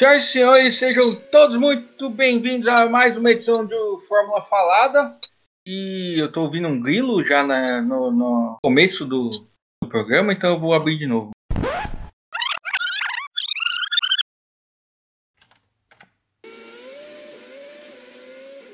Senhoras 0.00 0.24
e 0.24 0.28
senhores, 0.32 0.78
sejam 0.78 1.14
todos 1.14 1.58
muito 1.58 2.08
bem-vindos 2.08 2.66
a 2.68 2.88
mais 2.88 3.18
uma 3.18 3.32
edição 3.32 3.66
do 3.66 4.00
Fórmula 4.08 4.40
Falada. 4.40 5.14
E 5.66 6.14
eu 6.18 6.32
tô 6.32 6.40
ouvindo 6.40 6.68
um 6.68 6.80
grilo 6.80 7.22
já 7.22 7.46
na- 7.46 7.82
no, 7.82 8.10
no 8.10 8.58
começo 8.64 9.04
do, 9.04 9.46
do 9.82 9.90
programa, 9.90 10.32
então 10.32 10.54
eu 10.54 10.58
vou 10.58 10.72
abrir 10.72 10.96
de 10.96 11.06
novo. 11.06 11.32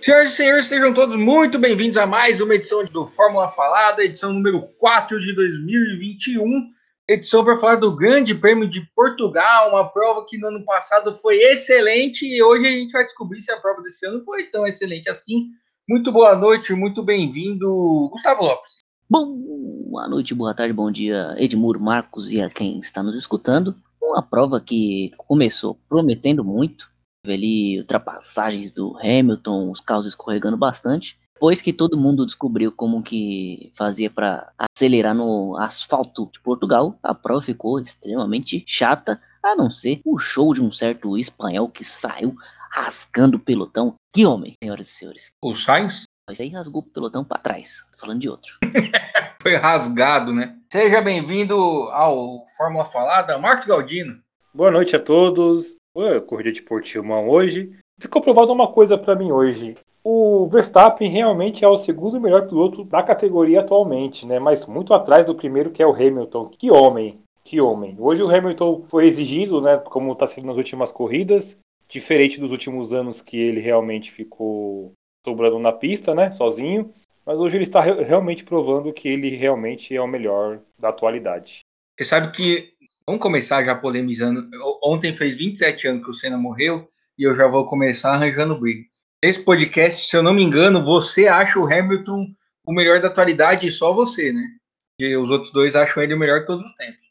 Senhoras 0.01 0.33
e 0.33 0.37
senhores, 0.37 0.67
sejam 0.67 0.95
todos 0.95 1.17
muito 1.17 1.59
bem-vindos 1.59 1.97
a 1.97 2.07
mais 2.07 2.41
uma 2.41 2.55
edição 2.55 2.85
do 2.85 3.05
Fórmula 3.05 3.51
Falada, 3.51 4.05
edição 4.05 4.33
número 4.33 4.63
4 4.79 5.21
de 5.21 5.33
2021 5.35 6.71
edição 7.09 7.45
para 7.45 7.57
falar 7.57 7.77
do 7.77 7.95
Grande 7.95 8.35
Prêmio 8.35 8.69
de 8.69 8.81
Portugal, 8.95 9.71
uma 9.71 9.89
prova 9.89 10.25
que 10.27 10.37
no 10.37 10.49
ano 10.49 10.65
passado 10.65 11.17
foi 11.17 11.37
excelente 11.37 12.27
e 12.27 12.43
hoje 12.43 12.67
a 12.67 12.71
gente 12.71 12.91
vai 12.91 13.05
descobrir 13.05 13.41
se 13.43 13.53
a 13.53 13.61
prova 13.61 13.81
desse 13.81 14.05
ano 14.07 14.25
foi 14.25 14.45
tão 14.45 14.67
excelente 14.67 15.09
assim. 15.09 15.47
Muito 15.89 16.11
boa 16.11 16.35
noite, 16.35 16.73
muito 16.73 17.03
bem-vindo, 17.05 18.09
Gustavo 18.11 18.43
Lopes. 18.43 18.81
Boa 19.09 20.09
noite, 20.09 20.35
boa 20.35 20.53
tarde, 20.53 20.73
bom 20.73 20.91
dia, 20.91 21.37
Edmur, 21.39 21.79
Marcos 21.79 22.33
e 22.33 22.41
a 22.41 22.51
quem 22.51 22.81
está 22.81 23.05
nos 23.05 23.15
escutando. 23.15 23.77
Uma 24.03 24.21
prova 24.21 24.61
que 24.61 25.13
começou 25.17 25.79
prometendo 25.89 26.45
muito, 26.45 26.91
ali 27.25 27.79
ultrapassagens 27.79 28.73
do 28.73 28.99
Hamilton, 28.99 29.71
os 29.71 29.81
carros 29.81 30.07
escorregando 30.07 30.57
bastante. 30.57 31.17
Depois 31.37 31.61
que 31.61 31.71
todo 31.71 31.99
mundo 31.99 32.25
descobriu 32.25 32.73
como 32.73 33.03
que 33.03 33.71
fazia 33.75 34.09
para 34.09 34.51
acelerar 34.59 35.15
no 35.15 35.55
asfalto 35.59 36.31
de 36.33 36.41
Portugal, 36.41 36.99
a 37.03 37.15
prova 37.15 37.43
ficou 37.43 37.79
extremamente 37.79 38.65
chata, 38.67 39.21
a 39.43 39.55
não 39.55 39.69
ser 39.69 40.01
o 40.03 40.19
show 40.19 40.55
de 40.55 40.63
um 40.63 40.73
certo 40.73 41.19
espanhol 41.19 41.69
que 41.69 41.85
saiu 41.85 42.35
rasgando 42.71 43.37
o 43.37 43.41
pelotão. 43.41 43.97
Que 44.15 44.25
homem, 44.25 44.55
senhoras 44.65 44.89
e 44.89 44.93
senhores. 44.93 45.31
O 45.45 45.55
Sainz 45.55 46.05
Mas 46.27 46.41
aí 46.41 46.49
rasgou 46.49 46.81
o 46.81 46.91
pelotão 46.91 47.23
para 47.23 47.39
trás. 47.39 47.85
Tô 47.93 47.99
falando 47.99 48.21
de 48.21 48.31
outro. 48.31 48.57
foi 49.43 49.57
rasgado, 49.57 50.33
né? 50.33 50.57
Seja 50.73 51.03
bem-vindo 51.03 51.55
ao 51.91 52.47
Fórmula 52.57 52.87
Falada, 52.87 53.37
Marcos 53.37 53.67
Galdino. 53.67 54.23
Boa 54.55 54.71
noite 54.71 54.97
a 54.97 54.99
todos. 54.99 55.77
Ué, 55.95 56.19
corrida 56.19 56.51
de 56.51 56.63
Portimão 56.63 57.29
hoje. 57.29 57.79
Ficou 58.01 58.23
provado 58.23 58.55
uma 58.55 58.73
coisa 58.73 58.97
pra 58.97 59.15
mim 59.15 59.31
hoje. 59.31 59.77
O 60.09 60.47
Verstappen 60.47 61.11
realmente 61.11 61.65
é 61.65 61.69
o 61.69 61.77
segundo 61.77 62.21
melhor 62.21 62.47
piloto 62.47 62.85
da 62.85 63.03
categoria 63.03 63.59
atualmente, 63.59 64.25
né? 64.25 64.39
Mas 64.39 64.65
muito 64.65 64.95
atrás 64.95 65.27
do 65.27 65.35
primeiro 65.35 65.73
que 65.73 65.83
é 65.83 65.87
o 65.87 65.93
Hamilton. 65.93 66.49
Que 66.49 66.71
homem, 66.71 67.19
que 67.43 67.61
homem. 67.61 67.97
Hoje 67.99 68.23
o 68.23 68.31
Hamilton 68.31 68.85
foi 68.89 69.09
exigido, 69.09 69.61
né? 69.61 69.79
Como 69.79 70.13
está 70.13 70.29
sendo 70.29 70.47
nas 70.47 70.57
últimas 70.57 70.93
corridas, 70.93 71.59
diferente 71.89 72.39
dos 72.39 72.53
últimos 72.53 72.95
anos 72.95 73.21
que 73.21 73.37
ele 73.37 73.61
realmente 73.61 74.13
ficou 74.13 74.93
sobrando 75.27 75.59
na 75.59 75.73
pista, 75.73 76.15
né? 76.15 76.31
Sozinho. 76.31 76.95
Mas 77.27 77.37
hoje 77.37 77.57
ele 77.57 77.65
está 77.65 77.81
re- 77.81 78.05
realmente 78.05 78.45
provando 78.45 78.93
que 78.93 79.09
ele 79.09 79.35
realmente 79.35 79.93
é 79.93 80.01
o 80.01 80.07
melhor 80.07 80.61
da 80.79 80.91
atualidade. 80.91 81.63
Você 81.99 82.05
sabe 82.05 82.31
que, 82.31 82.69
vamos 83.05 83.21
começar 83.21 83.65
já 83.65 83.75
polemizando, 83.75 84.41
ontem 84.85 85.13
fez 85.13 85.37
27 85.37 85.89
anos 85.89 86.05
que 86.05 86.11
o 86.11 86.15
Senna 86.15 86.39
morreu 86.39 86.89
e 87.19 87.25
eu 87.25 87.35
já 87.35 87.49
vou 87.49 87.67
começar 87.67 88.13
arranjando 88.13 88.57
briga. 88.61 88.85
Esse 89.23 89.41
podcast, 89.43 90.09
se 90.09 90.17
eu 90.17 90.23
não 90.23 90.35
me 90.35 90.43
engano, 90.43 90.85
você 90.85 91.27
acha 91.27 91.59
o 91.59 91.65
Hamilton 91.65 92.27
o 92.67 92.73
melhor 92.73 93.01
da 93.01 93.09
atualidade 93.09 93.67
e 93.67 93.71
só 93.71 93.93
você, 93.93 94.33
né? 94.33 94.43
E 95.01 95.17
os 95.17 95.31
outros 95.31 95.53
dois 95.53 95.75
acham 95.75 96.03
ele 96.03 96.15
o 96.15 96.19
melhor 96.19 96.41
de 96.41 96.47
todos 96.47 96.65
os 96.65 96.75
tempos. 96.75 97.07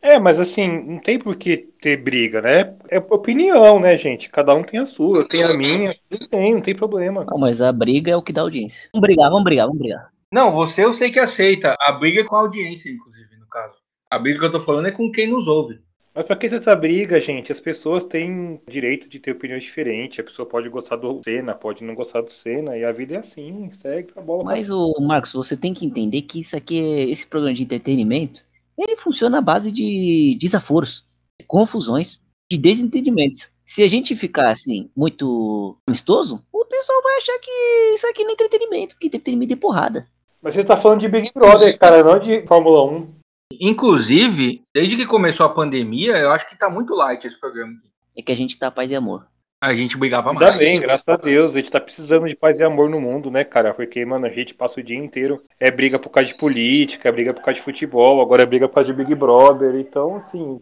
É, 0.00 0.18
mas 0.18 0.38
assim, 0.38 0.68
não 0.68 0.98
tem 0.98 1.18
por 1.18 1.34
que 1.34 1.56
ter 1.80 1.96
briga, 1.96 2.42
né? 2.42 2.76
É 2.90 2.98
opinião, 2.98 3.80
né, 3.80 3.96
gente? 3.96 4.28
Cada 4.28 4.54
um 4.54 4.62
tem 4.62 4.78
a 4.78 4.86
sua, 4.86 5.20
eu 5.20 5.28
tenho 5.28 5.46
a 5.48 5.56
minha. 5.56 5.96
Não 6.10 6.28
tem, 6.28 6.54
não 6.54 6.60
tem 6.60 6.74
problema. 6.74 7.24
Não, 7.24 7.38
mas 7.38 7.62
a 7.62 7.72
briga 7.72 8.12
é 8.12 8.16
o 8.16 8.22
que 8.22 8.32
dá 8.32 8.42
audiência. 8.42 8.90
Vamos 8.92 9.06
brigar, 9.06 9.30
vamos 9.30 9.44
brigar, 9.44 9.66
vamos 9.66 9.80
brigar. 9.80 10.10
Não, 10.30 10.52
você 10.52 10.84
eu 10.84 10.92
sei 10.92 11.10
que 11.10 11.18
aceita. 11.18 11.74
A 11.80 11.92
briga 11.92 12.20
é 12.20 12.24
com 12.24 12.36
a 12.36 12.40
audiência, 12.40 12.90
inclusive, 12.90 13.36
no 13.38 13.46
caso. 13.48 13.74
A 14.10 14.18
briga 14.18 14.40
que 14.40 14.44
eu 14.44 14.52
tô 14.52 14.60
falando 14.60 14.88
é 14.88 14.92
com 14.92 15.10
quem 15.10 15.26
nos 15.26 15.46
ouve. 15.46 15.80
Mas 16.14 16.26
pra 16.26 16.36
que 16.36 16.46
essa 16.46 16.76
briga, 16.76 17.18
gente? 17.20 17.50
As 17.50 17.58
pessoas 17.58 18.04
têm 18.04 18.60
direito 18.68 19.08
de 19.08 19.18
ter 19.18 19.32
opiniões 19.32 19.64
diferentes. 19.64 20.20
A 20.20 20.22
pessoa 20.22 20.46
pode 20.46 20.68
gostar 20.68 20.94
do 20.94 21.20
Senna, 21.24 21.54
pode 21.54 21.82
não 21.82 21.94
gostar 21.94 22.20
do 22.20 22.30
Senna, 22.30 22.78
e 22.78 22.84
a 22.84 22.92
vida 22.92 23.14
é 23.14 23.18
assim, 23.18 23.68
segue 23.72 24.12
a 24.14 24.20
bola. 24.20 24.44
Mas, 24.44 24.70
o 24.70 24.94
Marcos, 25.00 25.32
você 25.32 25.56
tem 25.56 25.74
que 25.74 25.84
entender 25.84 26.22
que 26.22 26.40
isso 26.40 26.56
aqui, 26.56 26.78
é, 26.78 27.10
esse 27.10 27.26
programa 27.26 27.54
de 27.54 27.64
entretenimento, 27.64 28.44
ele 28.78 28.96
funciona 28.96 29.38
à 29.38 29.40
base 29.40 29.72
de 29.72 30.38
desaforos, 30.40 31.04
de 31.40 31.44
confusões, 31.46 32.24
de 32.48 32.58
desentendimentos. 32.58 33.52
Se 33.64 33.82
a 33.82 33.88
gente 33.88 34.14
ficar 34.14 34.50
assim, 34.50 34.88
muito 34.96 35.76
amistoso, 35.88 36.44
o 36.52 36.64
pessoal 36.64 37.02
vai 37.02 37.16
achar 37.16 37.38
que 37.40 37.50
isso 37.94 38.06
aqui 38.06 38.22
não 38.22 38.30
é 38.30 38.34
entretenimento, 38.34 38.96
que 38.98 39.08
entretenimento 39.08 39.52
é 39.52 39.56
porrada. 39.56 40.06
Mas 40.40 40.54
você 40.54 40.62
tá 40.62 40.76
falando 40.76 41.00
de 41.00 41.08
Big 41.08 41.32
Brother, 41.34 41.76
cara, 41.78 42.04
não 42.04 42.20
de 42.20 42.46
Fórmula 42.46 42.84
1. 42.84 43.23
Inclusive, 43.60 44.62
desde 44.72 44.96
que 44.96 45.06
começou 45.06 45.46
a 45.46 45.50
pandemia, 45.50 46.16
eu 46.16 46.30
acho 46.32 46.48
que 46.48 46.58
tá 46.58 46.68
muito 46.68 46.94
light 46.94 47.26
esse 47.26 47.38
programa. 47.38 47.72
aqui. 47.78 47.90
É 48.16 48.22
que 48.22 48.32
a 48.32 48.36
gente 48.36 48.58
tá 48.58 48.70
paz 48.70 48.90
e 48.90 48.94
amor. 48.94 49.26
A 49.60 49.74
gente 49.74 49.96
brigava 49.96 50.30
Ainda 50.30 50.48
mais. 50.48 50.58
bem, 50.58 50.78
graças 50.78 51.08
a 51.08 51.16
Deus. 51.16 51.54
A 51.54 51.58
gente 51.58 51.70
tá 51.70 51.80
precisando 51.80 52.28
de 52.28 52.36
paz 52.36 52.60
e 52.60 52.64
amor 52.64 52.90
no 52.90 53.00
mundo, 53.00 53.30
né, 53.30 53.44
cara? 53.44 53.72
Porque, 53.72 54.04
mano, 54.04 54.26
a 54.26 54.30
gente 54.30 54.54
passa 54.54 54.78
o 54.78 54.82
dia 54.82 54.98
inteiro. 54.98 55.42
É 55.58 55.70
briga 55.70 55.98
por 55.98 56.10
causa 56.10 56.30
de 56.30 56.36
política, 56.36 57.08
é 57.08 57.12
briga 57.12 57.32
por 57.32 57.42
causa 57.42 57.58
de 57.58 57.64
futebol, 57.64 58.20
agora 58.20 58.42
é 58.42 58.46
briga 58.46 58.68
por 58.68 58.74
causa 58.74 58.92
de 58.92 58.98
Big 58.98 59.14
Brother. 59.14 59.74
Então, 59.76 60.16
assim, 60.16 60.60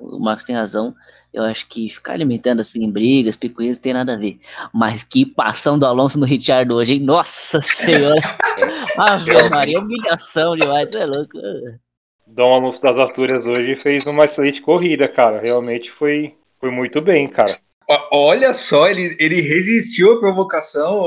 O 0.00 0.18
Marcos 0.18 0.42
tem 0.44 0.56
razão. 0.56 0.92
Eu 1.32 1.44
acho 1.44 1.68
que 1.68 1.88
ficar 1.88 2.14
alimentando 2.14 2.58
assim 2.58 2.90
brigas, 2.90 3.36
picuinhas, 3.36 3.76
não 3.76 3.82
tem 3.82 3.92
nada 3.92 4.14
a 4.14 4.18
ver. 4.18 4.40
Mas 4.74 5.04
que 5.04 5.24
passão 5.24 5.78
do 5.78 5.86
Alonso 5.86 6.18
no 6.18 6.26
Richard 6.26 6.72
hoje, 6.72 6.94
hein? 6.94 7.00
Nossa 7.00 7.60
Senhora! 7.60 8.20
Ave 8.98 9.48
Maria, 9.48 9.78
humilhação 9.78 10.56
demais, 10.56 10.92
é 10.92 11.06
louco. 11.06 11.38
Dom 12.30 12.54
Alonso 12.54 12.80
das 12.80 12.98
Astúrias 12.98 13.44
hoje 13.44 13.76
fez 13.82 14.04
uma 14.06 14.24
excelente 14.24 14.62
corrida, 14.62 15.08
cara. 15.08 15.40
Realmente 15.40 15.90
foi, 15.90 16.34
foi 16.60 16.70
muito 16.70 17.00
bem, 17.00 17.26
cara. 17.26 17.58
Olha 18.12 18.52
só, 18.54 18.88
ele, 18.88 19.16
ele 19.18 19.40
resistiu 19.40 20.12
à 20.12 20.20
provocação. 20.20 21.02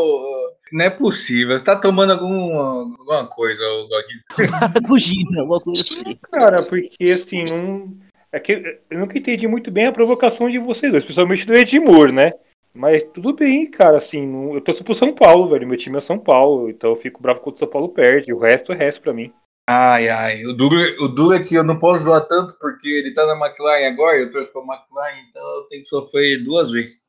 Não 0.71 0.83
é 0.85 0.89
possível. 0.89 1.57
Você 1.57 1.63
tá 1.63 1.75
tomando 1.77 2.11
algum, 2.13 2.57
alguma 2.59 3.25
coisa, 3.27 3.63
Galdino? 3.89 4.51
Maracujina, 4.51 5.41
alguma 5.41 5.61
coisa 5.61 5.81
assim. 5.81 6.17
Cara, 6.31 6.63
porque 6.63 7.21
assim, 7.23 7.45
não. 7.45 7.93
É 8.31 8.39
que 8.39 8.79
eu 8.89 8.99
nunca 8.99 9.17
entendi 9.17 9.47
muito 9.47 9.69
bem 9.71 9.85
a 9.85 9.91
provocação 9.91 10.49
de 10.49 10.57
vocês 10.59 10.91
dois, 10.91 11.05
principalmente 11.05 11.45
do 11.45 11.53
Edmur, 11.53 12.11
né? 12.11 12.33
Mas 12.73 13.03
tudo 13.03 13.31
bem, 13.33 13.69
cara, 13.69 13.97
assim, 13.97 14.25
não- 14.25 14.55
eu 14.55 14.61
torço 14.61 14.83
pro 14.83 14.95
São 14.95 15.13
Paulo, 15.13 15.47
velho. 15.47 15.67
Meu 15.67 15.77
time 15.77 15.97
é 15.97 16.01
São 16.01 16.17
Paulo, 16.17 16.67
então 16.67 16.89
eu 16.89 16.95
fico 16.95 17.21
bravo 17.21 17.39
quando 17.41 17.55
o 17.55 17.59
São 17.59 17.67
Paulo 17.67 17.89
perde. 17.89 18.33
O 18.33 18.39
resto 18.39 18.73
é 18.73 18.75
resto 18.75 19.01
pra 19.01 19.13
mim. 19.13 19.31
Ai, 19.67 20.09
ai. 20.09 20.45
O 20.45 20.53
duro, 20.53 20.75
o 21.03 21.07
duro 21.07 21.35
é 21.35 21.43
que 21.43 21.55
eu 21.55 21.63
não 21.63 21.79
posso 21.79 22.03
doar 22.03 22.21
tanto 22.27 22.57
porque 22.59 22.87
ele 22.87 23.13
tá 23.13 23.25
na 23.25 23.33
McLaren 23.33 23.87
agora. 23.87 24.17
Eu 24.17 24.31
torço 24.31 24.51
pra 24.51 24.61
McLaren, 24.61 25.21
então 25.29 25.41
eu 25.55 25.63
tenho 25.63 25.83
que 25.83 25.89
sofrer 25.89 26.43
duas 26.43 26.71
vezes. 26.71 27.01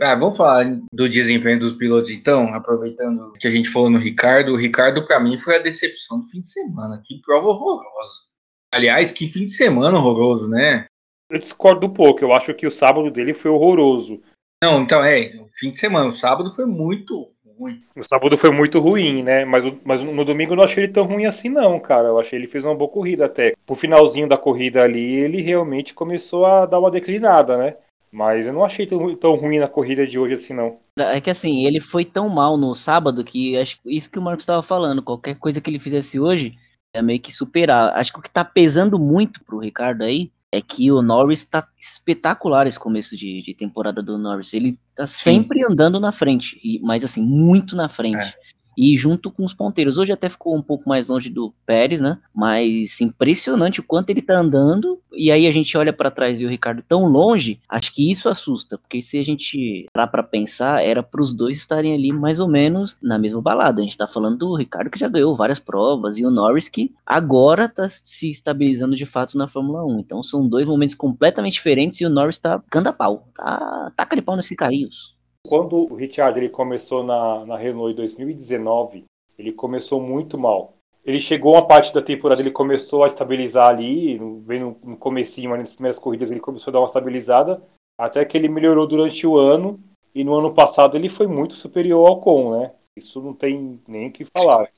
Ah, 0.00 0.14
vamos 0.14 0.36
falar 0.36 0.64
do 0.92 1.08
desempenho 1.08 1.58
dos 1.58 1.72
pilotos 1.72 2.10
então, 2.10 2.54
aproveitando 2.54 3.32
que 3.32 3.48
a 3.48 3.50
gente 3.50 3.68
falou 3.68 3.90
no 3.90 3.98
Ricardo. 3.98 4.52
O 4.52 4.56
Ricardo, 4.56 5.04
pra 5.04 5.18
mim, 5.18 5.38
foi 5.38 5.56
a 5.56 5.62
decepção 5.62 6.20
do 6.20 6.26
fim 6.26 6.40
de 6.40 6.50
semana. 6.50 7.02
Que 7.04 7.20
prova 7.20 7.48
horrorosa. 7.48 8.28
Aliás, 8.72 9.10
que 9.10 9.28
fim 9.28 9.46
de 9.46 9.52
semana 9.52 9.98
horroroso, 9.98 10.48
né? 10.48 10.86
Eu 11.30 11.38
discordo 11.38 11.86
um 11.86 11.92
pouco, 11.92 12.22
eu 12.22 12.32
acho 12.32 12.54
que 12.54 12.66
o 12.66 12.70
sábado 12.70 13.10
dele 13.10 13.34
foi 13.34 13.50
horroroso. 13.50 14.22
Não, 14.62 14.82
então 14.82 15.04
é, 15.04 15.36
o 15.40 15.48
fim 15.48 15.70
de 15.70 15.78
semana, 15.78 16.08
o 16.08 16.12
sábado 16.12 16.50
foi 16.50 16.64
muito 16.64 17.32
ruim. 17.58 17.82
O 17.96 18.04
sábado 18.04 18.38
foi 18.38 18.50
muito 18.50 18.78
ruim, 18.78 19.22
né? 19.22 19.44
Mas, 19.44 19.64
mas 19.84 20.02
no 20.02 20.24
domingo 20.24 20.52
eu 20.52 20.56
não 20.56 20.64
achei 20.64 20.84
ele 20.84 20.92
tão 20.92 21.04
ruim 21.04 21.26
assim, 21.26 21.48
não, 21.48 21.78
cara. 21.80 22.08
Eu 22.08 22.18
achei 22.18 22.38
ele 22.38 22.46
fez 22.46 22.64
uma 22.64 22.74
boa 22.74 22.90
corrida 22.90 23.26
até. 23.26 23.54
Pro 23.66 23.74
finalzinho 23.74 24.28
da 24.28 24.36
corrida 24.36 24.82
ali, 24.82 25.14
ele 25.16 25.42
realmente 25.42 25.94
começou 25.94 26.46
a 26.46 26.66
dar 26.66 26.78
uma 26.78 26.90
declinada, 26.90 27.56
né? 27.56 27.76
Mas 28.10 28.46
eu 28.46 28.52
não 28.52 28.64
achei 28.64 28.86
tão, 28.86 29.14
tão 29.16 29.34
ruim 29.34 29.58
na 29.58 29.68
corrida 29.68 30.06
de 30.06 30.18
hoje 30.18 30.34
assim, 30.34 30.54
não. 30.54 30.78
É 30.96 31.20
que 31.20 31.30
assim, 31.30 31.66
ele 31.66 31.80
foi 31.80 32.04
tão 32.04 32.28
mal 32.28 32.56
no 32.56 32.74
sábado 32.74 33.22
que 33.22 33.56
acho 33.56 33.80
que 33.82 33.94
isso 33.94 34.10
que 34.10 34.18
o 34.18 34.22
Marcos 34.22 34.42
estava 34.42 34.62
falando. 34.62 35.02
Qualquer 35.02 35.34
coisa 35.34 35.60
que 35.60 35.68
ele 35.68 35.78
fizesse 35.78 36.18
hoje 36.18 36.52
é 36.94 37.02
meio 37.02 37.20
que 37.20 37.32
superar. 37.32 37.94
Acho 37.96 38.12
que 38.12 38.18
o 38.18 38.22
que 38.22 38.30
tá 38.30 38.44
pesando 38.44 38.98
muito 38.98 39.44
pro 39.44 39.58
Ricardo 39.58 40.02
aí 40.02 40.30
é 40.50 40.62
que 40.62 40.90
o 40.90 41.02
Norris 41.02 41.44
tá 41.44 41.66
espetacular 41.78 42.66
esse 42.66 42.78
começo 42.78 43.16
de, 43.16 43.42
de 43.42 43.54
temporada 43.54 44.02
do 44.02 44.16
Norris. 44.16 44.54
Ele 44.54 44.78
tá 44.98 45.06
sempre 45.06 45.64
andando 45.64 46.00
na 46.00 46.10
frente, 46.10 46.60
e, 46.62 46.80
mas 46.80 47.04
assim, 47.04 47.22
muito 47.22 47.76
na 47.76 47.88
frente. 47.88 48.36
E 48.78 48.96
junto 48.96 49.28
com 49.28 49.44
os 49.44 49.52
ponteiros. 49.52 49.98
Hoje 49.98 50.12
até 50.12 50.28
ficou 50.28 50.54
um 50.54 50.62
pouco 50.62 50.88
mais 50.88 51.08
longe 51.08 51.28
do 51.28 51.52
Pérez, 51.66 52.00
né? 52.00 52.16
Mas 52.32 53.00
impressionante 53.00 53.80
o 53.80 53.82
quanto 53.82 54.10
ele 54.10 54.22
tá 54.22 54.38
andando. 54.38 55.00
E 55.12 55.32
aí 55.32 55.48
a 55.48 55.50
gente 55.50 55.76
olha 55.76 55.92
para 55.92 56.12
trás 56.12 56.40
e 56.40 56.44
o 56.46 56.48
Ricardo 56.48 56.80
tão 56.80 57.06
longe, 57.06 57.58
acho 57.68 57.92
que 57.92 58.08
isso 58.08 58.28
assusta, 58.28 58.78
porque 58.78 59.02
se 59.02 59.18
a 59.18 59.24
gente 59.24 59.88
parar 59.92 60.06
para 60.06 60.22
pensar, 60.22 60.84
era 60.84 61.02
para 61.02 61.20
os 61.20 61.34
dois 61.34 61.56
estarem 61.56 61.92
ali 61.92 62.12
mais 62.12 62.38
ou 62.38 62.46
menos 62.46 62.96
na 63.02 63.18
mesma 63.18 63.42
balada. 63.42 63.80
A 63.80 63.84
gente 63.84 63.96
tá 63.96 64.06
falando 64.06 64.38
do 64.38 64.54
Ricardo 64.54 64.90
que 64.90 64.98
já 64.98 65.08
ganhou 65.08 65.36
várias 65.36 65.58
provas 65.58 66.16
e 66.16 66.24
o 66.24 66.30
Norris 66.30 66.68
que 66.68 66.94
agora 67.04 67.68
tá 67.68 67.88
se 67.88 68.30
estabilizando 68.30 68.94
de 68.94 69.06
fato 69.06 69.36
na 69.36 69.48
Fórmula 69.48 69.84
1. 69.84 69.98
Então 69.98 70.22
são 70.22 70.46
dois 70.46 70.66
momentos 70.66 70.94
completamente 70.94 71.54
diferentes 71.54 72.00
e 72.00 72.06
o 72.06 72.10
Norris 72.10 72.38
tá 72.38 72.62
canda 72.70 72.92
pau, 72.92 73.26
tá 73.34 73.90
taca 73.96 74.14
de 74.14 74.22
pau 74.22 74.36
nesse 74.36 74.54
carrinhos. 74.54 75.17
Quando 75.48 75.90
o 75.90 75.94
Richard 75.94 76.38
ele 76.38 76.50
começou 76.50 77.02
na, 77.02 77.46
na 77.46 77.56
Renault 77.56 77.92
em 77.92 77.96
2019, 77.96 79.04
ele 79.38 79.50
começou 79.50 79.98
muito 79.98 80.36
mal. 80.36 80.74
Ele 81.02 81.18
chegou 81.18 81.54
uma 81.54 81.66
parte 81.66 81.94
da 81.94 82.02
temporada, 82.02 82.42
ele 82.42 82.50
começou 82.50 83.02
a 83.02 83.06
estabilizar 83.06 83.66
ali, 83.66 84.18
bem 84.42 84.60
no, 84.60 84.76
no 84.84 84.96
comecinho, 84.98 85.56
nas 85.56 85.72
primeiras 85.72 85.98
corridas 85.98 86.30
ele 86.30 86.38
começou 86.38 86.70
a 86.70 86.72
dar 86.72 86.80
uma 86.80 86.86
estabilizada, 86.86 87.62
até 87.98 88.22
que 88.26 88.36
ele 88.36 88.46
melhorou 88.46 88.86
durante 88.86 89.26
o 89.26 89.38
ano, 89.38 89.80
e 90.14 90.22
no 90.22 90.34
ano 90.34 90.52
passado 90.52 90.98
ele 90.98 91.08
foi 91.08 91.26
muito 91.26 91.56
superior 91.56 92.06
ao 92.06 92.18
Ocon, 92.18 92.60
né? 92.60 92.72
Isso 92.98 93.22
não 93.22 93.32
tem 93.32 93.80
nem 93.88 94.08
o 94.08 94.12
que 94.12 94.26
falar. 94.26 94.68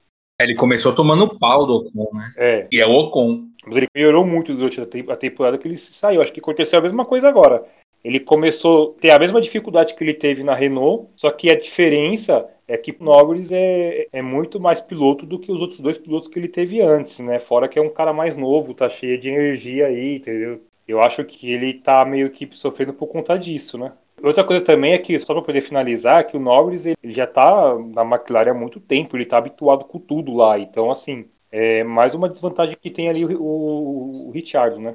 Ele 0.40 0.54
começou 0.54 0.94
tomando 0.94 1.36
pau 1.36 1.66
do 1.66 1.78
Ocon, 1.78 2.16
né? 2.16 2.32
É. 2.36 2.68
E 2.70 2.80
é 2.80 2.86
o 2.86 2.92
Ocon. 2.92 3.48
Mas 3.66 3.76
ele 3.76 3.86
melhorou 3.92 4.24
muito 4.24 4.54
durante 4.54 4.80
a 4.80 5.16
temporada 5.16 5.58
que 5.58 5.66
ele 5.66 5.76
saiu. 5.76 6.22
Acho 6.22 6.32
que 6.32 6.38
aconteceu 6.38 6.78
a 6.78 6.82
mesma 6.82 7.04
coisa 7.04 7.28
agora. 7.28 7.66
Ele 8.04 8.20
começou 8.20 8.94
a 8.96 9.00
ter 9.00 9.10
a 9.10 9.18
mesma 9.18 9.40
dificuldade 9.40 9.94
que 9.94 10.02
ele 10.02 10.14
teve 10.14 10.42
na 10.42 10.54
Renault, 10.54 11.08
só 11.16 11.30
que 11.30 11.50
a 11.50 11.58
diferença 11.58 12.46
é 12.66 12.76
que 12.76 12.92
o 12.92 13.04
Norris 13.04 13.52
é, 13.52 14.06
é 14.12 14.22
muito 14.22 14.60
mais 14.60 14.80
piloto 14.80 15.26
do 15.26 15.38
que 15.38 15.50
os 15.50 15.60
outros 15.60 15.80
dois 15.80 15.98
pilotos 15.98 16.28
que 16.28 16.38
ele 16.38 16.48
teve 16.48 16.80
antes, 16.80 17.18
né? 17.18 17.38
Fora 17.40 17.68
que 17.68 17.78
é 17.78 17.82
um 17.82 17.90
cara 17.90 18.12
mais 18.12 18.36
novo, 18.36 18.72
tá 18.72 18.88
cheio 18.88 19.18
de 19.18 19.28
energia 19.28 19.86
aí, 19.86 20.16
entendeu? 20.16 20.60
Eu 20.86 21.00
acho 21.00 21.24
que 21.24 21.52
ele 21.52 21.74
tá 21.74 22.04
meio 22.04 22.30
que 22.30 22.48
sofrendo 22.52 22.94
por 22.94 23.08
conta 23.08 23.38
disso, 23.38 23.76
né? 23.76 23.92
Outra 24.22 24.44
coisa 24.44 24.64
também 24.64 24.92
é 24.92 24.98
que, 24.98 25.18
só 25.18 25.32
para 25.32 25.42
poder 25.42 25.62
finalizar, 25.62 26.26
que 26.26 26.36
o 26.36 26.40
Norris 26.40 26.86
ele 26.86 26.96
já 27.04 27.26
tá 27.26 27.76
na 27.78 28.02
McLaren 28.02 28.50
há 28.50 28.54
muito 28.54 28.78
tempo, 28.78 29.16
ele 29.16 29.24
tá 29.24 29.38
habituado 29.38 29.84
com 29.84 29.98
tudo 29.98 30.34
lá. 30.34 30.58
Então, 30.58 30.90
assim, 30.90 31.26
é 31.50 31.82
mais 31.82 32.14
uma 32.14 32.28
desvantagem 32.28 32.76
que 32.80 32.90
tem 32.90 33.08
ali 33.08 33.24
o, 33.24 33.42
o, 33.42 34.28
o 34.28 34.30
Richard, 34.30 34.78
né? 34.78 34.94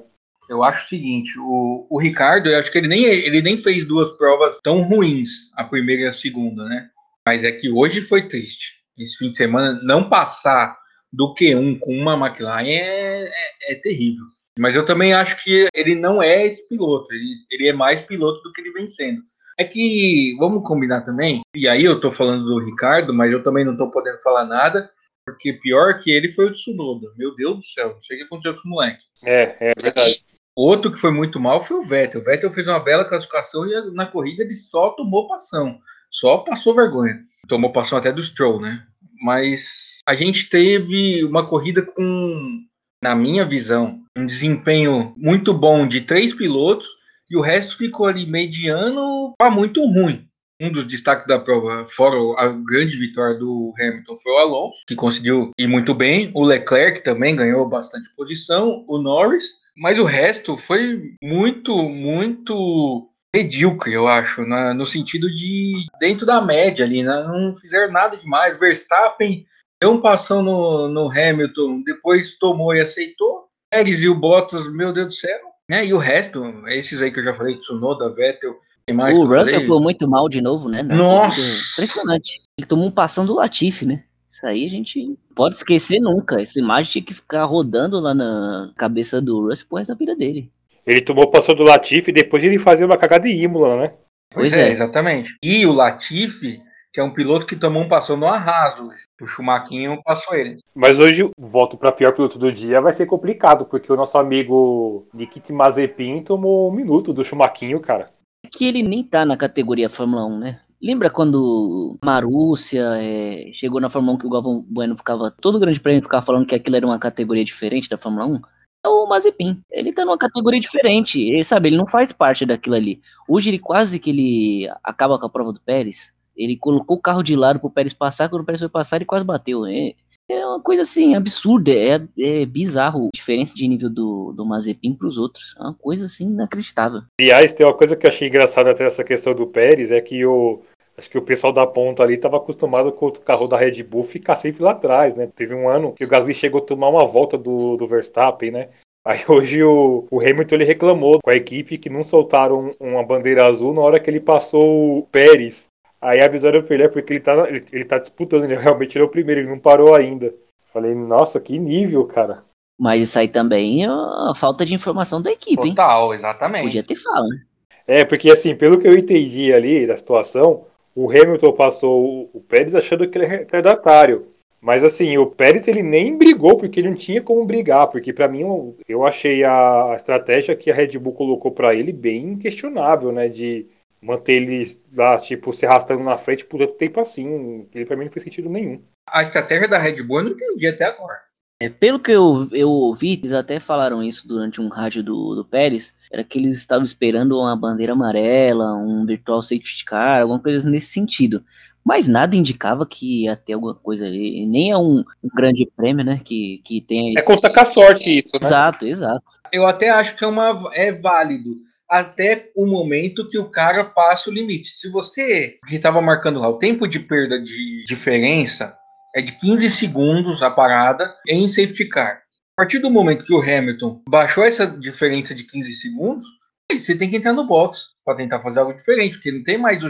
Eu 0.49 0.63
acho 0.63 0.85
o 0.85 0.89
seguinte, 0.89 1.33
o, 1.39 1.87
o 1.89 1.99
Ricardo, 1.99 2.49
eu 2.49 2.59
acho 2.59 2.71
que 2.71 2.77
ele 2.77 2.87
nem, 2.87 3.05
ele 3.05 3.41
nem 3.41 3.57
fez 3.57 3.85
duas 3.85 4.11
provas 4.17 4.59
tão 4.63 4.81
ruins, 4.81 5.51
a 5.55 5.63
primeira 5.63 6.03
e 6.03 6.07
a 6.07 6.13
segunda, 6.13 6.65
né? 6.65 6.89
Mas 7.25 7.43
é 7.43 7.51
que 7.51 7.69
hoje 7.69 8.01
foi 8.01 8.27
triste. 8.27 8.75
Esse 8.97 9.17
fim 9.17 9.29
de 9.29 9.37
semana, 9.37 9.81
não 9.83 10.07
passar 10.07 10.77
do 11.11 11.33
Q1 11.33 11.79
com 11.79 11.97
uma 11.97 12.13
McLaren 12.13 12.67
é, 12.67 13.23
é, 13.25 13.71
é 13.71 13.75
terrível. 13.75 14.25
Mas 14.57 14.75
eu 14.75 14.85
também 14.85 15.13
acho 15.13 15.43
que 15.43 15.67
ele 15.73 15.95
não 15.95 16.21
é 16.21 16.45
esse 16.45 16.67
piloto, 16.67 17.13
ele, 17.13 17.35
ele 17.51 17.67
é 17.67 17.73
mais 17.73 18.01
piloto 18.01 18.41
do 18.41 18.53
que 18.53 18.61
ele 18.61 18.71
vem 18.71 18.87
sendo. 18.87 19.21
É 19.57 19.63
que, 19.63 20.35
vamos 20.37 20.67
combinar 20.67 21.01
também, 21.01 21.41
e 21.55 21.67
aí 21.67 21.83
eu 21.83 21.99
tô 21.99 22.11
falando 22.11 22.45
do 22.45 22.59
Ricardo, 22.59 23.13
mas 23.13 23.31
eu 23.31 23.41
também 23.41 23.65
não 23.65 23.75
tô 23.75 23.89
podendo 23.89 24.21
falar 24.21 24.45
nada, 24.45 24.89
porque 25.25 25.53
pior 25.53 25.99
que 25.99 26.11
ele 26.11 26.31
foi 26.31 26.45
o 26.45 26.53
Tsunoda. 26.53 27.07
Meu 27.17 27.35
Deus 27.35 27.57
do 27.57 27.63
céu, 27.63 27.93
não 27.93 28.01
sei 28.01 28.15
o 28.15 28.19
que 28.19 28.25
aconteceu 28.25 28.53
com 28.53 28.59
esse 28.59 28.69
moleque. 28.69 29.03
É, 29.23 29.71
é 29.71 29.73
verdade. 29.81 30.23
Outro 30.55 30.91
que 30.91 30.99
foi 30.99 31.11
muito 31.11 31.39
mal 31.39 31.61
foi 31.61 31.77
o 31.77 31.83
Vettel. 31.83 32.21
O 32.21 32.23
Vettel 32.23 32.51
fez 32.51 32.65
uma 32.67 32.79
bela 32.79 33.03
classificação 33.03 33.67
e 33.67 33.91
na 33.91 34.05
corrida 34.05 34.43
ele 34.43 34.55
só 34.55 34.91
tomou 34.91 35.27
passão. 35.27 35.79
Só 36.09 36.37
passou 36.37 36.73
vergonha. 36.73 37.19
Tomou 37.49 37.73
passão 37.73 37.97
até 37.97 38.11
do 38.11 38.23
Stroll, 38.23 38.61
né? 38.61 38.85
Mas 39.21 39.99
a 40.05 40.15
gente 40.15 40.49
teve 40.49 41.25
uma 41.25 41.45
corrida 41.45 41.81
com, 41.81 42.61
na 43.03 43.13
minha 43.13 43.45
visão, 43.45 44.01
um 44.17 44.25
desempenho 44.25 45.13
muito 45.17 45.53
bom 45.53 45.85
de 45.85 46.01
três 46.01 46.33
pilotos 46.33 46.87
e 47.29 47.35
o 47.35 47.41
resto 47.41 47.77
ficou 47.77 48.05
ali 48.05 48.25
mediano 48.25 49.33
para 49.37 49.51
muito 49.51 49.83
ruim. 49.85 50.25
Um 50.61 50.71
dos 50.71 50.85
destaques 50.85 51.27
da 51.27 51.37
prova, 51.37 51.85
fora 51.85 52.15
a 52.37 52.47
grande 52.47 52.95
vitória 52.97 53.37
do 53.37 53.73
Hamilton, 53.77 54.15
foi 54.23 54.31
o 54.31 54.37
Alonso, 54.37 54.79
que 54.87 54.95
conseguiu 54.95 55.51
ir 55.57 55.67
muito 55.67 55.93
bem. 55.93 56.31
O 56.33 56.45
Leclerc 56.45 57.03
também 57.03 57.35
ganhou 57.35 57.67
bastante 57.67 58.09
posição. 58.15 58.85
O 58.87 58.97
Norris 58.97 59.64
mas 59.77 59.99
o 59.99 60.05
resto 60.05 60.57
foi 60.57 61.13
muito, 61.21 61.89
muito 61.89 63.09
medíocre, 63.35 63.93
eu 63.93 64.07
acho, 64.07 64.45
na, 64.45 64.73
no 64.73 64.85
sentido 64.85 65.27
de 65.29 65.85
dentro 65.99 66.25
da 66.25 66.41
média 66.41 66.85
ali, 66.85 67.03
né? 67.03 67.23
não 67.23 67.55
fizeram 67.57 67.91
nada 67.91 68.15
demais. 68.15 68.57
Verstappen 68.57 69.45
deu 69.81 69.91
um 69.91 70.01
passão 70.01 70.41
no, 70.41 70.87
no 70.87 71.11
Hamilton, 71.11 71.83
depois 71.83 72.37
tomou 72.37 72.73
e 72.73 72.79
aceitou. 72.79 73.49
Pérez 73.69 74.01
e 74.01 74.07
o 74.07 74.15
Bottas, 74.15 74.71
meu 74.71 74.93
Deus 74.93 75.07
do 75.07 75.13
céu. 75.13 75.39
Né? 75.69 75.85
E 75.85 75.93
o 75.93 75.97
resto, 75.97 76.43
esses 76.67 77.01
aí 77.01 77.11
que 77.11 77.19
eu 77.19 77.25
já 77.25 77.33
falei, 77.33 77.57
Tsunoda, 77.57 78.13
Vettel, 78.13 78.55
o 78.87 79.25
Russell 79.25 79.65
foi 79.65 79.79
muito 79.79 80.07
mal 80.07 80.29
de 80.29 80.39
novo, 80.39 80.69
né? 80.69 80.83
Nossa! 80.83 81.41
Impressionante. 81.73 82.39
Ele 82.57 82.67
tomou 82.67 82.87
um 82.87 82.91
passão 82.91 83.25
do 83.25 83.33
Latifi, 83.33 83.83
né? 83.83 84.03
Isso 84.35 84.45
aí 84.45 84.65
a 84.65 84.69
gente 84.69 85.17
pode 85.33 85.55
esquecer 85.55 86.01
nunca. 86.01 86.41
Essa 86.41 86.59
imagem 86.59 86.91
tinha 86.91 87.05
que 87.05 87.13
ficar 87.13 87.45
rodando 87.45 88.01
lá 88.01 88.13
na 88.13 88.69
cabeça 88.75 89.21
do 89.21 89.47
Russ 89.47 89.63
por 89.63 89.77
resto 89.77 89.93
da 89.93 89.97
vida 89.97 90.13
dele. 90.13 90.51
Ele 90.85 90.99
tomou 90.99 91.31
passou 91.31 91.55
do 91.55 91.63
Latifi 91.63 92.09
e 92.09 92.13
depois 92.13 92.43
ele 92.43 92.59
fazia 92.59 92.85
uma 92.85 92.97
cagada 92.97 93.29
de 93.29 93.33
Imola, 93.33 93.77
né? 93.77 93.93
Pois, 94.33 94.49
pois 94.49 94.53
é, 94.53 94.67
é, 94.67 94.71
exatamente. 94.73 95.37
E 95.41 95.65
o 95.65 95.71
Latifi, 95.71 96.61
que 96.91 96.99
é 96.99 97.03
um 97.03 97.13
piloto 97.13 97.45
que 97.45 97.55
tomou 97.55 97.81
um 97.81 97.87
passão 97.87 98.17
no 98.17 98.27
arraso. 98.27 98.89
O 99.21 99.25
Schumacher 99.25 99.97
passou 100.03 100.35
ele. 100.35 100.57
Mas 100.75 100.99
hoje, 100.99 101.29
volto 101.39 101.77
para 101.77 101.93
pior 101.93 102.11
piloto 102.11 102.37
do 102.37 102.51
dia, 102.51 102.81
vai 102.81 102.91
ser 102.91 103.05
complicado, 103.05 103.63
porque 103.63 103.89
o 103.89 103.95
nosso 103.95 104.17
amigo 104.17 105.07
Nikita 105.13 105.53
Mazepin 105.53 106.21
tomou 106.21 106.69
um 106.69 106.75
minuto 106.75 107.13
do 107.13 107.23
Schumacher, 107.23 107.79
cara. 107.79 108.11
É 108.45 108.49
que 108.51 108.67
ele 108.67 108.83
nem 108.83 109.01
tá 109.01 109.25
na 109.25 109.37
categoria 109.37 109.89
Fórmula 109.89 110.25
1, 110.25 110.39
né? 110.39 110.59
Lembra 110.85 111.09
quando 111.09 111.97
Marúcia 112.05 112.83
é, 112.97 113.49
chegou 113.51 113.81
na 113.81 113.89
Fórmula 113.89 114.13
1 114.13 114.17
que 114.19 114.27
o 114.27 114.29
Galvão 114.29 114.63
Bueno 114.69 114.95
ficava. 114.95 115.31
Todo 115.31 115.59
grande 115.59 115.79
prêmio 115.79 116.03
ficava 116.03 116.23
falando 116.23 116.45
que 116.45 116.53
aquilo 116.53 116.75
era 116.75 116.85
uma 116.85 116.99
categoria 116.99 117.43
diferente 117.43 117.89
da 117.89 117.97
Fórmula 117.97 118.27
1? 118.27 118.41
É 118.85 118.87
o 118.87 119.07
Mazepin. 119.07 119.59
Ele 119.71 119.91
tá 119.91 120.05
numa 120.05 120.15
categoria 120.15 120.59
diferente. 120.59 121.19
Ele, 121.19 121.43
sabe, 121.43 121.69
ele 121.69 121.77
não 121.77 121.87
faz 121.87 122.11
parte 122.11 122.45
daquilo 122.45 122.75
ali. 122.75 123.01
Hoje 123.27 123.49
ele 123.49 123.57
quase 123.57 123.97
que 123.97 124.11
ele 124.11 124.71
acaba 124.83 125.17
com 125.17 125.25
a 125.25 125.29
prova 125.29 125.51
do 125.51 125.59
Pérez. 125.59 126.13
Ele 126.37 126.55
colocou 126.55 126.97
o 126.97 127.01
carro 127.01 127.23
de 127.23 127.35
lado 127.35 127.59
pro 127.59 127.71
Pérez 127.71 127.91
passar, 127.95 128.29
quando 128.29 128.43
o 128.43 128.45
Pérez 128.45 128.61
foi 128.61 128.69
passar, 128.69 128.97
ele 128.97 129.05
quase 129.05 129.25
bateu. 129.25 129.65
É, 129.65 129.95
é 130.29 130.45
uma 130.45 130.61
coisa 130.61 130.83
assim, 130.83 131.15
absurda. 131.15 131.71
É, 131.71 131.99
é 132.19 132.45
bizarro 132.45 133.07
a 133.07 133.17
diferença 133.17 133.55
de 133.55 133.67
nível 133.67 133.89
do, 133.89 134.33
do 134.33 134.45
Mazepin 134.45 134.93
pros 134.93 135.17
outros. 135.17 135.55
É 135.59 135.63
uma 135.63 135.73
coisa 135.73 136.05
assim 136.05 136.25
inacreditável. 136.25 137.01
Aliás, 137.19 137.53
tem 137.53 137.65
uma 137.65 137.75
coisa 137.75 137.95
que 137.95 138.05
eu 138.05 138.11
achei 138.11 138.27
engraçada 138.27 138.69
até 138.69 138.85
essa 138.85 139.03
questão 139.03 139.33
do 139.33 139.47
Pérez, 139.47 139.89
é 139.89 139.99
que 139.99 140.23
o 140.23 140.61
Acho 140.97 141.09
que 141.09 141.17
o 141.17 141.21
pessoal 141.21 141.51
da 141.51 141.67
ponta 141.67 142.03
ali 142.03 142.13
estava 142.13 142.37
acostumado 142.37 142.91
com 142.91 143.07
o 143.07 143.19
carro 143.19 143.47
da 143.47 143.57
Red 143.57 143.83
Bull 143.83 144.03
ficar 144.03 144.37
sempre 144.37 144.63
lá 144.63 144.71
atrás, 144.71 145.15
né? 145.15 145.27
Teve 145.35 145.53
um 145.53 145.67
ano 145.67 145.93
que 145.93 146.05
o 146.05 146.07
Gasly 146.07 146.33
chegou 146.33 146.61
a 146.61 146.65
tomar 146.65 146.89
uma 146.89 147.05
volta 147.05 147.37
do, 147.37 147.75
do 147.75 147.87
Verstappen, 147.87 148.51
né? 148.51 148.69
Aí 149.03 149.19
hoje 149.27 149.63
o, 149.63 150.07
o 150.09 150.19
Hamilton 150.21 150.55
ele 150.55 150.65
reclamou 150.65 151.19
com 151.21 151.29
a 151.29 151.37
equipe 151.37 151.77
que 151.77 151.89
não 151.89 152.01
soltaram 152.01 152.71
uma 152.79 153.03
bandeira 153.03 153.45
azul 153.45 153.73
na 153.73 153.81
hora 153.81 153.99
que 153.99 154.09
ele 154.09 154.21
passou 154.21 154.99
o 154.99 155.03
Pérez. 155.03 155.67
Aí 156.01 156.23
avisaram 156.23 156.61
pra 156.63 156.75
ele, 156.75 156.83
é 156.83 156.87
porque 156.87 157.13
ele 157.13 157.19
tá, 157.19 157.49
ele, 157.49 157.65
ele 157.71 157.85
tá 157.85 157.97
disputando, 157.97 158.43
ele 158.43 158.55
realmente 158.55 158.97
ele 158.97 159.03
é 159.03 159.07
o 159.07 159.11
primeiro, 159.11 159.41
ele 159.41 159.49
não 159.49 159.59
parou 159.59 159.95
ainda. 159.95 160.33
Falei, 160.71 160.93
nossa, 160.93 161.39
que 161.39 161.57
nível, 161.57 162.05
cara. 162.05 162.43
Mas 162.77 163.01
isso 163.01 163.17
aí 163.17 163.27
também 163.27 163.85
é 163.85 163.87
a 163.87 164.33
falta 164.35 164.65
de 164.65 164.73
informação 164.73 165.21
da 165.21 165.31
equipe, 165.31 165.55
Total, 165.55 165.67
hein? 165.67 165.75
Total, 165.75 166.13
exatamente. 166.13 166.63
Podia 166.63 166.83
ter 166.83 166.95
falado, 166.95 167.27
né? 167.27 167.41
É, 167.87 168.03
porque 168.03 168.31
assim, 168.31 168.55
pelo 168.55 168.79
que 168.79 168.87
eu 168.87 168.97
entendi 168.97 169.53
ali 169.53 169.85
da 169.85 169.95
situação, 169.95 170.65
o 170.95 171.11
Hamilton 171.11 171.51
passou 171.51 172.29
o 172.33 172.39
Pérez 172.39 172.73
achando 172.73 173.07
que 173.07 173.17
ele 173.17 173.25
é 173.25 173.27
retardatário. 173.27 174.27
Mas 174.61 174.83
assim, 174.83 175.15
o 175.17 175.27
Pérez 175.27 175.67
ele 175.67 175.83
nem 175.83 176.17
brigou 176.17 176.57
porque 176.57 176.79
ele 176.79 176.89
não 176.89 176.95
tinha 176.95 177.21
como 177.21 177.45
brigar, 177.45 177.87
porque 177.87 178.11
para 178.11 178.27
mim 178.27 178.41
eu 178.87 179.05
achei 179.05 179.43
a 179.43 179.93
estratégia 179.95 180.55
que 180.55 180.71
a 180.71 180.73
Red 180.73 180.97
Bull 180.97 181.13
colocou 181.13 181.51
para 181.51 181.75
ele 181.75 181.91
bem 181.91 182.37
questionável, 182.37 183.11
né, 183.11 183.27
de 183.27 183.67
manter 184.01 184.33
ele 184.33 184.65
lá 184.93 185.17
tipo 185.17 185.53
se 185.53 185.65
arrastando 185.65 186.03
na 186.03 186.17
frente 186.17 186.45
por 186.45 186.59
tanto 186.59 186.73
tempo 186.73 186.99
assim, 186.99 187.67
ele 187.75 187.85
para 187.85 187.95
mim 187.95 188.05
não 188.05 188.11
fez 188.11 188.23
sentido 188.23 188.49
nenhum. 188.49 188.81
A 189.07 189.21
estratégia 189.21 189.67
da 189.67 189.77
Red 189.77 190.01
Bull 190.01 190.19
eu 190.19 190.23
não 190.23 190.31
entendi 190.31 190.67
até 190.67 190.85
agora. 190.85 191.24
É, 191.61 191.69
pelo 191.69 191.99
que 191.99 192.11
eu, 192.11 192.49
eu 192.51 192.69
ouvi, 192.69 193.13
eles 193.13 193.31
até 193.31 193.61
falaram 193.61 194.03
isso 194.03 194.27
durante 194.27 194.59
um 194.59 194.67
rádio 194.67 195.01
do, 195.01 195.35
do 195.35 195.45
Pérez, 195.45 195.93
era 196.11 196.23
que 196.23 196.37
eles 196.37 196.57
estavam 196.57 196.83
esperando 196.83 197.39
uma 197.39 197.55
bandeira 197.55 197.93
amarela, 197.93 198.73
um 198.75 199.05
virtual 199.05 199.41
safety 199.41 199.85
car, 199.85 200.21
alguma 200.21 200.39
coisa 200.39 200.69
nesse 200.69 200.87
sentido. 200.87 201.43
Mas 201.83 202.07
nada 202.07 202.35
indicava 202.35 202.85
que 202.85 203.23
ia 203.23 203.37
ter 203.37 203.53
alguma 203.53 203.75
coisa 203.75 204.05
ali. 204.05 204.45
Nem 204.47 204.71
é 204.71 204.77
um, 204.77 205.03
um 205.23 205.29
grande 205.33 205.69
prêmio, 205.77 206.03
né? 206.03 206.19
Que, 206.25 206.59
que 206.65 206.81
tem. 206.81 207.13
É 207.15 207.21
conta 207.21 207.53
com 207.53 207.61
a 207.61 207.69
sorte 207.69 208.19
isso, 208.19 208.29
né? 208.33 208.39
Exato, 208.41 208.85
exato. 208.87 209.23
Eu 209.51 209.67
até 209.67 209.91
acho 209.91 210.15
que 210.15 210.23
é, 210.23 210.27
uma, 210.27 210.71
é 210.73 210.91
válido. 210.91 211.55
Até 211.87 212.49
o 212.55 212.65
momento 212.65 213.29
que 213.29 213.37
o 213.37 213.51
cara 213.51 213.85
passa 213.85 214.31
o 214.31 214.33
limite. 214.33 214.71
Se 214.71 214.89
você, 214.89 215.59
que 215.67 215.75
estava 215.75 216.01
marcando 216.01 216.39
lá, 216.39 216.49
o 216.49 216.57
tempo 216.57 216.87
de 216.87 216.99
perda 216.99 217.39
de 217.39 217.85
diferença 217.85 218.75
é 219.15 219.21
de 219.21 219.31
15 219.39 219.69
segundos 219.69 220.43
a 220.43 220.51
parada 220.51 221.15
em 221.27 221.47
safety 221.47 221.85
car. 221.85 222.21
A 222.57 222.61
partir 222.61 222.79
do 222.79 222.91
momento 222.91 223.23
que 223.23 223.33
o 223.33 223.41
Hamilton 223.41 224.01
baixou 224.07 224.43
essa 224.43 224.67
diferença 224.67 225.33
de 225.33 225.45
15 225.45 225.73
segundos, 225.73 226.27
você 226.71 226.95
tem 226.95 227.09
que 227.09 227.15
entrar 227.15 227.31
no 227.31 227.47
box 227.47 227.91
para 228.03 228.17
tentar 228.17 228.41
fazer 228.41 228.59
algo 228.59 228.73
diferente, 228.73 229.15
porque 229.15 229.31
não 229.31 229.43
tem 229.43 229.57
mais 229.57 229.81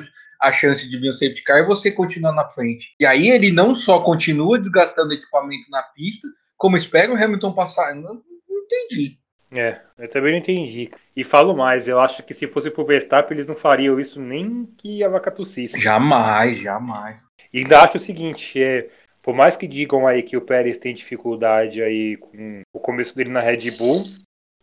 a 0.41 0.51
chance 0.51 0.87
de 0.87 0.97
vir 0.97 1.09
um 1.09 1.13
safety 1.13 1.43
car 1.43 1.59
e 1.59 1.65
você 1.65 1.91
continuar 1.91 2.33
na 2.33 2.47
frente. 2.47 2.95
E 2.99 3.05
aí 3.05 3.29
ele 3.29 3.51
não 3.51 3.73
só 3.73 3.99
continua 3.99 4.59
desgastando 4.59 5.13
equipamento 5.13 5.69
na 5.71 5.81
pista, 5.81 6.27
como 6.55 6.77
espera 6.77 7.11
o 7.11 7.15
Hamilton 7.15 7.53
passar. 7.53 7.95
Não, 7.95 8.21
não 8.47 8.57
entendi. 8.63 9.17
É, 9.51 9.79
eu 9.97 10.09
também 10.09 10.33
não 10.33 10.39
entendi. 10.39 10.91
E 11.15 11.23
falo 11.23 11.55
mais, 11.55 11.87
eu 11.87 11.99
acho 11.99 12.21
que 12.23 12.33
se 12.33 12.47
fosse 12.47 12.69
pro 12.69 12.85
Verstappen, 12.85 13.35
eles 13.35 13.47
não 13.47 13.55
fariam 13.55 13.99
isso 13.99 14.19
nem 14.19 14.65
que 14.77 15.03
a 15.03 15.09
vaca 15.09 15.31
tossisse. 15.31 15.79
Jamais, 15.79 16.57
jamais. 16.57 17.21
E 17.53 17.59
ainda 17.59 17.81
acho 17.81 17.97
o 17.97 17.99
seguinte, 17.99 18.61
é, 18.61 18.89
por 19.25 19.33
mais 19.33 19.57
que 19.57 19.67
digam 19.67 20.05
aí 20.05 20.21
que 20.21 20.37
o 20.37 20.41
Pérez 20.41 20.77
tem 20.77 20.93
dificuldade 20.93 21.81
aí 21.81 22.15
com 22.15 22.61
o 22.71 22.79
começo 22.79 23.15
dele 23.15 23.31
na 23.31 23.39
Red 23.39 23.71
Bull, 23.71 24.05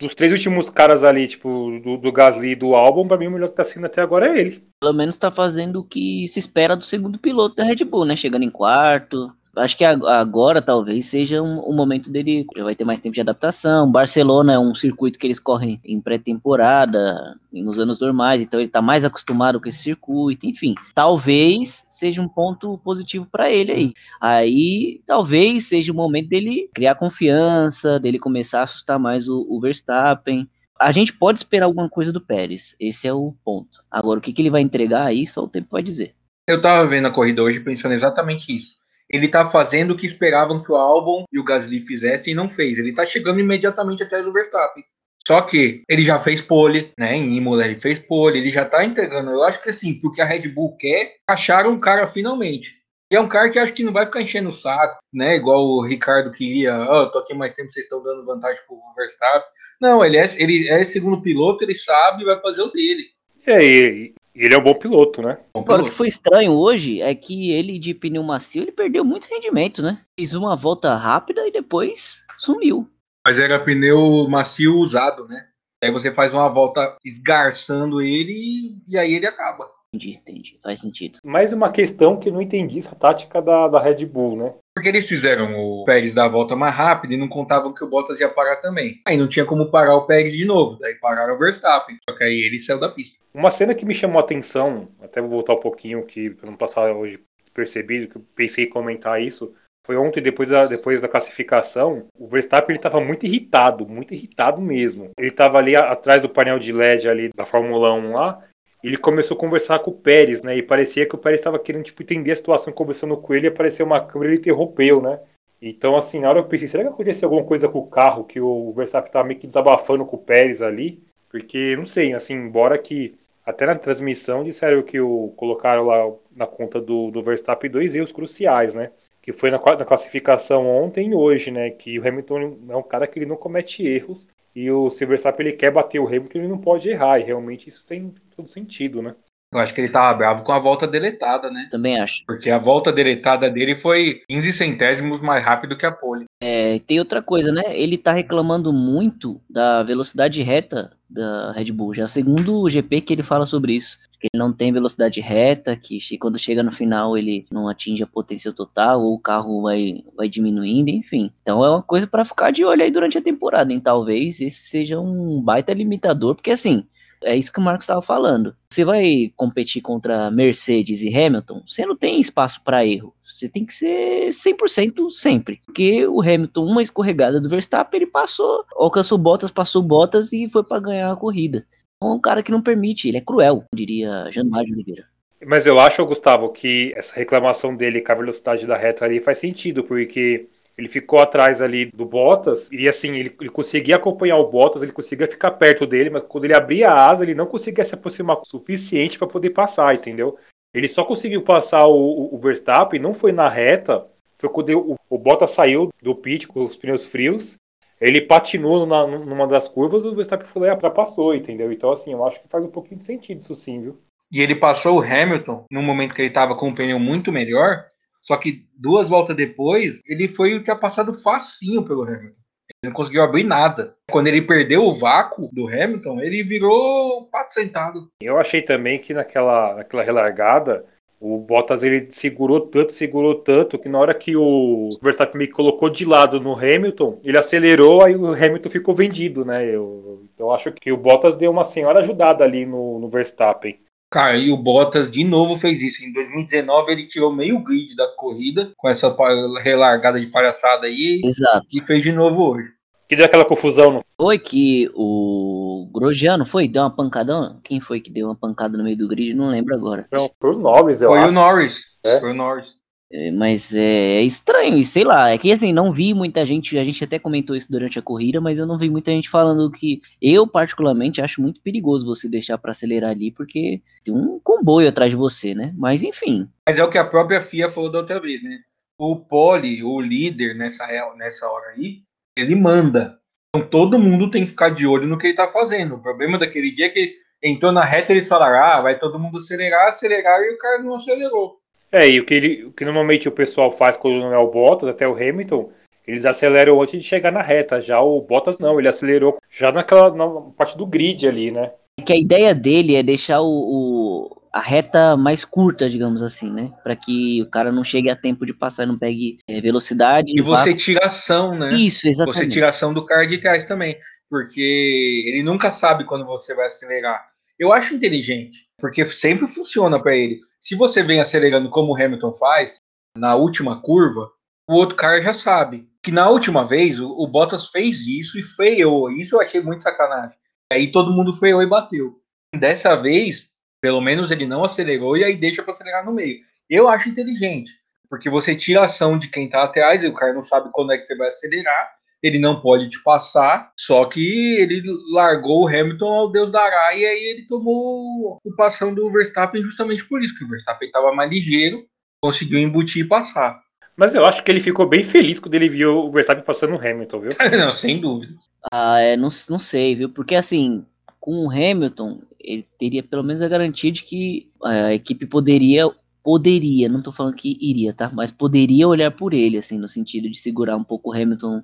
dos 0.01 0.15
três 0.15 0.33
últimos 0.33 0.71
caras 0.71 1.03
ali, 1.03 1.27
tipo, 1.27 1.81
do, 1.83 1.97
do 1.97 2.13
Gasly 2.13 2.53
e 2.53 2.55
do 2.55 2.77
Albon, 2.77 3.09
pra 3.09 3.19
mim 3.19 3.27
o 3.27 3.33
melhor 3.33 3.49
que 3.49 3.57
tá 3.57 3.65
sendo 3.65 3.87
até 3.87 4.01
agora 4.01 4.29
é 4.29 4.39
ele. 4.39 4.63
Pelo 4.81 4.93
menos 4.93 5.17
tá 5.17 5.33
fazendo 5.33 5.81
o 5.81 5.85
que 5.85 6.29
se 6.29 6.39
espera 6.39 6.77
do 6.77 6.85
segundo 6.85 7.19
piloto 7.19 7.57
da 7.57 7.65
Red 7.65 7.85
Bull, 7.85 8.05
né? 8.05 8.15
Chegando 8.15 8.45
em 8.45 8.51
quarto, 8.51 9.33
Acho 9.55 9.77
que 9.77 9.85
agora 9.85 10.63
talvez 10.63 11.07
seja 11.07 11.43
um, 11.43 11.69
um, 11.69 11.75
momento 11.75 12.11
dele. 12.11 12.47
Já 12.57 12.65
vai 12.65 12.75
ter 12.75 12.85
mais 12.85 13.01
tempo 13.01 13.15
de 13.15 13.21
adaptação. 13.21 13.91
Barcelona 13.91 14.55
é 14.55 14.59
um 14.59 14.75
circuito 14.75 15.19
que 15.19 15.27
eles 15.27 15.39
correm 15.39 15.79
em 15.85 16.01
pré-temporada, 16.01 17.37
nos 17.53 17.79
anos 17.79 18.01
normais, 18.01 18.41
então 18.41 18.59
ele 18.59 18.69
está 18.69 18.81
mais 18.81 19.05
acostumado 19.05 19.61
com 19.61 19.69
esse 19.69 19.83
circuito. 19.83 20.47
Enfim, 20.47 20.75
talvez 20.95 21.87
seja 21.91 22.23
um 22.23 22.29
ponto 22.29 22.79
positivo 22.79 23.27
para 23.31 23.51
ele 23.51 23.73
aí. 23.73 23.95
Aí 24.19 25.03
talvez 25.07 25.67
seja 25.67 25.93
o 25.93 25.95
momento 25.95 26.29
dele 26.29 26.71
criar 26.75 26.95
confiança, 26.95 28.01
dele 28.01 28.19
começar 28.19 28.61
a 28.61 28.65
assustar 28.65 28.99
mais 28.99 29.29
o, 29.29 29.47
o 29.51 29.61
Verstappen. 29.61 30.49
A 30.81 30.91
gente 30.91 31.13
pode 31.13 31.41
esperar 31.41 31.67
alguma 31.67 31.91
coisa 31.91 32.11
do 32.11 32.21
Pérez, 32.21 32.75
esse 32.81 33.07
é 33.07 33.13
o 33.13 33.35
ponto. 33.45 33.85
Agora, 33.91 34.19
o 34.19 34.23
que, 34.23 34.33
que 34.33 34.41
ele 34.41 34.51
vai 34.51 34.63
entregar 34.63 35.05
aí, 35.05 35.27
só 35.27 35.45
o 35.45 35.49
tempo 35.49 35.69
vai 35.71 35.83
dizer. 35.83 36.15
Eu 36.49 36.61
tava 36.61 36.89
vendo 36.89 37.07
a 37.07 37.11
corrida 37.11 37.43
hoje 37.43 37.61
pensando 37.61 37.93
exatamente 37.93 38.57
isso 38.57 38.82
ele 39.09 39.29
tá 39.29 39.47
fazendo 39.47 39.93
o 39.93 39.97
que 39.97 40.07
esperavam 40.07 40.63
que 40.63 40.73
o 40.73 40.77
Albon 40.77 41.25
e 41.33 41.39
o 41.39 41.45
Gasly 41.45 41.81
fizessem 41.81 42.33
e 42.33 42.37
não 42.37 42.49
fez. 42.49 42.79
Ele 42.79 42.95
tá 42.95 43.05
chegando 43.05 43.41
imediatamente 43.41 44.03
atrás 44.03 44.25
do 44.25 44.33
Verstappen. 44.33 44.85
Só 45.27 45.41
que 45.41 45.83
ele 45.89 46.03
já 46.03 46.19
fez 46.19 46.41
pole, 46.41 46.93
né? 46.99 47.17
Em 47.17 47.37
Imola 47.37 47.65
ele 47.65 47.79
fez 47.79 47.99
pole, 47.99 48.39
ele 48.39 48.51
já 48.51 48.65
tá 48.65 48.85
entregando. 48.85 49.31
Eu 49.31 49.43
acho 49.45 49.63
que 49.63 49.71
assim, 49.71 49.95
porque 49.95 50.21
a 50.21 50.25
Red 50.25 50.49
Bull 50.49 50.77
quer, 50.77 51.15
acharam 51.29 51.71
um 51.71 51.81
cara 51.81 52.07
finalmente. 52.07 52.83
E 53.11 53.15
é 53.15 53.21
um 53.21 53.29
cara 53.29 53.51
que 53.51 53.59
acho 53.59 53.75
que 53.75 53.85
não 53.85 53.93
vai 53.93 54.07
ficar 54.07 54.23
enchendo 54.23 54.49
o 54.49 54.55
saco, 54.55 54.99
né? 55.13 55.37
Igual 55.37 55.65
o 55.65 55.87
Ricardo 55.87 56.33
queria, 56.33 56.75
ó, 56.75 57.03
oh, 57.03 57.11
tô 57.11 57.19
aqui 57.19 57.35
mais 57.35 57.55
tempo, 57.55 57.71
vocês 57.71 57.85
estão 57.85 58.03
dando 58.03 58.25
vantagem 58.25 58.59
pro 58.67 58.81
Verstappen. 58.97 59.43
Não, 59.81 60.05
ele 60.05 60.17
é, 60.17 60.25
ele 60.39 60.69
é 60.69 60.85
segundo 60.85 61.21
piloto, 61.21 61.63
ele 61.63 61.75
sabe 61.75 62.25
vai 62.25 62.41
fazer 62.41 62.63
o 62.63 62.73
dele. 62.73 63.05
É, 63.47 63.63
e, 63.63 64.15
ele 64.35 64.55
é 64.55 64.59
um 64.59 64.63
bom 64.63 64.75
piloto, 64.75 65.21
né? 65.23 65.39
Agora, 65.55 65.83
o 65.83 65.85
que 65.85 65.91
foi 65.91 66.09
estranho 66.09 66.53
hoje 66.53 67.01
é 67.03 67.15
que 67.15 67.53
ele 67.53 67.79
de 67.79 67.95
pneu 67.95 68.23
macio, 68.23 68.63
ele 68.63 68.73
perdeu 68.73 69.05
muito 69.05 69.27
rendimento, 69.27 69.83
né? 69.83 70.01
Fez 70.19 70.35
uma 70.35 70.57
volta 70.57 70.95
rápida 70.95 71.47
e 71.47 71.53
depois 71.53 72.25
sumiu. 72.39 72.89
Mas 73.27 73.39
era 73.39 73.63
pneu 73.63 74.27
macio 74.29 74.77
usado, 74.79 75.27
né? 75.29 75.47
Aí 75.83 75.91
você 75.91 76.13
faz 76.13 76.33
uma 76.33 76.49
volta 76.49 76.97
esgarçando 77.05 78.01
ele 78.01 78.77
e 78.87 78.97
aí 78.97 79.15
ele 79.15 79.27
acaba. 79.27 79.69
Entendi, 79.95 80.19
entendi. 80.19 80.59
Faz 80.63 80.81
sentido. 80.81 81.19
Mais 81.23 81.53
uma 81.53 81.71
questão 81.71 82.19
que 82.19 82.31
eu 82.31 82.33
não 82.33 82.41
entendi 82.41 82.79
essa 82.79 82.95
tática 82.95 83.43
da, 83.43 83.69
da 83.69 83.79
Red 83.79 84.07
Bull, 84.07 84.37
né? 84.37 84.55
Porque 84.75 84.89
eles 84.89 85.07
fizeram 85.07 85.55
o 85.55 85.85
Pérez 85.85 86.15
dar 86.15 86.25
a 86.25 86.29
volta 86.29 86.57
mais 86.57 86.75
rápido 86.75 87.13
e 87.13 87.17
não 87.19 87.29
contavam 87.29 87.75
que 87.75 87.85
o 87.85 87.89
Bottas 87.91 88.19
ia 88.19 88.29
parar 88.31 88.57
também. 88.57 89.03
Aí 89.07 89.19
não 89.19 89.29
tinha 89.29 89.45
como 89.45 89.71
parar 89.71 89.95
o 89.95 90.07
Pérez 90.07 90.33
de 90.33 90.47
novo. 90.47 90.79
Daí 90.81 90.95
pararam 90.95 91.35
o 91.35 91.39
Verstappen. 91.39 91.99
Só 92.09 92.17
que 92.17 92.25
aí 92.25 92.41
ele 92.41 92.59
saiu 92.59 92.81
da 92.81 92.89
pista. 92.89 93.19
Uma 93.35 93.51
cena 93.51 93.75
que 93.75 93.85
me 93.85 93.93
chamou 93.93 94.19
a 94.19 94.25
atenção, 94.25 94.89
até 95.03 95.21
vou 95.21 95.29
voltar 95.29 95.53
um 95.53 95.61
pouquinho, 95.61 96.07
que 96.07 96.31
pra 96.31 96.51
não 96.51 96.57
passar 96.57 96.91
hoje 96.91 97.21
percebido, 97.53 98.09
que 98.09 98.17
eu 98.17 98.25
pensei 98.35 98.65
em 98.65 98.71
comentar 98.71 99.21
isso, 99.21 99.53
foi 99.85 99.97
ontem, 99.97 100.23
depois 100.23 100.49
da, 100.49 100.67
depois 100.67 101.01
da 101.01 101.09
classificação, 101.09 102.07
o 102.17 102.29
Verstappen 102.29 102.71
ele 102.71 102.79
estava 102.79 103.01
muito 103.01 103.27
irritado, 103.27 103.87
muito 103.87 104.15
irritado 104.15 104.61
mesmo. 104.61 105.11
Ele 105.19 105.29
estava 105.29 105.59
ali 105.59 105.77
atrás 105.77 106.23
do 106.23 106.29
painel 106.29 106.59
de 106.59 106.73
LED 106.73 107.09
ali 107.09 107.31
da 107.35 107.45
Fórmula 107.45 107.93
1 107.93 108.13
lá, 108.13 108.43
ele 108.83 108.97
começou 108.97 109.37
a 109.37 109.41
conversar 109.41 109.79
com 109.79 109.91
o 109.91 109.95
Pérez, 109.95 110.43
né? 110.43 110.57
E 110.57 110.63
parecia 110.63 111.07
que 111.07 111.15
o 111.15 111.19
Pérez 111.19 111.41
estava 111.41 111.59
querendo 111.59 111.85
tipo, 111.85 112.03
entender 112.03 112.33
a 112.33 112.37
situação, 112.37 112.73
conversando 112.73 113.17
com 113.17 113.35
ele, 113.35 113.47
e 113.47 113.49
apareceu 113.49 113.87
uma 113.87 114.05
câmera 114.05 114.31
e 114.31 114.35
ele 114.35 114.41
interrompeu, 114.41 115.01
né? 115.01 115.21
Então, 115.61 115.97
assim, 115.97 116.19
na 116.19 116.29
hora 116.29 116.41
eu 116.41 116.45
pensei, 116.45 116.67
será 116.67 116.83
que 116.83 116.91
aconteceu 116.91 117.29
alguma 117.29 117.47
coisa 117.47 117.69
com 117.69 117.79
o 117.79 117.87
carro 117.87 118.25
que 118.25 118.41
o 118.41 118.73
Verstappen 118.73 119.09
estava 119.09 119.29
meio 119.29 119.39
que 119.39 119.47
desabafando 119.47 120.05
com 120.05 120.17
o 120.17 120.23
Pérez 120.23 120.61
ali? 120.61 121.01
Porque, 121.31 121.77
não 121.77 121.85
sei, 121.85 122.13
assim, 122.13 122.35
embora 122.35 122.77
que 122.77 123.15
até 123.47 123.67
na 123.67 123.77
transmissão 123.77 124.43
disseram 124.43 124.83
que 124.83 125.01
o 125.01 125.33
colocaram 125.37 125.85
lá 125.85 126.13
na 126.35 126.47
conta 126.47 126.81
do, 126.81 127.11
do 127.11 127.23
Verstappen 127.23 127.71
dois 127.71 127.95
erros 127.95 128.13
cruciais, 128.13 128.75
né? 128.75 128.91
Que 129.21 129.33
foi 129.33 129.51
na, 129.51 129.59
na 129.59 129.85
classificação 129.85 130.67
ontem 130.67 131.11
e 131.11 131.15
hoje, 131.15 131.53
né? 131.53 131.71
Que 131.71 131.99
o 131.99 132.07
Hamilton 132.07 132.59
é 132.69 132.77
um 132.77 132.83
cara 132.83 133.07
que 133.07 133.19
ele 133.19 133.27
não 133.27 133.37
comete 133.37 133.87
erros 133.87 134.27
e 134.55 134.71
o 134.71 134.89
Verstappen 134.89 135.47
ele 135.47 135.57
quer 135.57 135.71
bater 135.71 135.99
o 135.99 136.07
Hamilton, 136.07 136.39
ele 136.39 136.49
não 136.49 136.59
pode 136.59 136.89
errar, 136.89 137.19
e 137.19 137.25
realmente 137.25 137.69
isso 137.69 137.85
tem 137.87 138.15
todo 138.37 138.49
sentido, 138.49 139.03
né? 139.03 139.15
Eu 139.53 139.61
acho 139.61 139.75
que 139.75 139.83
ele 139.83 139.91
tava 139.91 140.17
bravo 140.17 140.43
com 140.43 140.53
a 140.53 140.59
volta 140.59 140.87
deletada, 140.87 141.51
né? 141.51 141.69
Também 141.71 142.01
acho. 142.01 142.25
Porque 142.27 142.49
a 142.49 142.57
volta 142.57 142.91
deletada 142.91 143.51
dele 143.51 143.77
foi 143.77 144.23
15 144.27 144.51
centésimos 144.51 145.21
mais 145.21 145.45
rápido 145.45 145.77
que 145.77 145.85
a 145.85 145.93
pole. 145.93 146.25
É, 146.41 146.79
tem 146.79 146.99
outra 146.99 147.21
coisa, 147.21 147.53
né? 147.53 147.63
Ele 147.69 147.99
tá 147.99 148.13
reclamando 148.13 148.73
muito 148.73 149.39
da 149.51 149.83
velocidade 149.83 150.41
reta 150.41 150.97
da 151.13 151.53
Red 151.53 151.73
Bull. 151.73 151.95
Já 151.95 152.09
segundo 152.09 152.61
o 152.61 152.71
GP 152.71 153.01
que 153.03 153.13
ele 153.13 153.23
fala 153.23 153.47
sobre 153.47 153.75
isso. 153.75 153.99
Que 154.21 154.29
ele 154.33 154.41
não 154.41 154.53
tem 154.53 154.73
velocidade 154.73 155.21
reta, 155.21 155.77
que 155.77 155.99
quando 156.19 156.39
chega 156.39 156.63
no 156.63 156.71
final 156.71 157.19
ele 157.19 157.45
não 157.51 157.69
atinge 157.69 158.03
a 158.03 158.07
potência 158.07 158.53
total, 158.53 159.03
ou 159.03 159.15
o 159.15 159.21
carro 159.21 159.63
vai, 159.63 160.05
vai 160.17 160.29
diminuindo, 160.29 160.91
enfim. 160.91 161.33
Então 161.43 161.65
é 161.65 161.71
uma 161.71 161.83
coisa 161.83 162.07
para 162.07 162.25
ficar 162.25 162.53
de 162.53 162.65
olho 162.65 162.83
aí 162.83 162.91
durante 162.91 163.19
a 163.19 163.23
temporada, 163.23 163.73
hein? 163.73 163.81
Talvez 163.81 164.41
esse 164.41 164.63
seja 164.65 165.01
um 165.01 165.43
baita 165.43 165.73
limitador, 165.73 166.37
porque 166.37 166.53
assim, 166.53 166.85
é 167.25 167.37
isso 167.37 167.53
que 167.53 167.59
o 167.59 167.63
Marcos 167.63 167.85
estava 167.85 168.03
falando. 168.03 168.55
Você 168.73 168.85
vai 168.85 169.33
competir 169.37 169.83
contra 169.83 170.31
Mercedes 170.31 171.03
e 171.03 171.15
Hamilton, 171.15 171.63
você 171.67 171.85
não 171.85 171.97
tem 171.97 172.21
espaço 172.21 172.63
para 172.65 172.87
erro. 172.87 173.15
Você 173.25 173.49
tem 173.49 173.65
que 173.65 173.73
ser 173.73 174.29
100% 174.29 175.11
sempre. 175.11 175.61
Porque 175.65 176.07
o 176.07 176.21
Hamilton, 176.21 176.65
uma 176.65 176.83
escorregada 176.83 177.41
do 177.41 177.49
Verstappen, 177.49 178.01
ele 178.01 178.11
passou, 178.11 178.65
alcançou 178.77 179.19
Bottas, 179.19 179.51
passou 179.51 179.83
Bottas 179.83 180.33
e 180.33 180.49
foi 180.49 180.65
para 180.65 180.81
ganhar 180.81 181.13
a 181.13 181.17
corrida. 181.17 181.67
É 182.03 182.05
um 182.05 182.21
cara 182.21 182.43
que 182.43 182.51
não 182.51 182.61
permite, 182.61 183.09
ele 183.09 183.19
é 183.19 183.21
cruel, 183.21 183.65
diria 183.75 184.29
Januário 184.31 184.67
de 184.67 184.75
Oliveira. 184.75 185.07
Mas 185.45 185.67
eu 185.67 185.79
acho, 185.79 186.05
Gustavo, 186.07 186.51
que 186.51 186.93
essa 186.97 187.15
reclamação 187.15 187.75
dele 187.75 188.01
com 188.01 188.13
a 188.13 188.17
velocidade 188.17 188.67
da 188.67 188.77
reta 188.77 189.05
ali 189.05 189.21
faz 189.21 189.39
sentido, 189.39 189.83
porque 189.83 190.49
ele 190.77 190.89
ficou 190.89 191.19
atrás 191.19 191.63
ali 191.63 191.87
do 191.87 192.05
Bottas 192.05 192.69
e 192.73 192.89
assim, 192.89 193.17
ele, 193.17 193.35
ele, 193.41 193.51
conseguia 193.51 193.97
acompanhar 193.97 194.37
o 194.37 194.51
Bottas, 194.51 194.83
ele 194.83 194.93
conseguia 194.93 195.29
ficar 195.29 195.53
perto 195.53 195.87
dele, 195.87 196.11
mas 196.11 196.23
quando 196.23 196.45
ele 196.45 196.57
abria 196.57 196.89
a 196.89 197.11
asa, 197.11 197.25
ele 197.25 197.35
não 197.35 197.47
conseguia 197.47 197.85
se 197.85 197.95
aproximar 197.95 198.39
o 198.39 198.45
suficiente 198.45 199.19
para 199.19 199.29
poder 199.29 199.51
passar, 199.51 199.95
entendeu? 199.95 200.37
Ele 200.75 200.89
só 200.89 201.05
conseguiu 201.05 201.43
passar 201.43 201.87
o, 201.87 201.95
o, 201.95 202.35
o 202.35 202.39
Verstappen, 202.39 203.01
não 203.01 203.13
foi 203.13 203.33
na 203.33 203.49
reta, 203.49 204.07
foi 204.39 204.49
quando 204.49 204.71
o, 204.71 204.97
o 205.09 205.19
Bottas 205.19 205.51
saiu 205.51 205.91
do 206.03 206.15
pit 206.15 206.49
com 206.49 206.65
os 206.65 206.77
pneus 206.77 207.05
frios, 207.05 207.57
ele 208.01 208.21
patinou 208.21 208.85
na, 208.85 209.07
numa 209.07 209.47
das 209.47 209.69
curvas, 209.69 210.05
o 210.05 210.15
Verstappen 210.15 210.47
foi 210.47 210.63
lá 210.63 210.69
e 210.69 210.71
ultrapassou, 210.73 211.35
entendeu? 211.35 211.71
Então, 211.71 211.93
assim, 211.93 212.13
eu 212.13 212.27
acho 212.27 212.41
que 212.41 212.49
faz 212.49 212.65
um 212.65 212.71
pouquinho 212.71 212.99
de 212.99 213.05
sentido 213.05 213.41
isso 213.41 213.55
sim, 213.55 213.81
viu? 213.81 214.01
E 214.33 214.41
ele 214.41 214.57
passou 214.57 214.99
o 214.99 215.03
Hamilton 215.03 215.67
no 215.71 215.83
momento 215.83 216.15
que 216.15 216.23
ele 216.23 216.29
estava 216.29 216.57
com 216.57 216.71
o 216.71 216.75
pneu 216.75 216.99
muito 216.99 217.31
melhor, 217.31 217.85
só 218.23 218.37
que 218.37 218.65
duas 218.79 219.09
voltas 219.09 219.35
depois, 219.35 220.01
ele 220.07 220.29
foi 220.29 220.55
ultrapassado 220.55 221.13
facinho 221.13 221.83
pelo 221.83 222.05
Hamilton. 222.05 222.41
Ele 222.71 222.91
não 222.91 222.93
conseguiu 222.93 223.23
abrir 223.23 223.43
nada. 223.43 223.97
Quando 224.11 224.29
ele 224.29 224.41
perdeu 224.41 224.85
o 224.85 224.95
vácuo 224.95 225.51
do 225.53 225.67
Hamilton, 225.67 226.21
ele 226.21 226.43
virou 226.45 227.27
pato 227.27 227.53
sentado. 227.53 228.09
Eu 228.23 228.39
achei 228.39 228.63
também 228.63 229.01
que 229.01 229.13
naquela, 229.13 229.75
naquela 229.75 230.05
relargada, 230.05 230.87
o 231.21 231.39
Bottas 231.39 231.83
ele 231.83 232.09
segurou 232.11 232.61
tanto, 232.61 232.93
segurou 232.93 233.35
tanto, 233.35 233.79
que 233.79 233.89
na 233.89 233.99
hora 233.99 234.15
que 234.15 234.37
o 234.37 234.99
Verstappen 235.03 235.39
me 235.39 235.49
colocou 235.49 235.91
de 235.91 236.05
lado 236.05 236.41
no 236.41 236.55
Hamilton, 236.55 237.21
ele 237.25 237.39
acelerou, 237.39 238.05
aí 238.05 238.15
o 238.15 238.33
Hamilton 238.33 238.71
ficou 238.71 238.95
vendido, 238.95 239.45
né? 239.45 239.65
Eu, 239.65 240.27
eu 240.39 240.53
acho 240.53 240.73
que 240.73 240.93
o 240.93 240.97
Bottas 240.97 241.37
deu 241.37 241.51
uma 241.51 241.65
senhora 241.65 242.01
ajudada 242.01 242.45
ali 242.45 242.65
no, 242.67 242.99
no 242.99 243.09
Verstappen. 243.09 243.79
Cara, 244.13 244.37
e 244.37 244.53
o 244.53 244.59
Bottas 244.59 245.11
de 245.11 245.25
novo 245.25 245.57
fez 245.57 245.81
isso. 245.83 246.05
Em 246.05 246.13
2019 246.13 246.93
ele 246.93 247.07
tirou 247.07 247.33
meio 247.33 247.59
grid 247.61 247.97
da 247.97 248.07
corrida 248.09 248.71
com 248.77 248.87
essa 248.87 249.17
relargada 249.63 250.21
de 250.21 250.27
palhaçada 250.27 250.87
aí. 250.87 251.23
Exato. 251.25 251.67
E 251.73 251.83
fez 251.83 252.03
de 252.03 252.13
novo 252.13 252.53
hoje. 252.53 252.69
Que 253.09 253.17
deu 253.17 253.25
aquela 253.25 253.45
confusão, 253.45 253.91
não? 253.91 254.05
Foi 254.21 254.39
que 254.39 254.91
o 254.95 255.89
Grosjeano 255.95 256.45
foi? 256.45 256.69
Deu 256.69 256.83
uma 256.83 256.91
pancada? 256.91 257.57
Quem 257.65 257.81
foi 257.81 258.01
que 258.01 258.11
deu 258.11 258.27
uma 258.27 258.37
pancada 258.37 258.77
no 258.77 258.85
meio 258.85 258.99
do 258.99 259.09
grid? 259.09 259.35
Não 259.35 259.49
lembro 259.49 259.75
agora. 259.75 260.07
Foi 260.11 260.55
o 260.55 260.59
Norris, 260.59 261.01
eu 261.01 261.09
Foi 261.09 261.19
acho. 261.19 261.29
o 261.29 261.33
Norris. 261.33 261.85
É? 262.05 262.21
Foi 262.21 262.31
o 262.33 262.35
Norris. 262.35 262.69
É, 263.13 263.31
mas 263.31 263.75
é, 263.75 264.17
é, 264.17 264.23
estranho, 264.23 264.83
sei 264.87 265.05
lá, 265.05 265.31
é 265.31 265.37
que 265.37 265.53
assim, 265.53 265.71
não 265.71 265.93
vi 265.93 266.15
muita 266.15 266.47
gente, 266.47 266.79
a 266.79 266.85
gente 266.85 267.05
até 267.05 267.19
comentou 267.19 267.55
isso 267.55 267.71
durante 267.71 267.99
a 267.99 268.03
corrida, 268.03 268.41
mas 268.41 268.59
eu 268.59 268.67
não 268.67 268.79
vi 268.79 268.89
muita 268.89 269.11
gente 269.11 269.29
falando 269.29 269.71
que 269.71 270.01
eu, 270.21 270.47
particularmente, 270.47 271.21
acho 271.21 271.43
muito 271.43 271.61
perigoso 271.61 272.07
você 272.07 272.27
deixar 272.27 272.57
para 272.57 272.71
acelerar 272.71 273.11
ali, 273.11 273.31
porque 273.31 273.83
tem 274.03 274.15
um 274.15 274.41
comboio 274.43 274.89
atrás 274.89 275.11
de 275.11 275.17
você, 275.17 275.55
né? 275.55 275.75
Mas 275.77 276.03
enfim. 276.03 276.49
Mas 276.67 276.79
é 276.79 276.85
o 276.85 276.89
que 276.89 276.97
a 276.97 277.05
própria 277.05 277.43
FIA 277.43 277.71
falou 277.71 277.93
da 277.93 277.99
outra 277.99 278.19
vez, 278.19 278.43
né? 278.43 278.59
O 278.99 279.17
pole, 279.17 279.85
o 279.85 280.01
líder 280.01 280.55
nessa, 280.55 280.87
nessa 281.17 281.47
hora 281.51 281.73
aí, 281.77 281.99
ele 282.35 282.55
manda. 282.55 283.19
Então 283.55 283.69
todo 283.69 283.99
mundo 283.99 284.31
tem 284.31 284.45
que 284.45 284.51
ficar 284.53 284.71
de 284.71 284.87
olho 284.87 285.07
no 285.07 285.19
que 285.19 285.27
ele 285.27 285.37
tá 285.37 285.49
fazendo. 285.49 285.97
O 285.97 286.03
problema 286.03 286.39
daquele 286.39 286.71
dia 286.75 286.87
é 286.87 286.91
que 286.91 287.15
entrou 287.43 287.73
na 287.73 287.85
reta 287.85 288.13
e 288.13 288.17
eles 288.17 288.29
falaram: 288.29 288.65
ah, 288.65 288.81
vai 288.81 288.99
todo 288.99 289.19
mundo 289.19 289.37
acelerar, 289.37 289.89
acelerar, 289.89 290.41
e 290.41 290.55
o 290.55 290.57
cara 290.57 290.83
não 290.83 290.95
acelerou. 290.95 291.62
É, 291.93 292.09
e 292.09 292.19
o 292.19 292.25
que, 292.25 292.33
ele, 292.33 292.65
o 292.65 292.73
que 292.73 292.85
normalmente 292.87 293.29
o 293.29 293.33
pessoal 293.33 293.71
faz 293.71 293.99
quando 293.99 294.19
não 294.19 294.33
é 294.33 294.39
o 294.39 294.51
Bottas, 294.51 294.89
até 294.89 295.07
o 295.07 295.15
Hamilton, 295.15 295.71
eles 296.07 296.25
aceleram 296.25 296.81
antes 296.81 296.99
de 297.01 297.07
chegar 297.07 297.31
na 297.31 297.43
reta. 297.43 297.81
Já 297.81 298.01
o 298.01 298.21
Bottas 298.23 298.59
não, 298.59 298.79
ele 298.79 298.89
acelerou 298.89 299.39
já 299.51 299.71
naquela 299.71 300.11
na 300.11 300.27
parte 300.57 300.77
do 300.77 300.87
grid 300.87 301.29
ali, 301.29 301.51
né? 301.51 301.71
É 302.01 302.03
que 302.03 302.13
a 302.13 302.17
ideia 302.17 302.55
dele 302.55 302.97
é 302.97 303.03
deixar 303.03 303.43
o, 303.43 303.47
o 303.47 304.43
a 304.53 304.61
reta 304.61 305.17
mais 305.17 305.45
curta, 305.45 305.89
digamos 305.89 306.23
assim, 306.23 306.51
né? 306.51 306.73
Para 306.83 306.97
que 306.97 307.43
o 307.43 307.51
cara 307.51 307.71
não 307.71 307.85
chegue 307.85 308.09
a 308.09 308.17
tempo 308.17 308.47
de 308.47 308.55
passar 308.55 308.85
e 308.85 308.87
não 308.87 308.99
pegue 308.99 309.39
é, 309.47 309.61
velocidade. 309.61 310.33
E 310.35 310.41
você 310.41 310.75
tira 310.75 311.07
ação, 311.07 311.55
né? 311.55 311.75
Isso, 311.75 312.09
exatamente. 312.09 312.39
Você 312.39 312.49
tira 312.49 312.69
ação 312.71 312.93
do 312.93 313.05
cara 313.05 313.27
de 313.27 313.39
trás 313.39 313.65
também. 313.67 313.97
Porque 314.31 315.25
ele 315.27 315.43
nunca 315.43 315.71
sabe 315.71 316.05
quando 316.05 316.25
você 316.25 316.55
vai 316.55 316.67
acelerar. 316.67 317.23
Eu 317.59 317.71
acho 317.71 317.95
inteligente, 317.95 318.67
porque 318.79 319.05
sempre 319.07 319.47
funciona 319.47 320.03
para 320.03 320.17
ele 320.17 320.41
se 320.63 320.77
você 320.77 321.03
vem 321.03 321.21
acelerando 321.21 321.69
como 321.69 321.93
o 321.93 321.97
Hamilton 322.01 322.33
faz, 322.35 322.77
na 323.17 323.35
última 323.35 323.83
curva, 323.83 324.31
o 324.71 324.75
outro 324.75 324.95
cara 324.95 325.21
já 325.21 325.33
sabe. 325.33 325.89
Que 326.01 326.13
na 326.13 326.29
última 326.29 326.65
vez 326.65 327.01
o, 327.01 327.11
o 327.11 327.27
Bottas 327.27 327.67
fez 327.67 328.07
isso 328.07 328.39
e 328.39 328.45
freou. 328.45 329.11
Isso 329.11 329.35
eu 329.35 329.41
achei 329.41 329.61
muito 329.61 329.83
sacanagem. 329.83 330.37
Aí 330.73 330.93
todo 330.93 331.13
mundo 331.13 331.35
freou 331.35 331.63
e 331.63 331.67
bateu. 331.67 332.21
Dessa 332.57 332.95
vez, 332.95 333.51
pelo 333.81 334.01
menos 334.01 334.31
ele 334.31 334.47
não 334.47 334.63
acelerou 334.63 335.17
e 335.17 335.25
aí 335.25 335.37
deixa 335.37 335.65
para 335.65 335.73
acelerar 335.73 336.05
no 336.05 336.13
meio. 336.13 336.39
Eu 336.71 336.89
acho 336.89 337.09
inteligente, 337.09 337.73
porque 338.09 338.31
você 338.31 338.55
tira 338.55 338.83
a 338.83 338.85
ação 338.85 339.19
de 339.19 339.29
quem 339.29 339.49
tá 339.49 339.65
atrás 339.65 340.05
e 340.05 340.07
o 340.07 340.15
cara 340.15 340.33
não 340.33 340.43
sabe 340.43 340.71
quando 340.73 340.93
é 340.93 340.99
que 340.99 341.05
você 341.05 341.17
vai 341.17 341.27
acelerar 341.27 341.93
ele 342.23 342.39
não 342.39 342.61
pode 342.61 342.89
te 342.89 343.03
passar, 343.03 343.73
só 343.77 344.05
que 344.05 344.57
ele 344.61 344.83
largou 345.13 345.65
o 345.65 345.69
Hamilton 345.69 346.07
ao 346.07 346.31
Deus 346.31 346.53
dará 346.53 346.95
e 346.95 347.05
aí 347.05 347.25
ele 347.25 347.47
tomou 347.47 348.39
o 348.45 348.57
passão 348.57 348.95
do 348.95 349.11
Verstappen 349.11 349.63
justamente 349.63 350.05
por 350.05 350.23
isso, 350.23 350.37
que 350.39 350.45
o 350.45 350.49
Verstappen 350.49 350.87
estava 350.87 351.13
mais 351.13 351.31
ligeiro, 351.31 351.85
conseguiu 352.21 352.59
embutir 352.59 353.05
e 353.05 353.09
passar. 353.09 353.61
Mas 353.97 354.15
eu 354.15 354.25
acho 354.25 354.43
que 354.43 354.51
ele 354.51 354.61
ficou 354.61 354.89
bem 354.89 355.03
feliz 355.03 355.39
quando 355.39 355.55
ele 355.55 355.69
viu 355.69 356.07
o 356.07 356.11
Verstappen 356.13 356.45
passando 356.45 356.75
o 356.75 356.79
Hamilton, 356.79 357.21
viu? 357.21 357.33
não, 357.59 357.73
sem 357.73 358.01
dúvida. 358.01 358.33
Ah, 358.73 359.01
é, 359.01 359.17
não, 359.17 359.29
não 359.51 359.59
sei, 359.59 359.95
viu? 359.95 360.09
Porque 360.09 360.35
assim, 360.35 360.87
com 361.21 361.47
o 361.47 361.51
Hamilton, 361.51 362.21
ele 362.41 362.67
teria 362.79 363.03
pelo 363.03 363.23
menos 363.23 363.43
a 363.43 363.49
garantia 363.49 363.93
de 363.93 364.05
que 364.05 364.51
a 364.63 364.95
equipe 364.95 365.27
poderia 365.27 365.91
poderia, 366.23 366.89
não 366.89 367.03
tô 367.03 367.11
falando 367.11 367.35
que 367.35 367.59
iria, 367.61 367.93
tá? 367.93 368.09
Mas 368.13 368.31
poderia 368.31 368.87
olhar 368.87 369.11
por 369.11 369.35
ele, 369.35 369.59
assim, 369.59 369.77
no 369.77 369.89
sentido 369.89 370.31
de 370.31 370.39
segurar 370.39 370.77
um 370.77 370.85
pouco 370.85 371.11
o 371.11 371.13
Hamilton 371.13 371.63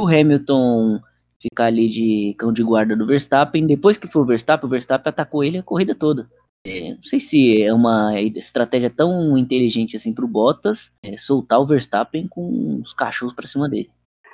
o 0.00 0.06
Hamilton 0.06 1.00
ficar 1.40 1.66
ali 1.66 1.88
de 1.88 2.34
cão 2.38 2.52
de 2.52 2.62
guarda 2.62 2.96
do 2.96 3.06
Verstappen. 3.06 3.66
Depois 3.66 3.96
que 3.96 4.06
foi 4.06 4.22
o 4.22 4.26
Verstappen, 4.26 4.66
o 4.66 4.70
Verstappen 4.70 5.10
atacou 5.10 5.44
ele 5.44 5.58
a 5.58 5.62
corrida 5.62 5.94
toda. 5.94 6.28
É, 6.66 6.94
não 6.94 7.02
sei 7.02 7.20
se 7.20 7.62
é 7.62 7.72
uma 7.72 8.18
estratégia 8.20 8.88
tão 8.88 9.36
inteligente 9.36 9.96
assim 9.96 10.14
para 10.14 10.24
o 10.24 10.28
Bottas 10.28 10.90
é, 11.02 11.16
soltar 11.18 11.60
o 11.60 11.66
Verstappen 11.66 12.26
com 12.26 12.80
os 12.80 12.94
cachorros 12.94 13.34
para 13.34 13.46
cima 13.46 13.68
dele. 13.68 13.90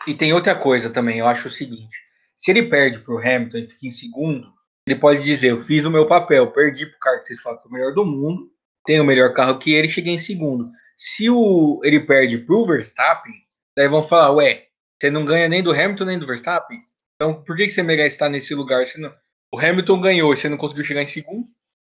E 0.06 0.14
tem 0.14 0.32
outra 0.32 0.54
coisa 0.54 0.88
também, 0.88 1.18
eu 1.18 1.26
acho 1.26 1.48
o 1.48 1.50
seguinte: 1.50 1.96
se 2.36 2.50
ele 2.50 2.62
perde 2.62 3.00
para 3.00 3.14
o 3.14 3.18
Hamilton 3.18 3.58
e 3.58 3.68
fica 3.68 3.86
em 3.86 3.90
segundo, 3.90 4.46
ele 4.86 4.98
pode 4.98 5.24
dizer: 5.24 5.50
Eu 5.50 5.60
fiz 5.60 5.84
o 5.84 5.90
meu 5.90 6.06
papel, 6.06 6.52
perdi 6.52 6.86
para 6.86 6.96
o 6.96 7.00
cara 7.00 7.18
que 7.18 7.26
vocês 7.26 7.40
falam 7.40 7.58
que 7.58 7.66
é 7.66 7.68
o 7.68 7.72
melhor 7.72 7.94
do 7.94 8.04
mundo, 8.04 8.48
tem 8.84 9.00
o 9.00 9.04
melhor 9.04 9.34
carro 9.34 9.58
que 9.58 9.74
ele, 9.74 9.88
cheguei 9.88 10.14
em 10.14 10.18
segundo. 10.18 10.70
Se 10.96 11.28
o, 11.28 11.80
ele 11.82 12.00
perde 12.00 12.38
para 12.38 12.54
o 12.54 12.64
Verstappen, 12.64 13.34
daí 13.76 13.88
vão 13.88 14.04
falar: 14.04 14.32
Ué, 14.34 14.69
você 15.00 15.10
não 15.10 15.24
ganha 15.24 15.48
nem 15.48 15.62
do 15.62 15.72
Hamilton 15.72 16.04
nem 16.04 16.18
do 16.18 16.26
Verstappen. 16.26 16.78
Então, 17.16 17.42
por 17.42 17.56
que, 17.56 17.66
que 17.66 17.72
você 17.72 17.82
merece 17.82 18.16
estar 18.16 18.28
nesse 18.28 18.54
lugar? 18.54 18.84
Não... 18.98 19.12
O 19.52 19.58
Hamilton 19.58 20.00
ganhou 20.00 20.32
e 20.32 20.36
você 20.36 20.48
não 20.48 20.56
conseguiu 20.56 20.84
chegar 20.84 21.02
em 21.02 21.06
segundo. 21.06 21.46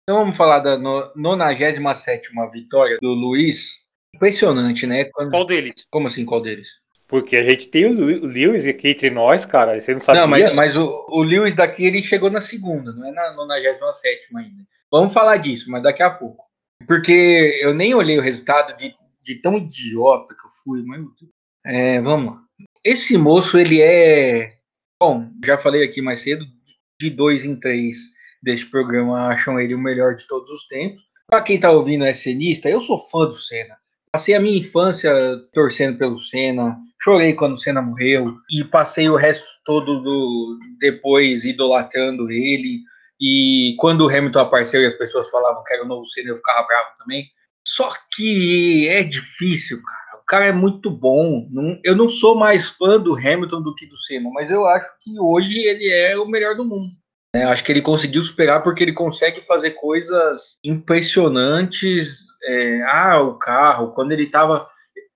Então, 0.03 0.19
vamos 0.19 0.37
falar 0.37 0.59
da 0.59 0.77
97 0.77 2.29
vitória 2.51 2.97
do 3.01 3.13
Luiz. 3.13 3.81
Impressionante, 4.15 4.85
né? 4.85 5.05
Quando... 5.05 5.31
Qual 5.31 5.45
deles? 5.45 5.73
Como 5.89 6.07
assim, 6.07 6.25
qual 6.25 6.41
deles? 6.41 6.67
Porque 7.07 7.35
a 7.35 7.43
gente 7.43 7.67
tem 7.67 7.85
o 7.85 8.25
Lewis 8.25 8.65
aqui 8.65 8.89
entre 8.89 9.09
nós, 9.09 9.45
cara. 9.45 9.81
Você 9.81 9.93
não 9.93 9.99
sabia? 9.99 10.21
Não, 10.21 10.27
mas, 10.27 10.55
mas 10.55 10.77
o, 10.77 11.05
o 11.09 11.21
Lewis 11.21 11.55
daqui 11.55 11.85
ele 11.85 12.01
chegou 12.01 12.29
na 12.29 12.39
segunda, 12.39 12.93
não 12.93 13.05
é 13.05 13.11
na 13.11 13.33
97 13.33 14.27
ainda. 14.35 14.63
Vamos 14.89 15.13
falar 15.13 15.37
disso, 15.37 15.69
mas 15.69 15.83
daqui 15.83 16.01
a 16.01 16.09
pouco. 16.09 16.45
Porque 16.87 17.59
eu 17.61 17.73
nem 17.73 17.93
olhei 17.93 18.17
o 18.17 18.21
resultado 18.21 18.75
de, 18.77 18.95
de 19.21 19.35
tão 19.35 19.57
idiota 19.57 20.33
que 20.33 20.47
eu 20.47 20.51
fui, 20.63 20.83
mas. 20.83 21.01
É, 21.65 22.01
vamos 22.01 22.33
lá. 22.33 22.40
Esse 22.83 23.15
moço, 23.15 23.59
ele 23.59 23.79
é. 23.79 24.53
Bom, 24.99 25.29
já 25.45 25.57
falei 25.57 25.83
aqui 25.83 26.01
mais 26.01 26.21
cedo, 26.21 26.45
de 26.99 27.11
dois 27.11 27.45
em 27.45 27.55
três 27.55 27.97
deste 28.41 28.65
programa 28.65 29.27
acham 29.27 29.59
ele 29.59 29.75
o 29.75 29.79
melhor 29.79 30.15
de 30.15 30.27
todos 30.27 30.49
os 30.49 30.67
tempos. 30.67 31.01
Para 31.27 31.43
quem 31.43 31.59
tá 31.59 31.69
ouvindo 31.69 32.03
é 32.03 32.13
cenista, 32.13 32.69
eu 32.69 32.81
sou 32.81 32.97
fã 32.97 33.25
do 33.25 33.35
Senna. 33.35 33.77
Passei 34.11 34.33
a 34.33 34.39
minha 34.39 34.57
infância 34.57 35.13
torcendo 35.53 35.97
pelo 35.97 36.19
Senna, 36.19 36.75
chorei 37.01 37.33
quando 37.33 37.53
o 37.53 37.57
Senna 37.57 37.81
morreu 37.83 38.25
e 38.49 38.63
passei 38.63 39.07
o 39.07 39.15
resto 39.15 39.47
todo 39.63 40.01
do 40.01 40.59
depois 40.79 41.45
idolatrando 41.45 42.31
ele. 42.31 42.79
E 43.19 43.75
quando 43.77 44.01
o 44.01 44.09
Hamilton 44.09 44.39
apareceu 44.39 44.81
e 44.81 44.87
as 44.87 44.95
pessoas 44.95 45.29
falavam 45.29 45.63
que 45.63 45.73
era 45.73 45.85
o 45.85 45.87
novo 45.87 46.05
Senna, 46.05 46.29
eu 46.29 46.37
ficava 46.37 46.65
bravo 46.65 46.89
também. 46.97 47.27
Só 47.65 47.93
que 48.15 48.87
é 48.87 49.03
difícil, 49.03 49.81
cara 49.83 50.00
cara 50.31 50.45
é 50.45 50.51
muito 50.53 50.89
bom. 50.89 51.45
Não, 51.51 51.77
eu 51.83 51.93
não 51.93 52.07
sou 52.07 52.35
mais 52.35 52.69
fã 52.69 52.97
do 52.97 53.15
Hamilton 53.15 53.61
do 53.61 53.75
que 53.75 53.85
do 53.85 53.97
Senna, 53.97 54.29
mas 54.31 54.49
eu 54.49 54.65
acho 54.65 54.87
que 55.01 55.19
hoje 55.19 55.59
ele 55.59 55.89
é 55.89 56.17
o 56.17 56.25
melhor 56.25 56.55
do 56.55 56.63
mundo. 56.63 56.89
Né? 57.35 57.43
Acho 57.43 57.61
que 57.65 57.69
ele 57.69 57.81
conseguiu 57.81 58.23
superar 58.23 58.63
porque 58.63 58.81
ele 58.81 58.93
consegue 58.93 59.45
fazer 59.45 59.71
coisas 59.71 60.57
impressionantes. 60.63 62.19
É, 62.45 62.81
ah, 62.83 63.19
o 63.19 63.33
carro, 63.33 63.91
quando 63.91 64.13
ele 64.13 64.23
estava. 64.23 64.65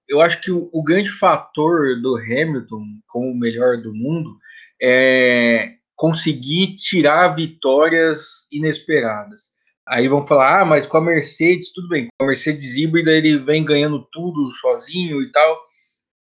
Eu 0.07 0.19
acho 0.19 0.41
que 0.41 0.51
o, 0.51 0.69
o, 0.73 0.83
grande 0.83 1.09
fator 1.09 1.99
do 2.01 2.17
Hamilton 2.17 2.83
como 3.07 3.31
o 3.31 3.39
melhor 3.39 3.77
do 3.77 3.93
mundo 3.95 4.37
é 4.79 5.75
conseguir 5.95 6.75
tirar 6.75 7.29
vitórias 7.29 8.45
inesperadas. 8.51 9.54
Aí 9.87 10.07
vão 10.07 10.25
falar, 10.25 10.61
ah, 10.61 10.65
mas 10.65 10.87
com 10.87 10.97
a 10.97 11.01
Mercedes, 11.01 11.71
tudo 11.71 11.89
bem. 11.89 12.07
Com 12.17 12.25
a 12.25 12.27
Mercedes 12.27 12.75
híbrida 12.75 13.11
ele 13.11 13.37
vem 13.37 13.63
ganhando 13.63 14.07
tudo 14.11 14.51
sozinho 14.53 15.21
e 15.21 15.31
tal. 15.31 15.57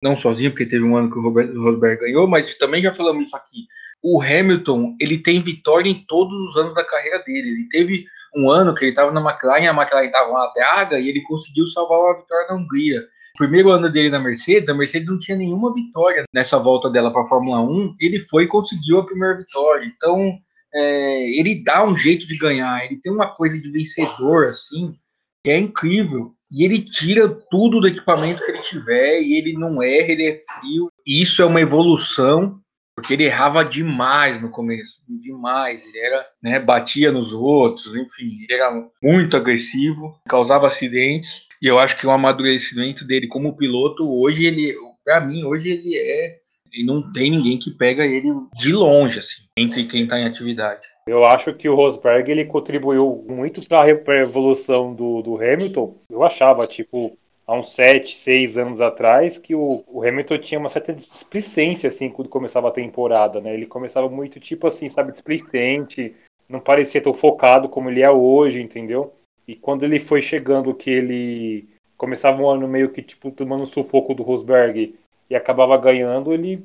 Não 0.02 0.16
sozinho, 0.16 0.50
porque 0.50 0.66
teve 0.66 0.84
um 0.84 0.96
ano 0.96 1.10
que 1.10 1.18
o, 1.18 1.22
Rosberg 1.62 2.00
ganhou, 2.00 2.28
mas 2.28 2.54
também 2.58 2.82
já 2.82 2.92
falamos 2.92 3.28
isso 3.28 3.36
aqui. 3.36 3.66
O 4.02 4.20
Hamilton, 4.20 4.94
ele 5.00 5.18
tem 5.18 5.42
vitória 5.42 5.88
em 5.88 6.04
todos 6.06 6.36
os 6.50 6.56
anos 6.56 6.74
da 6.74 6.84
carreira 6.84 7.22
dele. 7.24 7.48
Ele 7.48 7.68
teve 7.70 8.04
um 8.36 8.50
ano 8.50 8.74
que 8.74 8.84
ele 8.84 8.90
estava 8.90 9.10
na 9.10 9.20
McLaren, 9.20 9.68
a 9.68 9.74
McLaren 9.74 10.06
estava 10.06 10.30
uma 10.30 10.52
draga 10.54 10.98
e 11.00 11.08
ele 11.08 11.22
conseguiu 11.22 11.66
salvar 11.66 11.98
uma 11.98 12.18
vitória 12.18 12.46
na 12.48 12.56
Hungria. 12.56 13.00
O 13.34 13.38
primeiro 13.38 13.70
ano 13.70 13.90
dele 13.90 14.10
na 14.10 14.18
Mercedes, 14.18 14.68
a 14.68 14.74
Mercedes 14.74 15.08
não 15.08 15.18
tinha 15.18 15.36
nenhuma 15.36 15.72
vitória 15.72 16.24
nessa 16.32 16.58
volta 16.58 16.90
dela 16.90 17.10
para 17.10 17.22
a 17.22 17.28
Fórmula 17.28 17.60
1. 17.60 17.96
Ele 18.00 18.20
foi 18.20 18.44
e 18.44 18.48
conseguiu 18.48 18.98
a 18.98 19.06
primeira 19.06 19.38
vitória. 19.38 19.86
Então, 19.86 20.38
é, 20.76 21.30
ele 21.38 21.62
dá 21.64 21.82
um 21.84 21.96
jeito 21.96 22.26
de 22.26 22.36
ganhar, 22.36 22.84
ele 22.84 23.00
tem 23.00 23.10
uma 23.10 23.28
coisa 23.28 23.58
de 23.58 23.70
vencedor, 23.70 24.48
assim, 24.48 24.94
que 25.42 25.50
é 25.50 25.58
incrível. 25.58 26.34
E 26.50 26.64
ele 26.64 26.80
tira 26.80 27.28
tudo 27.28 27.80
do 27.80 27.88
equipamento 27.88 28.44
que 28.44 28.50
ele 28.50 28.62
tiver, 28.62 29.22
e 29.22 29.36
ele 29.36 29.54
não 29.54 29.82
erra, 29.82 30.12
ele 30.12 30.26
é 30.26 30.40
frio. 30.40 30.90
E 31.06 31.22
isso 31.22 31.42
é 31.42 31.46
uma 31.46 31.60
evolução, 31.60 32.60
porque 32.94 33.14
ele 33.14 33.24
errava 33.24 33.64
demais 33.64 34.40
no 34.40 34.50
começo, 34.50 35.02
demais. 35.08 35.84
Ele 35.86 35.98
era, 35.98 36.26
né, 36.42 36.60
batia 36.60 37.10
nos 37.10 37.32
outros, 37.32 37.94
enfim, 37.94 38.38
ele 38.42 38.52
era 38.52 38.70
muito 39.02 39.36
agressivo, 39.36 40.14
causava 40.28 40.66
acidentes. 40.66 41.46
E 41.60 41.66
eu 41.66 41.78
acho 41.78 41.96
que 41.96 42.06
o 42.06 42.10
amadurecimento 42.10 43.04
dele 43.04 43.26
como 43.26 43.56
piloto, 43.56 44.08
hoje 44.08 44.46
ele, 44.46 44.74
para 45.04 45.20
mim, 45.20 45.44
hoje 45.44 45.70
ele 45.70 45.96
é 45.96 46.36
e 46.72 46.84
não 46.84 47.12
tem 47.12 47.30
ninguém 47.30 47.58
que 47.58 47.70
pega 47.70 48.04
ele 48.04 48.32
de 48.54 48.72
longe, 48.72 49.18
assim, 49.18 49.42
entre 49.56 49.84
quem 49.84 50.04
está 50.04 50.18
em 50.18 50.24
atividade. 50.24 50.86
Eu 51.08 51.24
acho 51.24 51.54
que 51.54 51.68
o 51.68 51.74
Rosberg 51.74 52.30
ele 52.30 52.44
contribuiu 52.44 53.24
muito 53.28 53.62
para 53.68 53.84
a 53.84 54.22
evolução 54.22 54.92
do, 54.92 55.22
do 55.22 55.36
Hamilton. 55.36 55.96
Eu 56.10 56.24
achava, 56.24 56.66
tipo, 56.66 57.16
há 57.46 57.54
uns 57.54 57.70
7, 57.70 58.16
6 58.16 58.58
anos 58.58 58.80
atrás, 58.80 59.38
que 59.38 59.54
o, 59.54 59.84
o, 59.86 60.02
Hamilton 60.06 60.38
tinha 60.38 60.58
uma 60.58 60.68
certa 60.68 60.92
displicência, 60.92 61.88
assim, 61.88 62.10
quando 62.10 62.28
começava 62.28 62.68
a 62.68 62.72
temporada, 62.72 63.40
né? 63.40 63.54
Ele 63.54 63.66
começava 63.66 64.08
muito, 64.08 64.40
tipo 64.40 64.66
assim, 64.66 64.88
sabe, 64.88 65.12
displicente, 65.12 66.12
não 66.48 66.58
parecia 66.58 67.00
tão 67.00 67.14
focado 67.14 67.68
como 67.68 67.88
ele 67.88 68.02
é 68.02 68.10
hoje, 68.10 68.60
entendeu? 68.60 69.14
E 69.46 69.54
quando 69.54 69.84
ele 69.84 70.00
foi 70.00 70.20
chegando 70.20 70.74
que 70.74 70.90
ele 70.90 71.68
começava 71.96 72.42
um 72.42 72.48
ano 72.48 72.68
meio 72.68 72.90
que 72.90 73.00
tipo 73.00 73.30
tomando 73.30 73.62
um 73.62 73.66
sufoco 73.66 74.12
do 74.12 74.22
Rosberg 74.22 74.94
e 75.28 75.34
acabava 75.34 75.76
ganhando, 75.76 76.32
ele 76.32 76.64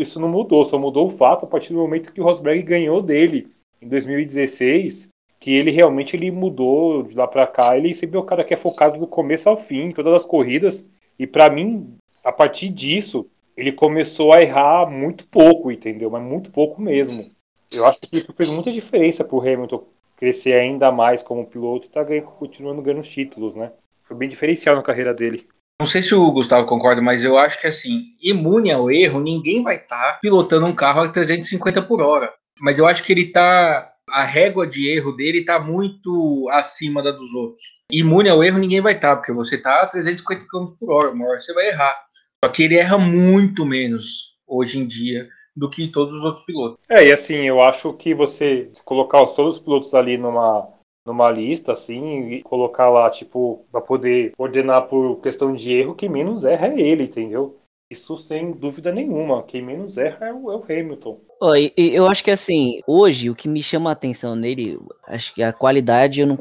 isso 0.00 0.18
não 0.18 0.28
mudou, 0.28 0.64
só 0.64 0.78
mudou 0.78 1.06
o 1.06 1.10
fato 1.10 1.44
a 1.44 1.48
partir 1.48 1.72
do 1.72 1.78
momento 1.78 2.12
que 2.12 2.20
o 2.20 2.24
Rosberg 2.24 2.62
ganhou 2.62 3.00
dele 3.00 3.48
em 3.80 3.88
2016, 3.88 5.08
que 5.38 5.52
ele 5.52 5.70
realmente 5.70 6.16
ele 6.16 6.30
mudou 6.30 7.04
de 7.04 7.16
lá 7.16 7.28
para 7.28 7.46
cá, 7.46 7.76
ele 7.76 7.94
sempre 7.94 8.16
é 8.16 8.20
o 8.20 8.24
cara 8.24 8.42
que 8.42 8.52
é 8.52 8.56
focado 8.56 8.98
do 8.98 9.06
começo 9.06 9.48
ao 9.48 9.56
fim, 9.56 9.92
todas 9.92 10.12
as 10.12 10.26
corridas, 10.26 10.88
e 11.16 11.26
para 11.26 11.48
mim, 11.48 11.94
a 12.24 12.32
partir 12.32 12.70
disso, 12.70 13.26
ele 13.56 13.72
começou 13.72 14.32
a 14.32 14.40
errar 14.40 14.90
muito 14.90 15.26
pouco, 15.28 15.70
entendeu? 15.70 16.10
Mas 16.10 16.22
muito 16.22 16.50
pouco 16.50 16.80
mesmo. 16.80 17.30
Eu 17.70 17.84
acho 17.84 18.00
que 18.00 18.18
isso 18.18 18.32
fez 18.32 18.48
muita 18.48 18.72
diferença 18.72 19.24
pro 19.24 19.40
Hamilton 19.40 19.84
crescer 20.16 20.54
ainda 20.54 20.90
mais 20.90 21.22
como 21.22 21.46
piloto 21.46 21.86
e 21.86 21.90
tá 21.90 22.02
ganhando, 22.02 22.26
continuando 22.26 22.82
ganhando 22.82 23.02
títulos, 23.02 23.54
né? 23.54 23.72
Foi 24.04 24.16
bem 24.16 24.28
diferencial 24.28 24.74
na 24.74 24.82
carreira 24.82 25.14
dele. 25.14 25.46
Não 25.80 25.86
sei 25.86 26.02
se 26.02 26.12
o 26.12 26.32
Gustavo 26.32 26.66
concorda, 26.66 27.00
mas 27.00 27.22
eu 27.22 27.38
acho 27.38 27.60
que 27.60 27.68
assim, 27.68 28.16
imune 28.20 28.72
ao 28.72 28.90
erro, 28.90 29.20
ninguém 29.20 29.62
vai 29.62 29.76
estar 29.76 30.14
tá 30.14 30.18
pilotando 30.20 30.66
um 30.66 30.74
carro 30.74 31.02
a 31.02 31.08
350 31.08 31.82
por 31.82 32.00
hora. 32.00 32.32
Mas 32.60 32.78
eu 32.78 32.86
acho 32.86 33.04
que 33.04 33.12
ele 33.12 33.30
tá. 33.30 33.92
A 34.10 34.24
régua 34.24 34.66
de 34.66 34.88
erro 34.88 35.12
dele 35.12 35.44
tá 35.44 35.60
muito 35.60 36.48
acima 36.50 37.02
da 37.02 37.12
dos 37.12 37.32
outros. 37.34 37.62
Imune 37.92 38.28
ao 38.28 38.42
erro, 38.42 38.58
ninguém 38.58 38.80
vai 38.80 38.94
estar, 38.94 39.10
tá, 39.10 39.16
porque 39.16 39.32
você 39.32 39.58
tá 39.58 39.82
a 39.82 39.86
350 39.86 40.46
km 40.50 40.66
por 40.80 40.90
hora, 40.90 41.10
uma 41.10 41.28
hora 41.28 41.38
você 41.38 41.52
vai 41.52 41.68
errar. 41.68 41.94
Só 42.42 42.50
que 42.50 42.62
ele 42.62 42.76
erra 42.76 42.98
muito 42.98 43.66
menos 43.66 44.34
hoje 44.46 44.78
em 44.78 44.86
dia 44.86 45.28
do 45.54 45.68
que 45.68 45.88
todos 45.88 46.16
os 46.16 46.24
outros 46.24 46.44
pilotos. 46.44 46.78
É, 46.88 47.06
e 47.06 47.12
assim, 47.12 47.36
eu 47.46 47.60
acho 47.60 47.92
que 47.92 48.14
você 48.14 48.70
colocar 48.84 49.24
todos 49.28 49.56
os 49.56 49.60
pilotos 49.60 49.94
ali 49.94 50.16
numa, 50.16 50.66
numa 51.06 51.30
lista, 51.30 51.72
assim, 51.72 52.28
e 52.30 52.42
colocar 52.42 52.90
lá, 52.90 53.08
tipo, 53.10 53.64
para 53.72 53.80
poder 53.80 54.32
ordenar 54.36 54.88
por 54.88 55.20
questão 55.20 55.54
de 55.54 55.72
erro, 55.72 55.94
quem 55.94 56.08
menos 56.08 56.44
erra 56.44 56.68
é 56.68 56.80
ele, 56.80 57.04
entendeu? 57.04 57.58
Isso 57.90 58.18
sem 58.18 58.52
dúvida 58.52 58.92
nenhuma. 58.92 59.42
Quem 59.44 59.62
menos 59.62 59.96
erra 59.96 60.26
é 60.26 60.32
o, 60.32 60.52
é 60.52 60.56
o 60.56 60.62
Hamilton. 60.62 61.20
Oh, 61.40 61.54
eu 61.76 62.06
acho 62.06 62.22
que 62.22 62.30
assim, 62.30 62.80
hoje 62.86 63.30
o 63.30 63.34
que 63.34 63.48
me 63.48 63.62
chama 63.62 63.88
a 63.88 63.94
atenção 63.94 64.36
nele, 64.36 64.78
acho 65.06 65.34
que 65.34 65.42
a 65.42 65.52
qualidade 65.52 66.20
eu 66.20 66.26
não. 66.26 66.38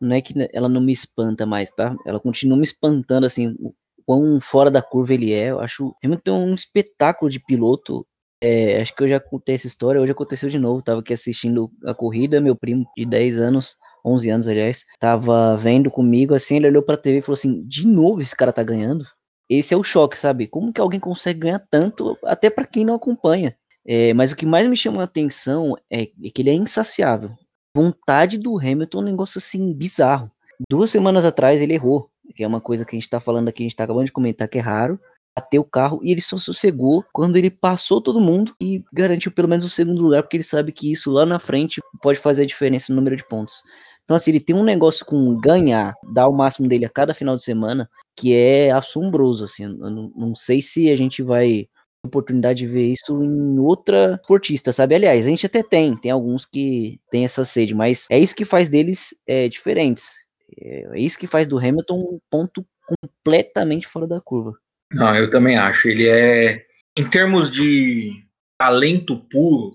Não 0.00 0.14
é 0.14 0.20
que 0.20 0.32
ela 0.52 0.68
não 0.68 0.80
me 0.80 0.92
espanta 0.92 1.44
mais, 1.44 1.72
tá? 1.72 1.96
Ela 2.06 2.20
continua 2.20 2.56
me 2.56 2.62
espantando, 2.62 3.26
assim, 3.26 3.56
quão 4.06 4.40
fora 4.40 4.70
da 4.70 4.80
curva 4.80 5.12
ele 5.12 5.32
é. 5.32 5.50
Eu 5.50 5.58
acho 5.58 5.92
Hamilton 6.04 6.38
um 6.38 6.54
espetáculo 6.54 7.28
de 7.28 7.40
piloto. 7.40 8.06
É, 8.42 8.80
acho 8.80 8.94
que 8.94 9.02
eu 9.02 9.08
já 9.08 9.18
contei 9.18 9.54
essa 9.54 9.66
história, 9.66 10.00
hoje 10.00 10.12
aconteceu 10.12 10.48
de 10.48 10.58
novo. 10.58 10.82
Tava 10.82 11.00
aqui 11.00 11.12
assistindo 11.12 11.70
a 11.84 11.94
corrida, 11.94 12.40
meu 12.40 12.54
primo 12.54 12.86
de 12.96 13.04
10 13.04 13.38
anos, 13.40 13.76
11 14.04 14.30
anos, 14.30 14.48
aliás, 14.48 14.84
tava 15.00 15.56
vendo 15.56 15.90
comigo, 15.90 16.34
assim, 16.34 16.56
ele 16.56 16.68
olhou 16.68 16.82
pra 16.82 16.96
TV 16.96 17.18
e 17.18 17.22
falou 17.22 17.36
assim: 17.36 17.66
de 17.66 17.86
novo 17.86 18.20
esse 18.20 18.36
cara 18.36 18.52
tá 18.52 18.62
ganhando? 18.62 19.04
Esse 19.48 19.74
é 19.74 19.76
o 19.76 19.82
choque, 19.82 20.16
sabe? 20.16 20.46
Como 20.46 20.72
que 20.72 20.80
alguém 20.80 21.00
consegue 21.00 21.40
ganhar 21.40 21.64
tanto, 21.70 22.16
até 22.24 22.50
para 22.50 22.66
quem 22.66 22.84
não 22.84 22.94
acompanha? 22.94 23.56
É, 23.86 24.12
mas 24.12 24.32
o 24.32 24.36
que 24.36 24.44
mais 24.44 24.68
me 24.68 24.76
chama 24.76 25.00
a 25.00 25.04
atenção 25.04 25.74
é, 25.90 26.02
é 26.02 26.30
que 26.32 26.42
ele 26.42 26.50
é 26.50 26.54
insaciável. 26.54 27.30
Vontade 27.74 28.36
do 28.36 28.58
Hamilton 28.58 28.98
é 28.98 29.02
um 29.02 29.04
negócio 29.04 29.38
assim 29.38 29.72
bizarro. 29.72 30.30
Duas 30.68 30.90
semanas 30.90 31.24
atrás 31.24 31.62
ele 31.62 31.74
errou 31.74 32.10
que 32.34 32.44
é 32.44 32.46
uma 32.46 32.60
coisa 32.60 32.84
que 32.84 32.94
a 32.94 32.96
gente 32.96 33.04
está 33.04 33.20
falando 33.20 33.48
aqui, 33.48 33.62
a 33.62 33.64
gente 33.64 33.72
está 33.72 33.84
acabando 33.84 34.06
de 34.06 34.12
comentar 34.12 34.48
que 34.48 34.58
é 34.58 34.60
raro, 34.60 35.00
bateu 35.38 35.62
o 35.62 35.64
carro 35.64 36.00
e 36.02 36.10
ele 36.10 36.20
só 36.20 36.36
sossegou 36.36 37.04
quando 37.12 37.36
ele 37.36 37.50
passou 37.50 38.00
todo 38.00 38.20
mundo 38.20 38.54
e 38.60 38.82
garantiu 38.92 39.30
pelo 39.30 39.48
menos 39.48 39.64
o 39.64 39.68
segundo 39.68 40.02
lugar, 40.02 40.22
porque 40.22 40.36
ele 40.36 40.44
sabe 40.44 40.72
que 40.72 40.90
isso 40.90 41.10
lá 41.10 41.24
na 41.24 41.38
frente 41.38 41.80
pode 42.02 42.18
fazer 42.18 42.42
a 42.42 42.46
diferença 42.46 42.92
no 42.92 42.96
número 42.96 43.16
de 43.16 43.26
pontos. 43.26 43.62
Então, 44.04 44.16
assim, 44.16 44.30
ele 44.30 44.40
tem 44.40 44.56
um 44.56 44.64
negócio 44.64 45.04
com 45.04 45.38
ganhar, 45.38 45.94
dar 46.12 46.28
o 46.28 46.32
máximo 46.32 46.66
dele 46.66 46.86
a 46.86 46.88
cada 46.88 47.12
final 47.12 47.36
de 47.36 47.42
semana, 47.42 47.88
que 48.16 48.34
é 48.34 48.70
assombroso, 48.70 49.44
assim. 49.44 49.64
Eu 49.64 49.90
não, 49.90 50.10
não 50.16 50.34
sei 50.34 50.62
se 50.62 50.90
a 50.90 50.96
gente 50.96 51.22
vai 51.22 51.68
oportunidade 52.04 52.60
de 52.60 52.66
ver 52.66 52.92
isso 52.92 53.22
em 53.22 53.58
outra 53.58 54.18
esportista, 54.20 54.72
sabe? 54.72 54.94
Aliás, 54.94 55.26
a 55.26 55.28
gente 55.28 55.44
até 55.44 55.62
tem, 55.62 55.96
tem 55.96 56.10
alguns 56.10 56.46
que 56.46 56.98
tem 57.10 57.24
essa 57.24 57.44
sede, 57.44 57.74
mas 57.74 58.06
é 58.10 58.18
isso 58.18 58.34
que 58.34 58.44
faz 58.44 58.68
deles 58.68 59.10
é, 59.26 59.48
diferentes. 59.48 60.14
É 60.60 60.98
isso 60.98 61.18
que 61.18 61.26
faz 61.26 61.46
do 61.46 61.58
Hamilton 61.58 61.98
um 61.98 62.18
ponto 62.30 62.64
completamente 62.86 63.86
fora 63.86 64.06
da 64.06 64.20
curva. 64.20 64.54
Não, 64.92 65.14
eu 65.14 65.30
também 65.30 65.56
acho. 65.56 65.88
Ele 65.88 66.08
é, 66.08 66.64
em 66.96 67.08
termos 67.08 67.50
de 67.50 68.24
talento 68.58 69.16
puro, 69.30 69.72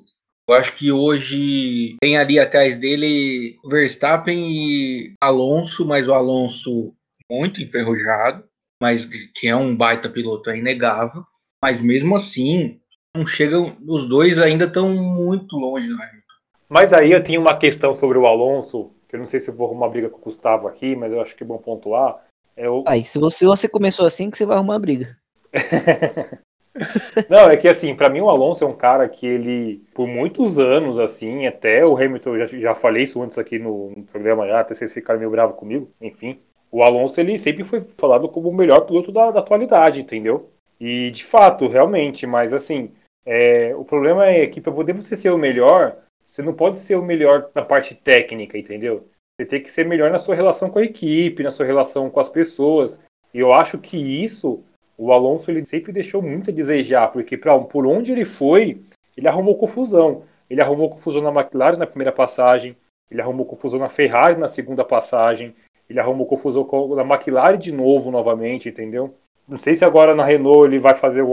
eu 0.49 0.55
acho 0.55 0.75
que 0.75 0.91
hoje 0.91 1.95
tem 2.01 2.17
ali 2.17 2.37
atrás 2.39 2.77
dele 2.77 3.57
Verstappen 3.65 4.51
e 4.51 5.13
Alonso, 5.21 5.85
mas 5.85 6.07
o 6.07 6.13
Alonso 6.13 6.93
muito 7.31 7.61
enferrujado, 7.61 8.43
mas 8.81 9.05
que 9.05 9.47
é 9.47 9.55
um 9.55 9.75
baita 9.75 10.09
piloto, 10.09 10.49
é 10.49 10.57
inegável. 10.57 11.23
Mas 11.63 11.81
mesmo 11.81 12.15
assim, 12.15 12.79
não 13.15 13.25
chegam, 13.25 13.77
os 13.87 14.05
dois 14.05 14.37
ainda 14.37 14.65
estão 14.65 14.89
muito 14.89 15.55
longe 15.55 15.85
Hamilton. 15.85 16.23
Mas 16.67 16.91
aí 16.91 17.11
eu 17.11 17.23
tenho 17.23 17.39
uma 17.39 17.57
questão 17.57 17.93
sobre 17.93 18.17
o 18.17 18.25
Alonso 18.25 18.93
eu 19.13 19.19
não 19.19 19.27
sei 19.27 19.39
se 19.39 19.49
eu 19.49 19.53
vou 19.53 19.67
arrumar 19.67 19.89
briga 19.89 20.09
com 20.09 20.17
o 20.17 20.23
Gustavo 20.23 20.67
aqui, 20.67 20.95
mas 20.95 21.11
eu 21.11 21.21
acho 21.21 21.35
que 21.35 21.43
é 21.43 21.45
bom 21.45 21.59
pontuar. 21.59 22.25
É 22.55 22.69
o... 22.69 22.83
Aí, 22.87 23.03
se 23.03 23.19
você, 23.19 23.45
você 23.45 23.67
começou 23.67 24.05
assim, 24.05 24.29
que 24.29 24.37
você 24.37 24.45
vai 24.45 24.57
arrumar 24.57 24.79
briga. 24.79 25.17
não, 27.29 27.49
é 27.49 27.57
que 27.57 27.69
assim, 27.69 27.95
para 27.95 28.09
mim 28.09 28.21
o 28.21 28.29
Alonso 28.29 28.63
é 28.63 28.67
um 28.67 28.75
cara 28.75 29.07
que 29.07 29.25
ele, 29.25 29.81
por 29.93 30.07
muitos 30.07 30.59
anos, 30.59 30.99
assim, 30.99 31.45
até 31.45 31.85
o 31.85 31.95
Hamilton, 31.95 32.37
já, 32.39 32.47
já 32.47 32.75
falei 32.75 33.03
isso 33.03 33.21
antes 33.21 33.37
aqui 33.37 33.59
no, 33.59 33.91
no 33.95 34.03
programa 34.03 34.47
já, 34.47 34.59
até 34.59 34.73
vocês 34.73 34.93
ficaram 34.93 35.19
meio 35.19 35.31
bravos 35.31 35.55
comigo, 35.55 35.91
enfim. 36.01 36.39
O 36.71 36.81
Alonso, 36.83 37.19
ele 37.19 37.37
sempre 37.37 37.63
foi 37.63 37.85
falado 37.97 38.27
como 38.27 38.49
o 38.49 38.53
melhor 38.53 38.81
piloto 38.85 39.11
da, 39.11 39.29
da 39.29 39.39
atualidade, 39.39 40.01
entendeu? 40.01 40.49
E, 40.79 41.11
de 41.11 41.23
fato, 41.23 41.67
realmente, 41.67 42.25
mas 42.25 42.51
assim, 42.51 42.91
é, 43.25 43.75
o 43.75 43.85
problema 43.85 44.25
é 44.25 44.47
que 44.47 44.59
para 44.59 44.71
poder 44.71 44.93
você 44.93 45.15
ser 45.15 45.29
o 45.29 45.37
melhor, 45.37 45.95
você 46.25 46.41
não 46.41 46.53
pode 46.53 46.79
ser 46.79 46.95
o 46.95 47.03
melhor 47.03 47.49
na 47.53 47.61
parte 47.61 47.93
técnica, 47.93 48.57
entendeu? 48.57 49.07
Você 49.35 49.45
tem 49.45 49.63
que 49.63 49.71
ser 49.71 49.85
melhor 49.85 50.11
na 50.11 50.19
sua 50.19 50.35
relação 50.35 50.69
com 50.69 50.79
a 50.79 50.83
equipe, 50.83 51.43
na 51.43 51.51
sua 51.51 51.65
relação 51.65 52.09
com 52.09 52.19
as 52.19 52.29
pessoas. 52.29 52.99
E 53.33 53.39
eu 53.39 53.51
acho 53.51 53.79
que 53.79 53.97
isso, 53.97 54.63
o 54.97 55.11
Alonso 55.11 55.49
ele 55.49 55.65
sempre 55.65 55.91
deixou 55.91 56.21
muito 56.21 56.51
a 56.51 56.53
desejar, 56.53 57.11
porque 57.11 57.35
pra, 57.35 57.57
por 57.59 57.87
onde 57.87 58.11
ele 58.11 58.25
foi, 58.25 58.81
ele 59.17 59.27
arrumou 59.27 59.57
confusão. 59.57 60.23
Ele 60.49 60.61
arrumou 60.61 60.89
confusão 60.89 61.21
na 61.21 61.31
McLaren 61.31 61.77
na 61.77 61.87
primeira 61.87 62.11
passagem, 62.11 62.75
ele 63.09 63.21
arrumou 63.21 63.45
confusão 63.45 63.79
na 63.79 63.89
Ferrari 63.89 64.39
na 64.39 64.47
segunda 64.47 64.83
passagem, 64.83 65.55
ele 65.89 65.99
arrumou 65.99 66.27
confusão 66.27 66.67
na 66.95 67.03
McLaren 67.03 67.57
de 67.57 67.71
novo, 67.71 68.11
novamente, 68.11 68.69
entendeu? 68.69 69.15
Não 69.47 69.57
sei 69.57 69.75
se 69.75 69.83
agora 69.83 70.15
na 70.15 70.23
Renault 70.23 70.65
ele 70.65 70.79
vai 70.79 70.95
fazer. 70.95 71.23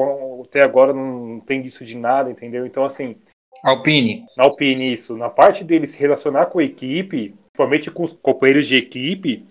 Até 0.42 0.64
agora 0.64 0.92
não 0.92 1.38
tem 1.40 1.60
disso 1.60 1.84
de 1.84 1.96
nada, 1.96 2.30
entendeu? 2.30 2.66
Então, 2.66 2.84
assim, 2.84 3.16
Alpine. 3.62 4.26
Na 4.36 4.44
Alpine, 4.44 4.92
isso. 4.92 5.16
Na 5.16 5.28
parte 5.28 5.64
dele 5.64 5.86
se 5.86 5.98
relacionar 5.98 6.46
com 6.46 6.58
a 6.58 6.64
equipe, 6.64 7.34
principalmente 7.60 7.90
com 7.90 8.02
os 8.02 8.12
companheiros 8.14 8.66
de 8.66 8.76
equipe, 8.76 9.46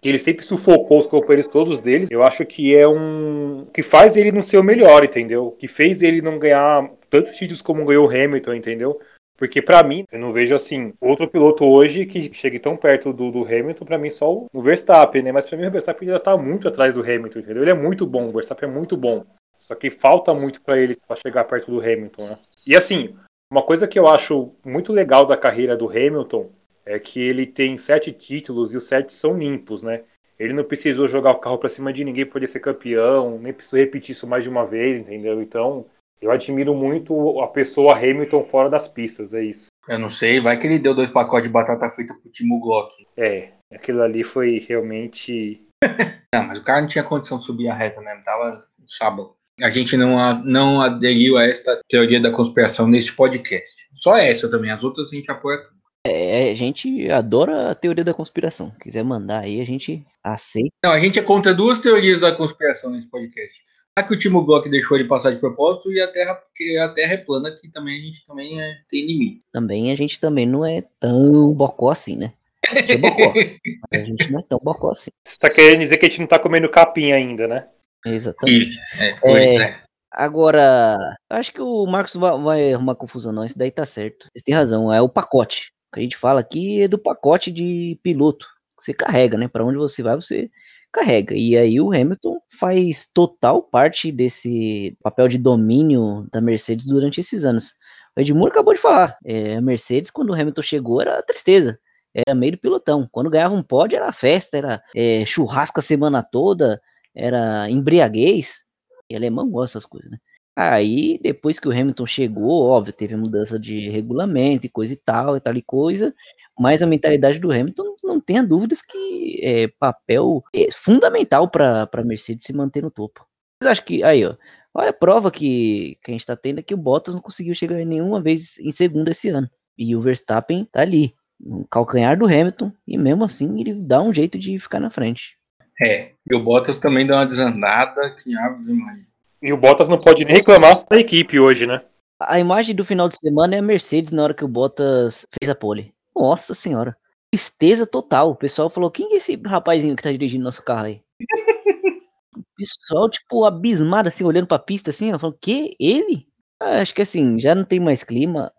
que 0.00 0.08
ele 0.08 0.18
sempre 0.18 0.44
sufocou 0.44 0.98
os 0.98 1.06
companheiros 1.06 1.46
todos 1.46 1.78
dele, 1.78 2.08
eu 2.10 2.22
acho 2.22 2.44
que 2.46 2.74
é 2.74 2.88
um. 2.88 3.66
que 3.72 3.82
faz 3.82 4.16
ele 4.16 4.32
não 4.32 4.40
ser 4.40 4.58
o 4.58 4.64
melhor, 4.64 5.04
entendeu? 5.04 5.54
Que 5.58 5.68
fez 5.68 6.02
ele 6.02 6.22
não 6.22 6.38
ganhar 6.38 6.88
tantos 7.10 7.36
títulos 7.36 7.60
como 7.60 7.84
ganhou 7.84 8.06
o 8.06 8.10
Hamilton, 8.10 8.54
entendeu? 8.54 8.98
Porque 9.36 9.60
para 9.60 9.82
mim, 9.82 10.04
eu 10.12 10.18
não 10.18 10.32
vejo 10.32 10.54
assim, 10.54 10.92
outro 11.00 11.26
piloto 11.28 11.64
hoje 11.64 12.04
que 12.06 12.32
chegue 12.34 12.58
tão 12.58 12.76
perto 12.76 13.12
do, 13.12 13.30
do 13.30 13.44
Hamilton, 13.44 13.84
para 13.84 13.98
mim 13.98 14.10
só 14.10 14.46
o 14.52 14.62
Verstappen, 14.62 15.22
né? 15.22 15.32
Mas 15.32 15.46
para 15.46 15.56
mim 15.58 15.66
o 15.66 15.70
Verstappen 15.70 16.08
já 16.08 16.18
tá 16.18 16.36
muito 16.36 16.68
atrás 16.68 16.94
do 16.94 17.00
Hamilton, 17.00 17.38
entendeu? 17.38 17.62
Ele 17.62 17.70
é 17.70 17.74
muito 17.74 18.06
bom, 18.06 18.28
o 18.28 18.32
Verstappen 18.32 18.68
é 18.68 18.72
muito 18.72 18.96
bom. 18.96 19.24
Só 19.58 19.74
que 19.74 19.90
falta 19.90 20.32
muito 20.32 20.60
para 20.62 20.78
ele 20.78 20.96
para 21.06 21.20
chegar 21.20 21.44
perto 21.44 21.70
do 21.70 21.80
Hamilton, 21.80 22.26
né? 22.26 22.38
E 22.66 22.76
assim, 22.76 23.14
uma 23.50 23.62
coisa 23.62 23.88
que 23.88 23.98
eu 23.98 24.06
acho 24.06 24.52
muito 24.64 24.92
legal 24.92 25.26
da 25.26 25.36
carreira 25.36 25.76
do 25.76 25.88
Hamilton 25.88 26.50
é 26.90 26.98
que 26.98 27.20
ele 27.20 27.46
tem 27.46 27.78
sete 27.78 28.12
títulos 28.12 28.74
e 28.74 28.76
os 28.76 28.86
sete 28.86 29.12
são 29.12 29.38
limpos, 29.38 29.82
né? 29.82 30.02
Ele 30.38 30.52
não 30.52 30.64
precisou 30.64 31.06
jogar 31.06 31.32
o 31.32 31.38
carro 31.38 31.58
para 31.58 31.68
cima 31.68 31.92
de 31.92 32.02
ninguém 32.02 32.26
poder 32.26 32.48
ser 32.48 32.60
campeão, 32.60 33.38
nem 33.38 33.52
precisou 33.52 33.78
repetir 33.78 34.12
isso 34.12 34.26
mais 34.26 34.42
de 34.42 34.50
uma 34.50 34.66
vez, 34.66 35.00
entendeu? 35.00 35.40
Então, 35.40 35.86
eu 36.20 36.30
admiro 36.30 36.74
muito 36.74 37.40
a 37.40 37.46
pessoa 37.46 37.96
Hamilton 37.96 38.44
fora 38.44 38.68
das 38.68 38.88
pistas, 38.88 39.32
é 39.32 39.44
isso. 39.44 39.68
Eu 39.86 39.98
não 39.98 40.10
sei, 40.10 40.40
vai 40.40 40.58
que 40.58 40.66
ele 40.66 40.78
deu 40.78 40.94
dois 40.94 41.10
pacotes 41.10 41.48
de 41.48 41.52
batata 41.52 41.90
frita 41.90 42.14
pro 42.14 42.32
Timo 42.32 42.58
Glock. 42.58 42.92
É, 43.16 43.50
aquilo 43.72 44.02
ali 44.02 44.24
foi 44.24 44.58
realmente. 44.58 45.64
não, 46.34 46.46
mas 46.48 46.58
o 46.58 46.64
cara 46.64 46.80
não 46.80 46.88
tinha 46.88 47.04
condição 47.04 47.38
de 47.38 47.44
subir 47.44 47.68
a 47.68 47.74
reta 47.74 48.00
mesmo, 48.00 48.24
tava 48.24 48.64
sábado 48.88 49.34
a 49.62 49.70
gente 49.70 49.96
não, 49.96 50.42
não 50.42 50.80
aderiu 50.80 51.36
a 51.36 51.44
esta 51.44 51.80
teoria 51.88 52.20
da 52.20 52.30
conspiração 52.30 52.88
neste 52.88 53.12
podcast. 53.12 53.70
Só 53.94 54.16
essa 54.16 54.50
também, 54.50 54.70
as 54.70 54.82
outras 54.82 55.12
a 55.12 55.14
gente 55.14 55.30
apoia 55.30 55.58
tudo. 55.58 55.79
É, 56.06 56.50
a 56.50 56.54
gente 56.54 57.10
adora 57.10 57.70
a 57.70 57.74
teoria 57.74 58.04
da 58.04 58.14
conspiração. 58.14 58.70
Quiser 58.80 59.04
mandar 59.04 59.40
aí, 59.40 59.60
a 59.60 59.64
gente 59.64 60.04
aceita. 60.24 60.70
Não, 60.82 60.92
a 60.92 61.00
gente 61.00 61.18
é 61.18 61.22
contra 61.22 61.54
duas 61.54 61.78
teorias 61.78 62.20
da 62.20 62.34
conspiração 62.34 62.90
nesse 62.90 63.10
podcast. 63.10 63.62
A 63.96 64.02
que 64.02 64.14
o 64.14 64.18
Timo 64.18 64.44
Glock 64.44 64.68
deixou 64.70 64.96
de 64.96 65.04
passar 65.04 65.30
de 65.30 65.40
propósito 65.40 65.92
e 65.92 66.00
a 66.00 66.08
Terra, 66.08 66.34
porque 66.36 66.78
a 66.78 66.88
Terra 66.88 67.14
é 67.14 67.16
plana, 67.18 67.50
que 67.50 67.68
também 67.70 67.98
a 67.98 68.02
gente 68.02 68.24
também 68.26 68.60
é, 68.60 68.78
tem 68.88 69.06
limite. 69.06 69.42
Também 69.52 69.92
a 69.92 69.96
gente 69.96 70.18
também 70.18 70.46
não 70.46 70.64
é 70.64 70.82
tão 70.98 71.52
bocó 71.52 71.90
assim, 71.90 72.16
né? 72.16 72.32
A 72.70 72.80
gente 72.80 72.92
é 72.92 72.96
bocó. 72.96 73.34
Mas 73.92 74.00
a 74.00 74.02
gente 74.02 74.30
não 74.30 74.38
é 74.38 74.42
tão 74.42 74.58
bocó 74.62 74.92
assim. 74.92 75.10
Tá 75.38 75.50
querendo 75.50 75.80
dizer 75.80 75.98
que 75.98 76.06
a 76.06 76.08
gente 76.08 76.20
não 76.20 76.26
tá 76.26 76.38
comendo 76.38 76.70
capim 76.70 77.12
ainda, 77.12 77.46
né? 77.46 77.68
Exatamente. 78.06 78.78
É, 78.98 79.14
pois 79.20 79.60
é. 79.60 79.80
Agora, 80.12 81.16
acho 81.28 81.52
que 81.52 81.60
o 81.60 81.86
Marcos 81.86 82.14
vai, 82.14 82.38
vai 82.38 82.72
arrumar 82.72 82.94
confusão, 82.94 83.32
não. 83.32 83.44
Isso 83.44 83.58
daí 83.58 83.70
tá 83.70 83.84
certo. 83.84 84.26
Você 84.34 84.44
tem 84.44 84.54
razão. 84.54 84.92
É 84.92 85.00
o 85.02 85.08
pacote. 85.08 85.72
Que 85.92 86.00
a 86.00 86.02
gente 86.02 86.16
fala 86.16 86.40
aqui 86.40 86.82
é 86.82 86.88
do 86.88 86.98
pacote 86.98 87.50
de 87.50 87.98
piloto. 88.02 88.46
Que 88.78 88.84
você 88.84 88.94
carrega, 88.94 89.36
né? 89.36 89.48
Para 89.48 89.64
onde 89.64 89.78
você 89.78 90.02
vai, 90.02 90.16
você 90.16 90.50
carrega. 90.92 91.34
E 91.34 91.56
aí 91.56 91.80
o 91.80 91.92
Hamilton 91.92 92.40
faz 92.58 93.06
total 93.12 93.62
parte 93.62 94.10
desse 94.10 94.96
papel 95.02 95.28
de 95.28 95.38
domínio 95.38 96.26
da 96.32 96.40
Mercedes 96.40 96.86
durante 96.86 97.20
esses 97.20 97.44
anos. 97.44 97.74
O 98.16 98.20
Edmur 98.20 98.48
acabou 98.48 98.74
de 98.74 98.80
falar. 98.80 99.16
É, 99.24 99.56
a 99.56 99.60
Mercedes, 99.60 100.10
quando 100.10 100.30
o 100.30 100.34
Hamilton 100.34 100.62
chegou, 100.62 101.00
era 101.00 101.22
tristeza. 101.22 101.78
Era 102.14 102.34
meio 102.34 102.52
do 102.52 102.58
pilotão. 102.58 103.08
Quando 103.10 103.30
ganhava 103.30 103.54
um 103.54 103.62
pódio, 103.62 103.96
era 103.96 104.12
festa, 104.12 104.58
era 104.58 104.82
é, 104.94 105.24
churrasco 105.24 105.78
a 105.78 105.82
semana 105.82 106.22
toda, 106.22 106.80
era 107.14 107.70
embriaguez. 107.70 108.64
E 109.08 109.16
alemão 109.16 109.48
gosta 109.48 109.78
dessas 109.78 109.88
coisas, 109.88 110.10
né? 110.10 110.18
Aí, 110.56 111.18
depois 111.22 111.58
que 111.58 111.68
o 111.68 111.70
Hamilton 111.70 112.06
chegou, 112.06 112.68
óbvio, 112.68 112.92
teve 112.92 113.16
mudança 113.16 113.58
de 113.58 113.88
regulamento 113.88 114.66
e 114.66 114.68
coisa 114.68 114.92
e 114.92 114.96
tal, 114.96 115.36
e 115.36 115.40
tal 115.40 115.54
e 115.56 115.62
coisa, 115.62 116.14
mas 116.58 116.82
a 116.82 116.86
mentalidade 116.86 117.38
do 117.38 117.50
Hamilton 117.50 117.96
não 118.02 118.20
tenha 118.20 118.42
dúvidas 118.42 118.82
que 118.82 119.40
é 119.42 119.68
papel 119.78 120.42
é 120.54 120.70
fundamental 120.72 121.48
para 121.48 121.88
a 121.90 122.04
Mercedes 122.04 122.44
se 122.44 122.52
manter 122.52 122.82
no 122.82 122.90
topo. 122.90 123.26
Vocês 123.62 123.72
acham 123.72 123.84
que, 123.84 124.02
aí 124.02 124.24
ó, 124.26 124.34
olha 124.74 124.90
a 124.90 124.92
prova 124.92 125.30
que, 125.30 125.98
que 126.02 126.10
a 126.10 126.12
gente 126.12 126.26
tá 126.26 126.36
tendo 126.36 126.58
é 126.58 126.62
que 126.62 126.74
o 126.74 126.78
Bottas 126.78 127.14
não 127.14 127.22
conseguiu 127.22 127.54
chegar 127.54 127.76
nenhuma 127.84 128.20
vez 128.20 128.58
em 128.58 128.72
segundo 128.72 129.08
esse 129.08 129.28
ano, 129.28 129.48
e 129.78 129.94
o 129.96 130.02
Verstappen 130.02 130.66
tá 130.70 130.82
ali, 130.82 131.14
no 131.38 131.66
calcanhar 131.70 132.18
do 132.18 132.26
Hamilton, 132.26 132.72
e 132.86 132.98
mesmo 132.98 133.24
assim 133.24 133.60
ele 133.60 133.74
dá 133.74 134.02
um 134.02 134.12
jeito 134.12 134.38
de 134.38 134.58
ficar 134.58 134.80
na 134.80 134.90
frente. 134.90 135.38
É, 135.80 136.12
e 136.30 136.34
o 136.34 136.42
Bottas 136.42 136.76
também 136.76 137.06
deu 137.06 137.16
uma 137.16 137.24
desandada 137.24 138.14
que 138.16 138.36
ave 138.36 138.72
Maria. 138.74 139.09
E 139.42 139.52
o 139.52 139.56
Bottas 139.56 139.88
não 139.88 139.98
pode 139.98 140.24
nem 140.24 140.36
reclamar 140.36 140.84
da 140.88 141.00
equipe 141.00 141.38
hoje, 141.40 141.66
né? 141.66 141.82
A 142.20 142.38
imagem 142.38 142.74
do 142.74 142.84
final 142.84 143.08
de 143.08 143.18
semana 143.18 143.54
é 143.54 143.58
a 143.58 143.62
Mercedes 143.62 144.12
na 144.12 144.22
hora 144.22 144.34
que 144.34 144.44
o 144.44 144.48
Bottas 144.48 145.26
fez 145.38 145.50
a 145.50 145.54
pole. 145.54 145.94
Nossa 146.14 146.52
senhora. 146.52 146.94
Tristeza 147.32 147.86
total. 147.86 148.32
O 148.32 148.36
pessoal 148.36 148.68
falou: 148.68 148.90
quem 148.90 149.14
é 149.14 149.16
esse 149.16 149.40
rapazinho 149.46 149.96
que 149.96 150.02
tá 150.02 150.12
dirigindo 150.12 150.44
nosso 150.44 150.62
carro 150.62 150.86
aí? 150.86 151.00
o 152.36 152.42
pessoal, 152.56 153.08
tipo, 153.08 153.44
abismado, 153.46 154.08
assim, 154.08 154.24
olhando 154.24 154.46
pra 154.46 154.58
pista, 154.58 154.90
assim, 154.90 155.16
falando: 155.18 155.38
que? 155.40 155.74
Ele? 155.80 156.26
Ah, 156.60 156.82
acho 156.82 156.94
que 156.94 157.00
assim, 157.00 157.40
já 157.40 157.54
não 157.54 157.64
tem 157.64 157.80
mais 157.80 158.04
clima. 158.04 158.52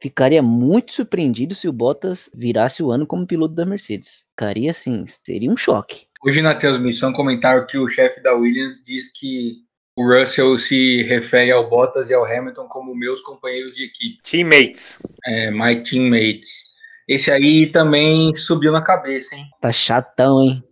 Ficaria 0.00 0.42
muito 0.42 0.92
surpreendido 0.92 1.54
se 1.54 1.66
o 1.66 1.72
Bottas 1.72 2.30
virasse 2.34 2.82
o 2.82 2.90
ano 2.90 3.06
como 3.06 3.26
piloto 3.26 3.54
da 3.54 3.64
Mercedes. 3.64 4.26
Ficaria 4.30 4.70
assim, 4.70 5.04
seria 5.06 5.50
um 5.50 5.56
choque. 5.56 6.06
Hoje 6.22 6.42
na 6.42 6.54
transmissão 6.54 7.12
comentaram 7.12 7.66
que 7.66 7.78
o 7.78 7.88
chefe 7.88 8.20
da 8.20 8.34
Williams 8.34 8.84
diz 8.84 9.10
que 9.10 9.67
o 9.98 10.06
Russell 10.06 10.56
se 10.58 11.02
refere 11.02 11.50
ao 11.50 11.68
Bottas 11.68 12.08
e 12.08 12.14
ao 12.14 12.24
Hamilton 12.24 12.68
como 12.68 12.94
meus 12.94 13.20
companheiros 13.20 13.74
de 13.74 13.86
equipe. 13.86 14.22
Teammates. 14.22 14.96
É, 15.26 15.50
my 15.50 15.82
teammates. 15.82 16.68
Esse 17.08 17.32
aí 17.32 17.66
também 17.66 18.32
subiu 18.32 18.70
na 18.70 18.80
cabeça, 18.80 19.34
hein? 19.34 19.46
Tá 19.60 19.72
chatão, 19.72 20.40
hein? 20.40 20.62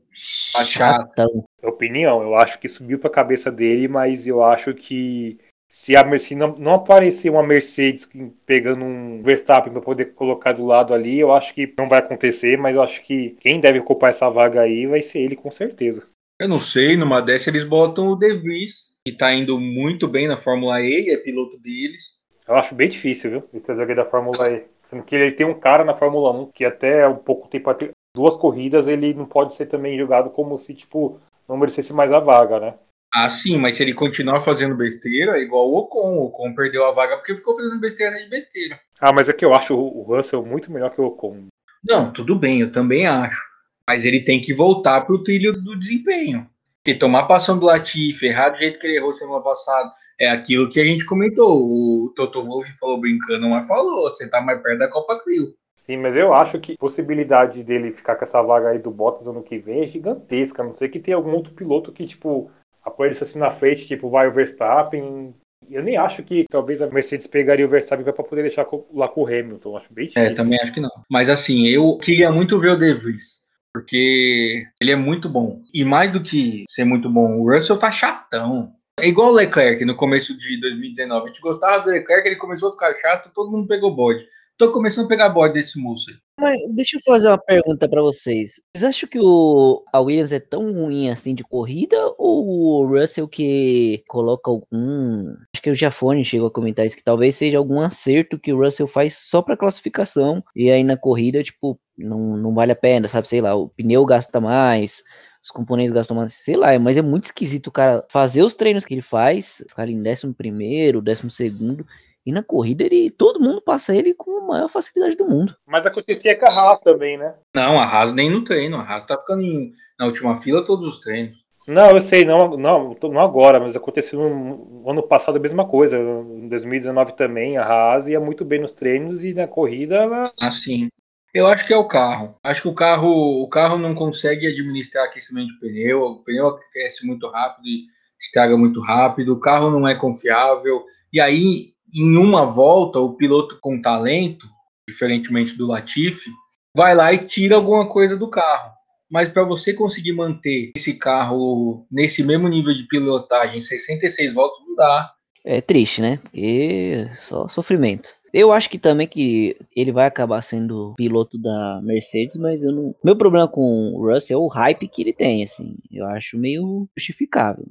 Tá. 0.53 0.65
Chatão. 0.65 1.45
Opinião, 1.61 2.23
eu 2.23 2.37
acho 2.37 2.61
que 2.61 2.69
subiu 2.69 3.01
pra 3.01 3.11
cabeça 3.11 3.51
dele, 3.51 3.89
mas 3.89 4.29
eu 4.29 4.45
acho 4.45 4.73
que 4.73 5.39
se 5.69 5.97
a 5.97 6.05
Mercedes 6.05 6.39
não, 6.39 6.57
não 6.57 6.75
aparecer 6.75 7.29
uma 7.29 7.43
Mercedes 7.43 8.07
que- 8.07 8.31
pegando 8.47 8.85
um 8.85 9.23
Verstappen 9.25 9.73
para 9.73 9.83
poder 9.83 10.15
colocar 10.15 10.53
do 10.53 10.65
lado 10.65 10.95
ali, 10.95 11.19
eu 11.19 11.33
acho 11.35 11.53
que 11.53 11.75
não 11.77 11.89
vai 11.89 11.99
acontecer, 11.99 12.57
mas 12.57 12.77
eu 12.77 12.83
acho 12.83 13.03
que 13.03 13.31
quem 13.41 13.59
deve 13.59 13.81
ocupar 13.81 14.11
essa 14.11 14.31
vaga 14.31 14.61
aí 14.61 14.87
vai 14.87 15.03
ser 15.03 15.19
ele 15.19 15.35
com 15.35 15.51
certeza. 15.51 16.07
Eu 16.39 16.49
não 16.49 16.61
sei, 16.61 16.97
numa 16.97 17.21
dessa 17.21 17.51
eles 17.51 17.65
botam 17.65 18.09
o 18.09 18.15
De 18.15 18.33
Vries, 18.35 18.96
que 19.07 19.13
tá 19.13 19.33
indo 19.33 19.61
muito 19.61 20.09
bem 20.09 20.27
na 20.27 20.37
Fórmula 20.37 20.81
E, 20.83 21.11
é 21.11 21.17
piloto 21.17 21.57
deles. 21.61 22.17
Eu 22.45 22.57
acho 22.57 22.75
bem 22.75 22.89
difícil, 22.89 23.31
viu? 23.31 23.49
Ele 23.53 23.63
trazer 23.63 23.83
alguém 23.83 23.95
da 23.95 24.05
Fórmula 24.05 24.51
E. 24.51 24.65
Sendo 24.83 25.05
que 25.05 25.15
ele 25.15 25.31
tem 25.31 25.47
um 25.47 25.55
cara 25.55 25.85
na 25.85 25.95
Fórmula 25.95 26.33
1 26.33 26.51
que 26.51 26.65
até 26.65 27.07
um 27.07 27.15
pouco 27.15 27.47
tempo 27.47 27.71
atrás, 27.71 27.93
duas 28.17 28.37
corridas, 28.37 28.89
ele 28.89 29.15
não 29.15 29.25
pode 29.25 29.55
ser 29.55 29.67
também 29.67 29.97
julgado 29.97 30.31
como 30.31 30.59
se, 30.59 30.75
tipo, 30.75 31.21
não 31.49 31.57
merecesse 31.57 31.93
mais 31.93 32.11
a 32.11 32.19
vaga, 32.19 32.59
né? 32.59 32.75
Ah, 33.15 33.31
sim, 33.31 33.57
mas 33.57 33.77
se 33.77 33.85
ele 33.85 33.95
continuar 33.95 34.41
fazendo 34.41 34.75
besteira, 34.75 35.39
é 35.39 35.43
igual 35.43 35.71
o 35.71 35.77
Ocon. 35.77 36.17
O 36.17 36.25
Ocon 36.25 36.53
perdeu 36.53 36.85
a 36.85 36.91
vaga 36.91 37.17
porque 37.17 37.37
ficou 37.37 37.57
fazendo 37.57 37.81
besteira 37.81 38.17
de 38.17 38.29
besteira. 38.29 38.81
Ah, 39.01 39.13
mas 39.13 39.29
é 39.29 39.33
que 39.33 39.45
eu 39.45 39.55
acho 39.55 39.73
o 39.73 40.03
Russell 40.03 40.45
muito 40.45 40.73
melhor 40.73 40.91
que 40.91 41.01
o 41.01 41.05
Ocon. 41.05 41.47
Não, 41.89 42.13
tudo 42.13 42.35
bem, 42.35 42.61
eu 42.61 42.73
também 42.73 43.07
acho. 43.07 43.41
Mas 43.89 44.05
ele 44.05 44.19
tem 44.19 44.41
que 44.41 44.53
voltar 44.53 45.03
pro 45.03 45.23
trilho 45.23 45.53
do 45.53 45.79
desempenho. 45.79 46.51
Porque 46.87 47.01
tomar 47.01 47.25
passão 47.25 47.59
do 47.59 47.67
Latifi, 47.67 48.27
errar 48.27 48.51
do 48.51 48.59
jeito 48.59 48.79
que 48.79 48.87
ele 48.87 48.99
errou 48.99 49.13
semana 49.13 49.43
passada, 49.43 49.93
é 50.21 50.29
aquilo 50.29 50.71
que 50.71 50.79
a 50.79 50.85
gente 50.85 51.05
comentou. 51.05 51.69
O 51.69 52.13
Toto 52.15 52.45
Wolff 52.45 52.71
falou 52.79 53.01
brincando, 53.01 53.49
mas 53.49 53.67
falou, 53.67 54.09
você 54.09 54.31
tá 54.31 54.41
mais 54.41 54.63
perto 54.63 54.79
da 54.79 54.89
Copa 54.89 55.21
Clio. 55.21 55.53
Sim, 55.75 55.97
mas 55.97 56.15
eu 56.15 56.33
acho 56.33 56.61
que 56.61 56.75
a 56.75 56.79
possibilidade 56.79 57.65
dele 57.65 57.91
ficar 57.91 58.15
com 58.15 58.23
essa 58.23 58.41
vaga 58.41 58.69
aí 58.69 58.79
do 58.79 58.93
Bottas 58.93 59.27
ano 59.27 59.43
que 59.43 59.59
vem 59.59 59.83
é 59.83 59.87
gigantesca. 59.89 60.63
A 60.63 60.65
não 60.65 60.77
sei 60.77 60.89
que 60.89 61.01
tem 61.01 61.13
algum 61.13 61.33
outro 61.33 61.53
piloto 61.55 61.91
que, 61.91 62.07
tipo, 62.07 62.53
apareça 62.85 63.25
assim 63.25 63.41
na 63.41 63.51
frente, 63.51 63.85
tipo, 63.85 64.09
vai 64.09 64.29
o 64.29 64.33
Verstappen. 64.33 65.35
Eu 65.69 65.83
nem 65.83 65.97
acho 65.97 66.23
que 66.23 66.45
talvez 66.49 66.81
a 66.81 66.87
Mercedes 66.87 67.27
pegaria 67.27 67.67
o 67.67 67.69
Verstappen 67.69 68.05
para 68.05 68.13
poder 68.13 68.43
deixar 68.43 68.65
lá 68.95 69.09
com 69.09 69.23
o 69.23 69.27
Hamilton. 69.27 69.77
Acho 69.77 69.93
bem 69.93 70.07
difícil. 70.07 70.29
É, 70.29 70.33
também 70.33 70.61
acho 70.61 70.73
que 70.73 70.81
não. 70.81 70.93
Mas 71.11 71.29
assim, 71.29 71.67
eu 71.67 71.99
queria 71.99 72.31
muito 72.31 72.61
ver 72.61 72.71
o 72.71 72.77
De 72.77 72.95
Vries, 72.95 73.45
porque 73.77 74.67
ele 74.81 74.91
é 74.91 74.97
muito 74.97 75.29
bom. 75.29 75.61
E 75.73 75.85
mais 75.85 76.11
do 76.11 76.23
que 76.23 76.65
ser 76.67 76.85
muito 76.85 77.11
bom, 77.11 77.39
o 77.39 77.53
Russell 77.53 77.77
tá 77.77 77.91
chatão. 77.91 78.73
É 78.99 79.07
igual 79.07 79.29
o 79.29 79.35
Leclerc 79.35 79.85
no 79.85 79.95
começo 79.95 80.35
de 80.39 80.59
2019. 80.59 81.25
A 81.25 81.29
gente 81.29 81.43
gostava 81.43 81.85
do 81.85 81.91
Leclerc, 81.91 82.27
ele 82.27 82.37
começou 82.37 82.71
a 82.71 82.73
ficar 82.73 82.95
chato, 82.95 83.31
todo 83.35 83.51
mundo 83.51 83.69
pegou 83.69 83.95
bode. 83.95 84.27
Tô 84.59 84.73
começando 84.73 85.05
a 85.05 85.09
pegar 85.09 85.29
bode 85.29 85.53
desse 85.53 85.79
moço 85.79 86.09
aí. 86.09 86.17
Mas 86.41 86.57
deixa 86.75 86.97
eu 86.97 87.01
fazer 87.05 87.29
uma 87.29 87.39
pergunta 87.39 87.87
pra 87.87 88.01
vocês. 88.01 88.63
Vocês 88.75 88.89
acham 88.89 89.07
que 89.07 89.19
o 89.21 89.85
a 89.93 90.01
Williams 90.01 90.33
é 90.33 90.41
tão 90.41 90.73
ruim 90.73 91.11
assim 91.11 91.35
de 91.35 91.45
corrida 91.45 91.97
ou 92.17 92.83
o 92.83 92.87
Russell 92.87 93.29
que 93.29 94.03
coloca 94.09 94.51
algum, 94.51 95.35
acho 95.55 95.63
que 95.63 95.71
o 95.71 95.75
Jafone 95.75 96.25
chegou 96.25 96.49
a 96.49 96.51
comentar 96.51 96.87
isso 96.87 96.97
que 96.97 97.05
talvez 97.05 97.37
seja 97.37 97.59
algum 97.59 97.81
acerto 97.81 98.39
que 98.39 98.53
o 98.53 98.59
Russell 98.59 98.89
faz 98.89 99.19
só 99.19 99.43
pra 99.43 99.59
classificação 99.59 100.43
e 100.55 100.71
aí 100.71 100.83
na 100.83 100.97
corrida, 100.97 101.43
tipo, 101.43 101.79
não, 101.97 102.37
não 102.37 102.55
vale 102.55 102.73
a 102.73 102.77
pena, 102.77 103.09
sabe, 103.09 103.29
sei 103.29 103.43
lá, 103.43 103.55
o 103.55 103.69
pneu 103.69 104.07
gasta 104.07 104.41
mais, 104.41 105.03
os 105.43 105.51
componentes 105.51 105.93
gastam 105.93 106.17
mais, 106.17 106.33
sei 106.33 106.57
lá, 106.57 106.79
mas 106.79 106.97
é 106.97 107.03
muito 107.03 107.27
esquisito 107.27 107.69
o 107.69 107.73
cara 107.73 108.05
fazer 108.09 108.43
os 108.43 108.55
treinos 108.55 108.85
que 108.85 108.95
ele 108.95 109.03
faz, 109.03 109.65
ficar 109.69 109.83
ali 109.83 109.93
em 109.93 110.03
décimo 110.03 110.35
primeiro, 110.35 111.03
décimo 111.03 111.31
segundo, 111.31 111.87
e 112.27 112.33
na 112.33 112.43
corrida 112.43 112.85
ele, 112.85 113.09
todo 113.11 113.41
mundo 113.41 113.63
passa 113.63 113.95
ele 113.95 114.13
com 114.13 114.39
a 114.39 114.47
maior 114.47 114.69
facilidade 114.69 115.17
do 115.17 115.25
mundo. 115.27 115.57
Mas 115.67 115.87
acontecia 115.87 116.37
com 116.37 116.51
a 116.51 116.53
Haas 116.53 116.81
também, 116.81 117.17
né? 117.17 117.35
Não, 117.55 117.79
a 117.81 117.85
Haas 117.85 118.13
nem 118.13 118.29
no 118.29 118.43
treino. 118.43 118.77
A 118.77 118.83
Haas 118.83 119.05
tá 119.05 119.17
ficando 119.17 119.43
em- 119.43 119.73
na 119.99 120.07
última 120.07 120.37
fila 120.37 120.65
todos 120.65 120.89
os 120.89 121.01
treinos. 121.01 121.37
Não, 121.69 121.91
eu 121.91 122.01
sei, 122.01 122.25
não, 122.25 122.57
não, 122.57 122.97
não 123.03 123.21
agora, 123.21 123.59
mas 123.59 123.77
aconteceu 123.77 124.21
no, 124.21 124.83
no 124.83 124.91
ano 124.91 125.03
passado 125.03 125.37
a 125.37 125.41
mesma 125.41 125.67
coisa. 125.67 125.99
Em 125.99 126.49
2019 126.49 127.17
também, 127.17 127.57
a 127.57 127.65
Haas 127.65 128.07
ia 128.09 128.21
muito 128.21 128.45
bem 128.45 128.61
nos 128.61 128.73
treinos 128.73 129.25
e 129.25 129.33
na 129.35 129.49
corrida 129.49 129.97
ela. 129.97 130.33
Assim, 130.41 130.89
eu 131.35 131.47
acho 131.47 131.67
que 131.67 131.73
é 131.73 131.77
o 131.77 131.89
carro. 131.89 132.37
Acho 132.43 132.63
que 132.63 132.69
o 132.69 132.75
carro, 132.75 133.43
o 133.43 133.49
carro 133.49 133.79
não 133.79 133.95
consegue 133.95 134.47
administrar 134.47 135.05
aquecimento 135.07 135.49
de 135.49 135.59
pneu. 135.61 136.03
O 136.03 136.25
pneu 136.25 136.49
aquece 136.49 137.05
muito 137.07 137.29
rápido 137.29 137.67
e 137.67 137.85
estraga 138.21 138.57
muito 138.57 138.81
rápido. 138.81 139.33
O 139.33 139.41
carro 139.41 139.71
não 139.71 139.87
é 139.89 139.95
confiável. 139.95 140.85
E 141.13 141.21
aí, 141.21 141.75
em 141.95 142.17
uma 142.17 142.45
volta, 142.45 142.99
o 142.99 143.15
piloto 143.15 143.59
com 143.61 143.81
talento, 143.81 144.47
diferentemente 144.89 145.57
do 145.57 145.67
Latifi, 145.67 146.31
vai 146.77 146.95
lá 146.95 147.13
e 147.13 147.27
tira 147.27 147.57
alguma 147.57 147.89
coisa 147.89 148.17
do 148.17 148.29
carro. 148.29 148.73
Mas 149.11 149.29
para 149.29 149.45
você 149.45 149.73
conseguir 149.73 150.13
manter 150.13 150.73
esse 150.77 150.95
carro 150.95 151.87
nesse 151.91 152.23
mesmo 152.23 152.49
nível 152.49 152.75
de 152.75 152.87
pilotagem, 152.89 153.61
66 153.61 154.35
voltas, 154.35 154.59
não 154.67 154.75
dá. 154.75 155.13
É 155.45 155.61
triste, 155.61 156.03
né? 156.03 156.17
Porque 156.17 157.09
só 157.13 157.47
sofrimento. 157.47 158.09
Eu 158.35 158.53
acho 158.53 158.69
que 158.69 158.81
também 158.81 159.07
que 159.07 159.57
ele 159.77 159.93
vai 159.93 160.05
acabar 160.05 160.43
sendo 160.43 160.93
piloto 160.97 161.41
da 161.41 161.81
Mercedes, 161.85 162.37
mas 162.37 162.65
eu 162.65 162.73
não. 162.73 162.95
Meu 163.03 163.15
problema 163.15 163.47
com 163.47 163.93
o 163.95 164.13
Russell 164.13 164.41
é 164.41 164.43
o 164.43 164.49
hype 164.49 164.89
que 164.89 165.03
ele 165.03 165.13
tem, 165.13 165.45
assim. 165.45 165.77
Eu 165.93 166.05
acho 166.07 166.37
meio 166.37 166.89
justificável. 166.99 167.65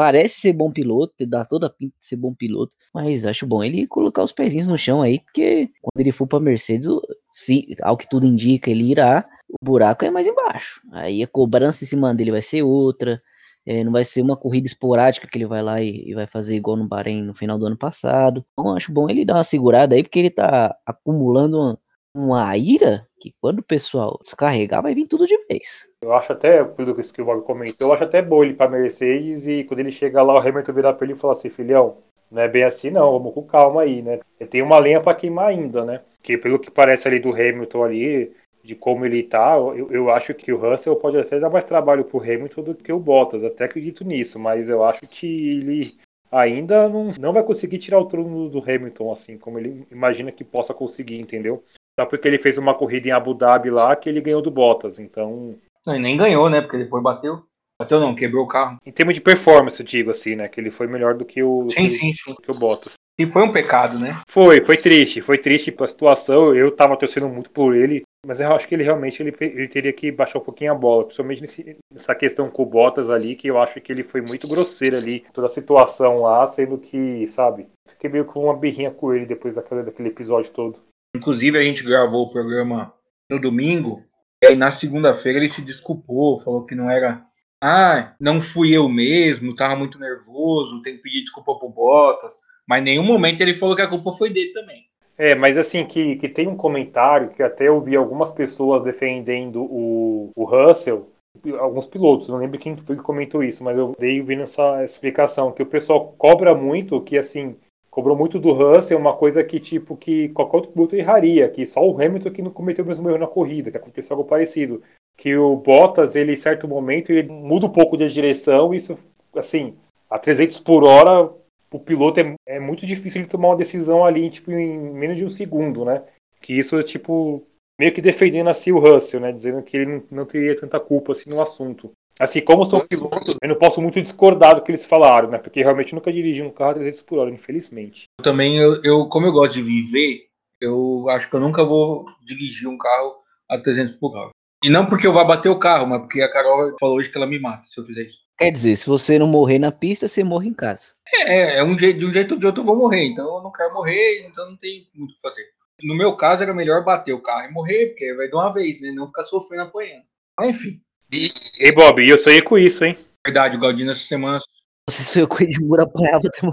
Parece 0.00 0.40
ser 0.40 0.54
bom 0.54 0.72
piloto, 0.72 1.26
dá 1.26 1.44
toda 1.44 1.66
a 1.66 1.70
pinta 1.70 1.94
de 1.98 2.06
ser 2.06 2.16
bom 2.16 2.32
piloto, 2.34 2.74
mas 2.94 3.26
acho 3.26 3.46
bom 3.46 3.62
ele 3.62 3.86
colocar 3.86 4.22
os 4.22 4.32
pezinhos 4.32 4.66
no 4.66 4.78
chão 4.78 5.02
aí, 5.02 5.20
porque 5.20 5.68
quando 5.82 6.00
ele 6.00 6.10
for 6.10 6.26
pra 6.26 6.40
Mercedes, 6.40 6.88
se 7.30 7.76
ao 7.82 7.98
que 7.98 8.08
tudo 8.08 8.26
indica, 8.26 8.70
ele 8.70 8.90
irá, 8.90 9.28
o 9.50 9.62
buraco 9.62 10.02
é 10.02 10.10
mais 10.10 10.26
embaixo. 10.26 10.80
Aí 10.90 11.22
a 11.22 11.26
cobrança 11.26 11.84
em 11.84 11.86
cima 11.86 12.14
dele 12.14 12.30
vai 12.30 12.40
ser 12.40 12.62
outra. 12.62 13.20
É, 13.66 13.84
não 13.84 13.92
vai 13.92 14.02
ser 14.02 14.22
uma 14.22 14.38
corrida 14.38 14.66
esporádica 14.66 15.26
que 15.26 15.36
ele 15.36 15.44
vai 15.46 15.62
lá 15.62 15.82
e, 15.82 16.08
e 16.08 16.14
vai 16.14 16.26
fazer 16.26 16.56
igual 16.56 16.78
no 16.78 16.88
Bahrein 16.88 17.22
no 17.22 17.34
final 17.34 17.58
do 17.58 17.66
ano 17.66 17.76
passado. 17.76 18.42
Então 18.54 18.74
acho 18.74 18.90
bom 18.90 19.06
ele 19.10 19.22
dar 19.22 19.34
uma 19.34 19.44
segurada 19.44 19.94
aí, 19.94 20.02
porque 20.02 20.18
ele 20.18 20.30
tá 20.30 20.74
acumulando 20.86 21.60
uma, 21.60 21.78
uma 22.14 22.56
ira 22.56 23.06
que 23.20 23.32
quando 23.40 23.60
o 23.60 23.64
pessoal 23.64 24.18
descarregar 24.22 24.82
vai 24.82 24.94
vir 24.94 25.06
tudo 25.06 25.26
de 25.26 25.36
vez. 25.46 25.88
Eu 26.02 26.12
acho 26.12 26.32
até, 26.32 26.64
pelo 26.64 26.94
que 26.94 27.22
o 27.22 27.24
Bob 27.24 27.42
comentou, 27.42 27.88
eu 27.88 27.92
acho 27.92 28.04
até 28.04 28.20
bom 28.20 28.42
ele 28.42 28.54
pra 28.54 28.68
Mercedes 28.68 29.46
e 29.46 29.64
quando 29.64 29.80
ele 29.80 29.92
chega 29.92 30.22
lá, 30.22 30.34
o 30.34 30.38
Hamilton 30.38 30.72
virar 30.72 30.92
pra 30.94 31.04
ele 31.06 31.14
e 31.14 31.18
falar 31.18 31.32
assim, 31.32 31.50
filhão, 31.50 31.98
não 32.30 32.42
é 32.42 32.48
bem 32.48 32.64
assim 32.64 32.90
não, 32.90 33.12
vamos 33.12 33.34
com 33.34 33.42
calma 33.42 33.82
aí, 33.82 34.02
né? 34.02 34.20
Tem 34.48 34.62
uma 34.62 34.78
lenha 34.78 35.00
para 35.00 35.16
queimar 35.16 35.48
ainda, 35.48 35.84
né? 35.84 36.02
Que 36.22 36.36
pelo 36.38 36.58
que 36.58 36.70
parece 36.70 37.08
ali 37.08 37.18
do 37.18 37.32
Hamilton 37.32 37.84
ali, 37.84 38.32
de 38.62 38.74
como 38.74 39.04
ele 39.04 39.22
tá, 39.22 39.56
eu, 39.56 39.90
eu 39.90 40.10
acho 40.10 40.34
que 40.34 40.52
o 40.52 40.58
Russell 40.58 40.96
pode 40.96 41.18
até 41.18 41.38
dar 41.38 41.50
mais 41.50 41.64
trabalho 41.64 42.04
pro 42.04 42.22
Hamilton 42.22 42.62
do 42.62 42.74
que 42.74 42.92
o 42.92 42.98
Bottas, 42.98 43.42
até 43.42 43.64
acredito 43.64 44.04
nisso, 44.04 44.38
mas 44.38 44.68
eu 44.68 44.84
acho 44.84 45.00
que 45.00 45.26
ele 45.26 45.96
ainda 46.30 46.88
não, 46.88 47.12
não 47.18 47.32
vai 47.32 47.42
conseguir 47.42 47.78
tirar 47.78 47.98
o 47.98 48.06
trono 48.06 48.48
do 48.48 48.58
Hamilton, 48.60 49.12
assim, 49.12 49.38
como 49.38 49.58
ele 49.58 49.86
imagina 49.90 50.30
que 50.30 50.44
possa 50.44 50.72
conseguir, 50.72 51.18
entendeu? 51.18 51.64
Só 52.00 52.06
porque 52.06 52.26
ele 52.26 52.38
fez 52.38 52.56
uma 52.56 52.72
corrida 52.72 53.08
em 53.08 53.10
Abu 53.10 53.34
Dhabi 53.34 53.68
lá 53.68 53.94
que 53.94 54.08
ele 54.08 54.22
ganhou 54.22 54.40
do 54.40 54.50
Bottas, 54.50 54.98
então. 54.98 55.54
Não, 55.86 55.98
nem 55.98 56.16
ganhou, 56.16 56.48
né? 56.48 56.62
Porque 56.62 56.78
depois 56.78 57.02
bateu. 57.02 57.42
Bateu 57.78 58.00
não, 58.00 58.14
quebrou 58.14 58.44
o 58.44 58.48
carro. 58.48 58.78
Em 58.86 58.90
termos 58.90 59.14
de 59.14 59.20
performance, 59.20 59.78
eu 59.78 59.84
digo 59.84 60.10
assim, 60.10 60.34
né? 60.34 60.48
Que 60.48 60.58
ele 60.58 60.70
foi 60.70 60.86
melhor 60.86 61.12
do 61.12 61.26
que 61.26 61.42
o, 61.42 61.68
sim, 61.68 61.82
que, 61.82 61.90
sim, 61.90 62.10
sim. 62.10 62.34
Que 62.42 62.50
o 62.50 62.54
Bottas. 62.54 62.94
E 63.18 63.26
foi 63.26 63.42
um 63.42 63.52
pecado, 63.52 63.98
né? 63.98 64.18
Foi, 64.26 64.64
foi 64.64 64.78
triste, 64.78 65.20
foi 65.20 65.36
triste 65.36 65.70
pra 65.70 65.86
situação. 65.86 66.54
Eu 66.54 66.74
tava 66.74 66.96
torcendo 66.96 67.28
muito 67.28 67.50
por 67.50 67.76
ele, 67.76 68.02
mas 68.26 68.40
eu 68.40 68.50
acho 68.54 68.66
que 68.66 68.74
ele 68.74 68.82
realmente 68.82 69.22
ele, 69.22 69.36
ele 69.38 69.68
teria 69.68 69.92
que 69.92 70.10
baixar 70.10 70.38
um 70.38 70.42
pouquinho 70.42 70.72
a 70.72 70.74
bola, 70.74 71.04
principalmente 71.04 71.42
nesse, 71.42 71.76
nessa 71.92 72.14
questão 72.14 72.48
com 72.48 72.62
o 72.62 72.66
Bottas 72.66 73.10
ali, 73.10 73.36
que 73.36 73.48
eu 73.48 73.60
acho 73.60 73.78
que 73.78 73.92
ele 73.92 74.04
foi 74.04 74.22
muito 74.22 74.48
grosseiro 74.48 74.96
ali, 74.96 75.22
toda 75.34 75.48
a 75.48 75.50
situação 75.50 76.22
lá, 76.22 76.46
sendo 76.46 76.78
que, 76.78 77.28
sabe, 77.28 77.68
fiquei 77.86 78.08
meio 78.08 78.24
com 78.24 78.44
uma 78.44 78.56
birrinha 78.56 78.90
com 78.90 79.12
ele 79.12 79.26
depois 79.26 79.56
daquele, 79.56 79.82
daquele 79.82 80.08
episódio 80.08 80.50
todo. 80.50 80.78
Inclusive, 81.14 81.58
a 81.58 81.62
gente 81.62 81.82
gravou 81.82 82.24
o 82.24 82.30
programa 82.30 82.92
no 83.28 83.40
domingo, 83.40 84.04
e 84.42 84.46
aí 84.46 84.56
na 84.56 84.70
segunda-feira 84.70 85.38
ele 85.38 85.48
se 85.48 85.62
desculpou, 85.62 86.40
falou 86.40 86.64
que 86.64 86.74
não 86.74 86.90
era. 86.90 87.24
Ah, 87.62 88.14
não 88.18 88.40
fui 88.40 88.74
eu 88.74 88.88
mesmo, 88.88 89.54
tava 89.54 89.76
muito 89.76 89.98
nervoso, 89.98 90.80
tem 90.82 90.96
que 90.96 91.02
pedir 91.02 91.22
desculpa 91.22 91.58
pro 91.58 91.68
Bottas. 91.68 92.38
Mas 92.66 92.80
em 92.80 92.84
nenhum 92.84 93.04
momento 93.04 93.40
ele 93.40 93.54
falou 93.54 93.76
que 93.76 93.82
a 93.82 93.88
culpa 93.88 94.12
foi 94.12 94.30
dele 94.30 94.52
também. 94.52 94.86
É, 95.18 95.34
mas 95.34 95.58
assim, 95.58 95.84
que, 95.84 96.16
que 96.16 96.28
tem 96.28 96.48
um 96.48 96.56
comentário 96.56 97.30
que 97.30 97.42
até 97.42 97.68
eu 97.68 97.78
vi 97.82 97.94
algumas 97.94 98.30
pessoas 98.30 98.82
defendendo 98.82 99.62
o, 99.62 100.30
o 100.34 100.44
Russell, 100.44 101.12
alguns 101.58 101.86
pilotos, 101.86 102.30
não 102.30 102.38
lembro 102.38 102.58
quem 102.58 102.76
foi 102.76 102.96
que 102.96 103.02
comentou 103.02 103.42
isso, 103.42 103.62
mas 103.62 103.76
eu 103.76 103.94
dei 103.98 104.22
vendo 104.22 104.44
essa 104.44 104.82
explicação, 104.82 105.52
que 105.52 105.62
o 105.62 105.66
pessoal 105.66 106.14
cobra 106.16 106.54
muito, 106.54 107.00
que 107.02 107.18
assim, 107.18 107.54
cobrou 107.90 108.16
muito 108.16 108.38
do 108.38 108.52
Russell, 108.52 108.98
uma 108.98 109.16
coisa 109.16 109.42
que, 109.42 109.58
tipo, 109.58 109.96
que 109.96 110.28
qualquer 110.30 110.56
outro 110.56 110.72
piloto 110.72 110.96
erraria, 110.96 111.48
que 111.48 111.66
só 111.66 111.80
o 111.80 112.00
Hamilton 112.00 112.30
que 112.30 112.42
não 112.42 112.50
cometeu 112.50 112.84
o 112.84 112.88
mesmo 112.88 113.08
erro 113.08 113.18
na 113.18 113.26
corrida, 113.26 113.70
que 113.70 113.76
aconteceu 113.76 114.16
algo 114.16 114.28
parecido. 114.28 114.82
Que 115.16 115.36
o 115.36 115.56
Bottas, 115.56 116.14
ele, 116.16 116.32
em 116.32 116.36
certo 116.36 116.68
momento, 116.68 117.10
ele 117.10 117.28
muda 117.28 117.66
um 117.66 117.72
pouco 117.72 117.96
de 117.96 118.08
direção, 118.08 118.72
isso, 118.72 118.96
assim, 119.34 119.76
a 120.08 120.18
300 120.18 120.60
por 120.60 120.84
hora, 120.84 121.30
o 121.72 121.78
piloto 121.78 122.20
é, 122.20 122.34
é 122.46 122.60
muito 122.60 122.86
difícil 122.86 123.22
ele 123.22 123.28
tomar 123.28 123.48
uma 123.48 123.56
decisão 123.56 124.04
ali, 124.04 124.30
tipo, 124.30 124.50
em 124.52 124.78
menos 124.78 125.16
de 125.16 125.24
um 125.24 125.30
segundo, 125.30 125.84
né? 125.84 126.02
Que 126.40 126.58
isso, 126.58 126.80
tipo, 126.82 127.44
meio 127.78 127.92
que 127.92 128.00
defendendo 128.00 128.50
assim 128.50 128.72
o 128.72 128.78
Russell, 128.78 129.20
né? 129.20 129.32
Dizendo 129.32 129.62
que 129.62 129.76
ele 129.76 129.86
não, 129.86 130.02
não 130.10 130.26
teria 130.26 130.56
tanta 130.56 130.80
culpa, 130.80 131.12
assim, 131.12 131.28
no 131.28 131.40
assunto. 131.40 131.92
Assim, 132.20 132.42
como 132.42 132.66
sou 132.66 132.86
piloto, 132.86 133.34
eu 133.40 133.48
não 133.48 133.56
posso 133.56 133.80
muito 133.80 134.00
discordar 134.02 134.54
do 134.54 134.62
que 134.62 134.70
eles 134.70 134.84
falaram, 134.84 135.30
né? 135.30 135.38
Porque 135.38 135.62
realmente 135.62 135.94
nunca 135.94 136.12
dirigi 136.12 136.42
um 136.42 136.50
carro 136.50 136.72
a 136.72 136.74
300 136.74 137.00
por 137.00 137.18
hora, 137.18 137.30
infelizmente. 137.30 138.04
Eu 138.18 138.22
também, 138.22 138.58
eu, 138.58 138.78
eu, 138.84 139.06
como 139.08 139.26
eu 139.26 139.32
gosto 139.32 139.54
de 139.54 139.62
viver, 139.62 140.26
eu 140.60 141.06
acho 141.08 141.30
que 141.30 141.34
eu 141.34 141.40
nunca 141.40 141.64
vou 141.64 142.04
dirigir 142.22 142.68
um 142.68 142.76
carro 142.76 143.14
a 143.48 143.58
300 143.58 143.94
por 143.96 144.14
hora. 144.14 144.30
E 144.62 144.68
não 144.68 144.84
porque 144.84 145.06
eu 145.06 145.14
vá 145.14 145.24
bater 145.24 145.48
o 145.48 145.58
carro, 145.58 145.86
mas 145.86 146.00
porque 146.00 146.20
a 146.20 146.30
Carol 146.30 146.76
falou 146.78 146.96
hoje 146.96 147.08
que 147.08 147.16
ela 147.16 147.26
me 147.26 147.38
mata 147.38 147.66
se 147.66 147.80
eu 147.80 147.86
fizer 147.86 148.02
isso. 148.02 148.18
Quer 148.38 148.50
dizer, 148.50 148.76
se 148.76 148.86
você 148.86 149.18
não 149.18 149.26
morrer 149.26 149.58
na 149.58 149.72
pista, 149.72 150.06
você 150.06 150.22
morre 150.22 150.50
em 150.50 150.54
casa. 150.54 150.92
É, 151.24 151.56
é 151.56 151.64
um 151.64 151.78
jeito, 151.78 152.00
de 152.00 152.04
um 152.04 152.12
jeito 152.12 152.34
ou 152.34 152.40
de 152.40 152.44
outro 152.44 152.60
eu 152.60 152.66
vou 152.66 152.76
morrer. 152.76 153.06
Então 153.06 153.38
eu 153.38 153.42
não 153.42 153.50
quero 153.50 153.72
morrer, 153.72 154.26
então 154.26 154.50
não 154.50 154.58
tem 154.58 154.86
muito 154.94 155.12
o 155.12 155.14
que 155.14 155.20
fazer. 155.22 155.46
No 155.82 155.94
meu 155.94 156.14
caso, 156.14 156.42
era 156.42 156.52
melhor 156.52 156.84
bater 156.84 157.14
o 157.14 157.22
carro 157.22 157.48
e 157.48 157.52
morrer, 157.52 157.86
porque 157.86 158.12
vai 158.12 158.28
de 158.28 158.34
uma 158.34 158.52
vez, 158.52 158.78
né? 158.82 158.92
Não 158.92 159.06
ficar 159.06 159.24
sofrendo 159.24 159.62
apanhando. 159.62 160.04
Enfim. 160.42 160.78
E, 161.12 161.32
ei, 161.58 161.72
Bob, 161.72 162.06
eu 162.06 162.22
sonhei 162.22 162.40
com 162.40 162.56
isso, 162.56 162.84
hein? 162.84 162.96
Verdade, 163.26 163.56
o 163.56 163.60
Galdino 163.60 163.90
essa 163.90 164.00
semana. 164.00 164.40
Você 164.88 165.02
sonhou 165.02 165.28
com 165.28 165.36
o 165.36 165.42
Edmuro 165.42 165.82
apanhava 165.82 166.22
até. 166.26 166.46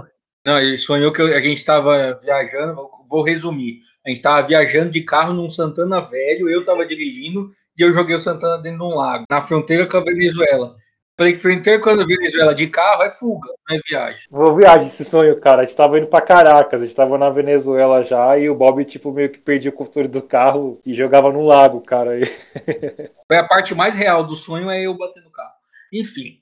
Não, 0.44 0.58
ele 0.58 0.78
sonhou 0.78 1.12
que 1.12 1.22
a 1.22 1.40
gente 1.40 1.58
estava 1.58 2.18
viajando. 2.22 2.76
Vou 3.08 3.22
resumir. 3.22 3.80
A 4.04 4.08
gente 4.08 4.18
estava 4.18 4.46
viajando 4.46 4.90
de 4.90 5.02
carro 5.02 5.32
num 5.32 5.50
Santana 5.50 6.00
velho, 6.00 6.48
eu 6.48 6.60
estava 6.60 6.86
dirigindo 6.86 7.52
e 7.76 7.82
eu 7.82 7.92
joguei 7.92 8.16
o 8.16 8.20
Santana 8.20 8.60
dentro 8.60 8.78
de 8.78 8.84
um 8.84 8.96
lago, 8.96 9.24
na 9.30 9.42
fronteira 9.42 9.86
com 9.86 9.96
a 9.98 10.04
Venezuela. 10.04 10.74
Falei 11.18 11.34
que 11.34 11.78
com 11.80 11.90
a 11.90 11.96
Venezuela 11.96 12.54
de 12.54 12.68
carro 12.68 13.02
é 13.02 13.10
fuga, 13.10 13.48
não 13.68 13.76
é 13.76 13.80
viagem. 13.88 14.22
Vou 14.30 14.54
viagem 14.54 14.86
esse 14.86 15.04
sonho, 15.04 15.40
cara. 15.40 15.62
A 15.62 15.64
gente 15.64 15.74
tava 15.74 15.98
indo 15.98 16.06
pra 16.06 16.20
Caracas, 16.20 16.80
a 16.80 16.84
gente 16.84 16.94
tava 16.94 17.18
na 17.18 17.28
Venezuela 17.28 18.04
já 18.04 18.38
e 18.38 18.48
o 18.48 18.54
Bob, 18.54 18.84
tipo, 18.84 19.10
meio 19.10 19.28
que 19.28 19.40
perdia 19.40 19.70
o 19.70 19.74
controle 19.74 20.06
do 20.06 20.22
carro 20.22 20.80
e 20.86 20.94
jogava 20.94 21.32
no 21.32 21.44
lago, 21.44 21.80
cara. 21.80 22.12
Foi 23.26 23.36
a 23.36 23.42
parte 23.48 23.74
mais 23.74 23.96
real 23.96 24.22
do 24.22 24.36
sonho 24.36 24.70
é 24.70 24.80
eu 24.80 24.96
bater 24.96 25.24
no 25.24 25.32
carro. 25.32 25.54
Enfim. 25.92 26.38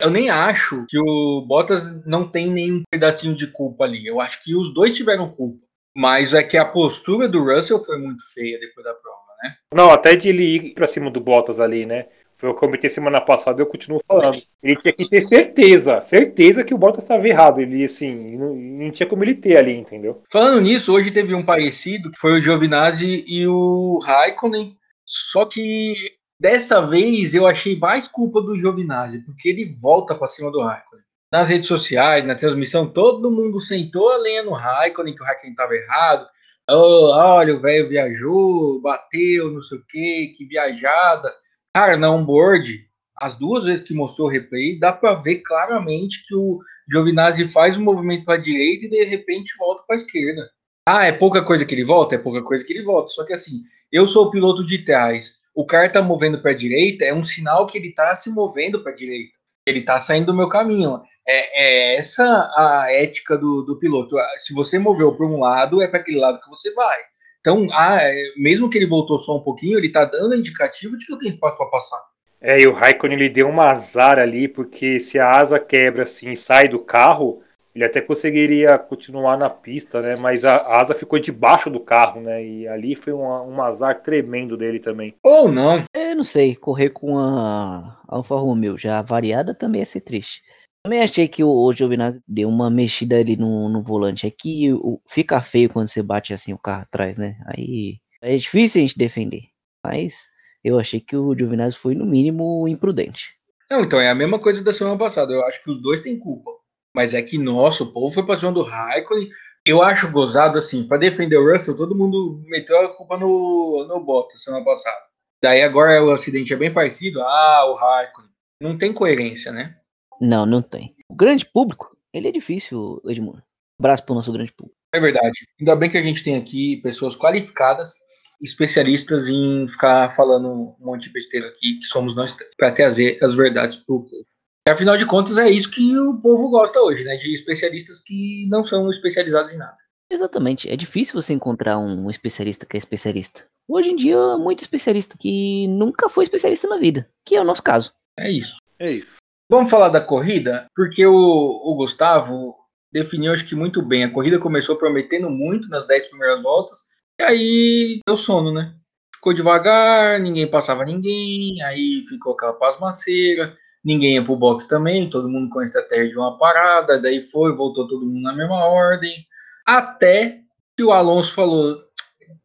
Eu 0.00 0.10
nem 0.10 0.30
acho 0.30 0.84
que 0.88 0.98
o 0.98 1.44
Bottas 1.46 2.04
não 2.04 2.28
tem 2.28 2.50
nenhum 2.50 2.82
pedacinho 2.90 3.36
de 3.36 3.46
culpa 3.46 3.84
ali. 3.84 4.04
Eu 4.04 4.20
acho 4.20 4.42
que 4.42 4.52
os 4.52 4.74
dois 4.74 4.96
tiveram 4.96 5.30
culpa. 5.30 5.64
Mas 5.96 6.34
é 6.34 6.42
que 6.42 6.56
a 6.56 6.64
postura 6.64 7.28
do 7.28 7.44
Russell 7.44 7.84
foi 7.84 7.98
muito 7.98 8.24
feia 8.32 8.58
depois 8.58 8.84
da 8.84 8.94
prova, 8.94 9.18
né? 9.44 9.56
Não, 9.72 9.90
até 9.90 10.16
de 10.16 10.28
ele 10.28 10.42
ir 10.42 10.74
pra 10.74 10.88
cima 10.88 11.08
do 11.08 11.20
Bottas 11.20 11.60
ali, 11.60 11.86
né? 11.86 12.06
Foi 12.38 12.48
o 12.48 12.52
que 12.54 12.58
eu 12.58 12.68
comentei 12.68 12.88
semana 12.88 13.20
passada 13.20 13.60
e 13.60 13.62
eu 13.62 13.66
continuo 13.66 14.00
falando. 14.06 14.40
Ele 14.62 14.76
tinha 14.76 14.92
que 14.92 15.08
ter 15.08 15.26
certeza, 15.26 16.00
certeza 16.02 16.62
que 16.62 16.72
o 16.72 16.78
Bottas 16.78 17.02
estava 17.02 17.26
errado. 17.26 17.60
Ele, 17.60 17.82
assim, 17.82 18.36
não, 18.36 18.54
não, 18.54 18.90
tinha 18.92 19.08
como 19.08 19.24
ele 19.24 19.34
ter 19.34 19.56
ali, 19.56 19.76
entendeu? 19.76 20.22
Falando 20.30 20.60
nisso, 20.60 20.92
hoje 20.92 21.10
teve 21.10 21.34
um 21.34 21.44
parecido, 21.44 22.12
que 22.12 22.18
foi 22.18 22.38
o 22.38 22.40
Giovinazzi 22.40 23.24
e 23.26 23.44
o 23.48 23.98
Raikkonen. 24.04 24.76
Só 25.04 25.46
que 25.46 25.94
dessa 26.40 26.80
vez 26.80 27.34
eu 27.34 27.44
achei 27.44 27.76
mais 27.76 28.06
culpa 28.06 28.40
do 28.40 28.56
Giovinazzi, 28.56 29.24
porque 29.24 29.48
ele 29.48 29.72
volta 29.82 30.14
para 30.14 30.28
cima 30.28 30.52
do 30.52 30.62
Raikkonen. 30.62 31.04
Nas 31.32 31.48
redes 31.48 31.66
sociais, 31.66 32.24
na 32.24 32.36
transmissão, 32.36 32.86
todo 32.86 33.32
mundo 33.32 33.60
sentou 33.60 34.10
a 34.10 34.16
lenha 34.16 34.44
no 34.44 34.52
Raikkonen, 34.52 35.14
que 35.16 35.22
o 35.22 35.26
Raikkonen 35.26 35.50
estava 35.50 35.74
errado. 35.74 36.28
Oh, 36.70 37.10
olha, 37.10 37.56
o 37.56 37.60
velho 37.60 37.88
viajou, 37.88 38.80
bateu, 38.80 39.50
não 39.50 39.60
sei 39.60 39.78
o 39.78 39.84
que, 39.84 40.34
que 40.36 40.44
viajada. 40.44 41.34
Cara, 41.74 41.96
na 41.96 42.10
onboard, 42.10 42.88
as 43.16 43.34
duas 43.34 43.64
vezes 43.64 43.86
que 43.86 43.94
mostrou 43.94 44.28
o 44.28 44.30
replay, 44.30 44.78
dá 44.78 44.92
para 44.92 45.14
ver 45.14 45.40
claramente 45.40 46.22
que 46.26 46.34
o 46.34 46.60
Giovinazzi 46.90 47.48
faz 47.48 47.76
um 47.76 47.82
movimento 47.82 48.24
para 48.24 48.34
a 48.34 48.40
direita 48.40 48.86
e 48.86 48.90
de 48.90 49.04
repente 49.04 49.56
volta 49.58 49.82
para 49.86 49.96
a 49.96 49.98
esquerda. 49.98 50.48
Ah, 50.86 51.04
é 51.04 51.12
pouca 51.12 51.44
coisa 51.44 51.64
que 51.64 51.74
ele 51.74 51.84
volta? 51.84 52.14
É 52.14 52.18
pouca 52.18 52.42
coisa 52.42 52.64
que 52.64 52.72
ele 52.72 52.84
volta. 52.84 53.08
Só 53.10 53.24
que 53.24 53.32
assim, 53.32 53.62
eu 53.92 54.06
sou 54.06 54.26
o 54.26 54.30
piloto 54.30 54.64
de 54.64 54.84
trás. 54.84 55.34
O 55.54 55.66
cara 55.66 55.90
tá 55.90 56.00
movendo 56.00 56.40
para 56.40 56.52
a 56.52 56.56
direita, 56.56 57.04
é 57.04 57.12
um 57.12 57.24
sinal 57.24 57.66
que 57.66 57.76
ele 57.76 57.92
tá 57.92 58.14
se 58.14 58.30
movendo 58.30 58.82
para 58.82 58.92
a 58.92 58.94
direita. 58.94 59.32
Ele 59.66 59.82
tá 59.82 59.98
saindo 59.98 60.26
do 60.26 60.34
meu 60.34 60.48
caminho. 60.48 61.02
É, 61.26 61.94
é 61.94 61.96
essa 61.96 62.50
a 62.56 62.86
ética 62.90 63.36
do, 63.36 63.62
do 63.62 63.78
piloto. 63.78 64.16
Se 64.40 64.54
você 64.54 64.78
moveu 64.78 65.14
para 65.14 65.26
um 65.26 65.40
lado, 65.40 65.82
é 65.82 65.88
para 65.88 65.98
aquele 65.98 66.18
lado 66.18 66.40
que 66.40 66.48
você 66.48 66.72
vai. 66.72 66.98
Então, 67.40 67.66
ah, 67.72 67.98
é, 68.00 68.14
mesmo 68.36 68.68
que 68.68 68.76
ele 68.76 68.86
voltou 68.86 69.18
só 69.18 69.36
um 69.36 69.42
pouquinho, 69.42 69.78
ele 69.78 69.86
está 69.86 70.04
dando 70.04 70.34
indicativo 70.34 70.96
de 70.96 71.06
que 71.06 71.12
eu 71.12 71.18
tenho 71.18 71.30
espaço 71.30 71.56
para 71.56 71.70
passar. 71.70 72.00
É, 72.40 72.60
e 72.60 72.66
o 72.66 72.72
Raikkonen 72.72 73.18
ele 73.18 73.28
deu 73.28 73.48
um 73.48 73.60
azar 73.60 74.18
ali, 74.18 74.46
porque 74.46 75.00
se 75.00 75.18
a 75.18 75.30
asa 75.30 75.58
quebra 75.58 76.04
assim 76.04 76.34
sai 76.34 76.68
do 76.68 76.78
carro, 76.78 77.42
ele 77.74 77.84
até 77.84 78.00
conseguiria 78.00 78.78
continuar 78.78 79.36
na 79.36 79.48
pista, 79.48 80.00
né? 80.00 80.16
Mas 80.16 80.44
a 80.44 80.80
asa 80.82 80.94
ficou 80.94 81.18
debaixo 81.18 81.70
do 81.70 81.80
carro, 81.80 82.20
né? 82.20 82.44
E 82.44 82.66
ali 82.68 82.94
foi 82.94 83.12
um, 83.12 83.22
um 83.22 83.62
azar 83.62 84.02
tremendo 84.02 84.56
dele 84.56 84.80
também. 84.80 85.14
Ou 85.22 85.50
não. 85.50 85.84
É, 85.94 86.14
não 86.14 86.24
sei, 86.24 86.56
correr 86.56 86.90
com 86.90 87.18
a 87.18 88.00
Alfa 88.06 88.34
Romeo 88.34 88.78
já 88.78 89.02
variada 89.02 89.54
também 89.54 89.80
ia 89.80 89.86
ser 89.86 90.00
triste. 90.00 90.42
Também 90.84 91.02
achei 91.02 91.28
que 91.28 91.42
o, 91.42 91.50
o 91.50 91.72
Giovinazzi 91.72 92.22
deu 92.26 92.48
uma 92.48 92.70
mexida 92.70 93.18
ali 93.18 93.36
no, 93.36 93.68
no 93.68 93.82
volante. 93.82 94.26
É 94.26 94.30
que 94.30 94.72
o, 94.72 95.00
fica 95.08 95.40
feio 95.40 95.68
quando 95.68 95.88
você 95.88 96.02
bate 96.02 96.32
assim 96.32 96.52
o 96.52 96.58
carro 96.58 96.82
atrás, 96.82 97.18
né? 97.18 97.38
Aí 97.46 97.98
é 98.22 98.36
difícil 98.36 98.80
a 98.80 98.86
gente 98.86 98.98
defender. 98.98 99.42
Mas 99.84 100.28
eu 100.62 100.78
achei 100.78 101.00
que 101.00 101.16
o 101.16 101.36
Giovinazzi 101.36 101.76
foi, 101.76 101.94
no 101.94 102.06
mínimo, 102.06 102.66
imprudente. 102.68 103.34
Não, 103.70 103.82
então 103.84 104.00
é 104.00 104.08
a 104.08 104.14
mesma 104.14 104.38
coisa 104.38 104.62
da 104.62 104.72
semana 104.72 104.96
passada. 104.96 105.32
Eu 105.32 105.44
acho 105.46 105.62
que 105.62 105.70
os 105.70 105.80
dois 105.82 106.00
têm 106.00 106.18
culpa. 106.18 106.50
Mas 106.94 107.14
é 107.14 107.22
que, 107.22 107.38
nossa, 107.38 107.84
o 107.84 107.92
povo 107.92 108.12
foi 108.12 108.24
pra 108.24 108.36
cima 108.36 108.52
do 108.52 108.62
Raikkonen. 108.62 109.28
Eu 109.64 109.82
acho 109.82 110.10
gozado, 110.10 110.58
assim, 110.58 110.88
para 110.88 110.96
defender 110.96 111.36
o 111.36 111.52
Russell, 111.52 111.76
todo 111.76 111.94
mundo 111.94 112.42
meteu 112.46 112.80
a 112.80 112.94
culpa 112.94 113.18
no, 113.18 113.84
no 113.86 114.00
Bottas 114.00 114.42
semana 114.42 114.64
passada. 114.64 114.96
Daí 115.42 115.62
agora 115.62 116.02
o 116.02 116.10
acidente 116.10 116.52
é 116.52 116.56
bem 116.56 116.72
parecido. 116.72 117.20
Ah, 117.20 117.66
o 117.66 117.74
Raikkonen. 117.74 118.30
Não 118.60 118.78
tem 118.78 118.92
coerência, 118.92 119.52
né? 119.52 119.76
Não, 120.20 120.44
não 120.44 120.62
tem. 120.62 120.94
O 121.08 121.14
grande 121.14 121.46
público, 121.46 121.96
ele 122.12 122.28
é 122.28 122.32
difícil, 122.32 123.00
Edmundo. 123.06 123.42
Abraço 123.78 124.04
pro 124.04 124.14
nosso 124.14 124.32
grande 124.32 124.52
público. 124.52 124.76
É 124.92 125.00
verdade. 125.00 125.46
Ainda 125.60 125.76
bem 125.76 125.90
que 125.90 125.98
a 125.98 126.02
gente 126.02 126.24
tem 126.24 126.36
aqui 126.36 126.78
pessoas 126.78 127.14
qualificadas 127.14 127.92
especialistas 128.40 129.28
em 129.28 129.66
ficar 129.68 130.14
falando 130.14 130.48
um 130.48 130.76
monte 130.78 131.04
de 131.04 131.12
besteira 131.12 131.48
aqui, 131.48 131.78
que 131.80 131.86
somos 131.86 132.14
nós, 132.14 132.34
para 132.56 132.72
trazer 132.72 133.18
as 133.22 133.34
verdades 133.34 133.78
para 133.78 133.94
o 133.94 134.02
povo. 134.02 134.22
Afinal 134.68 134.96
de 134.96 135.06
contas, 135.06 135.38
é 135.38 135.48
isso 135.48 135.70
que 135.70 135.98
o 135.98 136.20
povo 136.20 136.50
gosta 136.50 136.80
hoje, 136.80 137.02
né? 137.02 137.16
De 137.16 137.34
especialistas 137.34 138.00
que 138.00 138.46
não 138.48 138.64
são 138.64 138.90
especializados 138.90 139.52
em 139.52 139.56
nada. 139.56 139.76
Exatamente. 140.10 140.70
É 140.70 140.76
difícil 140.76 141.20
você 141.20 141.32
encontrar 141.32 141.78
um 141.78 142.08
especialista 142.10 142.66
que 142.66 142.76
é 142.76 142.78
especialista. 142.78 143.44
Hoje 143.66 143.90
em 143.90 143.96
dia, 143.96 144.36
muito 144.36 144.60
especialista 144.60 145.16
que 145.18 145.66
nunca 145.68 146.08
foi 146.08 146.24
especialista 146.24 146.68
na 146.68 146.78
vida, 146.78 147.08
que 147.24 147.34
é 147.34 147.40
o 147.40 147.44
nosso 147.44 147.62
caso. 147.62 147.92
É 148.18 148.30
isso. 148.30 148.58
É 148.78 148.90
isso. 148.90 149.16
Vamos 149.50 149.70
falar 149.70 149.88
da 149.88 150.00
corrida? 150.00 150.66
Porque 150.74 151.06
o, 151.06 151.14
o 151.14 151.74
Gustavo 151.74 152.54
definiu, 152.92 153.32
acho 153.32 153.46
que 153.46 153.54
muito 153.54 153.80
bem. 153.80 154.04
A 154.04 154.12
corrida 154.12 154.38
começou 154.38 154.76
prometendo 154.76 155.30
muito 155.30 155.70
nas 155.70 155.86
10 155.86 156.08
primeiras 156.08 156.42
voltas, 156.42 156.80
e 157.18 157.22
aí 157.24 158.00
deu 158.06 158.16
sono, 158.16 158.52
né? 158.52 158.74
Ficou 159.14 159.32
devagar, 159.32 160.20
ninguém 160.20 160.46
passava 160.46 160.84
ninguém, 160.84 161.62
aí 161.62 162.04
ficou 162.08 162.34
aquela 162.34 162.52
pasmaceira, 162.52 163.56
ninguém 163.82 164.14
ia 164.14 164.24
pro 164.24 164.36
box 164.36 164.66
também, 164.68 165.08
todo 165.08 165.28
mundo 165.30 165.50
com 165.50 165.60
a 165.60 165.64
estratégia 165.64 166.10
de 166.10 166.18
uma 166.18 166.38
parada, 166.38 167.00
daí 167.00 167.22
foi, 167.22 167.56
voltou 167.56 167.88
todo 167.88 168.06
mundo 168.06 168.20
na 168.20 168.34
mesma 168.34 168.64
ordem, 168.64 169.26
até 169.66 170.42
que 170.76 170.84
o 170.84 170.92
Alonso 170.92 171.32
falou, 171.32 171.82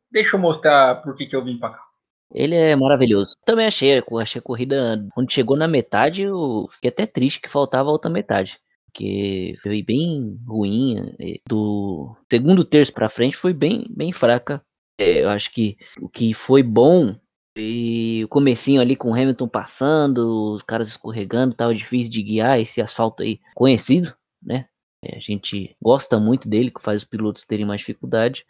deixa 0.09 0.35
eu 0.35 0.39
mostrar 0.39 1.01
por 1.03 1.15
que, 1.15 1.25
que 1.25 1.35
eu 1.35 1.43
vim 1.43 1.59
pra 1.59 1.69
cá. 1.69 1.92
Ele 2.33 2.55
é 2.55 2.75
maravilhoso. 2.75 3.33
Também 3.45 3.67
achei, 3.67 4.03
achei 4.19 4.39
a 4.39 4.43
corrida, 4.43 5.05
quando 5.13 5.31
chegou 5.31 5.55
na 5.55 5.67
metade, 5.67 6.23
eu 6.23 6.67
fiquei 6.71 6.89
até 6.89 7.05
triste 7.05 7.39
que 7.39 7.49
faltava 7.49 7.89
a 7.89 7.91
outra 7.91 8.09
metade 8.09 8.59
porque 8.93 9.57
foi 9.61 9.81
bem 9.81 10.39
ruim. 10.47 11.15
Do 11.49 12.15
segundo 12.31 12.63
terço 12.63 12.93
para 12.93 13.09
frente 13.09 13.35
foi 13.35 13.51
bem, 13.51 13.87
bem 13.89 14.13
fraca. 14.13 14.63
É, 14.99 15.23
eu 15.23 15.29
acho 15.29 15.51
que 15.51 15.75
o 15.99 16.07
que 16.07 16.33
foi 16.33 16.61
bom 16.61 17.15
e 17.57 18.21
o 18.23 18.27
comecinho 18.27 18.79
ali 18.79 18.95
com 18.95 19.09
o 19.09 19.13
Hamilton 19.13 19.47
passando, 19.47 20.53
os 20.53 20.61
caras 20.61 20.89
escorregando, 20.89 21.55
tava 21.55 21.73
difícil 21.73 22.11
de 22.11 22.21
guiar 22.21 22.59
esse 22.59 22.81
asfalto 22.81 23.23
aí 23.23 23.39
conhecido, 23.55 24.15
né? 24.41 24.67
É, 25.03 25.17
a 25.17 25.19
gente 25.19 25.75
gosta 25.81 26.19
muito 26.19 26.47
dele, 26.47 26.71
que 26.71 26.81
faz 26.81 27.01
os 27.01 27.09
pilotos 27.09 27.45
terem 27.45 27.65
mais 27.65 27.79
dificuldade. 27.79 28.45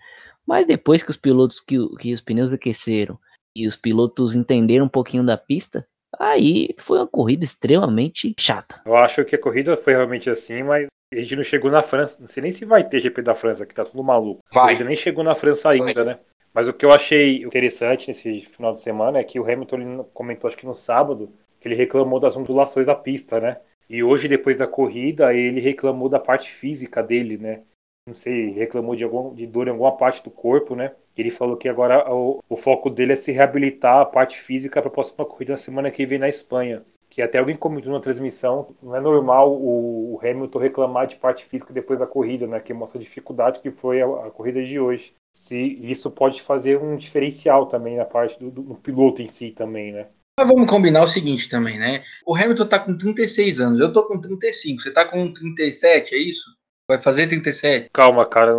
Mas 0.45 0.67
depois 0.67 1.01
que 1.01 1.09
os 1.09 1.17
pilotos 1.17 1.61
que, 1.61 1.77
que 1.97 2.13
os 2.13 2.19
pneus 2.19 2.51
aqueceram 2.51 3.17
e 3.55 3.67
os 3.67 3.75
pilotos 3.75 4.35
entenderam 4.35 4.85
um 4.85 4.89
pouquinho 4.89 5.23
da 5.23 5.37
pista, 5.37 5.85
Aí 6.19 6.69
foi 6.77 6.99
uma 6.99 7.07
corrida 7.07 7.43
extremamente 7.43 8.33
chata. 8.39 8.81
Eu 8.85 8.95
acho 8.95 9.25
que 9.25 9.35
a 9.35 9.39
corrida 9.39 9.75
foi 9.75 9.93
realmente 9.93 10.29
assim, 10.29 10.63
mas 10.63 10.87
a 11.11 11.15
gente 11.21 11.35
não 11.35 11.43
chegou 11.43 11.71
na 11.71 11.83
França. 11.83 12.17
Não 12.19 12.27
sei 12.27 12.43
nem 12.43 12.51
se 12.51 12.65
vai 12.65 12.83
ter 12.83 13.01
GP 13.01 13.21
da 13.21 13.35
França, 13.35 13.65
que 13.65 13.73
tá 13.73 13.83
tudo 13.83 14.03
maluco. 14.03 14.43
Vai. 14.51 14.63
A 14.63 14.67
corrida 14.67 14.85
nem 14.85 14.95
chegou 14.95 15.23
na 15.23 15.35
França 15.35 15.69
ainda, 15.69 15.93
vai. 15.93 16.05
né? 16.05 16.19
Mas 16.53 16.67
o 16.67 16.73
que 16.73 16.85
eu 16.85 16.91
achei 16.91 17.43
interessante 17.43 18.07
nesse 18.07 18.41
final 18.41 18.73
de 18.73 18.81
semana 18.81 19.17
é 19.17 19.23
que 19.23 19.39
o 19.39 19.43
Hamilton 19.43 20.03
comentou, 20.13 20.47
acho 20.47 20.57
que 20.57 20.67
no 20.67 20.75
sábado, 20.75 21.31
que 21.59 21.67
ele 21.67 21.75
reclamou 21.75 22.19
das 22.19 22.37
ondulações 22.37 22.85
da 22.85 22.93
pista, 22.93 23.39
né? 23.39 23.57
E 23.89 24.03
hoje, 24.03 24.27
depois 24.27 24.55
da 24.55 24.67
corrida, 24.67 25.33
ele 25.33 25.59
reclamou 25.59 26.07
da 26.07 26.19
parte 26.19 26.51
física 26.51 27.01
dele, 27.01 27.37
né? 27.37 27.61
Não 28.07 28.13
sei, 28.13 28.51
reclamou 28.51 28.95
de, 28.95 29.03
algum, 29.03 29.33
de 29.33 29.47
dor 29.47 29.67
em 29.67 29.71
alguma 29.71 29.97
parte 29.97 30.23
do 30.23 30.29
corpo, 30.29 30.75
né? 30.75 30.93
Ele 31.17 31.31
falou 31.31 31.55
que 31.55 31.69
agora 31.69 32.11
o, 32.11 32.43
o 32.49 32.57
foco 32.57 32.89
dele 32.89 33.13
é 33.13 33.15
se 33.15 33.31
reabilitar 33.31 33.99
a 33.99 34.05
parte 34.05 34.39
física 34.39 34.81
para 34.81 34.89
a 34.89 34.93
próxima 34.93 35.25
corrida 35.25 35.53
na 35.53 35.57
semana 35.57 35.91
que 35.91 36.05
vem 36.05 36.19
na 36.19 36.29
Espanha. 36.29 36.83
Que 37.09 37.21
até 37.21 37.37
alguém 37.37 37.55
comentou 37.55 37.93
na 37.93 37.99
transmissão, 37.99 38.75
não 38.81 38.95
é 38.95 38.99
normal 38.99 39.53
o, 39.53 40.15
o 40.15 40.19
Hamilton 40.19 40.57
reclamar 40.57 41.05
de 41.05 41.15
parte 41.15 41.45
física 41.45 41.71
depois 41.71 41.99
da 41.99 42.07
corrida, 42.07 42.47
né? 42.47 42.59
Que 42.59 42.73
mostra 42.73 42.97
a 42.97 43.03
dificuldade 43.03 43.59
que 43.59 43.69
foi 43.69 44.01
a, 44.01 44.05
a 44.05 44.31
corrida 44.31 44.63
de 44.63 44.79
hoje. 44.79 45.13
Se 45.31 45.57
isso 45.83 46.09
pode 46.09 46.41
fazer 46.41 46.79
um 46.79 46.95
diferencial 46.95 47.67
também 47.67 47.97
na 47.97 48.05
parte 48.05 48.39
do, 48.39 48.49
do, 48.49 48.63
do 48.63 48.75
piloto 48.75 49.21
em 49.21 49.27
si 49.27 49.51
também, 49.51 49.91
né? 49.91 50.07
Mas 50.39 50.47
vamos 50.47 50.67
combinar 50.67 51.03
o 51.03 51.07
seguinte 51.07 51.47
também, 51.47 51.77
né? 51.77 52.03
O 52.25 52.35
Hamilton 52.35 52.65
tá 52.65 52.79
com 52.79 52.97
36 52.97 53.61
anos, 53.61 53.79
eu 53.79 53.93
tô 53.93 54.07
com 54.07 54.19
35, 54.19 54.81
você 54.81 54.91
tá 54.91 55.05
com 55.05 55.31
37, 55.31 56.15
é 56.15 56.17
isso? 56.17 56.55
Vai 56.89 56.99
fazer 56.99 57.27
37? 57.27 57.89
Calma, 57.93 58.25
cara. 58.25 58.55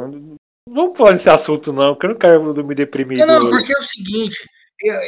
Vamos 0.68 0.96
falar 0.96 1.12
desse 1.12 1.28
assunto, 1.28 1.72
não, 1.72 1.94
que 1.94 2.06
eu 2.06 2.10
não 2.10 2.18
quero 2.18 2.64
me 2.64 2.74
deprimir. 2.74 3.18
Não, 3.18 3.44
não, 3.44 3.50
porque 3.50 3.72
é 3.72 3.78
o 3.78 3.82
seguinte, 3.82 4.48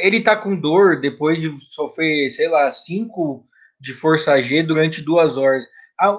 ele 0.01 0.21
tá 0.21 0.35
com 0.35 0.55
dor 0.55 1.01
depois 1.01 1.39
de 1.39 1.51
sofrer, 1.71 2.31
sei 2.31 2.47
lá, 2.47 2.71
5 2.71 3.45
de 3.79 3.93
força 3.93 4.39
G 4.41 4.63
durante 4.63 5.01
duas 5.01 5.35
horas. 5.35 5.65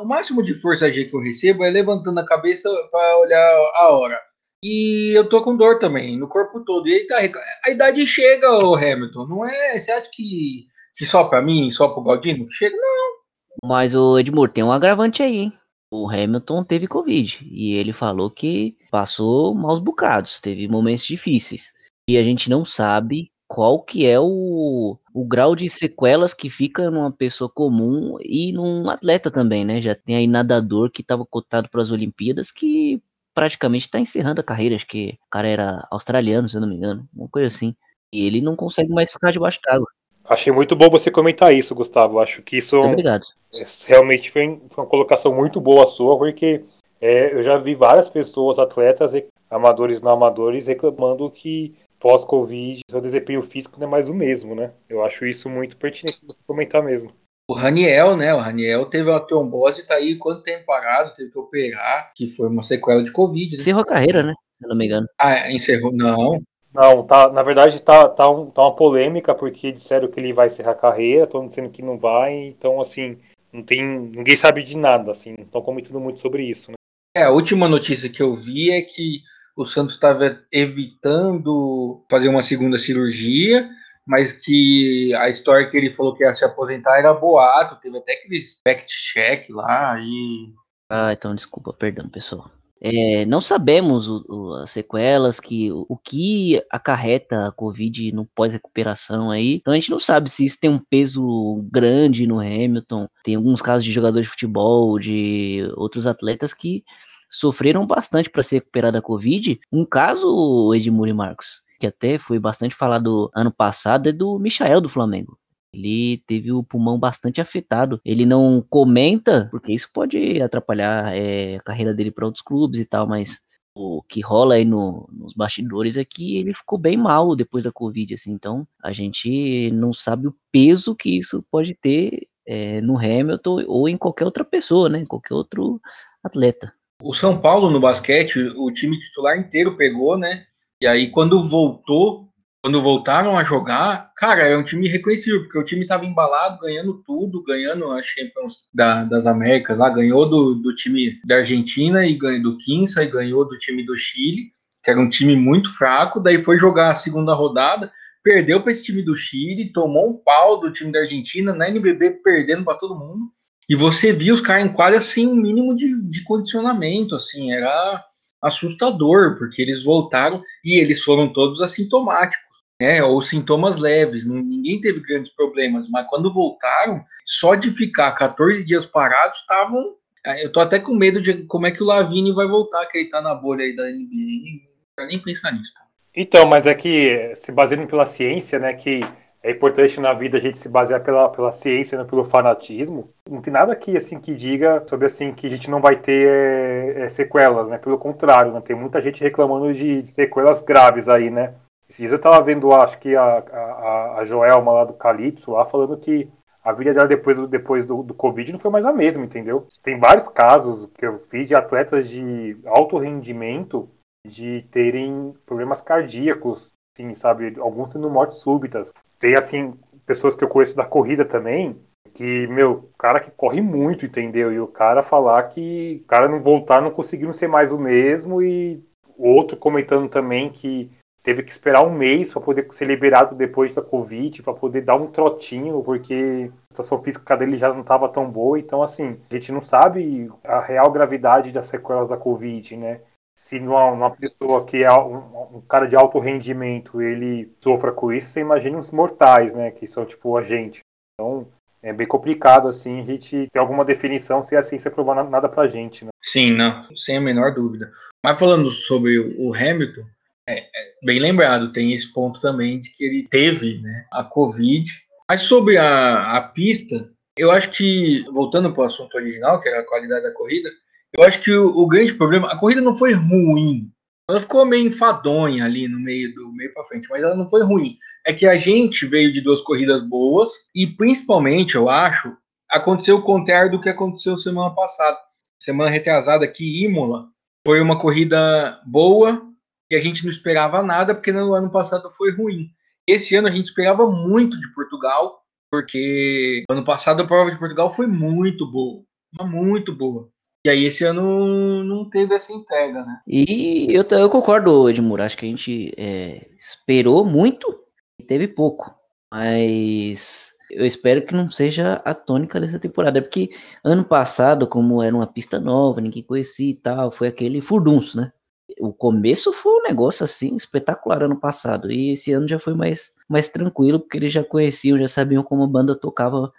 O 0.01 0.05
máximo 0.05 0.43
de 0.43 0.55
força 0.55 0.91
G 0.91 1.05
que 1.05 1.17
eu 1.17 1.21
recebo 1.21 1.65
é 1.65 1.71
levantando 1.71 2.19
a 2.19 2.27
cabeça 2.27 2.69
para 2.91 3.19
olhar 3.19 3.71
a 3.77 3.89
hora. 3.91 4.19
E 4.63 5.13
eu 5.17 5.29
tô 5.29 5.41
com 5.43 5.57
dor 5.57 5.79
também, 5.79 6.19
no 6.19 6.29
corpo 6.29 6.65
todo. 6.65 6.89
E 6.89 6.93
ele 6.93 7.07
tá 7.07 7.17
A 7.65 7.71
idade 7.71 8.05
chega, 8.07 8.51
o 8.51 8.75
Hamilton, 8.75 9.27
não 9.27 9.49
é? 9.49 9.79
Você 9.79 9.91
acha 9.93 10.11
que, 10.13 10.67
que 10.97 11.07
só 11.07 11.25
para 11.25 11.41
mim, 11.41 11.71
só 11.71 11.89
pro 11.89 12.03
Galdino? 12.03 12.51
Chega, 12.51 12.77
não. 12.77 13.69
Mas 13.69 13.95
o 13.95 14.19
Edmur 14.19 14.49
tem 14.49 14.65
um 14.65 14.73
agravante 14.73 15.23
aí, 15.23 15.37
hein? 15.37 15.58
O 15.91 16.09
Hamilton 16.09 16.65
teve 16.65 16.87
Covid 16.87 17.39
e 17.51 17.73
ele 17.73 17.93
falou 17.93 18.31
que 18.31 18.77
passou 18.91 19.55
maus 19.55 19.79
bocados, 19.79 20.41
teve 20.41 20.69
momentos 20.69 21.05
difíceis. 21.05 21.73
E 22.09 22.19
a 22.19 22.23
gente 22.23 22.51
não 22.51 22.65
sabe 22.65 23.31
qual 23.47 23.83
que 23.83 24.07
é 24.07 24.21
o, 24.21 24.99
o 25.15 25.25
grau 25.27 25.57
de 25.57 25.69
sequelas 25.71 26.35
que 26.35 26.51
fica 26.51 26.91
numa 26.91 27.11
pessoa 27.11 27.51
comum 27.51 28.19
e 28.21 28.53
num 28.53 28.91
atleta 28.91 29.31
também, 29.31 29.65
né? 29.65 29.81
Já 29.81 29.95
tem 29.95 30.17
aí 30.17 30.27
nadador 30.27 30.91
que 30.91 31.01
estava 31.01 31.25
cotado 31.25 31.71
para 31.71 31.81
as 31.83 31.91
Olimpíadas 31.91 32.51
que 32.53 33.03
praticamente 33.35 33.87
está 33.87 33.99
encerrando 33.99 34.41
a 34.41 34.45
carreira, 34.45 34.77
acho 34.77 34.87
que 34.87 35.19
o 35.27 35.31
cara 35.31 35.49
era 35.49 35.87
australiano, 35.91 36.49
se 36.49 36.57
eu 36.57 36.61
não 36.61 36.69
me 36.69 36.75
engano, 36.77 37.09
uma 37.15 37.29
coisa 37.29 37.47
assim. 37.47 37.75
E 38.13 38.23
ele 38.27 38.41
não 38.43 38.57
consegue 38.57 38.91
mais 38.93 39.11
ficar 39.11 39.31
debaixo 39.31 39.61
d'água. 39.65 39.87
Achei 40.29 40.53
muito 40.53 40.77
bom 40.77 40.91
você 40.91 41.11
comentar 41.11 41.55
isso, 41.55 41.75
Gustavo. 41.75 42.21
Acho 42.21 42.43
que 42.43 42.59
isso 42.59 42.77
obrigado. 42.79 43.25
É, 43.55 43.65
realmente 43.87 44.31
foi, 44.31 44.61
uma 44.77 44.87
colocação 44.87 45.35
muito 45.35 45.61
boa 45.61 45.87
sua, 45.87 46.19
porque 46.19 46.65
é, 47.01 47.35
eu 47.35 47.43
já 47.43 47.57
vi 47.57 47.75
várias 47.75 48.09
pessoas, 48.09 48.59
atletas, 48.59 49.13
amadores 49.51 50.01
e 50.01 50.05
não 50.05 50.13
amadores, 50.13 50.67
reclamando 50.67 51.31
que 51.31 51.75
pós-Covid 51.99 52.81
seu 52.89 53.01
desempenho 53.01 53.43
físico 53.43 53.81
não 53.81 53.89
é 53.89 53.91
mais 53.91 54.09
o 54.09 54.15
mesmo, 54.15 54.55
né? 54.55 54.73
Eu 54.89 55.03
acho 55.03 55.27
isso 55.27 55.49
muito 55.49 55.77
pertinente 55.77 56.21
você 56.25 56.39
comentar 56.47 56.83
mesmo. 56.83 57.11
O 57.51 57.55
Raniel, 57.55 58.15
né? 58.15 58.35
O 58.35 58.39
Raniel 58.39 58.87
teve 58.87 59.09
uma 59.09 59.21
trombose, 59.21 59.87
tá 59.87 59.95
aí 59.95 60.17
quanto 60.17 60.43
tempo 60.43 60.67
parado, 60.67 61.15
teve 61.15 61.31
que 61.31 61.39
operar, 61.39 62.13
que 62.15 62.27
foi 62.27 62.49
uma 62.49 62.63
sequela 62.63 63.03
de 63.03 63.11
Covid. 63.11 63.53
Né? 63.53 63.57
Encerrou 63.59 63.83
a 63.83 63.87
carreira, 63.87 64.23
né? 64.23 64.35
Se 64.59 64.67
eu 64.67 64.69
não 64.69 64.77
me 64.77 64.85
engano. 64.85 65.07
Ah, 65.19 65.51
encerrou? 65.51 65.91
Não. 65.91 66.43
Não, 66.81 67.03
tá, 67.03 67.29
na 67.33 67.43
verdade 67.43 67.83
tá, 67.83 68.09
tá, 68.09 68.31
um, 68.31 68.49
tá 68.53 68.63
uma 68.63 68.77
polêmica, 68.77 69.35
porque 69.35 69.73
disseram 69.73 70.07
que 70.07 70.21
ele 70.21 70.33
vai 70.33 70.47
encerrar 70.47 70.71
a 70.71 70.77
carreira, 70.77 71.25
estão 71.25 71.45
dizendo 71.45 71.71
que 71.71 71.83
não 71.83 71.99
vai, 71.99 72.33
então 72.33 72.81
assim, 72.81 73.19
não 73.53 73.65
tem. 73.65 73.85
ninguém 73.85 74.37
sabe 74.37 74.63
de 74.63 74.77
nada, 74.77 75.11
assim, 75.11 75.35
estão 75.41 75.61
comentando 75.61 75.99
muito 75.99 76.21
sobre 76.21 76.45
isso, 76.45 76.71
né? 76.71 76.77
É, 77.17 77.25
a 77.25 77.31
última 77.31 77.69
notícia 77.69 78.09
que 78.09 78.23
eu 78.23 78.33
vi 78.33 78.71
é 78.71 78.81
que 78.81 79.23
o 79.57 79.65
Santos 79.65 79.95
estava 79.95 80.41
evitando 80.53 82.05
fazer 82.09 82.29
uma 82.29 82.43
segunda 82.43 82.79
cirurgia, 82.79 83.69
mas 84.07 84.33
que 84.33 85.13
a 85.17 85.29
história 85.29 85.69
que 85.69 85.77
ele 85.77 85.91
falou 85.91 86.15
que 86.15 86.23
ia 86.23 86.37
se 86.37 86.45
aposentar 86.45 86.97
era 86.97 87.13
boato, 87.13 87.81
teve 87.81 87.99
até 87.99 88.13
aquele 88.13 88.45
fact-check 88.63 89.51
lá 89.51 89.97
e. 89.99 90.55
Ah, 90.89 91.13
então 91.13 91.35
desculpa, 91.35 91.73
perdão, 91.73 92.09
pessoal. 92.09 92.49
É, 92.81 93.25
não 93.27 93.41
sabemos 93.41 94.09
o, 94.09 94.25
o, 94.29 94.55
as 94.55 94.71
sequelas, 94.71 95.41
que, 95.41 95.71
o, 95.73 95.85
o, 95.89 95.97
que 95.97 96.63
acarreta 96.71 97.49
a 97.49 97.53
Covid 97.53 98.13
no 98.13 98.25
pós-recuperação 98.27 99.31
aí. 99.31 99.55
Então 99.55 99.73
a 99.73 99.77
gente 99.77 99.91
não 99.91 99.99
sabe 99.99 100.31
se 100.31 100.45
isso 100.45 100.61
tem 100.61 100.71
um 100.71 100.79
peso 100.79 101.65
grande 101.71 102.27
no 102.27 102.39
Hamilton. 102.39 103.09
Tem 103.25 103.35
alguns 103.35 103.61
casos 103.61 103.85
de 103.85 103.93
jogadores 103.93 104.27
de 104.27 104.31
futebol, 104.31 104.99
de 104.99 105.69
outros 105.77 106.07
atletas 106.07 106.55
que 106.55 106.85
sofreram 107.29 107.87
bastante 107.87 108.31
para 108.31 108.43
se 108.43 108.55
recuperar 108.57 108.93
da 108.93 109.03
Covid. 109.03 109.61
Um 109.73 109.85
caso, 109.85 110.73
Edmure 110.75 111.13
Marcos, 111.13 111.63
que 111.81 111.87
até 111.87 112.19
foi 112.19 112.39
bastante 112.39 112.75
falado 112.75 113.31
ano 113.35 113.53
passado, 113.53 114.09
é 114.09 114.13
do 114.13 114.39
Michael 114.39 114.81
do 114.81 114.89
Flamengo. 114.89 115.39
Ele 115.79 116.23
teve 116.27 116.53
o 116.53 116.63
pulmão 116.63 116.99
bastante 116.99 117.41
afetado. 117.41 118.01
Ele 118.05 118.27
não 118.27 118.65
comenta, 118.69 119.49
porque 119.51 119.73
isso 119.73 119.89
pode 119.93 120.43
atrapalhar 120.43 121.17
é, 121.17 121.57
a 121.57 121.63
carreira 121.63 121.95
dele 121.95 122.11
para 122.11 122.27
outros 122.27 122.43
clubes 122.43 122.81
e 122.81 122.85
tal, 122.85 123.07
mas 123.07 123.39
o 123.79 124.03
que 124.03 124.21
rola 124.21 124.57
aí 124.57 124.65
no, 124.65 125.09
nos 125.13 125.35
bastidores 125.35 125.97
é 125.97 126.05
que 126.05 126.37
ele 126.37 126.53
ficou 126.53 126.77
bem 126.77 126.97
mal 126.97 127.37
depois 127.37 127.63
da 127.63 127.71
Covid, 127.71 128.13
assim, 128.15 128.33
então 128.33 128.67
a 128.83 128.93
gente 128.93 129.71
não 129.71 129.93
sabe 129.93 130.27
o 130.27 130.35
peso 130.51 130.97
que 130.97 131.17
isso 131.17 131.45
pode 131.49 131.75
ter 131.75 132.27
é, 132.45 132.81
no 132.81 132.99
Hamilton 132.99 133.63
ou 133.69 133.89
em 133.89 133.97
qualquer 133.97 134.25
outra 134.25 134.45
pessoa, 134.45 134.89
né, 134.89 135.01
em 135.01 135.07
qualquer 135.07 135.35
outro 135.35 135.81
atleta. 136.25 136.73
O 137.01 137.15
São 137.15 137.41
Paulo 137.41 137.71
no 137.71 137.79
basquete, 137.79 138.41
o 138.57 138.73
time 138.73 138.99
titular 138.99 139.39
inteiro 139.39 139.77
pegou, 139.77 140.19
né, 140.19 140.47
e 140.83 140.87
aí 140.87 141.11
quando 141.13 141.49
voltou, 141.49 142.28
quando 142.63 142.83
voltaram 142.83 143.39
a 143.39 143.45
jogar, 143.45 144.13
cara, 144.17 144.47
é 144.47 144.57
um 144.57 144.65
time 144.65 144.89
reconhecível, 144.89 145.43
porque 145.43 145.59
o 145.59 145.65
time 145.65 145.83
estava 145.83 146.05
embalado, 146.05 146.61
ganhando 146.61 147.03
tudo, 147.07 147.43
ganhando 147.43 147.91
a 147.93 148.03
Champions 148.03 148.67
da, 148.75 149.05
das 149.05 149.27
Américas 149.27 149.79
lá, 149.79 149.89
ganhou 149.89 150.29
do, 150.29 150.55
do 150.57 150.75
time 150.75 151.21
da 151.25 151.37
Argentina 151.37 152.05
e 152.05 152.15
ganhou 152.15 152.43
do 152.43 152.59
Quinça 152.59 153.03
e 153.03 153.11
ganhou 153.11 153.49
do 153.49 153.57
time 153.59 153.85
do 153.87 153.97
Chile. 153.97 154.53
que 154.83 154.91
era 154.91 155.01
um 155.01 155.09
time 155.09 155.37
muito 155.37 155.73
fraco, 155.77 156.21
daí 156.21 156.43
foi 156.43 156.59
jogar 156.59 156.91
a 156.91 156.97
segunda 156.97 157.33
rodada, 157.33 157.93
perdeu 158.25 158.61
para 158.61 158.73
esse 158.73 158.83
time 158.83 159.03
do 159.03 159.15
Chile, 159.15 159.73
tomou 159.73 160.11
um 160.11 160.17
pau 160.17 160.59
do 160.59 160.73
time 160.73 160.91
da 160.91 161.01
Argentina, 161.01 161.55
na 161.55 161.69
NBB 161.69 162.23
perdendo 162.25 162.65
para 162.65 162.79
todo 162.79 162.99
mundo. 162.99 163.31
E 163.69 163.77
você 163.77 164.13
via 164.13 164.35
os 164.35 164.41
caras 164.41 164.65
em 164.65 164.73
quadra 164.73 164.99
assim, 164.99 165.27
um 165.27 165.35
mínimo 165.35 165.77
de, 165.77 165.95
de 166.11 166.25
condicionamento, 166.25 167.15
assim, 167.15 167.53
era 167.53 168.05
assustador, 168.43 169.37
porque 169.39 169.61
eles 169.61 169.85
voltaram 169.85 170.43
e 170.65 170.81
eles 170.81 171.03
foram 171.03 171.33
todos 171.33 171.61
assintomáticos, 171.61 172.48
né? 172.81 173.03
Ou 173.03 173.21
sintomas 173.21 173.77
leves, 173.77 174.25
ninguém 174.25 174.81
teve 174.81 175.01
grandes 175.01 175.33
problemas, 175.33 175.89
mas 175.89 176.07
quando 176.09 176.33
voltaram, 176.33 177.05
só 177.25 177.55
de 177.55 177.71
ficar 177.73 178.13
14 178.13 178.65
dias 178.65 178.87
parados, 178.87 179.39
estavam. 179.39 179.97
É, 180.25 180.45
eu 180.45 180.53
tô 180.53 180.61
até 180.61 180.79
com 180.79 180.95
medo 180.95 181.21
de 181.21 181.45
como 181.45 181.67
é 181.67 181.71
que 181.71 181.83
o 181.83 181.87
Lavini 181.87 182.33
vai 182.33 182.47
voltar, 182.47 182.87
que 182.87 182.99
ele 182.99 183.11
tá 183.11 183.21
na 183.21 183.35
bolha 183.35 183.65
aí 183.65 183.75
da 183.75 183.85
NBA. 183.85 184.69
Quero 184.97 185.09
nem 185.09 185.23
pensar 185.23 185.53
nisso. 185.53 185.73
Então, 186.15 186.47
mas 186.49 186.67
é 186.67 186.75
que 186.75 187.33
se 187.37 187.53
baseando 187.53 187.87
pela 187.87 188.05
ciência, 188.05 188.59
né, 188.59 188.75
que 188.75 189.01
é 189.43 189.53
importante 189.53 190.01
na 190.01 190.13
vida 190.13 190.37
a 190.37 190.41
gente 190.41 190.59
se 190.59 190.69
basear 190.69 191.01
pela, 191.01 191.29
pela 191.29 191.53
ciência, 191.53 191.97
não 191.97 192.05
pelo 192.05 192.25
fanatismo. 192.25 193.13
Não 193.31 193.41
tem 193.41 193.53
nada 193.53 193.73
aqui 193.73 193.97
assim 193.97 194.19
que 194.19 194.35
diga 194.35 194.85
sobre 194.89 195.07
assim 195.07 195.33
que 195.33 195.47
a 195.47 195.51
gente 195.51 195.71
não 195.71 195.81
vai 195.81 195.97
ter 195.97 196.29
é, 196.29 197.03
é, 197.03 197.09
sequelas, 197.09 197.69
né? 197.69 197.79
Pelo 197.79 197.99
contrário, 197.99 198.53
né? 198.53 198.61
Tem 198.61 198.75
muita 198.75 199.01
gente 199.01 199.23
reclamando 199.23 199.73
de, 199.73 200.03
de 200.03 200.09
sequelas 200.09 200.61
graves 200.61 201.09
aí, 201.09 201.31
né? 201.31 201.55
Esses 201.89 202.13
eu 202.13 202.21
tava 202.21 202.43
vendo, 202.43 202.73
acho 202.73 202.99
que 202.99 203.17
a, 203.17 203.39
a, 203.39 204.19
a 204.19 204.25
Joelma 204.25 204.73
lá 204.73 204.85
do 204.85 204.93
Calypso 204.93 205.53
lá 205.53 205.65
falando 205.65 205.97
que 205.97 206.29
a 206.63 206.73
vida 206.73 206.93
dela 206.93 207.09
depois, 207.09 207.41
depois 207.49 207.87
do, 207.87 208.03
do 208.03 208.13
Covid 208.13 208.53
não 208.53 208.61
foi 208.61 208.71
mais 208.71 208.85
a 208.85 208.93
mesma, 208.93 209.25
entendeu? 209.25 209.67
Tem 209.83 209.99
vários 209.99 210.29
casos 210.29 210.85
que 210.87 211.07
eu 211.07 211.21
fiz 211.31 211.49
de 211.49 211.55
atletas 211.55 212.09
de 212.11 212.59
alto 212.67 212.99
rendimento 212.99 213.89
de 214.27 214.67
terem 214.71 215.35
problemas 215.47 215.81
cardíacos, 215.81 216.73
sim, 216.95 217.15
sabe? 217.15 217.55
Alguns 217.59 217.95
tendo 217.95 218.11
mortes 218.11 218.39
súbitas. 218.39 218.93
Tem, 219.19 219.35
assim, 219.35 219.73
pessoas 220.05 220.37
que 220.37 220.45
eu 220.45 220.49
conheço 220.49 220.77
da 220.77 220.85
corrida 220.85 221.25
também, 221.25 221.81
que, 222.13 222.47
meu, 222.49 222.91
cara 222.99 223.21
que 223.21 223.31
corre 223.31 223.63
muito, 223.63 224.05
entendeu? 224.05 224.53
E 224.53 224.61
o 224.61 224.67
cara 224.67 225.03
falar 225.03 225.43
que 225.45 226.03
o 226.05 226.07
cara 226.07 226.29
não 226.29 226.43
voltar, 226.43 226.83
não 226.83 226.91
conseguiu 226.91 227.33
ser 227.33 227.49
mais 227.49 227.73
o 227.73 227.79
mesmo, 227.79 228.43
e 228.43 228.83
outro 229.17 229.57
comentando 229.57 230.09
também 230.09 230.51
que 230.51 230.91
teve 231.29 231.43
que 231.43 231.53
esperar 231.53 231.87
um 231.87 231.93
mês 231.93 232.33
para 232.33 232.41
poder 232.41 232.67
ser 232.71 232.87
liberado 232.87 233.37
depois 233.37 233.75
da 233.75 233.83
Covid, 233.83 234.43
para 234.43 234.55
poder 234.55 234.81
dar 234.81 234.95
um 234.95 235.09
trotinho, 235.09 235.83
porque 235.83 236.51
a 236.71 236.73
situação 236.73 237.03
física 237.03 237.37
dele 237.37 237.59
já 237.59 237.69
não 237.69 237.83
estava 237.83 238.09
tão 238.09 238.31
boa. 238.31 238.59
Então, 238.59 238.83
assim, 238.83 239.21
a 239.31 239.35
gente 239.35 239.53
não 239.53 239.61
sabe 239.61 240.31
a 240.43 240.59
real 240.61 240.91
gravidade 240.91 241.53
das 241.53 241.67
sequelas 241.67 242.09
da 242.09 242.17
Covid, 242.17 242.79
né? 242.79 243.01
se 243.39 243.59
uma, 243.59 243.91
uma 243.91 244.11
pessoa 244.11 244.65
que 244.65 244.83
é 244.83 244.91
um, 244.91 245.59
um, 245.59 245.61
cara 245.69 245.87
de 245.87 245.95
alto 245.95 246.19
rendimento 246.19 247.01
ele 247.01 247.53
sofra 247.63 247.93
com 247.93 248.11
isso, 248.11 248.31
você 248.31 248.41
imagina 248.41 248.79
os 248.79 248.91
mortais, 248.91 249.55
né? 249.55 249.71
Que 249.71 249.87
são 249.87 250.07
tipo 250.07 250.35
a 250.35 250.43
gente. 250.43 250.81
Então 251.15 251.47
é 251.83 251.93
bem 251.93 252.07
complicado 252.07 252.69
assim 252.69 253.01
a 253.01 253.05
gente 253.05 253.49
ter 253.53 253.59
alguma 253.59 253.85
definição 253.85 254.43
se 254.43 254.57
a 254.57 254.63
ciência 254.63 254.91
provar 254.91 255.23
nada 255.29 255.49
pra 255.49 255.69
gente, 255.69 256.07
né? 256.07 256.11
Sim, 256.21 256.57
não, 256.57 256.85
sem 256.97 257.19
a 257.19 257.21
menor 257.21 257.55
dúvida. 257.55 257.93
Mas 258.25 258.41
falando 258.41 258.71
sobre 258.71 259.19
o 259.39 259.55
Hamilton, 259.55 260.05
é, 260.49 260.61
é 260.61 260.95
bem 261.05 261.21
lembrado, 261.21 261.73
tem 261.73 261.93
esse 261.93 262.11
ponto 262.13 262.41
também 262.41 262.81
de 262.81 262.91
que 262.91 263.05
ele 263.05 263.29
teve 263.29 263.81
né, 263.83 264.07
a 264.13 264.25
Covid. 264.25 264.91
Mas 265.29 265.43
sobre 265.43 265.77
a, 265.77 266.37
a 266.37 266.41
pista, 266.41 267.11
eu 267.37 267.51
acho 267.51 267.71
que, 267.71 268.25
voltando 268.33 268.73
para 268.73 268.85
o 268.85 268.87
assunto 268.87 269.15
original, 269.15 269.61
que 269.61 269.69
era 269.69 269.81
a 269.81 269.87
qualidade 269.87 270.23
da 270.23 270.33
corrida, 270.33 270.71
eu 271.13 271.23
acho 271.23 271.43
que 271.43 271.53
o, 271.53 271.67
o, 271.67 271.87
grande 271.87 272.15
problema, 272.15 272.51
a 272.51 272.57
corrida 272.57 272.81
não 272.81 272.95
foi 272.95 273.13
ruim. 273.13 273.91
Ela 274.29 274.41
ficou 274.41 274.65
meio 274.65 274.87
enfadonha 274.87 275.65
ali 275.65 275.87
no 275.87 276.01
meio 276.01 276.35
do 276.35 276.53
meio 276.53 276.73
para 276.73 276.85
frente, 276.85 277.09
mas 277.11 277.23
ela 277.23 277.35
não 277.35 277.49
foi 277.49 277.63
ruim. 277.63 277.97
É 278.27 278.33
que 278.33 278.47
a 278.47 278.57
gente 278.57 279.07
veio 279.07 279.33
de 279.33 279.41
duas 279.41 279.61
corridas 279.61 280.03
boas 280.03 280.51
e 280.75 280.87
principalmente, 280.87 281.75
eu 281.75 281.89
acho, 281.89 282.37
aconteceu 282.71 283.17
o 283.17 283.23
contrário 283.23 283.71
do 283.71 283.81
que 283.81 283.89
aconteceu 283.89 284.37
semana 284.37 284.75
passada. 284.75 285.17
Semana 285.59 285.91
retrasada 285.91 286.45
aqui, 286.45 286.85
Imola, 286.85 287.27
foi 287.67 287.81
uma 287.81 287.99
corrida 287.99 288.81
boa 288.87 289.48
e 289.91 289.97
a 289.97 290.01
gente 290.01 290.25
não 290.25 290.31
esperava 290.31 290.83
nada 290.83 291.15
porque 291.15 291.33
no 291.33 291.55
ano 291.55 291.71
passado 291.71 292.11
foi 292.17 292.33
ruim. 292.33 292.69
Esse 293.07 293.35
ano 293.37 293.49
a 293.49 293.51
gente 293.51 293.67
esperava 293.67 294.11
muito 294.11 294.61
de 294.61 294.73
Portugal, 294.75 295.43
porque 295.71 296.65
ano 296.69 296.85
passado 296.85 297.23
a 297.23 297.27
prova 297.27 297.51
de 297.51 297.59
Portugal 297.59 297.91
foi 297.91 298.07
muito 298.07 298.71
boa, 298.71 299.03
muito 299.43 299.95
boa. 299.95 300.29
E 300.65 300.69
aí 300.69 300.85
esse 300.85 301.05
ano 301.05 301.85
não 301.85 302.09
teve 302.09 302.35
essa 302.35 302.53
entrega, 302.53 303.05
né? 303.05 303.21
E 303.27 303.87
eu, 303.91 304.05
eu 304.19 304.29
concordo, 304.29 304.91
Edmur. 304.91 305.21
Acho 305.21 305.37
que 305.37 305.47
a 305.47 305.49
gente 305.49 305.95
é, 305.97 306.49
esperou 306.59 307.25
muito 307.25 307.75
e 308.21 308.25
teve 308.25 308.49
pouco. 308.49 308.95
Mas 309.33 310.53
eu 310.71 310.85
espero 310.85 311.25
que 311.25 311.35
não 311.35 311.51
seja 311.51 312.03
a 312.05 312.13
tônica 312.13 312.61
dessa 312.61 312.79
temporada. 312.79 313.23
Porque 313.23 313.51
ano 313.85 314.05
passado, 314.05 314.67
como 314.67 315.03
era 315.03 315.15
uma 315.15 315.27
pista 315.27 315.61
nova, 315.61 316.01
ninguém 316.01 316.23
conhecia 316.23 316.71
e 316.71 316.75
tal, 316.75 317.11
foi 317.11 317.29
aquele 317.29 317.61
furdunço, 317.61 318.17
né? 318.17 318.33
O 318.81 318.93
começo 318.93 319.53
foi 319.53 319.73
um 319.73 319.83
negócio 319.83 320.25
assim 320.25 320.55
espetacular 320.57 321.23
ano 321.23 321.39
passado. 321.39 321.91
E 321.91 322.13
esse 322.13 322.33
ano 322.33 322.47
já 322.47 322.59
foi 322.59 322.75
mais, 322.75 323.15
mais 323.29 323.49
tranquilo, 323.49 324.01
porque 324.01 324.19
eles 324.19 324.33
já 324.33 324.45
conheciam, 324.45 324.99
já 324.99 325.09
sabiam 325.09 325.43
como 325.43 325.65
a 325.65 325.69
banda 325.69 325.99
tocava 325.99 326.53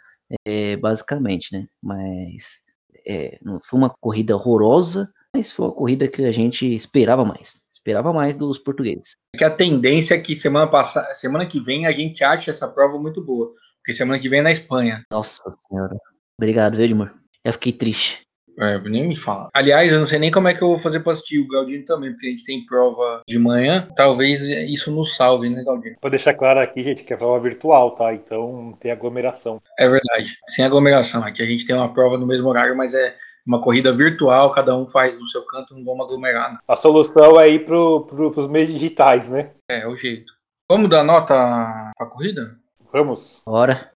é, 0.45 0.75
basicamente, 0.77 1.53
né? 1.53 1.67
Mas 1.81 2.61
é, 3.05 3.39
foi 3.61 3.79
uma 3.79 3.89
corrida 3.89 4.35
horrorosa, 4.35 5.11
mas 5.35 5.51
foi 5.51 5.65
uma 5.67 5.73
corrida 5.73 6.07
que 6.07 6.23
a 6.25 6.31
gente 6.31 6.65
esperava 6.73 7.23
mais. 7.23 7.61
Esperava 7.73 8.11
mais 8.11 8.35
dos 8.35 8.57
portugueses. 8.57 9.13
É 9.33 9.37
que 9.37 9.43
a 9.43 9.49
tendência 9.49 10.13
é 10.13 10.19
que 10.19 10.35
semana 10.35 10.67
passada, 10.69 11.13
semana 11.13 11.47
que 11.47 11.59
vem 11.59 11.85
a 11.85 11.91
gente 11.91 12.23
ache 12.23 12.49
essa 12.49 12.67
prova 12.67 12.99
muito 12.99 13.23
boa. 13.23 13.53
Porque 13.77 13.93
semana 13.93 14.19
que 14.19 14.27
vem 14.27 14.39
é 14.39 14.43
na 14.43 14.51
Espanha. 14.51 15.03
Nossa 15.09 15.43
senhora. 15.67 15.95
Obrigado, 16.37 16.79
Edmur. 16.81 17.13
Eu 17.43 17.53
fiquei 17.53 17.71
triste. 17.71 18.28
É, 18.59 18.77
nem 18.79 19.07
me 19.07 19.15
fala. 19.15 19.49
Aliás, 19.53 19.91
eu 19.91 19.99
não 19.99 20.05
sei 20.05 20.19
nem 20.19 20.31
como 20.31 20.47
é 20.47 20.53
que 20.53 20.61
eu 20.61 20.67
vou 20.67 20.79
fazer 20.79 20.99
para 20.99 21.13
assistir 21.13 21.39
o 21.39 21.47
Galdino 21.47 21.85
também, 21.85 22.11
porque 22.11 22.27
a 22.27 22.31
gente 22.31 22.43
tem 22.43 22.65
prova 22.65 23.21
de 23.27 23.39
manhã. 23.39 23.87
Talvez 23.95 24.41
isso 24.41 24.91
nos 24.91 25.15
salve, 25.15 25.49
né, 25.49 25.63
Galdino? 25.63 25.95
Vou 26.01 26.11
deixar 26.11 26.33
claro 26.33 26.59
aqui, 26.59 26.83
gente, 26.83 27.03
que 27.03 27.13
é 27.13 27.17
prova 27.17 27.39
virtual, 27.39 27.91
tá? 27.91 28.13
Então 28.13 28.63
não 28.63 28.73
tem 28.73 28.91
aglomeração. 28.91 29.61
É 29.77 29.87
verdade. 29.87 30.37
Sem 30.49 30.65
aglomeração. 30.65 31.23
Aqui 31.23 31.41
a 31.41 31.45
gente 31.45 31.65
tem 31.65 31.75
uma 31.75 31.93
prova 31.93 32.17
no 32.17 32.27
mesmo 32.27 32.49
horário, 32.49 32.75
mas 32.75 32.93
é 32.93 33.15
uma 33.45 33.61
corrida 33.61 33.91
virtual, 33.91 34.51
cada 34.51 34.75
um 34.77 34.87
faz 34.87 35.19
no 35.19 35.25
seu 35.27 35.43
canto, 35.45 35.73
não 35.73 35.83
vamos 35.83 36.05
aglomerar. 36.05 36.53
Né? 36.53 36.59
A 36.67 36.75
solução 36.75 37.39
é 37.39 37.47
ir 37.47 37.65
pro, 37.65 38.05
pro, 38.05 38.31
pros 38.31 38.47
meios 38.47 38.71
digitais, 38.71 39.29
né? 39.29 39.51
É, 39.69 39.79
é 39.79 39.87
o 39.87 39.95
jeito. 39.95 40.33
Vamos 40.69 40.89
dar 40.89 41.03
nota 41.03 41.91
pra 41.97 42.07
corrida? 42.07 42.59
Vamos. 42.91 43.41
Bora. 43.45 43.91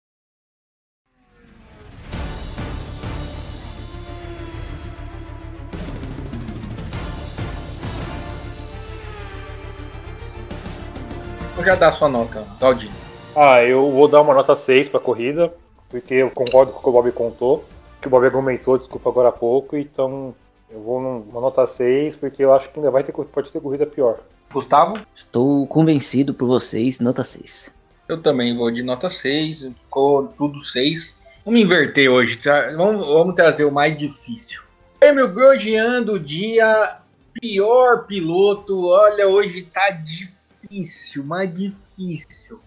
Já 11.63 11.75
dá 11.75 11.87
a 11.87 11.91
sua 11.93 12.09
nota, 12.09 12.45
Claudinho? 12.59 12.91
Ah, 13.33 13.63
eu 13.63 13.89
vou 13.89 14.09
dar 14.09 14.21
uma 14.21 14.33
nota 14.33 14.53
6 14.53 14.89
pra 14.89 14.99
corrida, 14.99 15.53
porque 15.87 16.15
eu 16.15 16.29
concordo 16.29 16.73
com 16.73 16.79
o 16.79 16.81
que 16.81 16.89
o 16.89 16.91
Bob 16.91 17.11
contou, 17.13 17.65
que 18.01 18.07
o 18.07 18.11
Bob 18.11 18.25
argumentou, 18.25 18.77
desculpa 18.77 19.09
agora 19.09 19.29
há 19.29 19.31
pouco, 19.31 19.77
então 19.77 20.35
eu 20.69 20.81
vou 20.81 21.01
numa 21.01 21.39
nota 21.39 21.65
6, 21.65 22.17
porque 22.17 22.43
eu 22.43 22.53
acho 22.53 22.69
que 22.69 22.79
ainda 22.79 22.91
vai 22.91 23.01
ter, 23.01 23.13
pode 23.13 23.49
ter 23.49 23.61
corrida 23.61 23.85
pior. 23.85 24.19
Gustavo? 24.51 24.99
Estou 25.13 25.65
convencido 25.67 26.33
por 26.33 26.47
vocês, 26.47 26.99
nota 26.99 27.23
6. 27.23 27.71
Eu 28.09 28.21
também 28.21 28.57
vou 28.57 28.69
de 28.69 28.83
nota 28.83 29.09
6, 29.09 29.71
ficou 29.79 30.27
tudo 30.37 30.65
6. 30.65 31.15
Vamos 31.45 31.61
inverter 31.61 32.09
hoje, 32.09 32.37
tá? 32.37 32.73
vamos, 32.75 33.07
vamos 33.07 33.35
trazer 33.35 33.63
o 33.63 33.71
mais 33.71 33.97
difícil. 33.97 34.61
Prêmio 34.99 35.29
Grosjean 35.29 36.03
do 36.03 36.19
dia, 36.19 36.97
pior 37.33 38.05
piloto. 38.05 38.87
Olha, 38.87 39.29
hoje 39.29 39.63
tá 39.63 39.91
difícil 39.91 40.32
difícil, 40.73 41.23
mais 41.23 41.53
difícil. 41.53 42.59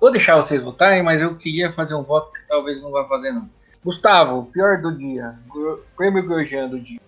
Vou 0.00 0.10
deixar 0.10 0.36
vocês 0.36 0.62
votarem, 0.62 1.02
mas 1.02 1.20
eu 1.20 1.34
queria 1.36 1.70
fazer 1.72 1.94
um 1.94 2.02
voto 2.02 2.32
que 2.32 2.40
talvez 2.48 2.80
não 2.80 2.90
vá 2.90 3.04
fazer 3.06 3.32
não. 3.32 3.48
Gustavo, 3.84 4.44
pior 4.46 4.80
do 4.80 4.96
dia. 4.96 5.34
Prêmio 5.96 6.22
Grosjean 6.22 6.68
do 6.68 6.78
dia. 6.78 7.00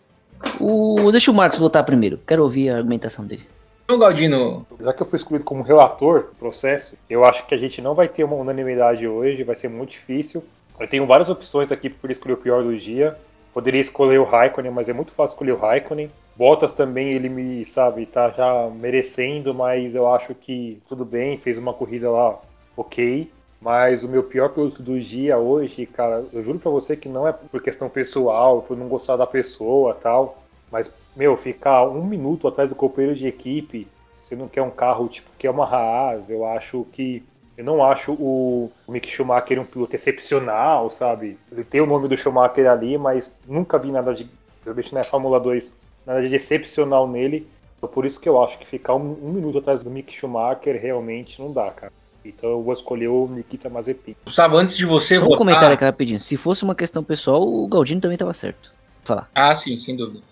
O... 0.60 1.10
Deixa 1.10 1.30
o 1.30 1.34
Marcos 1.34 1.58
votar 1.58 1.84
primeiro. 1.84 2.18
Quero 2.26 2.42
ouvir 2.42 2.70
a 2.70 2.76
argumentação 2.76 3.26
dele. 3.26 3.46
Então, 3.84 3.98
Galdino. 3.98 4.66
Já 4.80 4.92
que 4.92 5.02
eu 5.02 5.06
fui 5.06 5.16
escolhido 5.16 5.44
como 5.44 5.62
relator 5.62 6.20
do 6.20 6.34
processo, 6.38 6.96
eu 7.08 7.24
acho 7.24 7.46
que 7.46 7.54
a 7.54 7.58
gente 7.58 7.80
não 7.80 7.94
vai 7.94 8.08
ter 8.08 8.24
uma 8.24 8.36
unanimidade 8.36 9.06
hoje, 9.06 9.42
vai 9.42 9.56
ser 9.56 9.68
muito 9.68 9.90
difícil. 9.90 10.44
Eu 10.78 10.88
tenho 10.88 11.06
várias 11.06 11.28
opções 11.28 11.70
aqui 11.70 11.90
por 11.90 12.10
escolher 12.10 12.34
o 12.34 12.38
pior 12.38 12.62
do 12.62 12.76
dia. 12.76 13.16
Poderia 13.52 13.80
escolher 13.80 14.18
o 14.18 14.24
Raikkonen, 14.24 14.72
mas 14.72 14.88
é 14.88 14.92
muito 14.92 15.12
fácil 15.12 15.34
escolher 15.34 15.52
o 15.52 15.58
Raikkonen. 15.58 16.10
Bottas 16.34 16.72
também, 16.72 17.10
ele 17.10 17.28
me, 17.28 17.64
sabe, 17.64 18.06
tá 18.06 18.30
já 18.30 18.70
merecendo, 18.70 19.52
mas 19.52 19.94
eu 19.94 20.12
acho 20.12 20.34
que 20.34 20.80
tudo 20.88 21.04
bem, 21.04 21.36
fez 21.36 21.58
uma 21.58 21.74
corrida 21.74 22.10
lá 22.10 22.38
ok. 22.76 23.30
Mas 23.60 24.02
o 24.02 24.08
meu 24.08 24.24
pior 24.24 24.48
piloto 24.48 24.82
do 24.82 24.98
dia 24.98 25.38
hoje, 25.38 25.86
cara, 25.86 26.24
eu 26.32 26.42
juro 26.42 26.58
pra 26.58 26.70
você 26.70 26.96
que 26.96 27.08
não 27.08 27.28
é 27.28 27.32
por 27.32 27.62
questão 27.62 27.88
pessoal, 27.88 28.62
por 28.62 28.76
não 28.76 28.88
gostar 28.88 29.16
da 29.16 29.26
pessoa 29.26 29.94
tal. 29.94 30.42
Mas, 30.70 30.92
meu, 31.14 31.36
ficar 31.36 31.86
um 31.86 32.04
minuto 32.04 32.48
atrás 32.48 32.68
do 32.68 32.74
companheiro 32.74 33.14
de 33.14 33.26
equipe 33.26 33.86
Você 34.16 34.34
não 34.34 34.48
quer 34.48 34.62
um 34.62 34.70
carro 34.70 35.06
tipo 35.06 35.28
que 35.38 35.46
é 35.46 35.50
uma 35.50 35.66
Haas, 35.66 36.30
eu 36.30 36.46
acho 36.46 36.86
que 36.92 37.22
eu 37.56 37.64
não 37.64 37.84
acho 37.84 38.12
o, 38.12 38.70
Mick 38.88 39.08
Schumacher 39.08 39.60
um 39.60 39.64
piloto 39.64 39.94
excepcional, 39.94 40.90
sabe? 40.90 41.38
Ele 41.50 41.64
tem 41.64 41.80
o 41.80 41.86
nome 41.86 42.08
do 42.08 42.16
Schumacher 42.16 42.70
ali, 42.70 42.96
mas 42.96 43.34
nunca 43.46 43.78
vi 43.78 43.92
nada 43.92 44.14
de, 44.14 44.24
principalmente 44.64 44.94
na 44.94 45.04
Fórmula 45.04 45.38
2, 45.38 45.72
nada 46.06 46.26
de 46.26 46.34
excepcional 46.34 47.06
nele. 47.08 47.46
Então, 47.76 47.88
por 47.88 48.06
isso 48.06 48.20
que 48.20 48.28
eu 48.28 48.42
acho 48.42 48.58
que 48.58 48.66
ficar 48.66 48.94
um, 48.94 49.18
um 49.22 49.32
minuto 49.32 49.58
atrás 49.58 49.82
do 49.82 49.90
Mick 49.90 50.12
Schumacher 50.12 50.80
realmente 50.80 51.40
não 51.40 51.52
dá, 51.52 51.70
cara. 51.70 51.92
Então 52.24 52.50
eu 52.50 52.62
vou 52.62 52.72
escolher 52.72 53.08
o 53.08 53.26
Nikita 53.26 53.68
Mazepin. 53.68 54.14
Gustavo, 54.24 54.56
antes 54.56 54.76
de 54.76 54.86
você 54.86 55.16
Só 55.16 55.22
votar... 55.22 55.34
um 55.34 55.38
comentário 55.38 55.74
aqui 55.74 55.84
rapidinho. 55.84 56.20
Se 56.20 56.36
fosse 56.36 56.62
uma 56.62 56.74
questão 56.74 57.02
pessoal, 57.02 57.42
o 57.42 57.66
Galdino 57.66 58.00
também 58.00 58.14
estava 58.14 58.32
certo. 58.32 58.72
Vou 58.98 59.16
falar. 59.16 59.28
Ah, 59.34 59.54
sim, 59.54 59.76
sem 59.76 59.96
dúvida. 59.96 60.22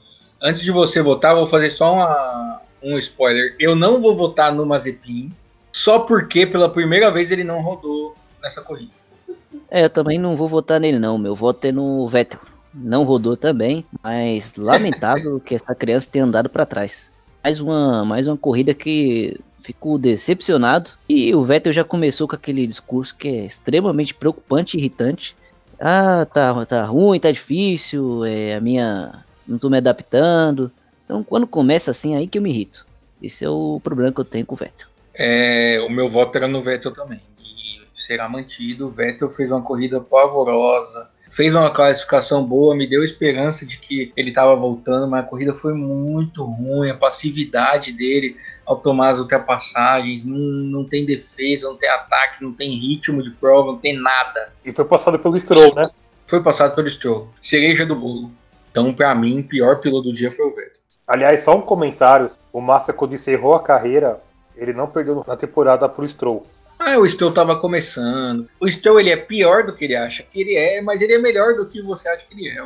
Antes 0.40 0.62
de 0.62 0.70
você 0.70 1.02
votar, 1.02 1.34
vou 1.34 1.46
fazer 1.46 1.70
só 1.70 1.92
uma, 1.92 2.60
um 2.82 2.96
spoiler. 2.98 3.56
Eu 3.58 3.74
não 3.74 4.00
vou 4.00 4.16
votar 4.16 4.54
no 4.54 4.64
Mazepin, 4.64 5.32
só 5.72 6.00
porque 6.00 6.46
pela 6.46 6.68
primeira 6.68 7.10
vez 7.10 7.30
ele 7.30 7.44
não 7.44 7.60
rodou 7.60 8.16
nessa 8.42 8.60
corrida. 8.60 8.92
É, 9.70 9.84
eu 9.84 9.90
também 9.90 10.18
não 10.18 10.36
vou 10.36 10.48
votar 10.48 10.80
nele 10.80 10.98
não. 10.98 11.16
Meu 11.16 11.34
voto 11.34 11.64
é 11.64 11.72
no 11.72 12.06
Vettel. 12.08 12.40
Não 12.72 13.02
rodou 13.02 13.36
também, 13.36 13.84
mas 14.02 14.54
lamentável 14.56 15.40
que 15.40 15.54
essa 15.54 15.74
criança 15.74 16.08
tenha 16.10 16.24
andado 16.24 16.48
para 16.48 16.66
trás. 16.66 17.10
Mais 17.42 17.60
uma, 17.60 18.04
mais 18.04 18.26
uma 18.26 18.36
corrida 18.36 18.72
que 18.72 19.38
ficou 19.60 19.98
decepcionado. 19.98 20.92
E 21.08 21.34
o 21.34 21.42
Vettel 21.42 21.72
já 21.72 21.84
começou 21.84 22.28
com 22.28 22.36
aquele 22.36 22.66
discurso 22.66 23.14
que 23.16 23.28
é 23.28 23.44
extremamente 23.46 24.14
preocupante 24.14 24.76
e 24.76 24.80
irritante. 24.80 25.36
Ah, 25.80 26.26
tá, 26.26 26.64
tá 26.66 26.84
ruim, 26.84 27.18
tá 27.18 27.30
difícil, 27.30 28.24
é, 28.24 28.54
a 28.54 28.60
minha. 28.60 29.24
não 29.46 29.58
tô 29.58 29.68
me 29.68 29.78
adaptando. 29.78 30.70
Então 31.04 31.24
quando 31.24 31.46
começa 31.46 31.90
assim, 31.90 32.14
aí 32.14 32.26
que 32.26 32.38
eu 32.38 32.42
me 32.42 32.50
irrito. 32.50 32.86
Esse 33.22 33.44
é 33.44 33.50
o 33.50 33.80
problema 33.82 34.12
que 34.12 34.20
eu 34.20 34.24
tenho 34.24 34.46
com 34.46 34.54
o 34.54 34.58
Vettel. 34.58 34.89
É, 35.22 35.78
o 35.80 35.90
meu 35.90 36.08
voto 36.08 36.34
era 36.36 36.48
no 36.48 36.62
Vettel 36.62 36.92
também. 36.92 37.20
E 37.38 37.80
será 37.94 38.28
mantido. 38.28 38.86
O 38.86 38.90
Vettel 38.90 39.30
fez 39.30 39.50
uma 39.50 39.60
corrida 39.60 40.00
pavorosa 40.00 41.10
fez 41.30 41.54
uma 41.54 41.70
classificação 41.70 42.44
boa, 42.44 42.74
me 42.74 42.86
deu 42.86 43.04
esperança 43.04 43.64
de 43.64 43.78
que 43.78 44.12
ele 44.16 44.30
estava 44.30 44.54
voltando, 44.56 45.08
mas 45.08 45.24
a 45.24 45.26
corrida 45.26 45.54
foi 45.54 45.72
muito 45.72 46.44
ruim, 46.44 46.90
a 46.90 46.96
passividade 46.96 47.92
dele 47.92 48.36
ao 48.66 48.76
tomar 48.76 49.10
as 49.10 49.18
ultrapassagens, 49.18 50.24
não, 50.24 50.36
não 50.36 50.84
tem 50.84 51.06
defesa, 51.06 51.68
não 51.68 51.76
tem 51.76 51.88
ataque, 51.88 52.42
não 52.42 52.52
tem 52.52 52.76
ritmo 52.76 53.22
de 53.22 53.30
prova, 53.30 53.72
não 53.72 53.78
tem 53.78 53.96
nada. 53.96 54.52
E 54.64 54.72
foi 54.72 54.84
passado 54.84 55.18
pelo 55.18 55.40
Stroll, 55.40 55.74
né? 55.74 55.88
Foi 56.26 56.42
passado 56.42 56.74
pelo 56.74 56.90
Stroll, 56.90 57.28
cereja 57.40 57.86
do 57.86 57.94
bolo. 57.94 58.30
Então, 58.70 58.92
para 58.92 59.14
mim, 59.14 59.40
o 59.40 59.44
pior 59.44 59.80
piloto 59.80 60.10
do 60.10 60.14
dia 60.14 60.30
foi 60.30 60.46
o 60.46 60.54
Vettel. 60.54 60.80
Aliás, 61.06 61.42
só 61.42 61.56
um 61.56 61.62
comentário, 61.62 62.28
o 62.52 62.60
Massa 62.60 62.92
quando 62.92 63.14
encerrou 63.14 63.54
a 63.54 63.62
carreira, 63.62 64.20
ele 64.60 64.72
não 64.74 64.86
perdeu 64.86 65.24
na 65.26 65.36
temporada 65.36 65.88
pro 65.88 66.08
Stroll. 66.08 66.46
Ah, 66.78 66.98
o 66.98 67.08
Stroll 67.08 67.30
estava 67.30 67.58
começando. 67.58 68.48
O 68.60 68.70
Stroll 68.70 69.00
ele 69.00 69.10
é 69.10 69.16
pior 69.16 69.64
do 69.64 69.74
que 69.74 69.84
ele 69.86 69.96
acha 69.96 70.22
que 70.22 70.40
ele 70.40 70.54
é, 70.54 70.80
mas 70.80 71.00
ele 71.00 71.14
é 71.14 71.18
melhor 71.18 71.54
do 71.54 71.66
que 71.66 71.82
você 71.82 72.08
acha 72.08 72.24
que 72.26 72.34
ele 72.34 72.48
é. 72.48 72.62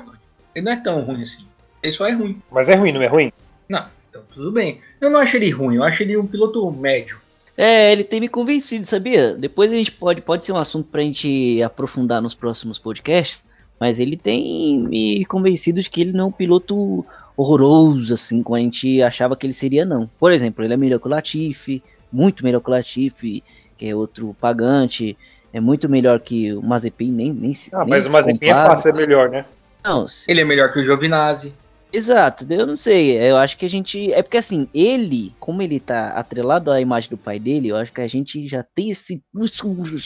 Ele 0.54 0.64
não 0.64 0.72
é 0.72 0.76
tão 0.76 1.00
ruim 1.00 1.22
assim. 1.22 1.46
Ele 1.82 1.92
só 1.92 2.06
é 2.06 2.12
ruim. 2.12 2.42
Mas 2.50 2.68
é 2.68 2.74
ruim, 2.74 2.92
não 2.92 3.02
é 3.02 3.06
ruim? 3.06 3.32
Não, 3.68 3.86
então 4.08 4.22
tudo 4.32 4.52
bem. 4.52 4.80
Eu 5.00 5.10
não 5.10 5.20
acho 5.20 5.36
ele 5.36 5.50
ruim, 5.50 5.76
eu 5.76 5.84
acho 5.84 6.02
ele 6.02 6.16
um 6.16 6.26
piloto 6.26 6.70
médio. 6.70 7.20
É, 7.56 7.92
ele 7.92 8.02
tem 8.02 8.20
me 8.20 8.28
convencido, 8.28 8.84
sabia? 8.84 9.34
Depois 9.34 9.70
a 9.70 9.76
gente 9.76 9.92
pode, 9.92 10.20
pode 10.20 10.44
ser 10.44 10.52
um 10.52 10.56
assunto 10.56 10.88
pra 10.88 11.02
gente 11.02 11.62
aprofundar 11.62 12.20
nos 12.20 12.34
próximos 12.34 12.78
podcasts, 12.78 13.46
mas 13.78 14.00
ele 14.00 14.16
tem 14.16 14.80
me 14.80 15.24
convencido 15.26 15.80
de 15.80 15.88
que 15.88 16.00
ele 16.00 16.12
não 16.12 16.24
é 16.24 16.28
um 16.28 16.32
piloto 16.32 17.06
horroroso, 17.36 18.14
assim, 18.14 18.42
como 18.42 18.56
a 18.56 18.60
gente 18.60 19.02
achava 19.02 19.36
que 19.36 19.46
ele 19.46 19.52
seria, 19.52 19.84
não. 19.84 20.08
Por 20.18 20.32
exemplo, 20.32 20.64
ele 20.64 20.74
é 20.74 20.76
melhor 20.76 20.98
que 21.00 21.06
o 21.06 21.10
Latifi, 21.10 21.82
muito 22.12 22.44
melhor 22.44 22.60
que 22.60 22.68
o 22.68 22.72
Latifi, 22.72 23.42
que 23.76 23.86
é 23.86 23.94
outro 23.94 24.36
pagante, 24.40 25.16
é 25.52 25.60
muito 25.60 25.88
melhor 25.88 26.20
que 26.20 26.52
o 26.52 26.62
Mazepin, 26.62 27.12
nem, 27.12 27.32
nem 27.32 27.52
Ah, 27.72 27.80
nem 27.80 27.88
mas 27.88 28.08
o 28.08 28.12
Mazepin 28.12 28.46
é 28.46 28.54
fácil, 28.54 28.90
é 28.90 28.92
melhor, 28.92 29.28
né? 29.28 29.44
Não, 29.84 30.06
ele 30.26 30.40
é 30.40 30.44
melhor 30.44 30.72
que 30.72 30.78
o 30.78 30.84
Giovinazzi. 30.84 31.52
Exato, 31.92 32.44
eu 32.50 32.66
não 32.66 32.76
sei, 32.76 33.16
eu 33.16 33.36
acho 33.36 33.56
que 33.56 33.64
a 33.64 33.70
gente, 33.70 34.12
é 34.12 34.20
porque 34.20 34.36
assim, 34.36 34.68
ele, 34.74 35.32
como 35.38 35.62
ele 35.62 35.78
tá 35.78 36.08
atrelado 36.08 36.72
à 36.72 36.80
imagem 36.80 37.08
do 37.08 37.16
pai 37.16 37.38
dele, 37.38 37.68
eu 37.68 37.76
acho 37.76 37.92
que 37.92 38.00
a 38.00 38.08
gente 38.08 38.48
já 38.48 38.64
tem 38.64 38.90
esse 38.90 39.22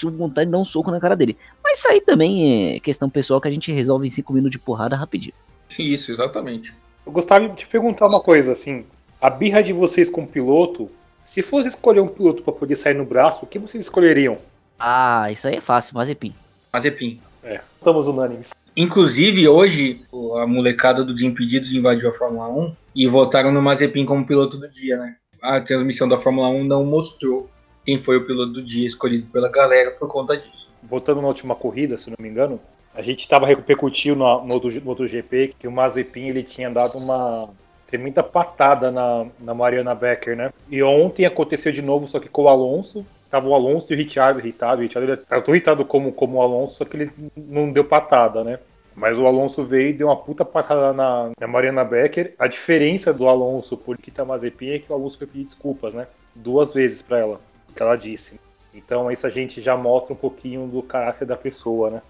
vontade 0.04 0.44
de 0.46 0.52
dar 0.52 0.58
um 0.58 0.66
soco 0.66 0.90
na 0.90 1.00
cara 1.00 1.16
dele. 1.16 1.34
Mas 1.64 1.78
isso 1.78 1.88
aí 1.88 2.02
também 2.02 2.74
é 2.74 2.80
questão 2.80 3.08
pessoal 3.08 3.40
que 3.40 3.48
a 3.48 3.50
gente 3.50 3.72
resolve 3.72 4.06
em 4.06 4.10
cinco 4.10 4.34
minutos 4.34 4.52
de 4.52 4.58
porrada 4.58 4.96
rapidinho. 4.96 5.32
Isso, 5.78 6.12
exatamente. 6.12 6.74
Eu 7.08 7.12
gostaria 7.12 7.48
de 7.48 7.56
te 7.56 7.66
perguntar 7.66 8.06
uma 8.06 8.20
coisa, 8.20 8.52
assim, 8.52 8.84
a 9.18 9.30
birra 9.30 9.62
de 9.62 9.72
vocês 9.72 10.10
com 10.10 10.24
o 10.24 10.26
piloto 10.26 10.90
se 11.24 11.40
fosse 11.40 11.68
escolher 11.68 12.00
um 12.00 12.06
piloto 12.06 12.42
para 12.42 12.52
poder 12.52 12.76
sair 12.76 12.92
no 12.92 13.06
braço, 13.06 13.46
o 13.46 13.48
que 13.48 13.58
vocês 13.58 13.82
escolheriam? 13.82 14.36
Ah, 14.78 15.26
isso 15.32 15.48
aí 15.48 15.54
é 15.54 15.60
fácil, 15.62 15.94
Mazepin. 15.94 16.34
Mazepin. 16.70 17.18
É, 17.42 17.62
estamos 17.78 18.06
unânimes. 18.06 18.50
Inclusive, 18.76 19.48
hoje, 19.48 20.02
a 20.36 20.46
molecada 20.46 21.02
dos 21.02 21.22
Impedidos 21.22 21.72
invadiu 21.72 22.10
a 22.10 22.12
Fórmula 22.12 22.46
1 22.46 22.76
e 22.94 23.06
votaram 23.06 23.50
no 23.52 23.62
Mazepin 23.62 24.04
como 24.04 24.26
piloto 24.26 24.58
do 24.58 24.68
dia, 24.68 24.98
né? 24.98 25.16
A 25.40 25.62
transmissão 25.62 26.06
da 26.06 26.18
Fórmula 26.18 26.48
1 26.50 26.64
não 26.64 26.84
mostrou 26.84 27.48
quem 27.86 27.98
foi 27.98 28.18
o 28.18 28.26
piloto 28.26 28.52
do 28.52 28.62
dia 28.62 28.86
escolhido 28.86 29.26
pela 29.32 29.50
galera 29.50 29.92
por 29.92 30.08
conta 30.08 30.36
disso. 30.36 30.70
Voltando 30.82 31.22
na 31.22 31.28
última 31.28 31.54
corrida, 31.54 31.96
se 31.96 32.10
não 32.10 32.16
me 32.20 32.28
engano, 32.28 32.60
a 32.98 33.02
gente 33.02 33.20
estava 33.20 33.46
repercutindo 33.46 34.16
no, 34.16 34.44
no, 34.44 34.54
outro, 34.54 34.80
no 34.80 34.88
outro 34.88 35.06
GP 35.06 35.54
que 35.56 35.68
o 35.68 35.72
Mazepin 35.72 36.26
ele 36.26 36.42
tinha 36.42 36.68
dado 36.68 36.98
uma 36.98 37.48
tremenda 37.86 38.24
patada 38.24 38.90
na, 38.90 39.24
na 39.38 39.54
Mariana 39.54 39.94
Becker, 39.94 40.36
né? 40.36 40.52
E 40.68 40.82
ontem 40.82 41.24
aconteceu 41.24 41.70
de 41.70 41.80
novo, 41.80 42.08
só 42.08 42.18
que 42.18 42.28
com 42.28 42.42
o 42.42 42.48
Alonso. 42.48 43.06
Tava 43.30 43.46
o 43.46 43.54
Alonso 43.54 43.92
e 43.92 43.94
o 43.94 43.98
Richard 43.98 44.40
irritado. 44.40 44.80
O 44.80 44.82
Richard 44.82 45.16
tá 45.18 45.40
tão 45.40 45.54
irritado 45.54 45.84
como, 45.84 46.10
como 46.10 46.38
o 46.38 46.42
Alonso, 46.42 46.74
só 46.74 46.84
que 46.84 46.96
ele 46.96 47.12
não 47.36 47.70
deu 47.70 47.84
patada, 47.84 48.42
né? 48.42 48.58
Mas 48.96 49.16
o 49.16 49.28
Alonso 49.28 49.64
veio 49.64 49.90
e 49.90 49.92
deu 49.92 50.08
uma 50.08 50.16
puta 50.16 50.44
patada 50.44 50.92
na, 50.92 51.30
na 51.38 51.46
Mariana 51.46 51.84
Becker. 51.84 52.34
A 52.36 52.48
diferença 52.48 53.12
do 53.12 53.28
Alonso 53.28 53.76
por 53.76 53.96
Kita 53.96 54.24
Mazepin 54.24 54.70
é 54.70 54.78
que 54.80 54.90
o 54.90 54.94
Alonso 54.96 55.18
foi 55.18 55.26
pedir 55.28 55.44
desculpas, 55.44 55.94
né? 55.94 56.08
Duas 56.34 56.74
vezes 56.74 57.00
para 57.00 57.18
ela, 57.18 57.40
que 57.76 57.80
ela 57.80 57.94
disse. 57.94 58.40
Então 58.74 59.08
isso 59.08 59.24
a 59.24 59.30
gente 59.30 59.60
já 59.60 59.76
mostra 59.76 60.12
um 60.12 60.16
pouquinho 60.16 60.66
do 60.66 60.82
caráter 60.82 61.24
da 61.24 61.36
pessoa, 61.36 61.90
né? 61.90 62.02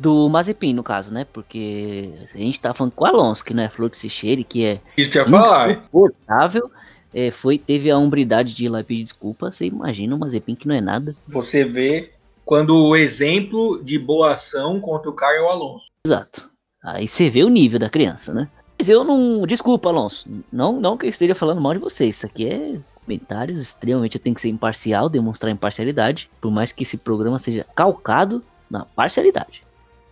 Do 0.00 0.30
Mazepin, 0.30 0.72
no 0.72 0.82
caso, 0.82 1.12
né? 1.12 1.26
Porque 1.30 2.10
a 2.34 2.38
gente 2.38 2.58
tá 2.58 2.72
falando 2.72 2.92
com 2.92 3.04
o 3.04 3.06
Alonso, 3.06 3.44
que 3.44 3.52
não 3.52 3.62
é 3.62 3.68
flor 3.68 3.90
que 3.90 3.98
se 3.98 4.08
cheire, 4.08 4.42
que 4.42 4.64
é 4.64 4.80
Isso 4.96 5.10
que 5.10 5.18
eu 5.18 5.26
insuportável. 5.26 6.70
É, 7.12 7.30
foi, 7.30 7.58
teve 7.58 7.90
a 7.90 7.98
umbridade 7.98 8.54
de 8.54 8.64
ir 8.64 8.68
lá 8.70 8.82
pedir 8.82 9.02
desculpa. 9.02 9.50
Você 9.50 9.66
imagina 9.66 10.16
o 10.16 10.18
Mazepin 10.18 10.54
que 10.54 10.66
não 10.66 10.74
é 10.74 10.80
nada. 10.80 11.14
Você 11.28 11.64
vê 11.64 12.12
quando 12.46 12.74
o 12.74 12.96
exemplo 12.96 13.82
de 13.84 13.98
boa 13.98 14.32
ação 14.32 14.80
contra 14.80 15.10
o 15.10 15.12
cara 15.12 15.36
é 15.36 15.42
o 15.42 15.48
Alonso. 15.48 15.86
Exato. 16.06 16.50
Aí 16.82 17.06
você 17.06 17.28
vê 17.28 17.44
o 17.44 17.50
nível 17.50 17.78
da 17.78 17.90
criança, 17.90 18.32
né? 18.32 18.48
Mas 18.78 18.88
eu 18.88 19.04
não. 19.04 19.46
Desculpa, 19.46 19.90
Alonso. 19.90 20.26
Não, 20.50 20.80
não 20.80 20.96
que 20.96 21.04
eu 21.04 21.10
esteja 21.10 21.34
falando 21.34 21.60
mal 21.60 21.74
de 21.74 21.80
vocês. 21.80 22.16
Isso 22.16 22.26
aqui 22.26 22.46
é 22.46 22.80
comentários 23.04 23.60
extremamente. 23.60 24.16
Eu 24.16 24.22
tenho 24.22 24.34
que 24.34 24.40
ser 24.40 24.48
imparcial, 24.48 25.10
demonstrar 25.10 25.52
imparcialidade. 25.52 26.30
Por 26.40 26.50
mais 26.50 26.72
que 26.72 26.84
esse 26.84 26.96
programa 26.96 27.38
seja 27.38 27.66
calcado 27.74 28.42
na 28.70 28.86
parcialidade. 28.86 29.62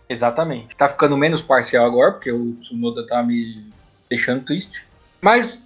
Exatamente. 0.09 0.75
Tá 0.75 0.89
ficando 0.89 1.15
menos 1.15 1.41
parcial 1.41 1.85
agora, 1.85 2.13
porque 2.13 2.31
o 2.31 2.53
Tsunoda 2.55 3.05
tá 3.05 3.21
me 3.21 3.71
deixando 4.09 4.43
triste. 4.43 4.83
Mas 5.21 5.59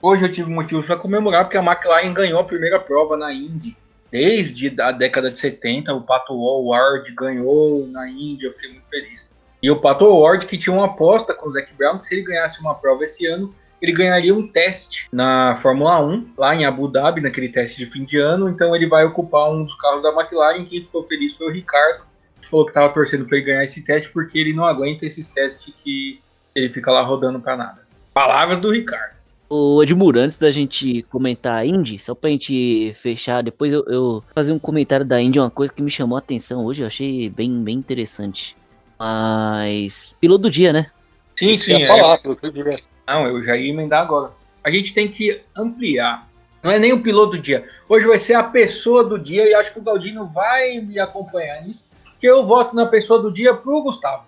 hoje 0.00 0.24
eu 0.24 0.32
tive 0.32 0.48
motivos 0.48 0.86
para 0.86 0.96
comemorar, 0.96 1.44
porque 1.44 1.58
a 1.58 1.62
McLaren 1.62 2.12
ganhou 2.14 2.38
a 2.38 2.44
primeira 2.44 2.78
prova 2.78 3.16
na 3.16 3.32
Indy. 3.32 3.76
Desde 4.10 4.80
a 4.80 4.92
década 4.92 5.30
de 5.30 5.38
70, 5.38 5.92
o 5.92 6.02
Pato 6.02 6.32
Ward 6.32 7.12
ganhou 7.12 7.86
na 7.88 8.08
Indy, 8.08 8.44
eu 8.44 8.52
fiquei 8.52 8.70
muito 8.70 8.88
feliz. 8.88 9.32
E 9.60 9.70
o 9.70 9.80
Pato 9.80 10.06
Ward 10.06 10.46
que 10.46 10.56
tinha 10.56 10.74
uma 10.74 10.86
aposta 10.86 11.34
com 11.34 11.48
o 11.48 11.52
Zac 11.52 11.74
Brown, 11.74 11.98
que 11.98 12.06
se 12.06 12.14
ele 12.14 12.22
ganhasse 12.22 12.60
uma 12.60 12.74
prova 12.76 13.04
esse 13.04 13.26
ano, 13.26 13.52
ele 13.82 13.92
ganharia 13.92 14.34
um 14.34 14.46
teste 14.46 15.08
na 15.12 15.56
Fórmula 15.56 16.00
1, 16.00 16.32
lá 16.36 16.54
em 16.54 16.64
Abu 16.64 16.88
Dhabi, 16.88 17.20
naquele 17.20 17.48
teste 17.48 17.76
de 17.76 17.86
fim 17.86 18.04
de 18.04 18.18
ano. 18.18 18.48
Então 18.48 18.74
ele 18.74 18.86
vai 18.86 19.04
ocupar 19.04 19.50
um 19.50 19.64
dos 19.64 19.74
carros 19.74 20.02
da 20.02 20.10
McLaren. 20.10 20.64
Quem 20.64 20.82
ficou 20.82 21.02
feliz 21.02 21.36
foi 21.36 21.48
o 21.48 21.52
Ricardo, 21.52 22.04
falou 22.46 22.66
que 22.66 22.72
tava 22.72 22.92
torcendo 22.92 23.26
para 23.26 23.36
ele 23.36 23.46
ganhar 23.46 23.64
esse 23.64 23.82
teste 23.82 24.10
porque 24.10 24.38
ele 24.38 24.52
não 24.52 24.64
aguenta 24.64 25.06
esses 25.06 25.28
testes 25.28 25.72
que 25.82 26.20
ele 26.54 26.70
fica 26.70 26.90
lá 26.90 27.02
rodando 27.02 27.40
para 27.40 27.56
nada. 27.56 27.80
Palavras 28.12 28.58
do 28.58 28.70
Ricardo. 28.70 29.16
O 29.50 29.82
Edmur, 29.82 30.18
antes 30.18 30.36
da 30.36 30.50
gente 30.52 31.02
comentar 31.04 31.54
a 31.54 31.64
Indy, 31.64 31.98
só 31.98 32.14
pra 32.14 32.28
gente 32.28 32.92
fechar, 32.94 33.42
depois 33.42 33.72
eu, 33.72 33.82
eu 33.86 34.22
fazer 34.34 34.52
um 34.52 34.58
comentário 34.58 35.06
da 35.06 35.20
Indy, 35.20 35.40
uma 35.40 35.50
coisa 35.50 35.72
que 35.72 35.80
me 35.80 35.90
chamou 35.90 36.16
a 36.16 36.18
atenção 36.18 36.66
hoje, 36.66 36.82
eu 36.82 36.86
achei 36.86 37.30
bem, 37.30 37.64
bem 37.64 37.76
interessante. 37.76 38.54
Mas. 38.98 40.14
Piloto 40.20 40.42
do 40.42 40.50
dia, 40.50 40.72
né? 40.72 40.90
Sim, 41.34 41.52
Isso 41.52 41.64
sim. 41.64 41.82
É. 41.82 41.86
Falar, 41.86 42.20
é. 42.24 42.82
Não, 43.06 43.26
eu 43.26 43.42
já 43.42 43.56
ia 43.56 43.70
emendar 43.70 44.02
agora. 44.02 44.32
A 44.62 44.70
gente 44.70 44.92
tem 44.92 45.08
que 45.08 45.40
ampliar. 45.56 46.28
Não 46.62 46.70
é 46.70 46.78
nem 46.78 46.92
o 46.92 47.02
piloto 47.02 47.36
do 47.36 47.38
dia. 47.38 47.64
Hoje 47.88 48.06
vai 48.06 48.18
ser 48.18 48.34
a 48.34 48.42
pessoa 48.42 49.02
do 49.04 49.18
dia 49.18 49.48
e 49.48 49.54
acho 49.54 49.72
que 49.72 49.78
o 49.78 49.82
Galdino 49.82 50.26
vai 50.26 50.78
me 50.80 50.98
acompanhar 50.98 51.62
nisso 51.62 51.84
que 52.18 52.26
eu 52.26 52.44
voto 52.44 52.74
na 52.74 52.86
pessoa 52.86 53.20
do 53.20 53.32
dia 53.32 53.54
pro 53.54 53.82
Gustavo. 53.82 54.24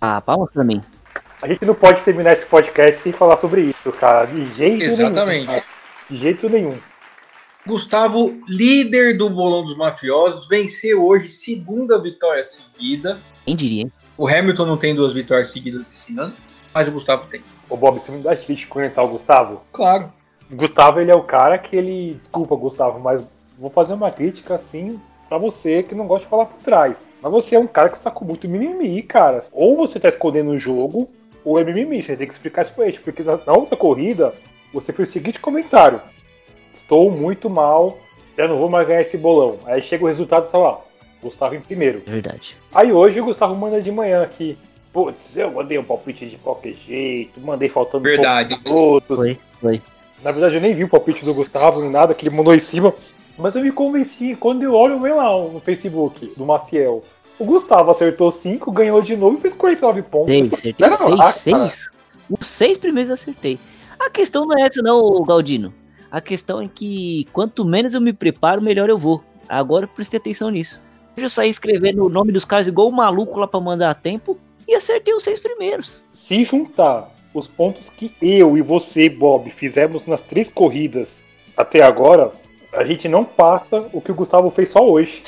Ah, 0.00 0.20
palmas 0.20 0.50
pra 0.52 0.64
mim. 0.64 0.82
A 1.42 1.48
gente 1.48 1.64
não 1.64 1.74
pode 1.74 2.02
terminar 2.02 2.32
esse 2.32 2.44
podcast 2.44 3.00
sem 3.00 3.12
falar 3.12 3.36
sobre 3.36 3.62
isso, 3.62 3.92
cara. 3.92 4.26
De 4.26 4.44
jeito 4.54 4.82
Exatamente. 4.82 5.46
nenhum. 5.46 5.62
De 6.10 6.16
jeito 6.16 6.48
nenhum. 6.48 6.78
Gustavo, 7.66 8.40
líder 8.48 9.16
do 9.16 9.28
bolão 9.28 9.64
dos 9.64 9.76
mafiosos, 9.76 10.48
venceu 10.48 11.04
hoje 11.04 11.28
segunda 11.28 12.00
vitória 12.00 12.42
seguida. 12.42 13.18
Quem 13.44 13.54
diria, 13.54 13.82
hein? 13.82 13.92
O 14.16 14.26
Hamilton 14.28 14.66
não 14.66 14.76
tem 14.76 14.94
duas 14.94 15.12
vitórias 15.12 15.48
seguidas 15.48 15.82
esse 15.82 16.18
ano, 16.18 16.34
mas 16.74 16.88
o 16.88 16.92
Gustavo 16.92 17.26
tem. 17.30 17.42
Ô 17.68 17.76
Bob, 17.76 17.98
você 17.98 18.10
me 18.10 18.22
dá 18.22 18.34
difícil 18.34 18.56
de 18.56 18.66
comentar 18.66 19.04
o 19.04 19.08
Gustavo? 19.08 19.62
Claro. 19.72 20.12
O 20.50 20.56
Gustavo, 20.56 21.00
ele 21.00 21.10
é 21.10 21.14
o 21.14 21.22
cara 21.22 21.56
que 21.58 21.76
ele. 21.76 22.14
Desculpa, 22.14 22.56
Gustavo, 22.56 22.98
mas 22.98 23.22
vou 23.58 23.70
fazer 23.70 23.92
uma 23.92 24.10
crítica 24.10 24.56
assim 24.56 25.00
pra 25.30 25.38
você 25.38 25.84
que 25.84 25.94
não 25.94 26.08
gosta 26.08 26.26
de 26.26 26.30
falar 26.30 26.46
por 26.46 26.60
trás. 26.60 27.06
Mas 27.22 27.30
você 27.30 27.54
é 27.54 27.58
um 27.58 27.66
cara 27.68 27.88
que 27.88 27.96
está 27.96 28.10
com 28.10 28.24
muito 28.24 28.48
mimimi, 28.48 29.00
cara. 29.00 29.42
Ou 29.52 29.76
você 29.76 30.00
tá 30.00 30.08
escondendo 30.08 30.50
o 30.50 30.58
jogo, 30.58 31.08
ou 31.44 31.58
é 31.58 31.62
mimimi. 31.62 32.02
Você 32.02 32.16
tem 32.16 32.26
que 32.26 32.34
explicar 32.34 32.62
isso 32.62 32.74
pra 32.74 32.88
ele. 32.88 32.98
Porque 32.98 33.22
na 33.22 33.38
na 33.46 33.52
outra 33.52 33.76
corrida, 33.76 34.34
você 34.74 34.92
fez 34.92 35.08
o 35.08 35.12
seguinte 35.12 35.38
comentário: 35.38 36.00
Estou 36.74 37.12
muito 37.12 37.48
mal, 37.48 37.96
já 38.36 38.48
não 38.48 38.58
vou 38.58 38.68
mais 38.68 38.88
ganhar 38.88 39.02
esse 39.02 39.16
bolão. 39.16 39.60
Aí 39.64 39.80
chega 39.80 40.02
o 40.02 40.08
resultado, 40.08 40.50
tá 40.50 40.58
lá. 40.58 40.80
Gustavo 41.22 41.54
em 41.54 41.60
primeiro. 41.60 42.02
Verdade. 42.04 42.56
Aí 42.74 42.92
hoje 42.92 43.20
o 43.20 43.24
Gustavo 43.24 43.54
manda 43.54 43.80
de 43.80 43.92
manhã 43.92 44.22
aqui. 44.22 44.58
Putz, 44.92 45.36
eu 45.36 45.52
mandei 45.52 45.78
um 45.78 45.84
palpite 45.84 46.26
de 46.26 46.36
qualquer 46.38 46.74
jeito, 46.74 47.40
mandei 47.40 47.68
faltando 47.68 48.02
Verdade. 48.02 48.58
poucos 48.64 49.08
minutos. 49.08 49.16
Foi, 49.16 49.38
foi. 49.60 49.82
Na 50.24 50.32
verdade, 50.32 50.56
eu 50.56 50.60
nem 50.60 50.74
vi 50.74 50.82
o 50.82 50.88
palpite 50.88 51.24
do 51.24 51.32
Gustavo, 51.32 51.80
nem 51.80 51.90
nada, 51.90 52.14
que 52.14 52.26
ele 52.26 52.34
mandou 52.34 52.52
em 52.52 52.58
cima. 52.58 52.92
Mas 53.40 53.56
eu 53.56 53.62
me 53.62 53.72
convenci 53.72 54.36
quando 54.36 54.62
eu 54.62 54.74
olho 54.74 55.00
vem 55.00 55.14
lá 55.14 55.30
no 55.30 55.60
Facebook, 55.60 56.32
do 56.36 56.44
Maciel. 56.44 57.02
O 57.38 57.44
Gustavo 57.44 57.90
acertou 57.90 58.30
5, 58.30 58.70
ganhou 58.70 59.00
de 59.00 59.16
novo 59.16 59.38
e 59.38 59.40
fez 59.40 59.54
49 59.54 60.02
pontos. 60.02 60.34
Seis, 60.34 60.52
acertei 60.52 60.88
Não, 60.88 60.96
seis, 60.98 61.20
ah, 61.20 61.32
seis. 61.32 61.90
Os 62.28 62.46
seis 62.46 62.76
primeiros 62.76 63.08
eu 63.08 63.14
acertei. 63.14 63.58
A 63.98 64.10
questão 64.10 64.44
não 64.44 64.58
é 64.58 64.62
essa 64.62 64.82
não, 64.82 65.24
Galdino. 65.24 65.72
A 66.10 66.20
questão 66.20 66.60
é 66.60 66.68
que 66.68 67.26
quanto 67.32 67.64
menos 67.64 67.94
eu 67.94 68.00
me 68.00 68.12
preparo, 68.12 68.60
melhor 68.60 68.90
eu 68.90 68.98
vou. 68.98 69.22
Agora 69.48 69.84
eu 69.84 69.88
prestei 69.88 70.18
atenção 70.18 70.50
nisso. 70.50 70.82
Hoje 71.16 71.26
eu 71.26 71.30
saí 71.30 71.48
escrevendo 71.48 72.04
o 72.04 72.10
nome 72.10 72.32
dos 72.32 72.44
caras 72.44 72.68
igual 72.68 72.88
um 72.88 72.92
maluco 72.92 73.38
lá 73.38 73.48
pra 73.48 73.58
mandar 73.58 73.90
a 73.90 73.94
tempo 73.94 74.38
e 74.68 74.74
acertei 74.74 75.14
os 75.14 75.22
seis 75.22 75.40
primeiros. 75.40 76.04
Se 76.12 76.44
juntar 76.44 77.10
os 77.32 77.48
pontos 77.48 77.88
que 77.88 78.12
eu 78.20 78.56
e 78.58 78.60
você, 78.60 79.08
Bob, 79.08 79.50
fizemos 79.50 80.06
nas 80.06 80.20
três 80.20 80.48
corridas 80.48 81.22
até 81.56 81.82
agora, 81.82 82.32
a 82.72 82.84
gente 82.84 83.08
não 83.08 83.24
passa 83.24 83.88
o 83.92 84.00
que 84.00 84.12
o 84.12 84.14
Gustavo 84.14 84.50
fez 84.50 84.70
só 84.70 84.88
hoje. 84.88 85.22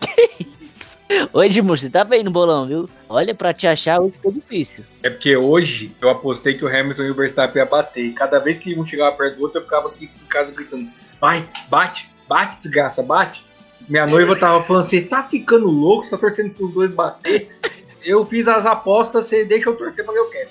que 0.00 0.46
isso? 0.60 0.98
Ô 1.32 1.42
Edmur, 1.42 1.78
você 1.78 1.88
tá 1.88 2.04
bem 2.04 2.22
no 2.22 2.30
bolão, 2.30 2.66
viu? 2.66 2.88
Olha, 3.08 3.34
pra 3.34 3.52
te 3.52 3.66
achar 3.66 4.00
hoje 4.00 4.12
ficou 4.12 4.32
difícil. 4.32 4.84
É 5.02 5.10
porque 5.10 5.36
hoje 5.36 5.94
eu 6.00 6.10
apostei 6.10 6.54
que 6.54 6.64
o 6.64 6.68
Hamilton 6.68 7.02
e 7.02 7.10
o 7.10 7.14
Verstappen 7.14 7.62
iam 7.62 7.68
bater. 7.68 8.04
E 8.04 8.12
cada 8.12 8.38
vez 8.38 8.58
que 8.58 8.78
um 8.78 8.84
chegava 8.84 9.16
perto 9.16 9.36
do 9.36 9.42
outro, 9.42 9.58
eu 9.58 9.64
ficava 9.64 9.88
aqui 9.88 10.04
em 10.04 10.26
casa 10.26 10.52
gritando: 10.52 10.88
vai, 11.20 11.44
bate, 11.68 12.08
bate, 12.28 12.58
desgraça, 12.60 13.02
bate. 13.02 13.44
Minha 13.88 14.06
noiva 14.06 14.36
tava 14.36 14.62
falando: 14.62 14.84
você 14.84 15.00
tá 15.00 15.22
ficando 15.22 15.66
louco, 15.66 16.04
você 16.04 16.10
tá 16.10 16.18
torcendo 16.18 16.54
pros 16.54 16.72
dois 16.72 16.90
bater. 16.90 17.50
Eu 18.04 18.24
fiz 18.24 18.46
as 18.46 18.64
apostas, 18.64 19.26
você 19.26 19.44
deixa 19.44 19.68
eu 19.68 19.76
torcer 19.76 20.04
pra 20.04 20.14
que 20.14 20.20
eu 20.20 20.30
quero. 20.30 20.48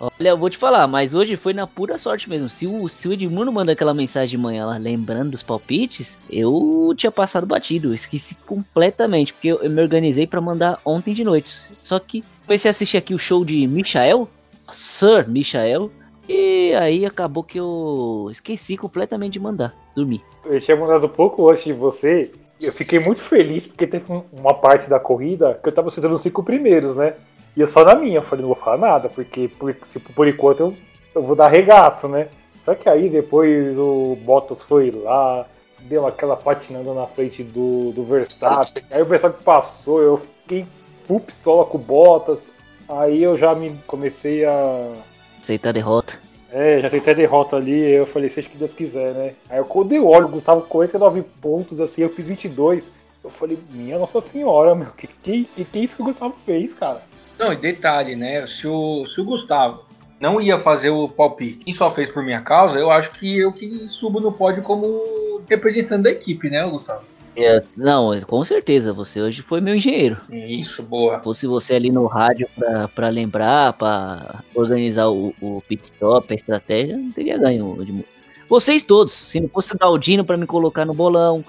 Olha, 0.00 0.28
eu 0.28 0.36
vou 0.36 0.48
te 0.48 0.56
falar, 0.56 0.86
mas 0.86 1.12
hoje 1.14 1.36
foi 1.36 1.52
na 1.52 1.66
pura 1.66 1.98
sorte 1.98 2.28
mesmo. 2.30 2.48
Se 2.48 2.66
o, 2.66 2.88
se 2.88 3.08
o 3.08 3.12
Edmundo 3.12 3.52
manda 3.52 3.72
aquela 3.72 3.92
mensagem 3.92 4.38
de 4.38 4.42
manhã 4.42 4.66
lá, 4.66 4.76
lembrando 4.76 5.30
dos 5.32 5.42
palpites, 5.42 6.16
eu 6.30 6.94
tinha 6.96 7.10
passado 7.10 7.46
batido. 7.46 7.92
Esqueci 7.94 8.36
completamente, 8.46 9.32
porque 9.32 9.48
eu, 9.48 9.58
eu 9.62 9.70
me 9.70 9.82
organizei 9.82 10.26
pra 10.26 10.40
mandar 10.40 10.78
ontem 10.84 11.12
de 11.14 11.24
noite. 11.24 11.50
Só 11.82 11.98
que 11.98 12.22
comecei 12.46 12.68
a 12.68 12.70
assistir 12.70 12.96
aqui 12.96 13.12
o 13.12 13.18
show 13.18 13.44
de 13.44 13.66
Michael, 13.66 14.28
Sir 14.72 15.28
Michael, 15.28 15.90
e 16.28 16.72
aí 16.74 17.04
acabou 17.04 17.42
que 17.42 17.58
eu 17.58 18.28
esqueci 18.30 18.76
completamente 18.76 19.32
de 19.32 19.40
mandar, 19.40 19.74
dormir. 19.96 20.22
Eu 20.44 20.60
tinha 20.60 20.76
mandado 20.76 21.08
pouco 21.08 21.48
antes 21.50 21.64
de 21.64 21.72
você. 21.72 22.30
Eu 22.60 22.72
fiquei 22.72 22.98
muito 22.98 23.22
feliz 23.22 23.66
porque 23.66 23.86
teve 23.86 24.12
um- 24.12 24.22
uma 24.32 24.54
parte 24.54 24.88
da 24.90 24.98
corrida 25.00 25.58
que 25.62 25.68
eu 25.68 25.72
tava 25.72 25.88
acertando 25.88 26.14
os 26.14 26.22
cinco 26.22 26.42
primeiros, 26.42 26.96
né? 26.96 27.14
E 27.58 27.60
eu 27.60 27.66
só 27.66 27.84
na 27.84 27.94
minha, 27.96 28.18
eu 28.18 28.22
falei, 28.22 28.42
não 28.44 28.54
vou 28.54 28.62
falar 28.64 28.78
nada, 28.78 29.08
porque 29.08 29.48
por, 29.48 29.74
se- 29.88 29.98
por 29.98 30.28
enquanto 30.28 30.60
eu, 30.60 30.74
eu 31.14 31.22
vou 31.22 31.34
dar 31.34 31.48
regaço, 31.48 32.06
né? 32.06 32.28
Só 32.60 32.72
que 32.74 32.88
aí 32.88 33.08
depois 33.08 33.76
o 33.76 34.16
Bottas 34.22 34.62
foi 34.62 34.90
lá, 34.92 35.44
deu 35.80 36.06
aquela 36.06 36.36
patinada 36.36 36.94
na 36.94 37.06
frente 37.06 37.42
do, 37.42 37.90
do 37.92 38.04
Verstappen, 38.04 38.84
aí 38.90 39.02
o 39.02 39.06
Verstappen 39.06 39.42
passou, 39.44 40.00
eu 40.00 40.22
fiquei 40.42 40.66
full 41.06 41.18
pistola 41.20 41.64
com 41.64 41.78
o 41.78 41.80
Bottas, 41.80 42.54
aí 42.88 43.22
eu 43.22 43.36
já 43.36 43.54
me 43.54 43.74
comecei 43.86 44.44
a 44.44 44.92
Aceitar 45.40 45.70
a 45.70 45.72
derrota. 45.72 46.20
é, 46.52 46.80
já 46.80 46.90
tentei 46.90 47.12
a 47.12 47.16
derrota 47.16 47.56
ali, 47.56 47.80
eu 47.90 48.06
falei, 48.06 48.28
seja 48.30 48.48
o 48.48 48.50
que 48.52 48.58
Deus 48.58 48.74
quiser, 48.74 49.14
né? 49.14 49.34
Aí 49.50 49.58
eu, 49.58 49.64
quando 49.64 49.92
eu 49.92 50.06
olho, 50.06 50.26
o 50.26 50.30
Gustavo 50.30 50.62
com 50.62 50.68
49 50.68 51.22
pontos, 51.40 51.80
assim, 51.80 52.02
eu 52.02 52.08
fiz 52.10 52.28
22. 52.28 52.90
Eu 53.24 53.30
falei, 53.30 53.58
minha 53.72 53.98
Nossa 53.98 54.20
Senhora, 54.20 54.74
meu, 54.76 54.88
que 54.96 55.06
que, 55.06 55.44
que, 55.44 55.64
que 55.64 55.78
é 55.78 55.82
isso 55.82 55.96
que 55.96 56.02
o 56.02 56.04
Gustavo 56.04 56.34
fez, 56.46 56.72
cara? 56.74 57.02
Não, 57.38 57.52
e 57.52 57.56
detalhe, 57.56 58.16
né? 58.16 58.46
Se 58.46 58.66
o, 58.66 59.06
se 59.06 59.20
o 59.20 59.24
Gustavo 59.24 59.84
não 60.20 60.40
ia 60.40 60.58
fazer 60.58 60.90
o 60.90 61.08
palpite, 61.08 61.58
quem 61.58 61.74
só 61.74 61.90
fez 61.90 62.10
por 62.10 62.22
minha 62.22 62.40
causa, 62.40 62.78
eu 62.78 62.90
acho 62.90 63.12
que 63.12 63.38
eu 63.38 63.52
que 63.52 63.88
subo 63.88 64.20
no 64.20 64.32
pódio 64.32 64.62
como 64.62 65.40
representante 65.48 66.02
da 66.02 66.10
equipe, 66.10 66.50
né, 66.50 66.64
Gustavo? 66.64 67.02
É, 67.36 67.62
não, 67.76 68.20
com 68.22 68.44
certeza, 68.44 68.92
você 68.92 69.20
hoje 69.20 69.42
foi 69.42 69.60
meu 69.60 69.76
engenheiro. 69.76 70.16
Isso, 70.28 70.82
boa. 70.82 71.20
fosse 71.20 71.46
você 71.46 71.74
ali 71.74 71.88
no 71.88 72.06
rádio 72.06 72.48
pra, 72.56 72.88
pra 72.88 73.08
lembrar, 73.08 73.74
pra 73.74 74.42
organizar 74.52 75.08
o, 75.08 75.32
o 75.40 75.62
pit 75.68 75.84
stop, 75.84 76.26
a 76.32 76.34
estratégia, 76.34 76.96
não 76.96 77.12
teria 77.12 77.38
ganho. 77.38 77.80
Edmundo. 77.80 78.04
Vocês 78.48 78.84
todos, 78.84 79.12
se 79.12 79.38
não 79.38 79.48
fosse 79.48 79.72
o 79.72 79.78
Galdino 79.78 80.24
pra 80.24 80.36
me 80.36 80.46
colocar 80.46 80.84
no 80.84 80.94
bolão, 80.94 81.44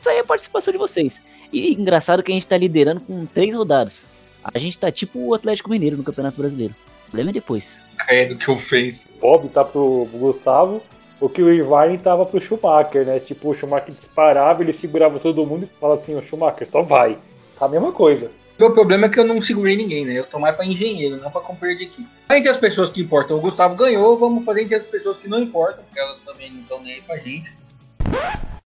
isso 0.00 0.08
aí 0.08 0.18
a 0.18 0.24
participação 0.24 0.72
de 0.72 0.78
vocês. 0.78 1.20
E 1.52 1.72
engraçado 1.72 2.22
que 2.22 2.32
a 2.32 2.34
gente 2.34 2.46
tá 2.46 2.56
liderando 2.56 3.00
com 3.00 3.24
três 3.26 3.54
rodadas. 3.54 4.06
A 4.42 4.58
gente 4.58 4.78
tá 4.78 4.90
tipo 4.90 5.18
o 5.18 5.34
Atlético 5.34 5.70
Mineiro 5.70 5.96
no 5.96 6.04
Campeonato 6.04 6.36
Brasileiro. 6.38 6.74
O 7.02 7.10
problema 7.10 7.30
é 7.30 7.32
depois. 7.32 7.80
Credo 7.98 8.36
que 8.36 8.48
eu 8.48 8.56
fiz. 8.56 9.06
Bob 9.20 9.48
tá 9.48 9.64
pro, 9.64 10.06
pro 10.10 10.18
Gustavo, 10.18 10.82
o 11.20 11.28
que 11.28 11.42
o 11.42 11.52
Irvine 11.52 11.98
tava 11.98 12.24
pro 12.24 12.40
Schumacher, 12.40 13.04
né? 13.04 13.18
Tipo, 13.18 13.50
o 13.50 13.54
Schumacher 13.54 13.92
disparava, 13.94 14.62
ele 14.62 14.72
segurava 14.72 15.18
todo 15.18 15.44
mundo 15.44 15.64
e 15.64 15.80
falava 15.80 16.00
assim, 16.00 16.14
o 16.16 16.22
Schumacher, 16.22 16.68
só 16.70 16.82
vai. 16.82 17.18
Tá 17.58 17.66
a 17.66 17.68
mesma 17.68 17.92
coisa. 17.92 18.30
Meu 18.58 18.72
problema 18.72 19.06
é 19.06 19.08
que 19.08 19.18
eu 19.20 19.26
não 19.26 19.40
segurei 19.40 19.76
ninguém, 19.76 20.04
né? 20.04 20.14
Eu 20.18 20.24
tô 20.24 20.38
mais 20.38 20.54
pra 20.56 20.64
engenheiro, 20.66 21.16
não 21.16 21.30
pra 21.30 21.40
companheiro 21.40 21.78
de 21.80 21.86
equipe. 21.86 22.08
Entre 22.30 22.48
as 22.48 22.56
pessoas 22.56 22.90
que 22.90 23.00
importam, 23.00 23.36
o 23.36 23.40
Gustavo 23.40 23.74
ganhou, 23.76 24.18
vamos 24.18 24.44
fazer 24.44 24.62
entre 24.62 24.74
as 24.76 24.84
pessoas 24.84 25.16
que 25.16 25.28
não 25.28 25.40
importam, 25.40 25.84
porque 25.84 25.98
elas 26.00 26.18
também 26.20 26.50
não 26.52 26.60
estão 26.60 26.80
nem 26.82 26.94
aí 26.94 27.00
pra 27.02 27.16
gente. 27.18 27.52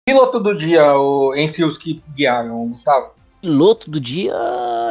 Piloto 0.05 0.39
do 0.39 0.55
dia, 0.55 0.97
o- 0.97 1.35
entre 1.35 1.63
os 1.65 1.77
que 1.77 2.01
guiaram, 2.15 2.63
o 2.63 2.67
Gustavo. 2.69 3.11
Piloto 3.41 3.89
do 3.89 3.99
dia, 3.99 4.33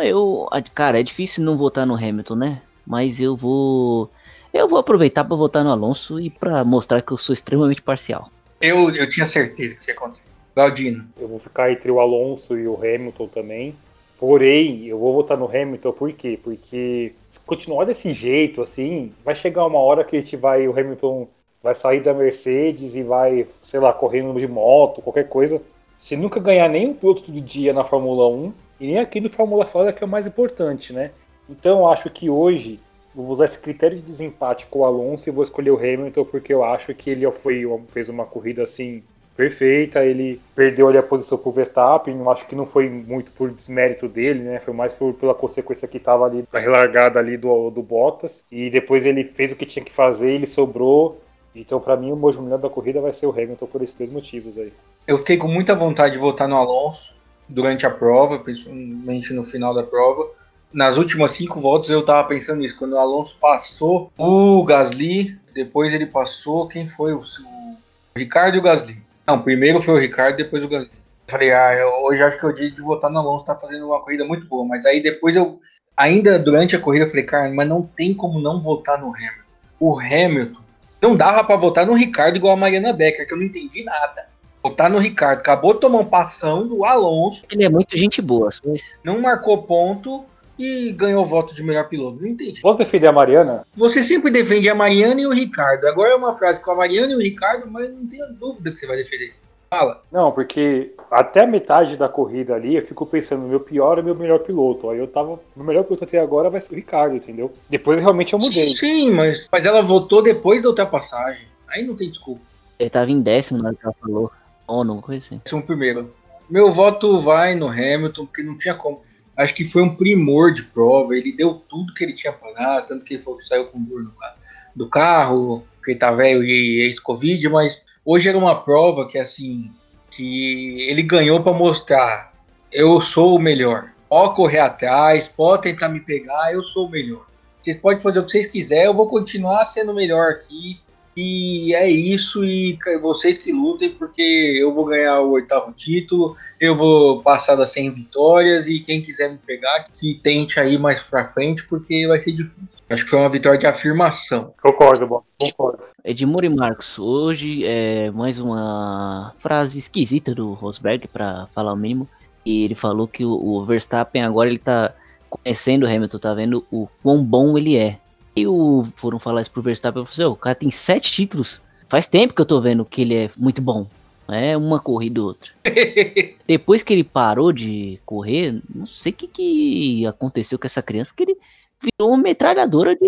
eu. 0.04 0.48
ah, 0.52 0.62
Cara, 0.62 1.00
é 1.00 1.02
difícil 1.02 1.44
não 1.44 1.56
votar 1.56 1.86
no 1.86 1.94
Hamilton, 1.94 2.36
né? 2.36 2.62
Mas 2.86 3.20
eu 3.20 3.36
vou. 3.36 4.10
Eu 4.52 4.68
vou 4.68 4.78
aproveitar 4.78 5.24
pra 5.24 5.36
votar 5.36 5.64
no 5.64 5.70
Alonso 5.70 6.20
e 6.20 6.30
pra 6.30 6.64
mostrar 6.64 7.02
que 7.02 7.12
eu 7.12 7.16
sou 7.18 7.32
extremamente 7.32 7.82
parcial. 7.82 8.30
Eu, 8.60 8.94
eu 8.94 9.08
tinha 9.10 9.26
certeza 9.26 9.74
que 9.74 9.80
isso 9.80 9.90
ia 9.90 9.94
acontecer. 9.94 10.24
Galdino. 10.56 11.04
Eu 11.20 11.28
vou 11.28 11.38
ficar 11.38 11.70
entre 11.70 11.90
o 11.90 12.00
Alonso 12.00 12.56
e 12.56 12.66
o 12.66 12.76
Hamilton 12.76 13.28
também. 13.28 13.74
Porém, 14.18 14.86
eu 14.86 14.98
vou 14.98 15.12
votar 15.12 15.36
no 15.36 15.44
Hamilton 15.46 15.92
por 15.92 16.10
quê? 16.12 16.38
Porque 16.42 17.12
se 17.28 17.44
continuar 17.44 17.84
desse 17.84 18.14
jeito, 18.14 18.62
assim, 18.62 19.12
vai 19.22 19.34
chegar 19.34 19.66
uma 19.66 19.78
hora 19.78 20.04
que 20.04 20.16
a 20.16 20.18
gente 20.18 20.36
vai, 20.36 20.66
o 20.66 20.72
Hamilton 20.78 21.28
vai 21.62 21.74
sair 21.74 22.02
da 22.02 22.14
Mercedes 22.14 22.96
e 22.96 23.02
vai, 23.02 23.46
sei 23.60 23.78
lá, 23.80 23.92
correndo 23.92 24.38
de 24.38 24.46
moto, 24.48 25.02
qualquer 25.02 25.28
coisa. 25.28 25.60
Se 26.06 26.16
nunca 26.16 26.38
ganhar 26.38 26.68
nenhum 26.68 26.94
piloto 26.94 27.32
do 27.32 27.40
dia 27.40 27.72
na 27.72 27.82
Fórmula 27.82 28.28
1, 28.28 28.52
e 28.78 28.86
nem 28.86 28.98
aqui 29.00 29.20
no 29.20 29.28
Fórmula 29.28 29.66
Fora 29.66 29.92
que 29.92 30.04
é 30.04 30.06
o 30.06 30.08
mais 30.08 30.24
importante, 30.24 30.92
né? 30.92 31.10
Então 31.50 31.80
eu 31.80 31.88
acho 31.88 32.08
que 32.10 32.30
hoje 32.30 32.78
eu 33.12 33.24
vou 33.24 33.32
usar 33.32 33.46
esse 33.46 33.58
critério 33.58 33.96
de 33.96 34.04
desempate 34.04 34.66
com 34.66 34.78
o 34.78 34.84
Alonso 34.84 35.28
e 35.28 35.32
vou 35.32 35.42
escolher 35.42 35.72
o 35.72 35.76
Hamilton 35.76 36.24
porque 36.26 36.54
eu 36.54 36.62
acho 36.62 36.94
que 36.94 37.10
ele 37.10 37.28
foi, 37.32 37.64
fez 37.88 38.08
uma 38.08 38.24
corrida 38.24 38.62
assim 38.62 39.02
perfeita, 39.36 40.04
ele 40.04 40.40
perdeu 40.54 40.86
ali 40.86 40.96
a 40.96 41.02
posição 41.02 41.36
pro 41.36 41.50
Verstappen, 41.50 42.16
eu 42.16 42.30
acho 42.30 42.46
que 42.46 42.54
não 42.54 42.66
foi 42.66 42.88
muito 42.88 43.32
por 43.32 43.50
desmérito 43.50 44.06
dele, 44.06 44.44
né? 44.44 44.60
Foi 44.60 44.72
mais 44.72 44.92
por, 44.92 45.12
pela 45.12 45.34
consequência 45.34 45.88
que 45.88 45.96
estava 45.96 46.24
ali 46.24 46.44
da 46.52 46.60
relargada 46.60 47.18
ali 47.18 47.36
do, 47.36 47.68
do 47.68 47.82
Bottas. 47.82 48.44
E 48.48 48.70
depois 48.70 49.04
ele 49.04 49.24
fez 49.24 49.50
o 49.50 49.56
que 49.56 49.66
tinha 49.66 49.84
que 49.84 49.92
fazer, 49.92 50.30
ele 50.30 50.46
sobrou. 50.46 51.20
Então, 51.56 51.80
para 51.80 51.96
mim, 51.96 52.12
o 52.12 52.16
movimento 52.16 52.60
da 52.60 52.68
corrida 52.68 53.00
vai 53.00 53.14
ser 53.14 53.26
o 53.26 53.30
Hamilton 53.30 53.66
por 53.66 53.82
esses 53.82 53.94
dois 53.94 54.10
motivos 54.10 54.58
aí. 54.58 54.72
Eu 55.06 55.18
fiquei 55.18 55.38
com 55.38 55.48
muita 55.48 55.74
vontade 55.74 56.12
de 56.12 56.20
votar 56.20 56.46
no 56.46 56.56
Alonso 56.56 57.14
durante 57.48 57.86
a 57.86 57.90
prova, 57.90 58.38
principalmente 58.38 59.32
no 59.32 59.44
final 59.44 59.72
da 59.72 59.82
prova. 59.82 60.28
Nas 60.72 60.98
últimas 60.98 61.32
cinco 61.32 61.60
voltas 61.60 61.88
eu 61.88 62.04
tava 62.04 62.28
pensando 62.28 62.58
nisso. 62.58 62.76
Quando 62.76 62.92
o 62.92 62.98
Alonso 62.98 63.36
passou 63.40 64.12
o 64.18 64.62
Gasly, 64.64 65.38
depois 65.54 65.94
ele 65.94 66.06
passou. 66.06 66.68
Quem 66.68 66.88
foi? 66.88 67.14
O, 67.14 67.20
o 67.20 67.76
Ricardo 68.18 68.56
e 68.56 68.58
o 68.58 68.62
Gasly. 68.62 69.00
Não, 69.26 69.40
primeiro 69.40 69.80
foi 69.80 69.94
o 69.94 69.98
Ricardo, 69.98 70.36
depois 70.36 70.62
o 70.62 70.68
Gasly. 70.68 71.06
Falei, 71.26 71.52
ah, 71.52 71.72
hoje 72.04 72.22
acho 72.22 72.38
que 72.38 72.44
é 72.44 72.48
o 72.48 72.52
dia 72.52 72.70
de 72.70 72.80
votar 72.82 73.10
no 73.10 73.18
Alonso, 73.18 73.46
tá 73.46 73.56
fazendo 73.56 73.86
uma 73.86 74.00
corrida 74.00 74.24
muito 74.24 74.46
boa. 74.46 74.66
Mas 74.66 74.84
aí 74.84 75.02
depois 75.02 75.34
eu, 75.34 75.58
ainda 75.96 76.38
durante 76.38 76.76
a 76.76 76.80
corrida, 76.80 77.06
eu 77.06 77.08
falei, 77.08 77.24
cara, 77.24 77.50
mas 77.52 77.66
não 77.66 77.82
tem 77.82 78.12
como 78.12 78.38
não 78.38 78.60
votar 78.60 79.00
no 79.00 79.08
Hamilton. 79.08 79.42
O 79.80 79.98
Hamilton. 79.98 80.65
Não 81.06 81.16
dava 81.16 81.44
para 81.44 81.54
votar 81.54 81.86
no 81.86 81.94
Ricardo 81.94 82.34
igual 82.34 82.54
a 82.54 82.56
Mariana 82.56 82.92
Becker, 82.92 83.28
que 83.28 83.32
eu 83.32 83.38
não 83.38 83.44
entendi 83.44 83.84
nada. 83.84 84.26
Votar 84.60 84.90
no 84.90 84.98
Ricardo. 84.98 85.38
Acabou 85.38 85.72
de 85.72 85.78
tomar 85.78 86.00
um 86.00 86.04
passão 86.04 86.66
do 86.66 86.84
Alonso. 86.84 87.44
Ele 87.48 87.64
é 87.64 87.68
muito 87.68 87.96
gente 87.96 88.20
boa. 88.20 88.48
Isso. 88.74 88.98
Não 89.04 89.20
marcou 89.20 89.62
ponto 89.62 90.24
e 90.58 90.90
ganhou 90.90 91.22
o 91.22 91.28
voto 91.28 91.54
de 91.54 91.62
melhor 91.62 91.88
piloto. 91.88 92.20
Não 92.20 92.28
entendi. 92.28 92.60
Posso 92.60 92.78
defender 92.78 93.06
a 93.06 93.12
Mariana? 93.12 93.64
Você 93.76 94.02
sempre 94.02 94.32
defende 94.32 94.68
a 94.68 94.74
Mariana 94.74 95.20
e 95.20 95.26
o 95.28 95.32
Ricardo. 95.32 95.86
Agora 95.86 96.10
é 96.10 96.16
uma 96.16 96.36
frase 96.36 96.58
com 96.58 96.72
a 96.72 96.76
Mariana 96.76 97.12
e 97.12 97.14
o 97.14 97.20
Ricardo, 97.20 97.70
mas 97.70 97.88
não 97.94 98.04
tenho 98.04 98.26
dúvida 98.32 98.72
que 98.72 98.80
você 98.80 98.88
vai 98.88 98.96
defender. 98.96 99.32
Fala. 99.68 100.02
Não, 100.12 100.30
porque 100.32 100.92
até 101.10 101.42
a 101.42 101.46
metade 101.46 101.96
da 101.96 102.08
corrida 102.08 102.54
ali 102.54 102.76
eu 102.76 102.86
fico 102.86 103.04
pensando, 103.04 103.46
meu 103.46 103.60
pior 103.60 103.98
é 103.98 104.02
meu 104.02 104.14
melhor 104.14 104.40
piloto. 104.40 104.90
Aí 104.90 104.98
eu 104.98 105.06
tava. 105.06 105.40
Meu 105.56 105.66
melhor 105.66 105.84
piloto 105.84 106.04
até 106.04 106.18
agora 106.20 106.48
vai 106.48 106.60
ser 106.60 106.72
o 106.72 106.76
Ricardo, 106.76 107.16
entendeu? 107.16 107.52
Depois 107.68 107.98
realmente 107.98 108.32
eu 108.32 108.38
mudei. 108.38 108.74
Sim, 108.76 109.10
mas, 109.10 109.48
mas 109.50 109.66
ela 109.66 109.82
votou 109.82 110.22
depois 110.22 110.62
da 110.62 110.68
ultrapassagem. 110.68 111.46
Aí 111.68 111.84
não 111.84 111.96
tem 111.96 112.08
desculpa. 112.08 112.40
Ele 112.78 112.90
tava 112.90 113.10
em 113.10 113.20
décimo 113.20 113.58
na 113.60 113.68
hora 113.68 113.76
que 113.76 113.84
ela 113.84 113.94
falou. 114.00 114.30
Ou 114.68 114.84
não, 114.84 115.00
coisa 115.00 115.24
assim. 115.24 115.40
Décimo 115.44 115.62
primeiro. 115.62 116.12
Meu 116.48 116.70
voto 116.70 117.20
vai 117.20 117.54
no 117.54 117.66
Hamilton, 117.68 118.26
porque 118.26 118.42
não 118.42 118.56
tinha 118.56 118.74
como. 118.74 119.02
Acho 119.36 119.52
que 119.54 119.64
foi 119.64 119.82
um 119.82 119.94
primor 119.94 120.52
de 120.54 120.62
prova. 120.62 121.16
Ele 121.16 121.32
deu 121.32 121.54
tudo 121.54 121.92
que 121.92 122.04
ele 122.04 122.12
tinha 122.14 122.32
pra 122.32 122.52
dar, 122.52 122.82
tanto 122.86 123.04
que 123.04 123.14
ele 123.14 123.22
falou 123.22 123.38
que 123.38 123.44
saiu 123.46 123.66
com 123.66 123.82
dor 123.82 124.02
no 124.02 124.12
ca- 124.12 124.36
do 124.74 124.88
carro, 124.88 125.64
que 125.84 125.90
ele 125.92 125.98
tá 125.98 126.10
velho 126.12 126.42
e 126.44 126.82
ex-Covid, 126.84 127.48
mas 127.48 127.84
hoje 128.06 128.28
era 128.28 128.38
uma 128.38 128.54
prova 128.54 129.06
que 129.06 129.18
assim 129.18 129.70
que 130.10 130.80
ele 130.88 131.02
ganhou 131.02 131.42
pra 131.42 131.52
mostrar 131.52 132.32
eu 132.72 133.00
sou 133.00 133.36
o 133.36 133.38
melhor. 133.38 133.92
Pode 134.08 134.36
correr 134.36 134.60
atrás, 134.60 135.28
pode 135.28 135.62
tentar 135.62 135.88
me 135.88 136.00
pegar, 136.00 136.52
eu 136.52 136.62
sou 136.62 136.86
o 136.86 136.90
melhor. 136.90 137.26
Vocês 137.60 137.76
podem 137.76 138.00
fazer 138.00 138.18
o 138.20 138.24
que 138.24 138.30
vocês 138.30 138.46
quiserem, 138.46 138.84
eu 138.84 138.94
vou 138.94 139.08
continuar 139.08 139.64
sendo 139.64 139.92
o 139.92 139.94
melhor 139.94 140.30
aqui. 140.30 140.80
E 141.16 141.74
é 141.74 141.88
isso, 141.88 142.44
e 142.44 142.78
vocês 143.00 143.38
que 143.38 143.50
lutem, 143.50 143.88
porque 143.88 144.20
eu 144.60 144.74
vou 144.74 144.84
ganhar 144.84 145.20
o 145.20 145.30
oitavo 145.30 145.72
título, 145.72 146.36
eu 146.60 146.76
vou 146.76 147.22
passar 147.22 147.54
das 147.54 147.70
100 147.72 147.90
vitórias, 147.92 148.66
e 148.66 148.80
quem 148.80 149.02
quiser 149.02 149.32
me 149.32 149.38
pegar, 149.38 149.86
que 149.94 150.20
tente 150.22 150.60
aí 150.60 150.76
mais 150.76 151.00
pra 151.00 151.26
frente, 151.26 151.66
porque 151.66 152.06
vai 152.06 152.20
ser 152.20 152.32
difícil. 152.32 152.66
Acho 152.90 153.04
que 153.04 153.10
foi 153.10 153.18
uma 153.18 153.30
vitória 153.30 153.58
de 153.58 153.66
afirmação. 153.66 154.52
Concordo, 154.62 155.06
bom, 155.06 155.22
concordo. 155.38 155.82
Edmur 156.04 156.44
e 156.44 156.50
Marcos, 156.50 156.98
hoje 156.98 157.64
é 157.64 158.10
mais 158.10 158.38
uma 158.38 159.34
frase 159.38 159.78
esquisita 159.78 160.34
do 160.34 160.52
Rosberg, 160.52 161.08
pra 161.08 161.48
falar 161.54 161.72
o 161.72 161.76
mínimo. 161.76 162.06
E 162.44 162.62
ele 162.62 162.74
falou 162.74 163.08
que 163.08 163.24
o, 163.24 163.32
o 163.32 163.64
Verstappen 163.64 164.22
agora 164.22 164.50
ele 164.50 164.58
tá 164.58 164.94
conhecendo 165.30 165.86
o 165.86 165.88
Hamilton, 165.88 166.18
tá 166.18 166.34
vendo 166.34 166.64
o 166.70 166.86
quão 167.02 167.24
bom 167.24 167.56
ele 167.56 167.76
é. 167.76 167.98
E 168.36 168.46
o, 168.46 168.84
foram 168.96 169.18
falar 169.18 169.40
isso 169.40 169.50
pro 169.50 169.62
Verstappen, 169.62 170.02
eu 170.02 170.06
falei, 170.06 170.26
"Ô, 170.26 170.32
o 170.32 170.36
cara 170.36 170.54
tem 170.54 170.70
sete 170.70 171.10
títulos. 171.10 171.62
Faz 171.88 172.06
tempo 172.06 172.34
que 172.34 172.40
eu 172.40 172.46
tô 172.46 172.60
vendo 172.60 172.84
que 172.84 173.00
ele 173.00 173.14
é 173.14 173.30
muito 173.36 173.62
bom. 173.62 173.86
É 174.28 174.56
uma 174.56 174.80
corrida 174.80 175.20
ou 175.20 175.28
outra. 175.28 175.50
Depois 176.46 176.82
que 176.82 176.92
ele 176.92 177.04
parou 177.04 177.52
de 177.52 178.00
correr, 178.04 178.60
não 178.74 178.86
sei 178.86 179.12
o 179.12 179.14
que, 179.14 179.28
que 179.28 180.06
aconteceu 180.06 180.58
com 180.58 180.66
essa 180.66 180.82
criança, 180.82 181.14
que 181.16 181.22
ele 181.22 181.36
virou 181.80 182.12
uma 182.12 182.22
metralhadora 182.22 182.94
de 182.96 183.06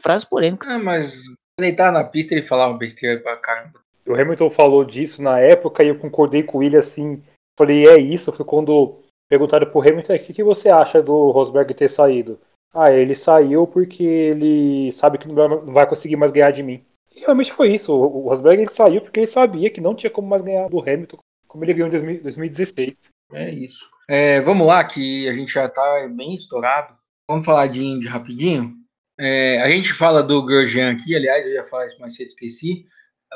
frases 0.00 0.24
polêmicas. 0.24 0.68
Ah, 0.68 0.78
mas 0.78 1.12
quando 1.56 1.66
ele 1.66 1.76
tava 1.76 1.92
na 1.92 2.04
pista, 2.04 2.34
ele 2.34 2.42
falava 2.42 2.78
besteira 2.78 3.20
pra 3.20 3.36
caramba. 3.36 3.80
O 4.06 4.14
Hamilton 4.14 4.50
falou 4.50 4.84
disso 4.84 5.22
na 5.22 5.38
época 5.38 5.84
e 5.84 5.88
eu 5.88 5.98
concordei 5.98 6.42
com 6.42 6.62
ele 6.62 6.76
assim. 6.76 7.22
Falei, 7.58 7.86
é 7.86 7.98
isso. 7.98 8.32
Foi 8.32 8.44
quando 8.44 8.98
perguntaram 9.28 9.70
pro 9.70 9.80
Hamilton, 9.80 10.14
o 10.14 10.18
que, 10.18 10.32
que 10.32 10.44
você 10.44 10.68
acha 10.68 11.02
do 11.02 11.30
Rosberg 11.30 11.72
ter 11.74 11.88
saído? 11.88 12.38
Ah, 12.74 12.90
ele 12.92 13.14
saiu 13.14 13.66
porque 13.66 14.02
ele 14.02 14.90
sabe 14.92 15.18
que 15.18 15.28
não 15.28 15.64
vai- 15.66 15.86
conseguir 15.86 16.16
mais 16.16 16.32
ganhar 16.32 16.50
de 16.50 16.62
mim. 16.62 16.84
E 17.14 17.20
realmente 17.20 17.52
foi 17.52 17.72
isso. 17.72 17.94
O 17.94 18.28
Rosberg 18.28 18.62
ele 18.62 18.70
saiu 18.70 19.00
porque 19.00 19.20
ele 19.20 19.26
sabia 19.26 19.70
que 19.70 19.80
não 19.80 19.94
tinha 19.94 20.10
como 20.10 20.28
mais 20.28 20.42
ganhar 20.42 20.68
do 20.68 20.80
Hamilton 20.80 21.18
como 21.54 21.64
ele 21.64 21.72
ganhou 21.72 21.86
em 21.86 21.92
2000 21.92 22.20
2016. 22.20 22.94
É 23.32 23.48
isso. 23.48 23.88
É, 24.10 24.40
vamos 24.40 24.66
lá, 24.66 24.82
que 24.82 25.28
a 25.28 25.32
gente 25.32 25.52
já 25.52 25.68
tá 25.68 26.08
bem 26.12 26.34
estourado. 26.34 26.94
Vamos 27.30 27.46
falar 27.46 27.68
de 27.68 27.82
Indy 27.82 28.08
rapidinho. 28.08 28.74
É, 29.18 29.62
a 29.62 29.70
gente 29.70 29.92
fala 29.92 30.20
do 30.20 30.44
Grosjean 30.44 30.90
aqui, 30.90 31.14
aliás, 31.14 31.46
eu 31.46 31.52
ia 31.52 31.64
falar 31.64 31.86
isso 31.86 32.00
mais 32.00 32.16
cedo, 32.16 32.28
esqueci. 32.28 32.86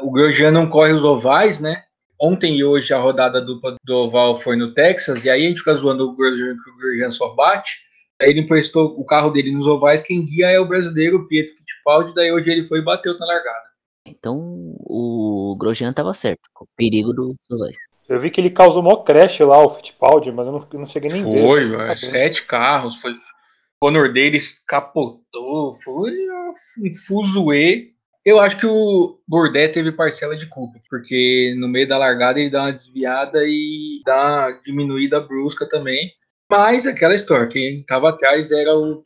O 0.03 0.11
Grosjean 0.11 0.51
não 0.51 0.69
corre 0.69 0.93
os 0.93 1.05
ovais, 1.05 1.61
né? 1.61 1.85
Ontem 2.21 2.57
e 2.57 2.65
hoje 2.65 2.93
a 2.93 2.99
rodada 2.99 3.41
dupla 3.41 3.77
do 3.85 3.95
oval 3.97 4.37
foi 4.37 4.57
no 4.57 4.75
Texas, 4.75 5.25
e 5.25 5.31
aí 5.31 5.47
a 5.47 5.49
gente 5.49 5.61
fica 5.61 5.75
zoando 5.75 6.09
o 6.11 6.17
Grosjean 6.17 6.57
que 6.57 6.71
o 6.71 6.77
Grosjean 6.77 7.11
só 7.11 7.33
bate. 7.35 7.79
Ele 8.21 8.41
emprestou 8.41 8.99
o 8.99 9.05
carro 9.05 9.31
dele 9.31 9.53
nos 9.53 9.67
ovais, 9.67 10.03
quem 10.03 10.25
guia 10.25 10.49
é 10.49 10.59
o 10.59 10.67
brasileiro 10.67 11.27
Pietro 11.29 11.55
Fittipaldi, 11.55 12.15
daí 12.15 12.33
hoje 12.33 12.51
ele 12.51 12.67
foi 12.67 12.81
e 12.81 12.85
bateu 12.85 13.17
na 13.19 13.27
largada. 13.27 13.69
Então 14.07 14.75
o 14.81 15.57
Grosjean 15.59 15.93
tava 15.93 16.13
certo, 16.15 16.49
com 16.53 16.65
o 16.65 16.69
perigo 16.77 17.13
dos 17.13 17.37
ovais. 17.51 17.79
Eu 18.09 18.21
vi 18.21 18.31
que 18.31 18.41
ele 18.41 18.51
causou 18.51 18.83
maior 18.83 19.05
crash 19.05 19.39
lá, 19.41 19.65
o 19.65 19.71
Fittipaldi, 19.71 20.33
mas 20.33 20.47
eu 20.47 20.53
não, 20.53 20.67
eu 20.73 20.79
não 20.79 20.87
cheguei 20.87 21.11
nem 21.11 21.23
a 21.23 21.25
ver. 21.25 21.43
Foi, 21.43 21.97
sete 21.97 22.45
carros, 22.45 22.97
foi. 22.97 23.13
O 23.81 23.87
Honor 23.87 24.13
deles 24.13 24.59
capotou, 24.67 25.75
foi 25.85 26.13
um 26.81 26.93
fuzuê. 27.07 27.93
Eu 28.25 28.41
acho 28.41 28.59
que 28.59 28.67
o 28.67 29.21
Bordet 29.29 29.73
teve 29.73 29.93
parcela 29.93 30.37
de 30.37 30.47
culpa, 30.47 30.81
porque 30.91 31.55
no 31.59 31.69
meio 31.69 31.87
da 31.87 31.97
largada 31.97 32.41
ele 32.41 32.51
dá 32.51 32.63
uma 32.63 32.73
desviada 32.73 33.45
e 33.47 34.01
dá 34.05 34.49
uma 34.49 34.61
diminuída 34.65 35.21
brusca 35.21 35.69
também. 35.69 36.11
Mas 36.51 36.87
aquela 36.87 37.15
história, 37.15 37.47
quem 37.47 37.81
estava 37.81 38.09
atrás 38.09 38.51
era 38.51 38.75
o. 38.75 39.03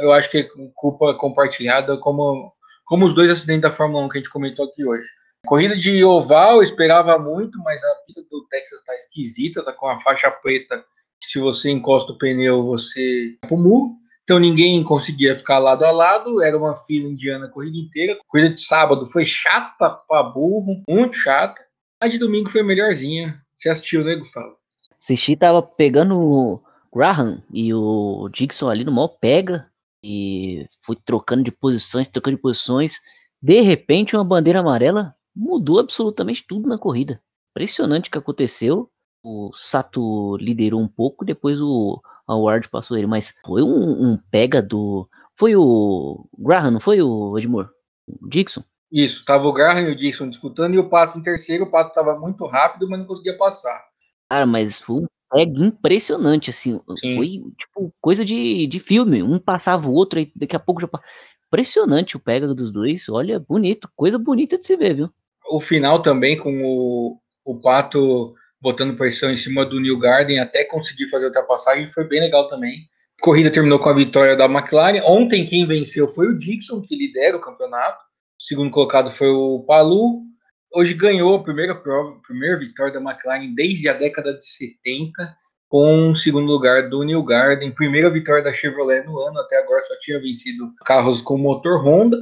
Eu 0.00 0.12
acho 0.12 0.30
que 0.30 0.48
culpa 0.74 1.14
compartilhada, 1.14 1.98
como, 1.98 2.52
como 2.86 3.04
os 3.04 3.14
dois 3.14 3.30
acidentes 3.30 3.62
da 3.62 3.70
Fórmula 3.70 4.04
1 4.06 4.08
que 4.08 4.18
a 4.18 4.20
gente 4.20 4.30
comentou 4.30 4.64
aqui 4.64 4.86
hoje. 4.86 5.06
Corrida 5.44 5.76
de 5.76 6.02
oval, 6.02 6.62
esperava 6.62 7.18
muito, 7.18 7.58
mas 7.62 7.84
a 7.84 7.94
pista 8.06 8.22
do 8.30 8.46
Texas 8.48 8.82
tá 8.84 8.94
esquisita, 8.96 9.62
tá 9.62 9.72
com 9.72 9.88
a 9.88 10.00
faixa 10.00 10.30
preta. 10.30 10.82
Se 11.22 11.38
você 11.38 11.70
encosta 11.70 12.12
o 12.12 12.18
pneu, 12.18 12.64
você 12.64 13.36
vai 13.42 13.48
pro 13.48 13.58
muro. 13.58 13.96
Então 14.24 14.40
ninguém 14.40 14.82
conseguia 14.82 15.36
ficar 15.36 15.58
lado 15.58 15.84
a 15.84 15.90
lado, 15.92 16.42
era 16.42 16.58
uma 16.58 16.74
fila 16.74 17.08
indiana 17.08 17.46
a 17.46 17.48
corrida 17.48 17.76
inteira. 17.76 18.18
Corrida 18.26 18.54
de 18.54 18.60
sábado 18.60 19.06
foi 19.06 19.24
chata 19.24 19.90
pra 20.08 20.22
burro, 20.24 20.82
muito 20.88 21.16
chata. 21.16 21.62
A 22.00 22.08
de 22.08 22.18
domingo 22.18 22.50
foi 22.50 22.62
melhorzinha. 22.62 23.40
Você 23.56 23.68
assistiu, 23.68 24.02
né, 24.02 24.16
Gustavo? 24.16 24.56
Sishi 24.98 25.36
tava 25.36 25.62
pegando 25.62 26.18
o 26.18 26.60
Graham 26.96 27.42
e 27.52 27.74
o 27.74 28.26
Dixon 28.30 28.70
ali 28.70 28.82
no 28.82 28.90
maior 28.90 29.08
pega 29.08 29.70
e 30.02 30.66
foi 30.80 30.96
trocando 30.96 31.44
de 31.44 31.52
posições, 31.52 32.08
trocando 32.08 32.36
de 32.36 32.42
posições. 32.42 33.00
De 33.42 33.60
repente, 33.60 34.16
uma 34.16 34.24
bandeira 34.24 34.60
amarela 34.60 35.14
mudou 35.34 35.78
absolutamente 35.78 36.46
tudo 36.48 36.66
na 36.66 36.78
corrida. 36.78 37.20
Impressionante 37.50 38.08
o 38.08 38.12
que 38.12 38.16
aconteceu. 38.16 38.90
O 39.22 39.50
Sato 39.52 40.38
liderou 40.38 40.80
um 40.80 40.88
pouco, 40.88 41.24
depois 41.24 41.60
o 41.60 42.00
Howard 42.26 42.68
passou 42.70 42.96
ele, 42.96 43.06
mas 43.06 43.34
foi 43.44 43.62
um, 43.62 44.12
um 44.12 44.18
pega 44.30 44.62
do. 44.62 45.06
Foi 45.36 45.54
o 45.54 46.26
Graham, 46.38 46.70
não 46.70 46.80
foi 46.80 47.02
o 47.02 47.36
Edmur? 47.36 47.68
O 48.08 48.26
Dixon? 48.26 48.62
Isso, 48.90 49.22
tava 49.24 49.46
o 49.46 49.52
Graham 49.52 49.80
e 49.80 49.92
o 49.92 49.96
Dixon 49.96 50.30
disputando 50.30 50.74
e 50.74 50.78
o 50.78 50.88
Pato 50.88 51.18
em 51.18 51.22
terceiro. 51.22 51.64
O 51.64 51.70
Pato 51.70 51.92
tava 51.92 52.18
muito 52.18 52.46
rápido, 52.46 52.88
mas 52.88 53.00
não 53.00 53.06
conseguia 53.06 53.36
passar. 53.36 53.84
Cara, 54.30 54.46
mas 54.46 54.80
foi 54.80 55.02
um 55.02 55.06
pega 55.30 55.64
impressionante, 55.64 56.50
assim. 56.50 56.80
Sim. 56.98 57.16
Foi, 57.16 57.26
tipo, 57.56 57.94
coisa 58.00 58.24
de, 58.24 58.66
de 58.66 58.78
filme. 58.78 59.22
Um 59.22 59.38
passava 59.38 59.88
o 59.88 59.92
outro, 59.92 60.18
aí 60.18 60.30
daqui 60.34 60.56
a 60.56 60.60
pouco 60.60 60.80
já. 60.80 60.88
Impressionante 61.46 62.16
o 62.16 62.20
pega 62.20 62.52
dos 62.54 62.72
dois. 62.72 63.08
Olha, 63.08 63.38
bonito. 63.38 63.88
Coisa 63.94 64.18
bonita 64.18 64.58
de 64.58 64.66
se 64.66 64.76
ver, 64.76 64.94
viu? 64.94 65.10
O 65.48 65.60
final 65.60 66.02
também 66.02 66.36
com 66.36 66.64
o, 66.64 67.20
o 67.44 67.60
Pato 67.60 68.34
botando 68.60 68.96
pressão 68.96 69.30
em 69.30 69.36
cima 69.36 69.64
do 69.64 69.80
New 69.80 69.98
Garden 69.98 70.40
até 70.40 70.64
conseguir 70.64 71.08
fazer 71.08 71.26
a 71.26 71.28
ultrapassagem 71.28 71.86
foi 71.86 72.04
bem 72.04 72.20
legal 72.20 72.48
também. 72.48 72.80
A 73.20 73.24
corrida 73.24 73.50
terminou 73.50 73.78
com 73.78 73.88
a 73.88 73.94
vitória 73.94 74.36
da 74.36 74.46
McLaren. 74.46 75.00
Ontem 75.04 75.46
quem 75.46 75.66
venceu 75.66 76.08
foi 76.08 76.28
o 76.28 76.38
Dixon, 76.38 76.82
que 76.82 76.96
lidera 76.96 77.36
o 77.36 77.40
campeonato. 77.40 77.98
O 78.38 78.42
segundo 78.42 78.70
colocado 78.70 79.10
foi 79.10 79.28
o 79.28 79.64
Palu. 79.66 80.22
Hoje 80.74 80.94
ganhou 80.94 81.36
a 81.36 81.42
primeira 81.42 81.74
prova, 81.74 82.16
a 82.16 82.20
primeira 82.26 82.58
vitória 82.58 82.92
da 82.92 83.00
McLaren 83.00 83.54
desde 83.54 83.88
a 83.88 83.94
década 83.94 84.34
de 84.34 84.44
70, 84.46 85.36
com 85.68 86.10
o 86.10 86.16
segundo 86.16 86.46
lugar 86.46 86.88
do 86.88 87.02
New 87.02 87.22
Garden. 87.22 87.70
Primeira 87.70 88.10
vitória 88.10 88.42
da 88.42 88.52
Chevrolet 88.52 89.04
no 89.04 89.18
ano, 89.20 89.38
até 89.40 89.58
agora 89.58 89.82
só 89.84 89.94
tinha 90.00 90.20
vencido 90.20 90.70
carros 90.84 91.22
com 91.22 91.38
motor 91.38 91.82
Honda. 91.84 92.18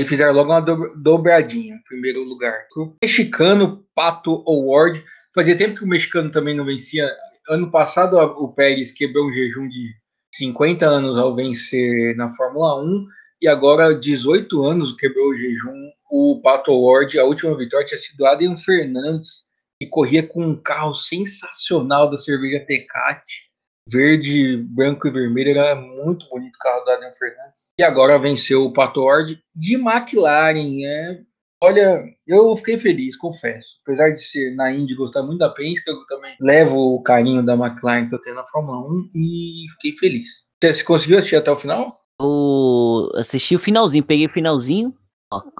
E 0.00 0.04
fizeram 0.04 0.32
logo 0.34 0.50
uma 0.50 0.60
do- 0.60 0.92
dobradinha, 0.96 1.78
primeiro 1.88 2.22
lugar. 2.24 2.52
O 2.76 2.94
mexicano 3.02 3.84
Pato 3.94 4.42
Award. 4.46 5.02
Fazia 5.32 5.56
tempo 5.56 5.76
que 5.78 5.84
o 5.84 5.88
mexicano 5.88 6.30
também 6.32 6.54
não 6.54 6.64
vencia. 6.64 7.08
Ano 7.48 7.70
passado 7.70 8.16
o 8.16 8.52
Pérez 8.52 8.90
quebrou 8.90 9.28
um 9.28 9.32
jejum 9.32 9.68
de 9.68 9.94
50 10.34 10.84
anos 10.84 11.16
ao 11.16 11.34
vencer 11.36 12.16
na 12.16 12.32
Fórmula 12.34 12.82
1. 12.82 13.06
E 13.42 13.46
agora, 13.48 13.94
18 13.94 14.64
anos, 14.64 14.96
quebrou 14.96 15.28
o 15.30 15.36
jejum. 15.36 15.90
O 16.16 16.40
Pato 16.40 16.70
Award, 16.70 17.18
a 17.18 17.24
última 17.24 17.56
vitória 17.56 17.84
tinha 17.84 17.98
sido 17.98 18.24
Adrian 18.24 18.56
Fernandes, 18.56 19.46
que 19.82 19.88
corria 19.88 20.24
com 20.24 20.46
um 20.46 20.54
carro 20.54 20.94
sensacional 20.94 22.08
da 22.08 22.16
cerveja 22.16 22.64
Tecate. 22.64 23.50
Verde, 23.88 24.58
branco 24.58 25.08
e 25.08 25.10
vermelho, 25.10 25.58
era 25.58 25.74
muito 25.74 26.28
bonito 26.28 26.54
o 26.54 26.58
carro 26.60 26.84
do 26.84 26.90
Adrian 26.92 27.12
Fernandes. 27.14 27.72
E 27.76 27.82
agora 27.82 28.16
venceu 28.16 28.64
o 28.64 28.72
Pato 28.72 29.00
Award 29.00 29.42
de 29.56 29.74
McLaren. 29.74 30.84
É, 30.86 31.20
Olha, 31.60 32.04
eu 32.28 32.54
fiquei 32.58 32.78
feliz, 32.78 33.16
confesso. 33.16 33.80
Apesar 33.82 34.10
de 34.10 34.22
ser 34.22 34.54
na 34.54 34.70
Indy 34.70 34.94
gostar 34.94 35.24
muito 35.24 35.40
da 35.40 35.50
Penske, 35.50 35.90
eu 35.90 36.06
também 36.06 36.36
levo 36.40 36.94
o 36.94 37.02
carinho 37.02 37.44
da 37.44 37.54
McLaren 37.54 38.08
que 38.08 38.14
eu 38.14 38.20
tenho 38.20 38.36
na 38.36 38.46
Fórmula 38.46 38.86
1 38.86 39.08
e 39.16 39.66
fiquei 39.72 39.96
feliz. 39.98 40.44
Você 40.62 40.84
conseguiu 40.84 41.18
assistir 41.18 41.36
até 41.36 41.50
o 41.50 41.58
final? 41.58 42.00
Eu 42.20 43.10
assisti 43.16 43.56
o 43.56 43.58
finalzinho, 43.58 44.04
peguei 44.04 44.26
o 44.26 44.30
finalzinho, 44.30 44.94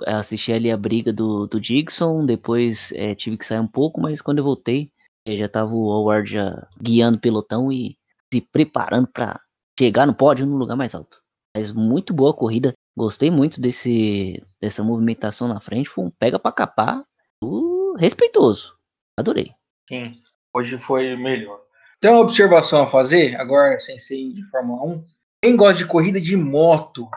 assisti 0.06 0.52
ali 0.52 0.70
a 0.70 0.76
briga 0.76 1.12
do, 1.12 1.46
do 1.46 1.60
Dixon, 1.60 2.26
depois 2.26 2.92
é, 2.92 3.14
tive 3.14 3.36
que 3.36 3.46
sair 3.46 3.60
um 3.60 3.66
pouco, 3.66 4.00
mas 4.00 4.20
quando 4.20 4.38
eu 4.38 4.44
voltei, 4.44 4.90
é, 5.26 5.36
já 5.36 5.48
tava 5.48 5.72
o 5.74 5.88
Howard 5.88 6.30
já 6.30 6.66
guiando 6.80 7.16
o 7.16 7.20
pelotão 7.20 7.72
e 7.72 7.96
se 8.32 8.40
preparando 8.40 9.08
para 9.08 9.40
chegar 9.78 10.06
no 10.06 10.14
pódio 10.14 10.46
no 10.46 10.56
lugar 10.56 10.76
mais 10.76 10.94
alto. 10.94 11.22
Mas 11.56 11.72
muito 11.72 12.12
boa 12.12 12.34
corrida, 12.34 12.72
gostei 12.96 13.30
muito 13.30 13.60
desse, 13.60 14.42
dessa 14.60 14.82
movimentação 14.82 15.48
na 15.48 15.60
frente, 15.60 15.88
foi 15.88 16.04
um 16.04 16.10
pega 16.10 16.38
para 16.38 16.52
capar 16.52 17.04
uh, 17.42 17.94
respeitoso, 17.96 18.76
adorei. 19.16 19.52
Sim, 19.88 20.20
hoje 20.54 20.78
foi 20.78 21.16
melhor. 21.16 21.60
Tem 22.00 22.10
uma 22.10 22.20
observação 22.20 22.82
a 22.82 22.86
fazer, 22.86 23.36
agora 23.36 23.78
sem 23.78 23.98
ser 23.98 24.32
de 24.32 24.44
Fórmula 24.50 24.82
1. 24.84 25.04
Quem 25.42 25.56
gosta 25.56 25.78
de 25.78 25.86
corrida 25.86 26.20
de 26.20 26.36
moto, 26.36 27.08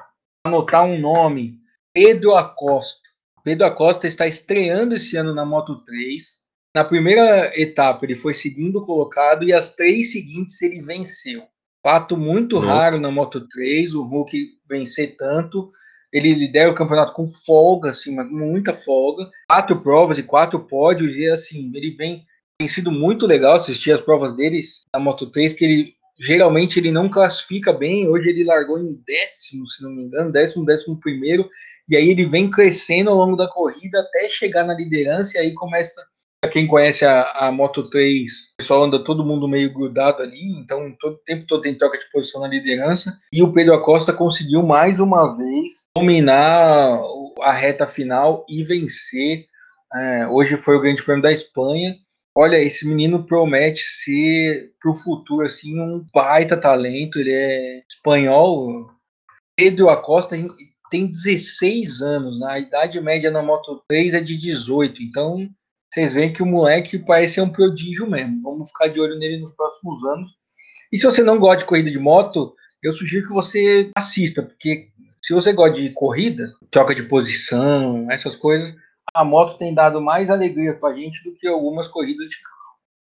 anotar 0.45 0.85
um 0.85 0.99
nome, 0.99 1.56
Pedro 1.99 2.35
Acosta. 2.35 3.09
Pedro 3.43 3.65
Acosta 3.65 4.05
está 4.05 4.27
estreando 4.27 4.93
esse 4.93 5.17
ano 5.17 5.33
na 5.33 5.43
Moto 5.43 5.77
3. 5.77 6.23
Na 6.75 6.83
primeira 6.83 7.51
etapa 7.59 8.05
ele 8.05 8.15
foi 8.15 8.35
segundo 8.35 8.85
colocado 8.85 9.43
e 9.43 9.51
as 9.51 9.73
três 9.73 10.11
seguintes 10.11 10.61
ele 10.61 10.79
venceu. 10.79 11.41
Fato 11.81 12.15
muito 12.15 12.59
raro 12.59 12.99
na 12.99 13.09
Moto 13.09 13.47
3, 13.47 13.95
o 13.95 14.03
Hulk 14.03 14.47
vencer 14.69 15.15
tanto. 15.17 15.71
Ele 16.13 16.35
lidera 16.35 16.69
o 16.69 16.75
campeonato 16.75 17.13
com 17.13 17.25
folga, 17.25 17.89
assim, 17.89 18.15
muita 18.29 18.75
folga. 18.75 19.27
Quatro 19.49 19.81
provas 19.81 20.19
e 20.19 20.23
quatro 20.23 20.59
pódios, 20.59 21.15
e 21.15 21.27
assim, 21.27 21.71
ele 21.73 21.95
vem 21.95 22.23
tem 22.59 22.67
sido 22.67 22.91
muito 22.91 23.25
legal 23.25 23.55
assistir 23.55 23.91
as 23.91 24.01
provas 24.01 24.35
deles 24.35 24.81
na 24.93 24.99
Moto 24.99 25.31
3, 25.31 25.53
que 25.53 25.65
ele 25.65 25.93
geralmente 26.19 26.79
ele 26.79 26.91
não 26.91 27.09
classifica 27.09 27.73
bem. 27.73 28.07
Hoje 28.07 28.29
ele 28.29 28.43
largou 28.43 28.79
em 28.79 29.01
décimo, 29.05 29.67
se 29.67 29.81
não 29.81 29.91
me 29.91 30.03
engano, 30.03 30.31
décimo, 30.31 30.65
décimo 30.65 30.99
primeiro, 30.99 31.49
e 31.88 31.95
aí 31.95 32.09
ele 32.09 32.25
vem 32.25 32.49
crescendo 32.49 33.09
ao 33.09 33.15
longo 33.15 33.35
da 33.35 33.47
corrida 33.47 33.99
até 33.99 34.29
chegar 34.29 34.63
na 34.65 34.73
liderança, 34.73 35.38
e 35.38 35.41
aí 35.41 35.53
começa. 35.53 36.01
Pra 36.39 36.51
quem 36.51 36.67
conhece 36.67 37.03
a, 37.03 37.23
a 37.31 37.51
Moto 37.51 37.89
3, 37.89 38.31
o 38.53 38.57
pessoal 38.57 38.83
anda 38.83 39.03
todo 39.03 39.25
mundo 39.25 39.47
meio 39.47 39.73
grudado 39.73 40.21
ali, 40.21 40.51
então 40.59 40.95
todo 40.99 41.19
tempo 41.25 41.47
todo 41.47 41.61
tem 41.61 41.75
troca 41.75 41.97
de 41.97 42.07
posição 42.11 42.41
na 42.41 42.47
liderança. 42.47 43.11
E 43.33 43.41
o 43.41 43.51
Pedro 43.51 43.73
Acosta 43.73 44.13
conseguiu 44.13 44.61
mais 44.61 44.99
uma 44.99 45.35
vez 45.35 45.88
dominar 45.95 47.01
a 47.41 47.51
reta 47.51 47.88
final 47.88 48.45
e 48.47 48.63
vencer. 48.63 49.45
É, 49.95 50.27
hoje 50.27 50.57
foi 50.57 50.75
o 50.75 50.81
Grande 50.81 51.01
Prêmio 51.01 51.23
da 51.23 51.31
Espanha 51.31 51.95
olha, 52.38 52.61
esse 52.61 52.88
menino 52.88 53.25
promete 53.25 53.81
ser 53.81 54.71
para 54.79 54.91
o 54.91 54.95
futuro 54.95 55.43
assim 55.43 55.79
um 55.81 56.05
baita 56.13 56.55
talento. 56.55 57.19
Ele 57.19 57.31
é 57.31 57.81
espanhol. 57.89 58.91
Pedro 59.55 59.89
Acosta 59.89 60.38
tem 60.89 61.07
16 61.07 62.01
anos, 62.01 62.39
né? 62.39 62.47
a 62.49 62.59
idade 62.59 62.99
média 62.99 63.31
na 63.31 63.41
Moto 63.41 63.83
3 63.88 64.13
é 64.13 64.21
de 64.21 64.38
18. 64.38 65.01
Então, 65.03 65.49
vocês 65.91 66.13
veem 66.13 66.33
que 66.33 66.43
o 66.43 66.45
moleque 66.45 66.99
parece 66.99 67.35
ser 67.35 67.41
um 67.41 67.49
prodígio 67.49 68.09
mesmo. 68.09 68.41
Vamos 68.41 68.69
ficar 68.69 68.88
de 68.88 68.99
olho 68.99 69.17
nele 69.17 69.39
nos 69.39 69.53
próximos 69.53 70.03
anos. 70.05 70.38
E 70.91 70.97
se 70.97 71.05
você 71.05 71.23
não 71.23 71.39
gosta 71.39 71.57
de 71.57 71.65
corrida 71.65 71.91
de 71.91 71.99
moto, 71.99 72.53
eu 72.81 72.93
sugiro 72.93 73.27
que 73.27 73.33
você 73.33 73.91
assista, 73.95 74.41
porque 74.41 74.89
se 75.21 75.33
você 75.33 75.51
gosta 75.51 75.75
de 75.75 75.89
corrida, 75.91 76.53
troca 76.71 76.95
de 76.95 77.03
posição, 77.03 78.09
essas 78.09 78.35
coisas, 78.35 78.73
a 79.13 79.23
moto 79.23 79.57
tem 79.57 79.73
dado 79.73 80.01
mais 80.01 80.29
alegria 80.29 80.73
pra 80.73 80.93
gente 80.93 81.23
do 81.23 81.35
que 81.35 81.47
algumas 81.47 81.88
corridas 81.88 82.29
de 82.29 82.41
carro. 82.41 82.57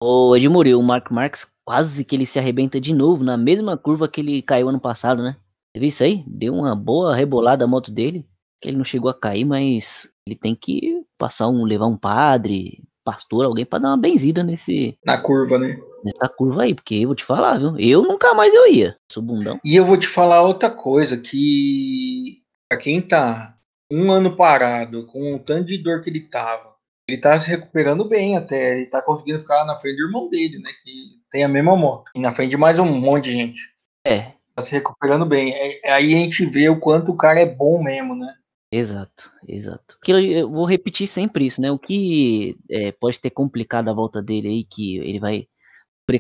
Ô 0.01 0.35
Edmure, 0.35 0.73
o 0.75 0.81
Mark 0.81 1.11
Marques 1.11 1.47
quase 1.65 2.03
que 2.03 2.15
ele 2.15 2.25
se 2.25 2.39
arrebenta 2.39 2.79
de 2.79 2.93
novo 2.93 3.23
na 3.23 3.37
mesma 3.37 3.77
curva 3.77 4.07
que 4.07 4.21
ele 4.21 4.41
caiu 4.41 4.69
ano 4.69 4.79
passado, 4.79 5.21
né? 5.21 5.37
Você 5.71 5.79
viu 5.79 5.89
isso 5.89 6.03
aí? 6.03 6.23
Deu 6.27 6.53
uma 6.53 6.75
boa 6.75 7.15
rebolada 7.15 7.65
a 7.65 7.67
moto 7.67 7.91
dele. 7.91 8.25
Que 8.61 8.69
ele 8.69 8.77
não 8.77 8.83
chegou 8.83 9.09
a 9.09 9.17
cair, 9.17 9.45
mas 9.45 10.11
ele 10.27 10.35
tem 10.35 10.53
que 10.53 11.01
passar 11.17 11.47
um, 11.47 11.63
levar 11.63 11.87
um 11.87 11.97
padre, 11.97 12.83
pastor, 13.05 13.45
alguém 13.45 13.65
para 13.65 13.79
dar 13.79 13.87
uma 13.89 13.97
benzida 13.97 14.43
nesse. 14.43 14.97
Na 15.05 15.17
curva, 15.17 15.57
né? 15.57 15.79
Nessa 16.03 16.27
curva 16.27 16.63
aí, 16.63 16.75
porque 16.75 16.95
eu 16.95 17.07
vou 17.07 17.15
te 17.15 17.23
falar, 17.23 17.57
viu? 17.57 17.77
Eu 17.77 18.03
nunca 18.03 18.33
mais 18.33 18.53
eu 18.53 18.67
ia. 18.71 18.97
Sou 19.11 19.23
bundão. 19.23 19.59
E 19.63 19.75
eu 19.75 19.85
vou 19.85 19.97
te 19.97 20.07
falar 20.07 20.41
outra 20.41 20.69
coisa, 20.69 21.17
que 21.17 22.41
pra 22.69 22.77
quem 22.77 23.01
tá 23.01 23.57
um 23.91 24.11
ano 24.11 24.35
parado, 24.35 25.05
com 25.07 25.35
o 25.35 25.39
tanto 25.39 25.65
de 25.65 25.77
dor 25.77 26.01
que 26.01 26.09
ele 26.09 26.21
tava, 26.21 26.75
ele 27.07 27.17
tá 27.17 27.39
se 27.39 27.49
recuperando 27.49 28.07
bem 28.07 28.37
até. 28.37 28.77
Ele 28.77 28.85
tá 28.85 29.01
conseguindo 29.01 29.39
ficar 29.39 29.65
na 29.65 29.77
frente 29.77 29.97
do 29.97 30.05
irmão 30.05 30.29
dele, 30.29 30.59
né? 30.59 30.69
Que 30.83 31.19
tem 31.31 31.43
a 31.43 31.47
mesma 31.47 31.75
moto. 31.75 32.11
E 32.15 32.19
na 32.19 32.33
frente 32.33 32.51
de 32.51 32.57
mais 32.57 32.77
um 32.77 32.85
monte 32.85 33.25
de 33.25 33.31
gente. 33.31 33.61
É. 34.05 34.33
Tá 34.59 34.63
se 34.63 34.71
recuperando 34.71 35.25
bem. 35.25 35.53
É, 35.53 35.93
aí 35.93 36.13
a 36.13 36.17
gente 36.17 36.45
vê 36.45 36.67
o 36.67 36.77
quanto 36.77 37.13
o 37.13 37.15
cara 37.15 37.39
é 37.39 37.45
bom 37.45 37.81
mesmo, 37.81 38.13
né? 38.13 38.35
Exato, 38.69 39.31
exato. 39.47 39.97
Eu 40.05 40.51
vou 40.51 40.65
repetir 40.65 41.07
sempre 41.07 41.45
isso, 41.45 41.61
né? 41.61 41.71
O 41.71 41.79
que 41.79 42.57
é, 42.69 42.91
pode 42.91 43.21
ter 43.21 43.29
complicado 43.29 43.89
a 43.89 43.93
volta 43.93 44.21
dele 44.21 44.49
aí, 44.49 44.63
que 44.65 44.97
ele 44.97 45.17
vai 45.17 45.47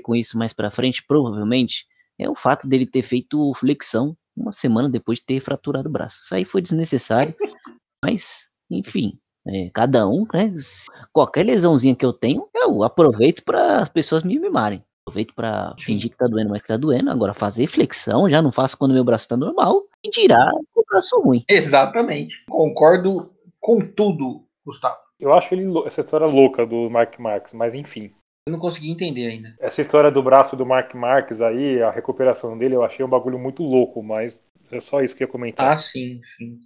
com 0.03 0.15
isso 0.15 0.37
mais 0.37 0.53
pra 0.53 0.69
frente, 0.69 1.03
provavelmente, 1.05 1.85
é 2.17 2.29
o 2.29 2.35
fato 2.35 2.69
dele 2.69 2.85
ter 2.85 3.01
feito 3.01 3.51
flexão 3.55 4.15
uma 4.37 4.53
semana 4.53 4.87
depois 4.87 5.19
de 5.19 5.25
ter 5.25 5.41
fraturado 5.41 5.89
o 5.89 5.91
braço. 5.91 6.21
Isso 6.23 6.35
aí 6.35 6.45
foi 6.45 6.61
desnecessário. 6.61 7.35
Mas, 8.05 8.47
enfim, 8.69 9.19
é, 9.47 9.69
cada 9.73 10.07
um, 10.07 10.25
né? 10.33 10.53
Qualquer 11.11 11.45
lesãozinha 11.45 11.95
que 11.95 12.05
eu 12.05 12.13
tenho, 12.13 12.47
eu 12.55 12.83
aproveito 12.83 13.43
para 13.43 13.81
as 13.81 13.89
pessoas 13.89 14.23
me 14.23 14.39
mimarem. 14.39 14.81
Aproveito 15.09 15.33
para 15.33 15.73
fingir 15.79 16.11
que 16.11 16.17
tá 16.17 16.27
doendo, 16.27 16.51
mas 16.51 16.61
que 16.61 16.67
tá 16.67 16.77
doendo. 16.77 17.09
Agora, 17.09 17.33
fazer 17.33 17.65
flexão, 17.65 18.29
já 18.29 18.43
não 18.43 18.51
faço 18.51 18.77
quando 18.77 18.93
meu 18.93 19.03
braço 19.03 19.27
tá 19.27 19.35
normal. 19.35 19.87
E 20.03 20.09
tirar 20.11 20.51
o 20.75 20.83
braço 20.87 21.19
ruim. 21.19 21.43
Exatamente. 21.49 22.45
Concordo 22.47 23.33
com 23.59 23.79
tudo, 23.79 24.45
Gustavo. 24.63 24.97
Eu 25.19 25.33
acho 25.33 25.55
ele, 25.55 25.65
essa 25.87 26.01
história 26.01 26.27
louca 26.27 26.63
do 26.63 26.91
Mark 26.91 27.17
Marques, 27.17 27.55
mas 27.55 27.73
enfim. 27.73 28.11
Eu 28.47 28.51
não 28.53 28.59
consegui 28.59 28.91
entender 28.91 29.25
ainda. 29.25 29.55
Essa 29.59 29.81
história 29.81 30.11
do 30.11 30.21
braço 30.21 30.55
do 30.55 30.63
Mark 30.63 30.93
Marques 30.93 31.41
aí, 31.41 31.81
a 31.81 31.89
recuperação 31.89 32.55
dele, 32.55 32.75
eu 32.75 32.83
achei 32.83 33.03
um 33.03 33.09
bagulho 33.09 33.39
muito 33.39 33.63
louco, 33.63 34.03
mas 34.03 34.39
é 34.71 34.79
só 34.79 35.01
isso 35.01 35.17
que 35.17 35.23
eu 35.23 35.27
ia 35.27 35.31
comentar. 35.31 35.71
Ah, 35.71 35.75
sim, 35.75 36.21
sim. 36.37 36.59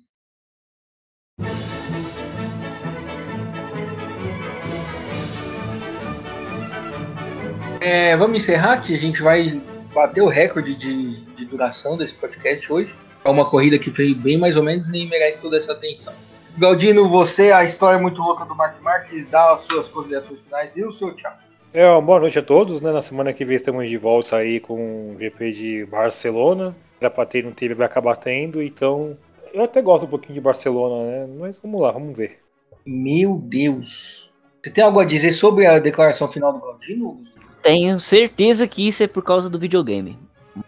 É, 7.83 8.15
vamos 8.15 8.37
encerrar 8.37 8.77
que 8.77 8.95
a 8.95 8.97
gente 8.97 9.21
vai 9.21 9.61
bater 9.93 10.21
o 10.21 10.27
recorde 10.27 10.73
de, 10.73 11.19
de 11.35 11.43
duração 11.43 11.97
desse 11.97 12.15
podcast 12.15 12.71
hoje. 12.71 12.95
É 13.25 13.29
uma 13.29 13.49
corrida 13.49 13.77
que 13.77 13.91
fez 13.91 14.13
bem 14.13 14.37
mais 14.37 14.55
ou 14.55 14.63
menos 14.63 14.87
e 14.87 14.91
nem 14.93 15.09
merece 15.09 15.41
toda 15.41 15.57
essa 15.57 15.73
atenção. 15.73 16.13
Galdino, 16.57 17.09
você, 17.09 17.51
a 17.51 17.65
história 17.65 17.97
é 17.97 18.01
muito 18.01 18.21
louca 18.21 18.45
do 18.45 18.55
Mark 18.55 18.81
Marques, 18.81 19.27
dá 19.27 19.51
as 19.51 19.61
suas 19.63 19.89
considerações 19.89 20.45
finais 20.45 20.71
e 20.77 20.85
o 20.85 20.93
seu 20.93 21.13
tchau. 21.13 21.33
É, 21.73 21.99
boa 21.99 22.21
noite 22.21 22.39
a 22.39 22.41
todos, 22.41 22.79
né? 22.81 22.89
Na 22.89 23.01
semana 23.01 23.33
que 23.33 23.43
vem 23.43 23.57
estamos 23.57 23.89
de 23.89 23.97
volta 23.97 24.37
aí 24.37 24.61
com 24.61 25.11
o 25.11 25.19
GP 25.19 25.51
de 25.51 25.85
Barcelona. 25.85 26.73
Era 27.01 27.09
pra 27.09 27.25
ter, 27.25 27.43
não 27.43 27.51
teve, 27.51 27.73
vai 27.73 27.85
acabar 27.85 28.15
tendo, 28.15 28.63
então 28.63 29.17
eu 29.53 29.61
até 29.61 29.81
gosto 29.81 30.05
um 30.05 30.09
pouquinho 30.09 30.35
de 30.35 30.41
Barcelona, 30.41 31.03
né? 31.03 31.35
Mas 31.37 31.57
vamos 31.57 31.81
lá, 31.81 31.91
vamos 31.91 32.15
ver. 32.15 32.39
Meu 32.85 33.37
Deus. 33.37 34.31
Você 34.63 34.69
tem 34.69 34.81
algo 34.81 35.01
a 35.01 35.05
dizer 35.05 35.33
sobre 35.33 35.65
a 35.65 35.79
declaração 35.79 36.31
final 36.31 36.53
do 36.53 36.61
Galdino? 36.61 37.32
Tenho 37.63 37.99
certeza 37.99 38.67
que 38.67 38.87
isso 38.87 39.01
é 39.01 39.07
por 39.07 39.23
causa 39.23 39.49
do 39.49 39.57
videogame. 39.57 40.19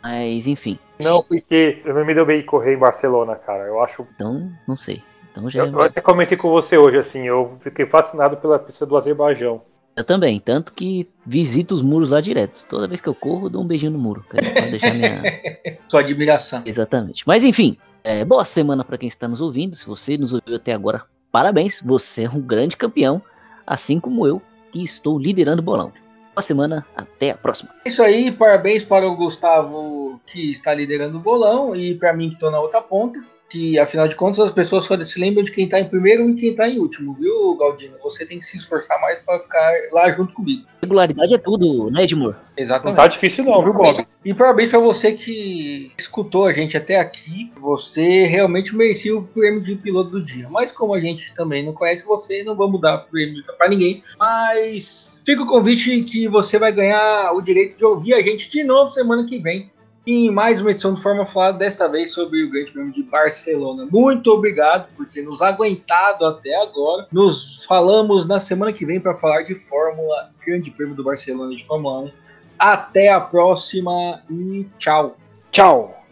Mas, 0.02 0.48
enfim. 0.48 0.80
Não, 0.98 1.22
porque 1.22 1.82
eu 1.86 1.94
não 1.94 2.06
me 2.06 2.16
deu 2.16 2.26
bem 2.26 2.44
correr 2.44 2.74
em 2.74 2.80
Barcelona, 2.80 3.36
cara. 3.36 3.66
Eu 3.66 3.82
acho. 3.84 4.08
Então, 4.16 4.50
não 4.68 4.76
sei. 4.76 5.04
Então 5.30 5.50
já... 5.50 5.66
eu, 5.66 5.72
eu 5.72 5.82
até 5.82 6.00
comentei 6.00 6.38
com 6.38 6.50
você 6.50 6.78
hoje, 6.78 6.98
assim, 6.98 7.28
eu 7.28 7.58
fiquei 7.62 7.86
fascinado 7.86 8.38
pela 8.38 8.58
pista 8.58 8.86
do 8.86 8.96
Azerbaijão. 8.96 9.62
Eu 9.94 10.04
também, 10.04 10.40
tanto 10.40 10.74
que 10.74 11.10
visito 11.26 11.76
os 11.76 11.82
muros 11.82 12.12
lá 12.12 12.22
direto. 12.22 12.66
Toda 12.68 12.88
vez 12.88 13.00
que 13.02 13.08
eu 13.08 13.16
corro, 13.16 13.50
dou 13.50 13.62
um 13.62 13.68
beijinho 13.68 13.92
no 13.92 14.00
muro. 14.00 14.26
Pra 14.28 14.42
deixar 14.68 14.94
minha. 14.94 15.22
Sua 15.88 16.00
admiração. 16.02 16.64
Exatamente. 16.66 17.24
Mas 17.28 17.44
enfim, 17.44 17.78
é, 18.04 18.24
boa 18.26 18.44
semana 18.44 18.84
para 18.84 18.98
quem 18.98 19.08
está 19.08 19.28
nos 19.28 19.42
ouvindo. 19.42 19.76
Se 19.76 19.88
você 19.88 20.18
nos 20.18 20.34
ouviu 20.34 20.56
até 20.56 20.74
agora, 20.74 21.04
parabéns. 21.32 21.82
Você 21.82 22.24
é 22.24 22.30
um 22.30 22.42
grande 22.42 22.76
campeão, 22.76 23.22
assim 23.66 24.00
como 24.00 24.28
eu, 24.28 24.42
que 24.72 24.84
estou 24.84 25.18
liderando 25.18 25.62
o 25.62 25.66
bolão. 25.66 25.94
Boa 26.36 26.44
semana, 26.44 26.86
até 26.96 27.32
a 27.32 27.38
próxima. 27.38 27.70
É 27.86 27.90
isso 27.90 28.04
aí, 28.04 28.30
parabéns 28.30 28.84
para 28.84 29.08
o 29.08 29.16
Gustavo 29.16 30.20
que 30.28 30.52
está 30.52 30.74
liderando 30.74 31.18
o 31.18 31.22
bolão 31.22 31.74
e 31.74 31.96
para 31.96 32.14
mim 32.14 32.28
que 32.28 32.34
estou 32.34 32.52
na 32.52 32.60
outra 32.60 32.82
ponta. 32.82 33.24
que, 33.50 33.78
afinal 33.80 34.08
de 34.08 34.16
contas, 34.16 34.40
as 34.40 34.52
pessoas 34.52 34.86
só 34.86 35.00
se 35.02 35.20
lembram 35.20 35.44
de 35.44 35.52
quem 35.52 35.70
tá 35.70 35.80
em 35.80 35.88
primeiro 35.88 36.30
e 36.30 36.36
quem 36.36 36.56
tá 36.56 36.68
em 36.68 36.80
último, 36.80 37.14
viu, 37.14 37.56
Galdino? 37.56 37.96
Você 38.04 38.26
tem 38.26 38.40
que 38.40 38.46
se 38.46 38.58
esforçar 38.58 39.00
mais 39.00 39.20
para 39.20 39.40
ficar 39.40 39.72
lá 39.94 40.12
junto 40.12 40.34
comigo. 40.34 40.66
Regularidade 40.82 41.34
é 41.34 41.38
tudo, 41.38 41.90
né, 41.90 42.04
Edmur? 42.04 42.36
Exatamente. 42.58 42.98
Não 42.98 43.04
tá 43.04 43.08
difícil 43.08 43.44
não, 43.46 43.64
viu, 43.64 43.74
Bob? 43.74 44.06
E 44.24 44.34
parabéns 44.34 44.72
para 44.72 44.80
você 44.80 45.14
que 45.14 45.92
escutou 45.98 46.46
a 46.46 46.54
gente 46.54 46.76
até 46.76 47.00
aqui. 47.00 47.52
Você 47.62 48.26
realmente 48.26 48.76
merecia 48.76 49.16
o 49.16 49.24
prêmio 49.24 49.62
de 49.62 49.76
piloto 49.76 50.12
do 50.12 50.24
dia. 50.24 50.50
Mas 50.50 50.72
como 50.72 50.94
a 50.94 51.00
gente 51.00 51.34
também 51.34 51.64
não 51.66 51.74
conhece 51.74 52.04
você, 52.06 52.44
não 52.44 52.56
vamos 52.56 52.82
dar 52.82 52.98
prêmio 53.10 53.44
para 53.58 53.70
ninguém. 53.70 54.04
Mas 54.20 55.15
fica 55.26 55.42
o 55.42 55.46
convite 55.46 56.04
que 56.04 56.28
você 56.28 56.60
vai 56.60 56.72
ganhar 56.72 57.34
o 57.34 57.42
direito 57.42 57.78
de 57.78 57.84
ouvir 57.84 58.14
a 58.14 58.22
gente 58.22 58.50
de 58.50 58.64
novo 58.64 58.92
semana 58.92 59.26
que 59.26 59.40
vem 59.40 59.72
em 60.06 60.30
mais 60.30 60.62
uma 60.62 60.70
edição 60.70 60.94
do 60.94 61.02
Forma 61.02 61.26
Falada, 61.26 61.58
desta 61.58 61.88
vez 61.88 62.12
sobre 62.12 62.44
o 62.44 62.52
Grande 62.52 62.72
Prêmio 62.72 62.94
de 62.94 63.02
Barcelona. 63.02 63.88
Muito 63.92 64.32
obrigado 64.32 64.88
por 64.96 65.08
ter 65.08 65.24
nos 65.24 65.42
aguentado 65.42 66.28
até 66.28 66.56
agora. 66.62 67.08
Nos 67.12 67.66
falamos 67.66 68.28
na 68.28 68.40
semana 68.40 68.72
que 68.72 68.86
vem 68.86 69.00
para 69.00 69.18
falar 69.18 69.42
de 69.42 69.56
Fórmula 69.56 70.30
Grande 70.46 70.70
Prêmio 70.70 70.96
do 70.96 71.04
Barcelona 71.04 71.56
de 71.56 71.66
Fórmula 71.66 72.02
1. 72.02 72.12
Até 72.60 73.12
a 73.12 73.20
próxima 73.20 74.22
e 74.30 74.68
tchau. 74.78 75.18
Tchau. 75.52 76.05